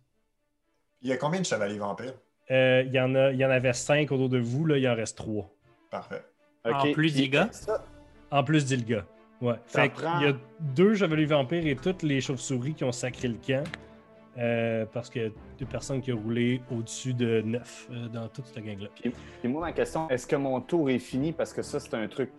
Il 1.01 1.09
y 1.09 1.13
a 1.13 1.17
combien 1.17 1.39
de 1.41 1.45
chevaliers 1.45 1.77
vampires? 1.79 2.13
Euh, 2.51 2.83
Il 2.85 2.93
y, 2.93 2.99
en 2.99 3.13
a- 3.15 3.31
il 3.31 3.37
y 3.37 3.45
en 3.45 3.49
avait 3.49 3.73
cinq 3.73 4.11
autour 4.11 4.29
de 4.29 4.39
vous, 4.39 4.65
là, 4.65 4.77
il 4.77 4.87
en 4.87 4.95
reste 4.95 5.17
trois. 5.17 5.49
Parfait. 5.91 6.23
En 6.65 6.91
plus 6.91 7.13
d'Ilga? 7.13 7.49
En 8.31 8.43
plus 8.43 8.65
d'Ilga. 8.65 9.05
Ouais. 9.41 9.55
Fait 9.65 9.89
prend- 9.89 10.17
qu'il 10.19 10.27
y 10.27 10.29
a 10.31 10.35
deux 10.59 10.95
chevaliers 10.95 11.25
vampires 11.25 11.65
et 11.65 11.75
toutes 11.75 12.03
les 12.03 12.19
chauves-souris 12.21 12.73
qui 12.73 12.83
ont 12.83 12.91
sacré 12.91 13.27
le 13.29 13.37
camp. 13.45 13.63
Euh, 14.39 14.85
parce 14.91 15.09
a 15.09 15.29
deux 15.59 15.65
personnes 15.65 16.01
qui 16.01 16.13
ont 16.13 16.17
roulé 16.17 16.61
au-dessus 16.71 17.13
de 17.13 17.41
9 17.41 17.89
dans 18.11 18.27
toute 18.27 18.45
cette 18.45 18.63
gang-là. 18.63 18.87
Puis 19.01 19.49
moi, 19.49 19.61
ma 19.61 19.71
question, 19.71 20.09
est-ce 20.09 20.25
que 20.25 20.35
mon 20.35 20.61
tour 20.61 20.89
est 20.89 20.99
fini? 20.99 21.31
Parce 21.31 21.53
que 21.53 21.61
ça, 21.61 21.79
c'est 21.79 21.93
un 21.93 22.07
truc... 22.07 22.29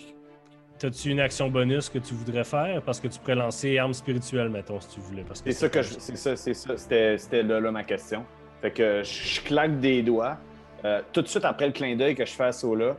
T'as-tu 0.79 1.11
une 1.11 1.21
action 1.21 1.51
bonus 1.51 1.91
que 1.91 1.99
tu 1.99 2.15
voudrais 2.15 2.45
faire? 2.45 2.81
Parce 2.83 3.01
que 3.01 3.09
tu 3.09 3.19
pourrais 3.19 3.35
lancer 3.35 3.77
arme 3.77 3.93
spirituelle, 3.93 4.49
mettons, 4.49 4.81
si 4.81 4.89
tu 4.89 5.01
voulais. 5.01 5.23
Que 5.25 5.35
C'est 5.35 5.53
ça 5.53 5.69
que 5.69 5.83
je... 5.83 5.95
C'est 5.99 6.17
ça, 6.17 6.37
c'est 6.37 6.55
ça. 6.55 6.77
C'était, 6.79 7.19
c'était 7.19 7.43
là, 7.43 7.61
là, 7.61 7.71
ma 7.71 7.85
question. 7.85 8.25
Fait 8.63 8.71
que 8.71 9.03
je, 9.03 9.41
claque 9.43 9.79
des 9.79 10.03
doigts. 10.03 10.39
Euh, 10.87 11.03
tout 11.13 11.21
de 11.21 11.29
suite 11.29 11.45
après 11.45 11.67
le 11.67 11.73
clin 11.73 11.97
d'œil 11.97 12.15
que 12.15 12.25
je 12.25 12.33
fais 12.33 12.45
à 12.45 12.53
Sola, 12.53 12.97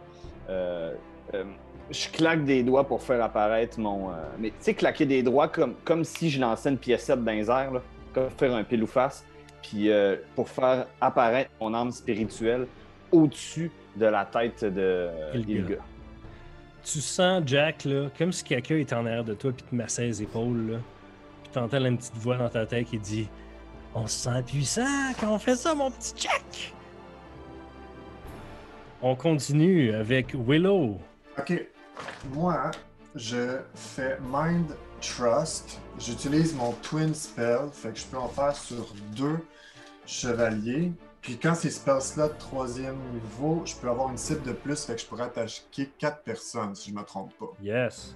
euh, 0.49 0.93
euh, 1.33 1.43
je 1.89 2.09
claque 2.09 2.45
des 2.45 2.63
doigts 2.63 2.87
pour 2.87 3.01
faire 3.01 3.23
apparaître 3.23 3.79
mon. 3.79 4.09
euh, 4.09 4.13
mais 4.39 4.49
tu 4.49 4.55
sais, 4.59 4.73
claquer 4.73 5.05
des 5.05 5.23
doigts 5.23 5.47
comme, 5.47 5.75
comme 5.83 6.03
si 6.03 6.29
je 6.29 6.39
lançais 6.39 6.69
une 6.69 6.77
piécette 6.77 7.23
dans 7.23 7.31
les 7.31 7.49
airs, 7.49 7.71
là, 7.71 7.81
comme 8.13 8.29
faire 8.29 8.53
un 8.55 8.63
pile 8.63 8.83
ou 8.83 8.87
face, 8.87 9.25
puis 9.61 9.89
euh, 9.89 10.17
pour 10.35 10.49
faire 10.49 10.87
apparaître 10.99 11.51
mon 11.59 11.73
âme 11.73 11.91
spirituelle 11.91 12.67
au-dessus 13.11 13.71
de 13.95 14.05
la 14.05 14.25
tête 14.25 14.63
de 14.63 15.09
Ilga. 15.33 15.53
Ilga. 15.53 15.75
Tu 16.83 16.99
sens 16.99 17.43
Jack, 17.45 17.85
là, 17.85 18.09
comme 18.17 18.31
si 18.31 18.43
quelqu'un 18.43 18.77
était 18.77 18.95
en 18.95 19.05
arrière 19.05 19.23
de 19.23 19.33
toi 19.33 19.51
puis 19.51 19.63
te 19.63 19.75
massait 19.75 20.05
les 20.05 20.23
épaules, 20.23 20.71
là. 20.71 20.77
Puis 21.43 21.51
t'entends 21.51 21.83
une 21.85 21.97
petite 21.97 22.15
voix 22.15 22.37
dans 22.37 22.49
ta 22.49 22.65
tête 22.65 22.87
qui 22.87 22.97
dit 22.97 23.29
On 23.93 24.07
se 24.07 24.29
sent 24.29 24.43
puissant 24.47 25.13
quand 25.19 25.33
on 25.33 25.39
fait 25.39 25.55
ça, 25.55 25.75
mon 25.75 25.91
petit 25.91 26.13
Jack! 26.17 26.73
On 29.03 29.15
continue 29.15 29.93
avec 29.93 30.33
Willow. 30.35 30.99
Ok. 31.37 31.65
Moi, 32.33 32.71
je 33.15 33.57
fais 33.73 34.17
Mind 34.21 34.75
Trust. 35.01 35.79
J'utilise 35.99 36.53
mon 36.55 36.71
Twin 36.73 37.13
Spell. 37.13 37.69
Fait 37.73 37.89
que 37.91 37.99
je 37.99 38.05
peux 38.05 38.17
en 38.17 38.27
faire 38.29 38.55
sur 38.55 38.93
deux 39.15 39.39
chevaliers. 40.05 40.91
Puis 41.21 41.37
quand 41.37 41.53
c'est 41.53 41.69
spell 41.69 42.01
slot 42.01 42.29
troisième 42.39 42.97
niveau, 43.13 43.61
je 43.65 43.75
peux 43.75 43.87
avoir 43.89 44.09
une 44.09 44.17
cible 44.17 44.41
de 44.43 44.53
plus. 44.53 44.83
Fait 44.85 44.95
que 44.95 45.01
je 45.01 45.05
pourrais 45.05 45.23
attaquer 45.25 45.91
quatre 45.99 46.23
personnes 46.23 46.73
si 46.73 46.89
je 46.89 46.95
me 46.95 47.03
trompe 47.03 47.31
pas. 47.37 47.51
Yes. 47.61 48.15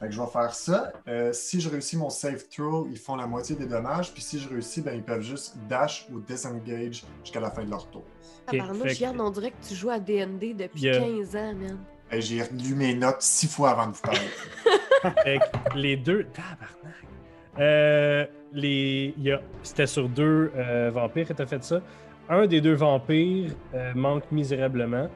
Fait 0.00 0.06
que 0.06 0.12
je 0.12 0.20
vais 0.20 0.26
faire 0.26 0.52
ça. 0.54 0.92
Euh, 1.06 1.32
si 1.32 1.60
je 1.60 1.68
réussis 1.68 1.96
mon 1.96 2.10
save 2.10 2.42
throw, 2.48 2.88
ils 2.90 2.98
font 2.98 3.14
la 3.16 3.26
moitié 3.26 3.54
des 3.54 3.66
dommages. 3.66 4.12
Puis 4.12 4.22
si 4.22 4.40
je 4.40 4.48
réussis, 4.48 4.80
ben, 4.80 4.94
ils 4.96 5.02
peuvent 5.04 5.20
juste 5.22 5.56
dash 5.68 6.06
ou 6.10 6.18
disengage 6.20 7.04
jusqu'à 7.22 7.38
la 7.40 7.50
fin 7.52 7.62
de 7.64 7.70
leur 7.70 7.86
tour. 7.90 8.02
Ok, 8.48 8.58
Tabarnouche, 8.58 8.94
fait 8.94 9.04
que- 9.14 9.20
on 9.20 9.30
dirait 9.30 9.50
que 9.52 9.66
tu 9.68 9.74
joues 9.74 9.90
à 9.90 10.00
D&D 10.00 10.54
depuis 10.54 10.80
Yeah. 10.82 10.98
15 11.00 11.36
ans, 11.36 11.54
man. 11.54 11.78
Et 12.12 12.20
j'ai 12.20 12.42
lu 12.52 12.74
mes 12.74 12.94
notes 12.94 13.22
six 13.22 13.46
fois 13.48 13.70
avant 13.70 13.86
de 13.88 13.92
vous 13.92 14.02
parler. 14.02 15.38
Les 15.74 15.96
deux. 15.96 16.24
Tabarnak! 16.24 16.94
Euh, 17.58 18.26
les... 18.52 19.14
a... 19.32 19.40
C'était 19.62 19.86
sur 19.86 20.08
deux 20.08 20.50
euh, 20.56 20.90
vampires 20.92 21.26
que 21.28 21.32
t'as 21.32 21.46
fait 21.46 21.62
ça. 21.62 21.80
Un 22.28 22.46
des 22.46 22.60
deux 22.60 22.74
vampires 22.74 23.50
euh, 23.74 23.92
manque 23.94 24.24
misérablement 24.30 25.08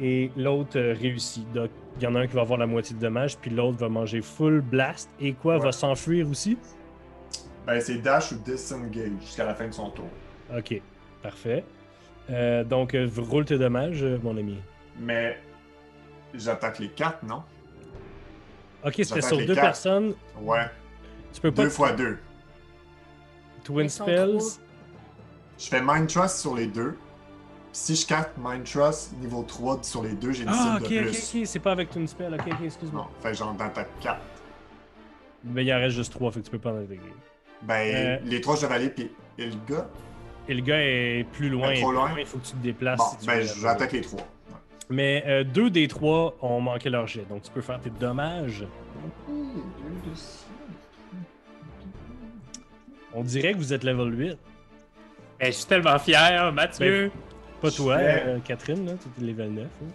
et 0.00 0.30
l'autre 0.36 0.78
euh, 0.78 0.94
réussit. 0.98 1.50
Donc, 1.52 1.70
il 1.96 2.02
y 2.02 2.06
en 2.06 2.14
a 2.14 2.20
un 2.20 2.26
qui 2.26 2.34
va 2.34 2.40
avoir 2.42 2.58
la 2.58 2.66
moitié 2.66 2.96
de 2.96 3.00
dommages, 3.00 3.36
puis 3.38 3.50
l'autre 3.50 3.78
va 3.78 3.88
manger 3.88 4.20
full 4.22 4.60
blast. 4.62 5.10
Et 5.20 5.34
quoi, 5.34 5.56
Ouais. 5.58 5.64
va 5.64 5.72
s'enfuir 5.72 6.28
aussi? 6.28 6.56
ben, 7.66 7.80
c'est 7.80 7.98
dash 7.98 8.32
ou 8.32 8.36
disengage 8.36 9.10
jusqu'à 9.20 9.44
la 9.44 9.54
fin 9.54 9.68
de 9.68 9.72
son 9.72 9.90
tour. 9.90 10.08
Ok, 10.56 10.80
parfait. 11.22 11.62
Euh, 12.30 12.64
donc, 12.64 12.94
euh, 12.94 13.08
roule 13.18 13.44
tes 13.44 13.58
dommages, 13.58 14.02
euh, 14.02 14.18
mon 14.22 14.36
ami. 14.36 14.56
Mais 14.98 15.36
j'attaque 16.34 16.78
les 16.78 16.88
quatre, 16.88 17.22
non? 17.24 17.42
Ok, 18.84 18.94
c'était 18.96 19.22
sur 19.22 19.38
deux 19.38 19.54
quatre. 19.54 19.60
personnes. 19.66 20.14
Ouais. 20.40 20.66
Tu 21.32 21.40
peux 21.40 21.52
pas. 21.52 21.62
Deux 21.64 21.70
fois 21.70 21.92
deux. 21.92 22.18
Twin 23.64 23.88
Spells. 23.88 24.38
Je 25.58 25.66
fais 25.68 25.80
Mind 25.82 26.08
Trust 26.08 26.38
sur 26.40 26.54
les 26.56 26.66
deux. 26.66 26.92
Puis 27.72 27.80
si 27.80 27.96
je 27.96 28.06
carte 28.06 28.30
Mind 28.36 28.64
Trust 28.64 29.12
niveau 29.18 29.42
3 29.44 29.78
sur 29.82 30.02
les 30.02 30.12
deux, 30.12 30.32
j'ai 30.32 30.42
une 30.42 30.48
Ah, 30.50 30.78
cible 30.80 30.84
ok, 30.84 30.90
de 30.90 30.98
ok, 30.98 31.04
plus. 31.12 31.40
ok. 31.42 31.46
C'est 31.46 31.58
pas 31.60 31.72
avec 31.72 31.90
Twin 31.90 32.06
Spell. 32.08 32.34
Ok, 32.34 32.40
ok, 32.46 32.56
excuse-moi. 32.64 33.02
Non, 33.02 33.08
fait 33.22 33.30
que 33.30 33.36
j'en 33.38 33.56
attaque 33.58 33.88
4. 34.00 34.20
Mais 35.44 35.64
il 35.64 35.72
en 35.72 35.78
reste 35.78 35.96
juste 35.96 36.12
trois, 36.12 36.30
fait 36.30 36.40
que 36.40 36.44
tu 36.44 36.50
peux 36.50 36.58
pas 36.58 36.70
en 36.72 36.78
intégrer. 36.78 37.12
Ben, 37.62 37.94
Euh. 37.94 38.18
les 38.24 38.40
trois 38.40 38.56
chevaliers 38.56 38.90
puis 38.90 39.10
et 39.38 39.46
le 39.46 39.56
gars. 39.68 39.86
Et 40.48 40.54
le 40.54 40.60
gars 40.62 40.78
est 40.80 41.24
plus 41.32 41.48
loin. 41.48 41.72
Trop 41.74 41.92
et 41.92 41.94
loin. 41.94 42.10
Il 42.18 42.26
faut 42.26 42.38
que 42.38 42.46
tu 42.46 42.52
te 42.52 42.56
déplaces. 42.62 42.98
Bon, 42.98 43.04
si 43.12 43.16
tu 43.18 43.26
ben, 43.26 43.42
j'attaque 43.42 43.92
les 43.92 44.00
trois. 44.02 44.20
Mais 44.92 45.24
euh, 45.26 45.42
deux 45.42 45.70
des 45.70 45.88
trois 45.88 46.36
ont 46.42 46.60
manqué 46.60 46.90
leur 46.90 47.06
jet, 47.06 47.24
donc 47.28 47.42
tu 47.42 47.50
peux 47.50 47.62
faire 47.62 47.80
tes 47.80 47.88
dommages. 47.90 48.64
On 53.14 53.22
dirait 53.22 53.52
que 53.52 53.58
vous 53.58 53.72
êtes 53.72 53.84
level 53.84 54.18
8. 54.18 54.38
Eh, 55.40 55.46
je 55.46 55.50
suis 55.52 55.64
tellement 55.66 55.98
fier, 55.98 56.52
Mathieu. 56.52 57.10
Pas 57.60 57.70
Je 57.70 57.76
toi, 57.76 57.98
fais- 57.98 58.22
euh, 58.26 58.38
Catherine, 58.40 58.86
là, 58.86 58.92
tu 59.00 59.08
étais 59.08 59.32
level 59.32 59.50
9. 59.52 59.64
hein. 59.64 59.86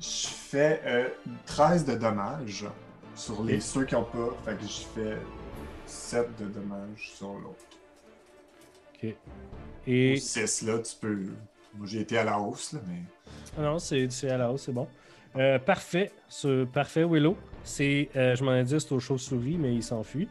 Je 0.00 0.26
fais 0.28 0.80
euh, 0.84 1.08
13 1.46 1.84
de 1.84 1.94
dommages 1.94 2.64
sur 3.14 3.42
les 3.44 3.54
Et- 3.54 3.60
ceux 3.60 3.84
qui 3.84 3.94
ont 3.94 4.04
pas. 4.04 4.30
Fait 4.44 4.56
que 4.56 4.62
je 4.62 4.80
fais 4.94 5.16
7 5.86 6.28
de 6.40 6.46
dommages 6.46 7.10
sur 7.14 7.28
l'autre. 7.34 7.64
Ok. 9.02 9.14
Et. 9.86 10.16
6 10.16 10.62
là, 10.62 10.78
tu 10.78 10.96
peux. 11.00 11.20
Moi 11.76 11.86
j'ai 11.86 12.00
été 12.00 12.18
à 12.18 12.24
la 12.24 12.38
hausse 12.40 12.72
là, 12.72 12.80
mais. 12.88 13.02
Ah 13.58 13.62
non, 13.62 13.78
c'est 13.78 14.08
à 14.30 14.36
la 14.38 14.50
hausse, 14.50 14.62
c'est 14.62 14.72
bon. 14.72 14.86
Euh, 15.36 15.58
parfait, 15.58 16.12
ce, 16.28 16.64
parfait, 16.64 17.04
Willow. 17.04 17.36
C'est, 17.62 18.08
euh, 18.16 18.34
je 18.34 18.42
m'en 18.44 18.54
ai 18.54 18.64
dit, 18.64 18.78
c'est 18.80 18.92
aux 18.92 18.98
chauves-souris, 19.00 19.56
mais 19.58 19.74
il 19.74 19.82
s'enfuit. 19.82 20.28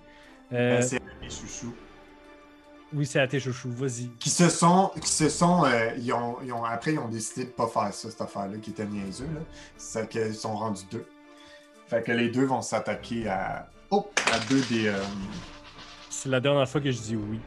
Euh, 0.51 0.77
Ben, 0.77 0.81
c'est 0.81 0.99
mes 1.21 1.29
chouchous. 1.29 1.73
oui, 2.93 3.05
c'est 3.05 3.19
à 3.19 3.27
tes 3.27 3.39
chouchous, 3.39 3.71
vas-y. 3.71 4.09
Qui 4.19 4.29
se 4.29 4.49
sont. 4.49 4.91
Qui 5.01 5.07
se 5.09 5.29
sont. 5.29 5.63
euh, 5.65 5.91
ils 5.97 6.11
ont, 6.11 6.37
ils 6.43 6.51
ont- 6.51 6.63
après, 6.65 6.93
ils 6.93 6.99
ont 6.99 7.07
décidé 7.07 7.45
de 7.45 7.51
pas 7.51 7.67
faire 7.67 7.93
ça, 7.93 8.09
cette 8.09 8.19
affaire-là, 8.21 8.57
qui 8.57 8.71
était 8.71 8.85
niaiseux. 8.85 9.27
C'est 9.77 10.09
qu'ils 10.09 10.33
sont 10.35 10.55
rendus 10.55 10.83
deux. 10.91 11.05
Fait 11.87 12.03
que 12.03 12.11
les 12.11 12.29
deux 12.29 12.45
vont 12.45 12.61
s'attaquer 12.61 13.27
à. 13.29 13.69
Oh! 13.91 14.09
À 14.33 14.39
deux 14.49 14.61
des. 14.69 14.91
C'est 16.09 16.29
la 16.29 16.39
dernière 16.39 16.67
fois 16.67 16.81
que 16.81 16.91
je 16.91 16.99
dis 16.99 17.15
oui 17.15 17.39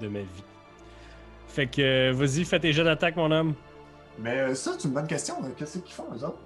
de 0.00 0.08
ma 0.08 0.20
vie. 0.20 0.44
Fait 1.48 1.66
que, 1.66 2.10
vas-y, 2.12 2.44
fais 2.46 2.58
tes 2.58 2.72
jets 2.72 2.84
d'attaque, 2.84 3.14
mon 3.16 3.30
homme. 3.30 3.54
Mais 4.18 4.38
euh, 4.38 4.54
ça, 4.54 4.72
c'est 4.78 4.86
une 4.88 4.94
bonne 4.94 5.06
question. 5.06 5.40
là. 5.42 5.48
Qu'est-ce 5.56 5.78
qu'ils 5.78 5.92
font, 5.94 6.04
eux 6.14 6.24
autres? 6.24 6.38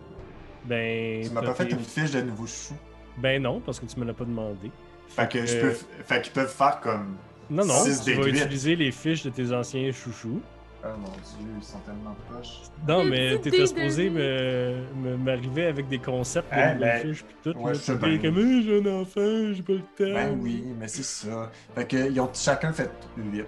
Ben, 0.64 1.24
Tu 1.24 1.30
m'as 1.30 1.42
pas 1.42 1.54
fait 1.54 1.66
tes- 1.66 1.72
une 1.74 1.80
fiche 1.80 2.10
de 2.10 2.20
nouveaux 2.22 2.46
chouchous. 2.46 2.74
ben 3.18 3.40
non, 3.42 3.60
parce 3.60 3.78
que 3.80 3.86
tu 3.86 3.98
me 4.00 4.04
l'as 4.04 4.14
pas 4.14 4.24
demandé. 4.24 4.70
Fait 5.08 5.30
que 5.30 5.46
je 5.46 5.56
Euh, 5.56 5.60
peux. 5.62 5.76
Fait 6.04 6.22
qu'ils 6.22 6.32
peuvent 6.32 6.52
faire 6.52 6.80
comme. 6.80 7.16
Non, 7.48 7.64
non, 7.64 7.74
six 7.84 8.02
tu 8.04 8.12
vas 8.14 8.26
utiliser 8.28 8.74
les 8.76 8.90
fiches 8.90 9.22
de 9.22 9.30
tes 9.30 9.52
anciens 9.52 9.90
chouchous. 9.92 10.40
Oh 10.84 10.88
mon 10.98 11.06
dieu, 11.10 11.48
ils 11.58 11.64
sont 11.64 11.78
tellement 11.80 12.14
poches. 12.30 12.60
Non, 12.86 13.04
mais 13.04 13.38
t'étais 13.38 13.66
supposé 13.66 14.08
me, 14.10 15.16
m'arriver 15.16 15.66
avec 15.66 15.88
des 15.88 15.98
concepts 15.98 16.52
de 16.52 16.58
Eh, 16.60 16.78
ben, 16.78 17.00
fiches 17.02 17.24
pis 17.24 17.34
tout. 17.42 17.58
ouais, 17.58 17.72
là. 17.72 17.78
je 17.78 17.92
comme, 18.18 18.62
j'ai 18.62 18.80
un 18.80 19.00
enfant, 19.00 19.52
j'ai 19.54 19.62
pas 19.62 19.72
le 19.72 19.78
temps. 19.80 20.14
Ben 20.14 20.38
oui, 20.40 20.64
mais 20.78 20.86
c'est 20.88 21.02
ça. 21.04 21.50
Fait 21.74 21.86
que 21.86 22.10
ils 22.10 22.20
ont 22.20 22.30
chacun 22.34 22.72
fait 22.72 22.90
8 23.16 23.44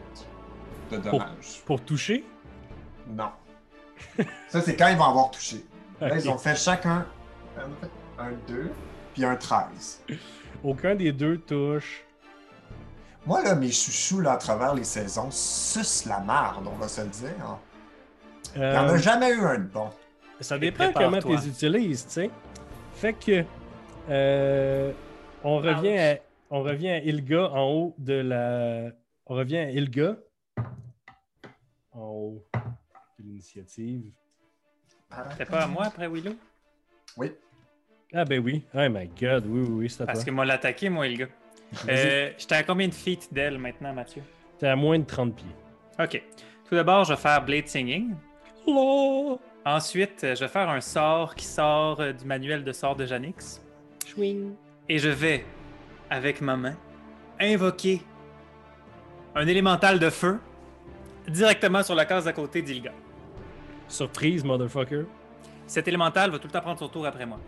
de 0.92 0.97
dommages. 0.97 1.62
Pour 1.66 1.80
toucher? 1.80 2.24
Non. 3.09 3.30
ça, 4.48 4.60
c'est 4.60 4.76
quand 4.76 4.88
ils 4.88 4.96
vont 4.96 5.04
avoir 5.04 5.30
touché. 5.30 5.64
Là, 6.00 6.16
ils 6.16 6.28
ont 6.28 6.38
fait 6.38 6.56
chacun 6.56 7.06
un, 7.56 8.22
un 8.24 8.30
2, 8.46 8.70
puis 9.14 9.24
un 9.24 9.36
13. 9.36 10.04
Aucun 10.62 10.94
des 10.94 11.12
deux 11.12 11.38
touche. 11.38 12.04
Moi, 13.26 13.42
là, 13.42 13.54
mes 13.54 13.70
chouchous, 13.70 14.20
là, 14.20 14.32
à 14.32 14.36
travers 14.36 14.74
les 14.74 14.84
saisons, 14.84 15.30
sucent 15.30 16.06
la 16.06 16.20
marde, 16.20 16.66
on 16.66 16.76
va 16.76 16.88
se 16.88 17.00
le 17.02 17.08
dire. 17.08 17.30
hein. 17.44 17.58
Il 18.54 18.60
n'y 18.62 18.66
en 18.66 18.88
Euh, 18.88 18.94
a 18.94 18.96
jamais 18.96 19.30
eu 19.32 19.40
un 19.44 19.58
de 19.58 19.64
bon. 19.64 19.90
Ça 20.40 20.58
dépend 20.58 20.92
comment 20.92 21.18
tu 21.20 21.28
les 21.28 21.48
utilises, 21.48 22.06
tu 22.06 22.12
sais. 22.12 22.30
Fait 22.94 23.12
que 23.12 23.44
euh, 24.08 24.92
on 25.44 25.56
revient 25.58 25.98
à, 25.98 26.18
on 26.50 26.62
revient 26.62 26.90
à 26.90 26.98
Ilga 26.98 27.50
en 27.50 27.64
haut 27.64 27.94
de 27.98 28.14
la. 28.14 28.90
On 29.26 29.34
revient 29.34 29.58
à 29.58 29.70
Ilga 29.70 30.16
en 31.92 32.00
haut 32.00 32.44
l'initiative. 33.39 34.02
C'était 35.31 35.44
pas 35.47 35.62
à 35.62 35.66
moi 35.66 35.85
après 35.86 36.09
Willow? 36.09 36.35
Oui. 37.16 37.32
Ah 38.12 38.24
ben 38.24 38.43
oui. 38.43 38.65
Oh 38.74 38.78
my 38.90 39.09
god, 39.20 39.44
oui, 39.47 39.60
oui, 39.60 39.69
oui, 39.70 39.90
c'est 39.90 40.02
à 40.02 40.06
Parce 40.06 40.19
toi. 40.20 40.27
que 40.27 40.31
moi 40.31 40.44
l'attaqué, 40.44 40.89
moi, 40.89 41.06
le 41.09 41.16
gars. 41.16 41.28
Euh, 41.89 42.31
J'étais 42.39 42.55
à 42.55 42.62
combien 42.62 42.89
de 42.89 42.94
feet 42.94 43.28
d'elle 43.32 43.59
maintenant, 43.59 43.93
Mathieu? 43.93 44.23
T'es 44.59 44.66
à 44.66 44.77
moins 44.77 44.98
de 44.98 45.05
30 45.05 45.35
pieds. 45.36 45.47
Ok. 45.98 46.23
Tout 46.69 46.74
d'abord, 46.74 47.05
je 47.05 47.12
vais 47.12 47.19
faire 47.20 47.44
Blade 47.44 47.69
Singing. 47.69 48.15
Oh! 48.66 49.39
Ensuite, 49.65 50.20
je 50.23 50.40
vais 50.40 50.48
faire 50.48 50.69
un 50.69 50.81
sort 50.81 51.35
qui 51.35 51.44
sort 51.44 52.01
euh, 52.01 52.12
du 52.12 52.24
manuel 52.24 52.65
de 52.65 52.73
sort 52.73 52.97
de 52.97 53.05
Janix. 53.06 53.62
Swing. 54.06 54.55
Et 54.89 54.98
je 54.98 55.09
vais, 55.10 55.44
avec 56.09 56.40
ma 56.40 56.56
main, 56.56 56.77
invoquer 57.39 58.01
un 59.35 59.47
élémental 59.47 59.98
de 59.98 60.09
feu 60.10 60.39
directement 61.28 61.82
sur 61.82 61.94
la 61.94 62.06
case 62.06 62.27
à 62.27 62.32
côté 62.32 62.62
d'Ilga. 62.62 62.93
Surprise, 63.89 64.44
motherfucker. 64.44 65.05
Cet 65.66 65.89
élémental 65.89 66.31
va 66.31 66.39
tout 66.39 66.47
le 66.48 66.52
temps 66.52 66.60
prendre 66.60 66.78
son 66.78 66.89
tour 66.89 67.06
après 67.06 67.27
moi. 67.27 67.39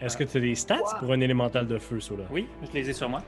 Est-ce 0.00 0.16
que 0.16 0.24
tu 0.24 0.36
as 0.38 0.40
des 0.40 0.54
stats 0.54 0.76
Wow. 0.80 0.98
pour 1.00 1.12
un 1.12 1.20
élémental 1.20 1.66
de 1.66 1.78
feu, 1.78 2.00
ça 2.00 2.14
là? 2.14 2.24
Oui, 2.30 2.46
je 2.62 2.72
les 2.78 2.90
ai 2.90 2.92
sur 2.92 3.08
moi. 3.08 3.22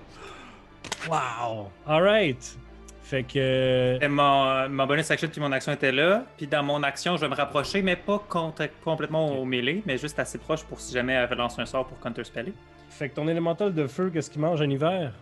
Wow! 1.09 1.69
Alright! 1.87 2.59
Fait 3.03 3.23
que. 3.23 3.99
Et 4.03 4.09
mon, 4.09 4.45
euh, 4.47 4.69
mon 4.69 4.85
bonus 4.87 5.09
action 5.13 5.29
puis 5.29 5.41
mon 5.41 5.53
action 5.53 5.73
était 5.73 5.93
là. 5.93 6.25
Puis 6.37 6.49
dans 6.49 6.65
mon 6.65 6.83
action, 6.83 7.17
je 7.17 7.21
vais 7.21 7.29
me 7.29 7.37
rapprocher, 7.37 7.81
mais 7.81 7.95
pas 7.95 8.19
contre- 8.29 8.69
complètement 8.83 9.39
au 9.39 9.45
mêlée, 9.45 9.83
mais 9.87 9.97
juste 9.97 10.19
assez 10.19 10.39
proche 10.39 10.65
pour 10.65 10.81
si 10.81 10.93
jamais 10.93 11.13
elle 11.13 11.37
lance 11.39 11.57
un 11.59 11.67
sort 11.67 11.87
pour 11.87 12.01
counterspeller. 12.01 12.53
Fait 12.91 13.09
que 13.09 13.15
ton 13.15 13.29
élémental 13.29 13.73
de 13.73 13.87
feu, 13.87 14.11
qu'est-ce 14.13 14.29
qu'il 14.31 14.41
mange 14.41 14.61
en 14.61 14.69
hiver? 14.69 15.13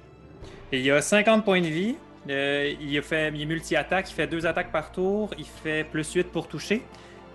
Et 0.72 0.78
il 0.78 0.84
y 0.86 0.90
a 0.90 1.02
50 1.02 1.44
points 1.44 1.60
de 1.60 1.66
vie. 1.66 1.96
Euh, 2.30 2.72
il, 2.80 3.00
fait, 3.02 3.30
il 3.34 3.42
est 3.42 3.46
multi-attaque, 3.46 4.10
il 4.10 4.14
fait 4.14 4.26
deux 4.26 4.46
attaques 4.46 4.72
par 4.72 4.90
tour, 4.92 5.30
il 5.38 5.44
fait 5.44 5.84
plus 5.84 6.10
8 6.12 6.24
pour 6.32 6.48
toucher. 6.48 6.82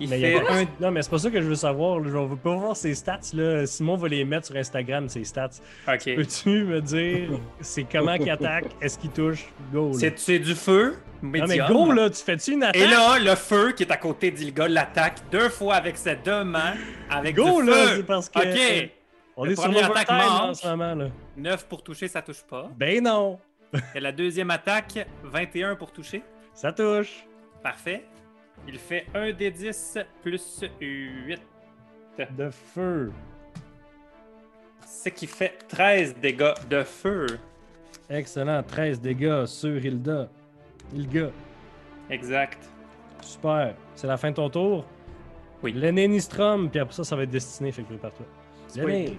Il 0.02 0.10
Mais 0.10 0.18
il 0.20 0.26
fait 0.26 0.36
a- 0.48 0.54
un. 0.54 0.66
Non, 0.80 0.92
mais 0.92 1.02
c'est 1.02 1.10
pas 1.10 1.18
ça 1.20 1.30
que 1.30 1.42
je 1.42 1.48
veux 1.48 1.56
savoir. 1.56 2.02
Je 2.02 2.10
veux 2.10 2.36
pas 2.38 2.56
voir 2.56 2.78
ses 2.78 2.96
stats. 2.96 3.20
Là. 3.34 3.66
Simon 3.66 3.98
va 3.98 4.08
les 4.08 4.24
mettre 4.24 4.48
sur 4.48 4.56
Instagram, 4.56 5.10
ses 5.10 5.26
stats. 5.26 5.50
Ok. 5.88 6.16
Peux-tu 6.16 6.64
me 6.64 6.80
dire 6.82 7.32
c'est 7.60 7.84
comment 7.84 8.18
qu'il 8.18 8.30
attaque? 8.30 8.66
Est-ce 8.82 8.98
qu'il 8.98 9.10
touche? 9.10 9.46
Go. 9.74 9.92
C'est 9.94 10.40
du 10.40 10.56
feu. 10.56 10.96
Non, 11.22 11.46
mais 11.48 11.58
go, 11.68 11.92
là, 11.92 12.10
tu 12.10 12.24
fais-tu 12.24 12.54
une 12.54 12.64
attaque? 12.64 12.78
Et 12.82 12.88
là, 12.88 13.20
le 13.20 13.36
feu 13.36 13.74
qui 13.74 13.84
est 13.84 13.92
à 13.92 13.98
côté 13.98 14.32
d'Ilga 14.32 14.70
l'attaque 14.70 15.18
deux 15.30 15.50
fois 15.50 15.76
avec 15.76 15.98
ses 15.98 16.16
deux 16.16 16.46
mains. 16.46 16.76
Avec 17.10 17.36
go, 17.36 17.62
du 17.62 17.68
là, 17.68 17.74
feu. 17.74 17.94
c'est 17.98 18.06
parce 18.06 18.30
que. 18.30 18.40
Ok. 18.40 18.90
On 19.36 19.44
Le 19.46 19.52
est 19.52 19.56
sur 19.56 19.64
premier 19.66 19.82
l'overtime 19.82 20.16
attaque 20.16 20.30
là, 20.30 20.44
en 20.46 20.54
ce 20.54 20.68
moment, 20.68 20.96
là. 20.96 21.06
9 21.36 21.66
pour 21.68 21.84
toucher, 21.84 22.08
ça 22.08 22.22
touche 22.22 22.42
pas. 22.50 22.70
Ben 22.78 23.04
non! 23.04 23.38
Et 23.96 24.00
la 24.00 24.12
deuxième 24.12 24.52
attaque, 24.52 25.08
21 25.24 25.76
pour 25.76 25.92
toucher. 25.92 26.24
Ça 26.54 26.72
touche. 26.72 27.26
Parfait. 27.64 28.06
Il 28.68 28.78
fait 28.78 29.06
1 29.14 29.34
des 29.34 29.52
10 29.52 29.98
plus 30.22 30.64
8. 30.80 31.40
De 32.32 32.50
feu. 32.50 33.12
Ce 34.86 35.08
qui 35.10 35.26
fait 35.28 35.58
13 35.70 36.16
dégâts 36.18 36.54
de 36.70 36.84
feu. 36.84 37.28
Excellent. 38.10 38.62
13 38.64 39.00
dégâts 39.00 39.46
sur 39.46 39.84
Hilda. 39.84 40.30
Ilga. 40.94 41.30
Exact. 42.10 42.58
Super. 43.22 43.76
C'est 43.96 44.08
la 44.08 44.18
fin 44.18 44.32
de 44.32 44.36
ton 44.36 44.50
tour? 44.50 44.86
Oui. 45.64 45.72
L'aîné 45.74 46.08
Nistrom, 46.08 46.70
puis 46.70 46.80
après 46.80 46.96
ça, 46.96 47.04
ça 47.04 47.16
va 47.16 47.24
être 47.24 47.30
destiné, 47.30 47.72
fait 47.72 47.84
que 47.84 47.94
pas 47.94 48.12
L'aîné. 48.76 49.04
Ilga. 49.04 49.18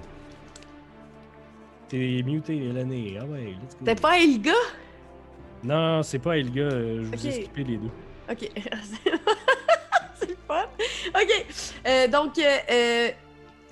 T'es 1.91 2.23
muté, 2.25 2.55
l'aîné. 2.55 3.19
Ah 3.21 3.25
ouais, 3.27 3.49
let's 3.61 3.77
go. 3.79 3.85
T'es 3.85 3.95
pas 3.97 4.19
Elga? 4.19 4.53
Non, 5.65 6.03
c'est 6.03 6.19
pas 6.21 6.39
Ilga. 6.39 6.62
euh, 6.62 7.03
Je 7.05 7.09
vous 7.19 7.27
ai 7.27 7.33
skippé 7.33 7.65
les 7.65 7.77
deux. 7.77 7.91
Ok. 8.31 8.49
c'est 10.15 10.29
le 10.31 10.37
fun. 10.47 10.65
Ok. 11.15 11.47
Euh, 11.87 12.07
donc, 12.09 12.39
euh, 12.39 12.57
euh, 12.71 13.09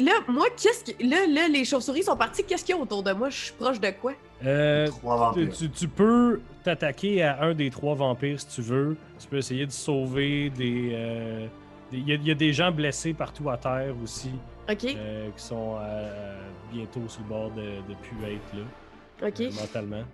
là, 0.01 0.12
moi, 0.27 0.47
qu'est-ce 0.61 0.93
que. 0.93 1.03
Là, 1.09 1.27
là, 1.28 1.49
les 1.49 1.65
chauves-souris 1.65 2.03
sont 2.03 2.16
parties. 2.16 2.43
Qu'est-ce 2.45 2.65
qu'il 2.65 2.74
y 2.74 2.78
a 2.78 2.81
autour 2.82 3.03
de 3.05 3.12
moi? 3.12 3.31
Je 3.31 3.36
suis 3.36 3.53
proche 3.55 3.81
de 3.81 3.90
quoi? 3.90 4.12
Euh, 4.45 4.89
Trois 4.89 5.32
tu, 5.35 5.40
vampires. 5.45 5.57
tu- 5.57 5.70
tu 5.70 5.89
peux 5.89 6.40
t'attaquer 6.65 7.23
à 7.23 7.43
un 7.43 7.55
des 7.55 7.70
trois 7.70 7.95
vampires 7.95 8.40
si 8.40 8.49
tu 8.49 8.62
veux. 8.62 8.97
Tu 9.20 9.28
peux 9.28 9.39
essayer 9.39 9.65
de 9.65 9.73
sauver 9.73 10.51
des. 10.51 10.90
euh, 10.93 11.47
Il 11.93 12.07
y, 12.09 12.12
y 12.27 12.31
a 12.31 12.35
des 12.35 12.53
gens 12.53 12.70
blessés 12.73 13.15
partout 13.15 13.49
à 13.49 13.57
terre 13.57 13.95
aussi, 14.03 14.31
Ok. 14.70 14.85
euh, 14.85 15.31
qui 15.36 15.43
sont 15.45 15.77
euh, 15.81 16.40
bientôt 16.73 17.03
sur 17.09 17.23
le 17.23 17.28
bord 17.28 17.51
de 17.53 17.62
ne 17.62 17.95
plus 17.95 18.24
être 18.27 18.55
là, 18.55 19.28
ok. 19.28 19.40
euh, 19.40 19.51
mentalement 19.53 20.05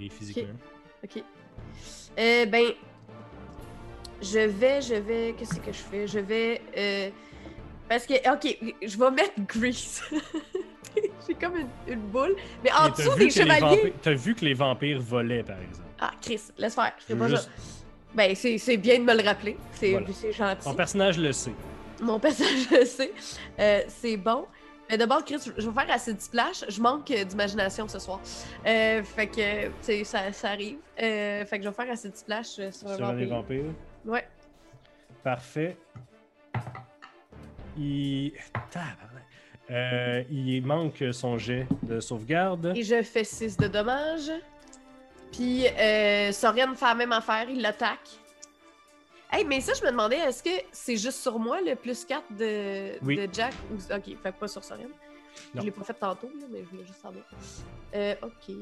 et 0.00 0.08
physiquement. 0.08 0.54
Ok. 1.04 1.22
Euh, 2.18 2.46
ben, 2.46 2.64
je 4.22 4.38
vais, 4.40 4.80
je 4.82 4.94
vais. 4.94 5.34
Qu'est-ce 5.38 5.60
que 5.60 5.72
je 5.72 5.78
fais? 5.78 6.06
Je 6.06 6.18
vais. 6.18 7.12
parce 7.88 8.06
que, 8.06 8.14
ok, 8.32 8.58
je 8.82 8.98
vais 8.98 9.10
mettre 9.10 9.32
Grease. 9.46 10.02
J'ai 11.26 11.34
comme 11.34 11.56
une, 11.56 11.68
une 11.86 12.00
boule. 12.00 12.34
Mais 12.64 12.70
en 12.72 12.88
dessous 12.88 13.16
des 13.16 13.30
chevaliers. 13.30 13.92
T'as 14.02 14.14
vu 14.14 14.34
que 14.34 14.44
les 14.44 14.54
vampires 14.54 15.00
volaient, 15.00 15.44
par 15.44 15.58
exemple. 15.60 15.88
Ah, 16.00 16.10
Chris, 16.20 16.40
laisse 16.58 16.74
faire. 16.74 16.92
Je 17.08 17.14
pas 17.14 17.28
juste-. 17.28 17.50
Ben, 18.12 18.34
c'est 18.34 18.76
bien 18.76 18.98
de 18.98 19.04
me 19.04 19.14
le 19.16 19.22
rappeler. 19.22 19.56
C'est 19.72 19.92
Voilà. 19.92 20.06
gentil. 20.32 20.64
Ton 20.64 20.74
personnage 20.74 21.16
le 21.18 21.32
sait. 21.32 21.52
Mon 22.00 22.18
personnage 22.18 22.70
le 22.70 22.84
sait. 22.84 23.12
Euh, 23.58 23.82
c'est 23.88 24.16
bon. 24.16 24.46
Mais 24.88 24.98
d'abord, 24.98 25.24
Chris, 25.24 25.38
je 25.56 25.68
vais 25.70 25.80
faire 25.84 25.94
assez 25.94 26.12
de 26.14 26.20
splash. 26.20 26.64
Je 26.68 26.80
manque 26.82 27.12
d'imagination 27.12 27.86
ce 27.86 28.00
soir. 28.00 28.20
Euh, 28.66 29.04
fait 29.04 29.28
que, 29.28 29.66
tu 29.66 29.72
sais, 29.82 30.02
ça, 30.04 30.32
ça 30.32 30.48
arrive. 30.48 30.78
Euh, 31.00 31.44
fait 31.44 31.58
que 31.58 31.64
je 31.64 31.68
vais 31.68 31.74
faire 31.74 31.90
assez 31.92 32.10
de 32.10 32.16
splash 32.16 32.46
sur 32.46 32.72
Sur 32.74 32.88
les 33.12 33.26
vampire. 33.26 33.28
vampires. 33.28 33.72
Ouais. 34.04 34.26
Parfait. 35.22 35.76
Il. 37.78 38.32
Euh, 39.70 40.24
il 40.28 40.60
manque 40.66 41.04
son 41.12 41.38
jet 41.38 41.68
de 41.84 42.00
sauvegarde. 42.00 42.72
Et 42.74 42.82
je 42.82 43.00
fais 43.02 43.22
6 43.22 43.56
de 43.56 43.68
dommages. 43.68 44.32
Puis, 45.30 45.66
Sorian 46.32 46.74
fait 46.74 46.86
la 46.86 46.94
même 46.96 47.12
affaire, 47.12 47.46
il 47.48 47.62
l'attaque. 47.62 48.08
Hey, 49.32 49.44
mais 49.44 49.60
ça, 49.60 49.72
je 49.74 49.84
me 49.84 49.90
demandais, 49.90 50.16
est-ce 50.18 50.42
que 50.42 50.50
c'est 50.72 50.96
juste 50.96 51.20
sur 51.20 51.38
moi 51.38 51.60
le 51.60 51.76
plus 51.76 52.04
4 52.04 52.24
de, 52.36 52.98
Oui. 53.04 53.16
de 53.16 53.28
Jack? 53.32 53.54
Ou... 53.72 53.76
Ok, 53.94 54.16
fait 54.22 54.32
pas 54.32 54.48
sur 54.48 54.64
Sorian. 54.64 54.88
Je 55.54 55.60
l'ai 55.60 55.70
pas 55.70 55.84
fait 55.84 55.94
tantôt, 55.94 56.28
là, 56.38 56.46
mais 56.50 56.64
je 56.64 56.68
voulais 56.70 56.84
juste 56.84 57.00
savoir. 57.00 57.24
Euh, 57.94 58.14
ok. 58.22 58.56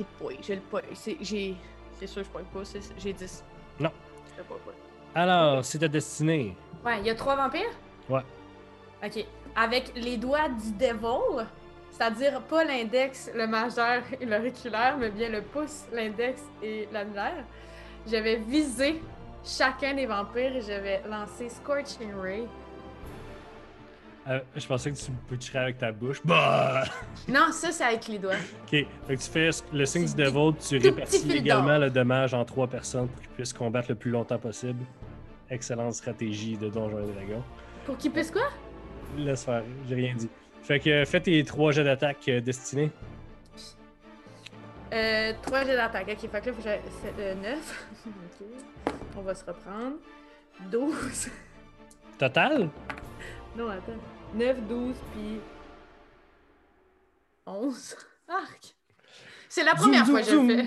Et 0.00 0.04
boy, 0.20 0.38
j'ai 0.42 0.56
le 0.56 0.60
point. 0.62 0.82
C'est 0.94 1.16
j'ai- 1.20 1.54
c'est 1.98 2.08
sûr, 2.08 2.24
je 2.24 2.28
pointe 2.28 2.46
pas. 2.46 2.64
c'est- 2.64 2.80
J'ai 2.98 3.12
10. 3.12 3.44
Non. 3.78 3.90
Je 4.36 4.42
pas. 4.42 4.54
Alors, 5.14 5.64
c'est 5.64 5.78
ta 5.78 5.86
destinée. 5.86 6.56
Ouais, 6.84 6.98
il 6.98 7.06
y 7.06 7.10
a 7.10 7.14
trois 7.14 7.36
vampires? 7.36 7.70
Ouais. 8.08 8.22
Ok. 9.04 9.24
Avec 9.54 9.92
les 9.94 10.16
doigts 10.16 10.48
du 10.48 10.72
devil, 10.72 11.46
c'est-à-dire 11.96 12.40
pas 12.42 12.64
l'index, 12.64 13.30
le 13.34 13.46
majeur 13.46 14.02
et 14.20 14.26
l'auriculaire, 14.26 14.96
mais 14.98 15.10
bien 15.10 15.28
le 15.28 15.42
pouce, 15.42 15.84
l'index 15.92 16.42
et 16.62 16.88
l'annulaire, 16.92 17.44
je 18.06 18.16
vais 18.16 18.36
viser 18.36 19.00
chacun 19.44 19.94
des 19.94 20.06
vampires 20.06 20.56
et 20.56 20.60
je 20.60 20.72
vais 20.72 21.02
lancer 21.08 21.48
Scorching 21.48 22.12
Ray. 22.20 22.48
Euh, 24.26 24.40
je 24.56 24.66
pensais 24.66 24.90
que 24.90 24.96
tu 24.96 25.10
peux 25.28 25.36
tirer 25.36 25.58
avec 25.58 25.78
ta 25.78 25.92
bouche. 25.92 26.20
Bah! 26.24 26.84
Non, 27.28 27.52
ça, 27.52 27.70
c'est 27.70 27.84
avec 27.84 28.08
les 28.08 28.18
doigts. 28.18 28.32
Ok, 28.62 28.70
fait 28.70 28.86
que 29.16 29.22
tu 29.22 29.30
fais 29.30 29.50
le 29.72 29.84
signe 29.84 30.06
du 30.06 30.14
devil, 30.14 30.54
tu 30.66 30.78
répartis 30.78 31.30
également 31.30 31.78
le 31.78 31.90
dommage 31.90 32.32
en 32.32 32.44
trois 32.44 32.66
personnes 32.66 33.06
pour 33.08 33.20
qu'ils 33.20 33.30
puissent 33.30 33.52
combattre 33.52 33.90
le 33.90 33.94
plus 33.94 34.10
longtemps 34.10 34.38
possible. 34.38 34.82
Excellente 35.50 35.92
stratégie 35.92 36.56
de 36.56 36.70
Donjons 36.70 37.00
et 37.00 37.12
Dragons. 37.12 37.44
Pour 37.84 37.98
qu'ils 37.98 38.10
puissent 38.10 38.30
quoi? 38.30 38.48
Laisse 39.16 39.44
faire, 39.44 39.62
j'ai 39.86 39.94
rien 39.94 40.14
dit. 40.14 40.30
Fait 40.64 40.80
que 40.80 41.04
fais 41.04 41.20
tes 41.20 41.44
trois 41.44 41.72
jets 41.72 41.84
d'attaque 41.84 42.26
euh, 42.28 42.40
destinés. 42.40 42.90
Euh, 44.94 45.32
3 45.42 45.64
jets 45.64 45.76
d'attaque. 45.76 46.08
Ok, 46.08 46.30
fait 46.30 46.40
que 46.40 46.46
là, 46.46 46.52
faut 46.52 46.62
que 46.62 46.68
j'ai 46.68 46.80
c'est, 47.02 47.20
euh, 47.20 47.34
9. 47.34 47.88
ok. 48.06 48.46
On 49.16 49.22
va 49.22 49.34
se 49.34 49.44
reprendre. 49.44 49.96
12. 50.70 51.30
Total? 52.18 52.68
non, 53.56 53.68
attends. 53.68 53.92
9, 54.34 54.62
12, 54.68 54.94
puis. 55.12 55.40
11. 57.44 57.96
Arc! 58.28 58.74
C'est 59.48 59.64
la 59.64 59.74
première 59.74 60.06
Zoom, 60.06 60.14
fois 60.16 60.24
que 60.24 60.30
je 60.30 60.36
le 60.36 60.62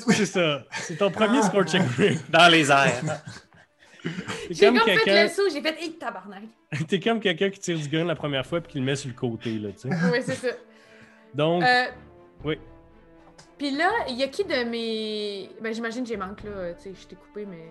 fais. 0.00 0.14
C'est 0.14 0.26
ça. 0.26 0.64
C'est 0.72 0.96
ton 0.96 1.10
premier 1.10 1.42
Scorching 1.42 1.82
Ray. 1.96 2.18
Dans 2.28 2.48
les 2.50 2.70
airs. 2.70 3.02
J'ai 4.50 4.66
comme 4.66 4.78
comme 4.78 4.86
fait 4.86 4.96
quelqu'un 4.96 5.22
le 5.24 5.28
saut, 5.28 5.48
j'ai 5.52 5.60
fait, 5.60 5.76
hé, 5.82 5.92
tabarnak! 5.92 6.42
t'es 6.88 7.00
comme 7.00 7.20
quelqu'un 7.20 7.50
qui 7.50 7.60
tire 7.60 7.78
du 7.78 7.88
gun 7.88 8.04
la 8.04 8.14
première 8.14 8.46
fois 8.46 8.60
puis 8.60 8.72
qui 8.72 8.78
le 8.78 8.84
met 8.84 8.96
sur 8.96 9.08
le 9.08 9.14
côté, 9.14 9.58
là, 9.58 9.70
tu 9.72 9.88
sais. 9.88 9.88
Oui, 10.12 10.18
c'est 10.22 10.34
ça. 10.34 10.48
Donc, 11.34 11.62
Euh, 11.62 11.84
oui. 12.44 12.58
Puis 13.58 13.70
là, 13.70 13.90
il 14.08 14.16
y 14.16 14.22
a 14.22 14.28
qui 14.28 14.44
de 14.44 14.64
mes. 14.64 15.48
Ben, 15.62 15.72
j'imagine 15.72 16.02
que 16.02 16.08
j'ai 16.10 16.16
manque 16.16 16.44
là. 16.44 16.74
Tu 16.74 16.82
sais, 16.82 16.92
je 16.94 17.06
t'ai 17.06 17.16
coupé, 17.16 17.46
mais. 17.46 17.68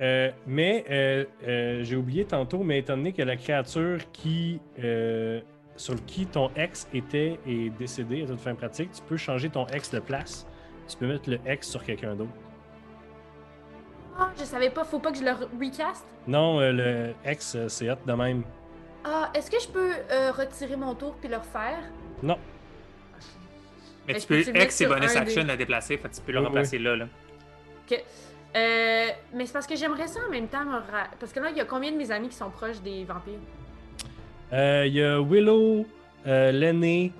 Euh, 0.00 0.30
mais 0.46 0.84
euh, 0.90 1.24
euh, 1.46 1.82
j'ai 1.82 1.96
oublié 1.96 2.24
tantôt, 2.24 2.62
mais 2.62 2.78
étant 2.78 2.96
donné 2.96 3.12
que 3.12 3.22
la 3.22 3.36
créature 3.36 3.98
qui 4.12 4.60
sur 5.76 6.04
qui 6.04 6.26
ton 6.26 6.50
ex 6.54 6.86
était 6.94 7.40
est 7.48 7.70
décédée 7.76 8.22
à 8.22 8.26
toute 8.26 8.38
fin 8.38 8.54
pratique, 8.54 8.92
tu 8.92 9.02
peux 9.02 9.16
changer 9.16 9.50
ton 9.50 9.66
ex 9.66 9.90
de 9.90 9.98
place. 9.98 10.46
Tu 10.88 10.96
peux 10.96 11.06
mettre 11.08 11.28
le 11.28 11.40
ex 11.46 11.68
sur 11.68 11.82
quelqu'un 11.82 12.14
d'autre. 12.14 12.30
Ah, 14.18 14.30
je 14.38 14.44
savais 14.44 14.70
pas, 14.70 14.84
faut 14.84 14.98
pas 15.00 15.10
que 15.10 15.18
je 15.18 15.24
le 15.24 15.30
re- 15.30 15.48
recast? 15.60 16.04
Non, 16.26 16.60
euh, 16.60 16.72
le 16.72 17.14
ex, 17.24 17.54
euh, 17.56 17.68
c'est 17.68 17.90
hot 17.90 17.96
de 18.06 18.12
même. 18.12 18.42
Ah, 19.04 19.30
est-ce 19.34 19.50
que 19.50 19.60
je 19.60 19.68
peux 19.68 19.92
euh, 20.10 20.30
retirer 20.32 20.76
mon 20.76 20.94
tour 20.94 21.14
puis 21.20 21.28
le 21.28 21.36
refaire? 21.36 21.82
Non. 22.22 22.38
Mais 24.06 24.12
Mais 24.12 24.14
tu 24.14 24.20
je 24.20 24.26
peux 24.26 24.34
peux-tu 24.36 24.46
le 24.52 24.58
mettre 24.58 24.64
X 24.66 24.80
et 24.82 24.86
bonus 24.86 25.16
action 25.16 25.44
des- 25.44 25.50
à 25.50 25.56
déplacer, 25.56 25.96
fait 25.98 26.08
que 26.08 26.14
tu 26.14 26.20
peux 26.20 26.32
le 26.32 26.38
Oui, 26.40 26.46
remplacer 26.46 26.78
là, 26.78 26.96
là. 26.96 27.06
Ok. 27.90 28.02
Euh, 28.56 29.06
mais 29.32 29.46
c'est 29.46 29.52
parce 29.52 29.66
que 29.66 29.74
j'aimerais 29.74 30.06
ça 30.06 30.20
en 30.26 30.30
même 30.30 30.46
temps. 30.46 30.64
me 30.64 30.74
ra- 30.76 31.08
Parce 31.18 31.32
que 31.32 31.40
là, 31.40 31.50
il 31.50 31.56
y 31.56 31.60
a 31.60 31.64
combien 31.64 31.90
de 31.90 31.96
mes 31.96 32.10
amis 32.10 32.28
qui 32.28 32.36
sont 32.36 32.50
proches 32.50 32.80
des 32.80 33.04
vampires? 33.04 33.38
Euh, 34.52 34.84
Il 34.86 34.94
y 34.94 35.02
a 35.02 35.20
Willow, 35.20 35.86
euh, 36.26 36.52
l'aîné, 36.52 37.12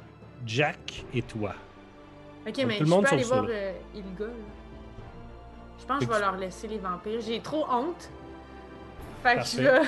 Jack 0.47 1.05
et 1.13 1.23
toi. 1.23 1.55
Ok, 2.47 2.55
Donc, 2.55 2.67
mais 2.67 2.75
tout 2.77 2.85
le 2.85 2.87
je 2.89 2.91
monde 2.95 3.05
peux 3.05 3.15
aller 3.15 3.25
voir 3.25 3.47
euh, 3.49 3.73
Ilga. 3.95 4.27
Je 5.85 5.89
pense 5.89 5.99
que 5.99 6.07
je 6.07 6.11
vais 6.13 6.21
leur 6.21 6.37
laisser 6.39 6.67
les 6.67 6.79
vampires. 6.79 7.21
J'ai 7.21 7.41
trop 7.41 7.67
honte. 7.71 8.09
Fait 9.23 9.37
que 9.37 9.45
je 9.45 9.61
vais, 9.61 9.83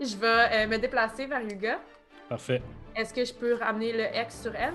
je 0.00 0.16
vais 0.16 0.64
euh, 0.64 0.66
me 0.66 0.76
déplacer 0.76 1.26
vers 1.26 1.40
Ilga. 1.40 1.78
Parfait. 2.28 2.60
Est-ce 2.96 3.14
que 3.14 3.24
je 3.24 3.32
peux 3.32 3.54
ramener 3.54 3.92
le 3.92 4.04
X 4.12 4.42
sur 4.42 4.52
elle? 4.56 4.74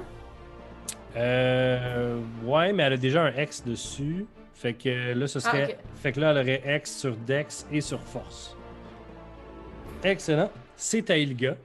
Euh, 1.17 2.21
ouais, 2.45 2.71
mais 2.71 2.83
elle 2.83 2.93
a 2.93 2.97
déjà 2.97 3.23
un 3.23 3.31
X 3.31 3.65
dessus. 3.65 4.25
Fait 4.53 4.73
que 4.73 5.11
là, 5.13 5.27
ce 5.27 5.41
serait. 5.41 5.71
Ah, 5.71 5.73
ok. 5.73 5.99
Fait 6.01 6.11
que 6.13 6.21
là, 6.21 6.31
elle 6.31 6.37
aurait 6.37 6.77
X 6.77 6.99
sur 6.99 7.17
Dex 7.17 7.67
et 7.69 7.81
sur 7.81 7.99
Force. 7.99 8.55
Excellent. 10.05 10.51
C'est 10.77 11.09
à 11.09 11.17
Ilga, 11.17 11.57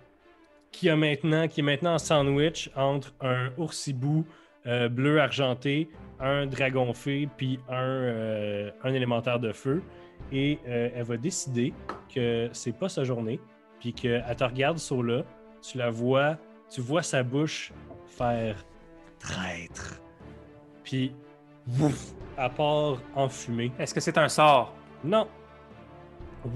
qui, 0.72 0.90
a 0.90 0.96
maintenant, 0.96 1.46
qui 1.46 1.60
est 1.60 1.62
maintenant 1.62 1.94
en 1.94 1.98
sandwich 1.98 2.70
entre 2.74 3.14
un 3.20 3.50
oursibou 3.56 4.26
euh, 4.66 4.88
bleu 4.88 5.20
argenté, 5.20 5.88
un 6.20 6.46
dragon 6.46 6.92
fée, 6.92 7.28
puis 7.36 7.58
un, 7.68 7.82
euh, 7.82 8.70
un 8.82 8.92
élémentaire 8.94 9.38
de 9.38 9.52
feu. 9.52 9.82
et 10.32 10.58
euh, 10.66 10.88
elle 10.94 11.04
va 11.04 11.16
décider 11.18 11.74
que 12.12 12.48
c'est 12.52 12.72
pas 12.72 12.88
sa 12.88 13.04
journée, 13.04 13.38
puis 13.80 13.92
qu'elle 13.92 14.24
te 14.36 14.44
regarde 14.44 14.78
sur 14.78 15.02
là, 15.02 15.22
tu 15.62 15.78
la 15.78 15.90
vois, 15.90 16.38
tu 16.70 16.80
vois 16.80 17.02
sa 17.02 17.22
bouche 17.22 17.72
faire 18.06 18.56
traître. 19.18 20.00
Puis, 20.82 21.14
ouf, 21.80 22.14
elle 22.38 22.50
part 22.50 22.98
en 23.14 23.28
fumée. 23.28 23.72
Est-ce 23.78 23.94
que 23.94 24.00
c'est 24.00 24.16
un 24.18 24.28
sort? 24.28 24.74
Non. 25.04 25.28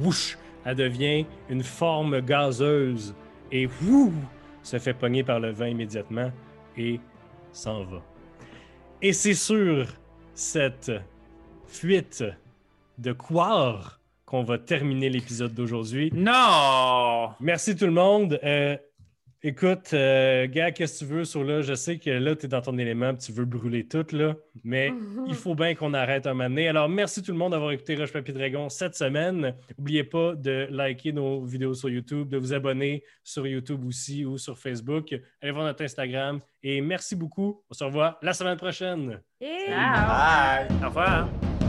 Wouch! 0.01 0.39
Elle 0.65 0.77
devient 0.77 1.27
une 1.49 1.63
forme 1.63 2.21
gazeuse 2.21 3.15
et 3.51 3.69
wouh! 3.83 4.13
se 4.63 4.79
fait 4.79 4.95
pogner 4.95 5.25
par 5.25 5.41
le 5.41 5.51
vent 5.51 5.65
immédiatement 5.67 6.31
et 6.77 7.01
s'en 7.53 7.85
va. 7.85 8.03
Et 9.03 9.15
c'est 9.15 9.33
sur 9.33 9.87
cette 10.35 10.93
fuite 11.67 12.23
de 12.99 13.13
Quar 13.13 13.99
qu'on 14.27 14.43
va 14.43 14.59
terminer 14.59 15.09
l'épisode 15.09 15.55
d'aujourd'hui. 15.55 16.11
Non! 16.15 17.31
Merci 17.41 17.77
tout 17.77 17.87
le 17.87 17.93
monde. 17.93 18.39
Euh, 18.45 18.77
écoute, 19.43 19.91
euh, 19.93 20.47
gars, 20.47 20.71
qu'est-ce 20.71 21.01
que 21.01 21.05
tu 21.05 21.11
veux 21.11 21.25
sur 21.25 21.45
là? 21.45 21.63
Je 21.63 21.75
sais 21.75 21.99
que 21.99 22.11
là, 22.11 22.37
tu 22.37 22.47
es 22.47 22.49
dans 22.49 22.61
ton 22.61 22.77
élément, 22.79 23.15
tu 23.15 23.33
veux 23.33 23.45
brûler 23.45 23.87
tout, 23.87 24.07
là, 24.13 24.37
mais 24.65 24.93
il 25.27 25.35
faut 25.37 25.55
bien 25.55 25.75
qu'on 25.75 25.95
arrête 25.95 26.27
un 26.27 26.35
moment 26.35 26.49
donné. 26.49 26.69
Alors, 26.69 26.89
merci 26.89 27.23
tout 27.23 27.33
le 27.33 27.39
monde 27.39 27.53
d'avoir 27.53 27.73
écouté 27.73 27.97
Roche 27.97 28.13
Papier 28.13 28.35
Dragon 28.35 28.69
cette 28.69 28.95
semaine. 28.95 29.55
N'oubliez 29.79 30.05
pas 30.05 30.35
de 30.35 30.69
liker 30.71 31.13
nos 31.13 31.45
vidéos 31.45 31.75
sur 31.75 31.89
YouTube, 31.89 32.29
de 32.29 32.39
vous 32.39 32.53
abonner 32.53 33.03
sur 33.25 33.47
YouTube 33.47 33.85
aussi 33.87 34.25
ou 34.25 34.39
sur 34.39 34.59
Facebook. 34.59 35.15
Allez 35.41 35.53
voir 35.53 35.65
notre 35.65 35.85
Instagram. 35.85 36.41
Et 36.63 36.81
merci 36.81 37.17
beaucoup. 37.17 37.63
On 37.71 37.75
se 37.75 37.85
revoit 37.85 38.19
la 38.23 38.33
semaine 38.33 38.57
prochaine. 38.57 39.21
Yeah. 39.41 40.67
Bye! 40.69 40.77
Au 40.83 40.89
revoir. 40.89 41.60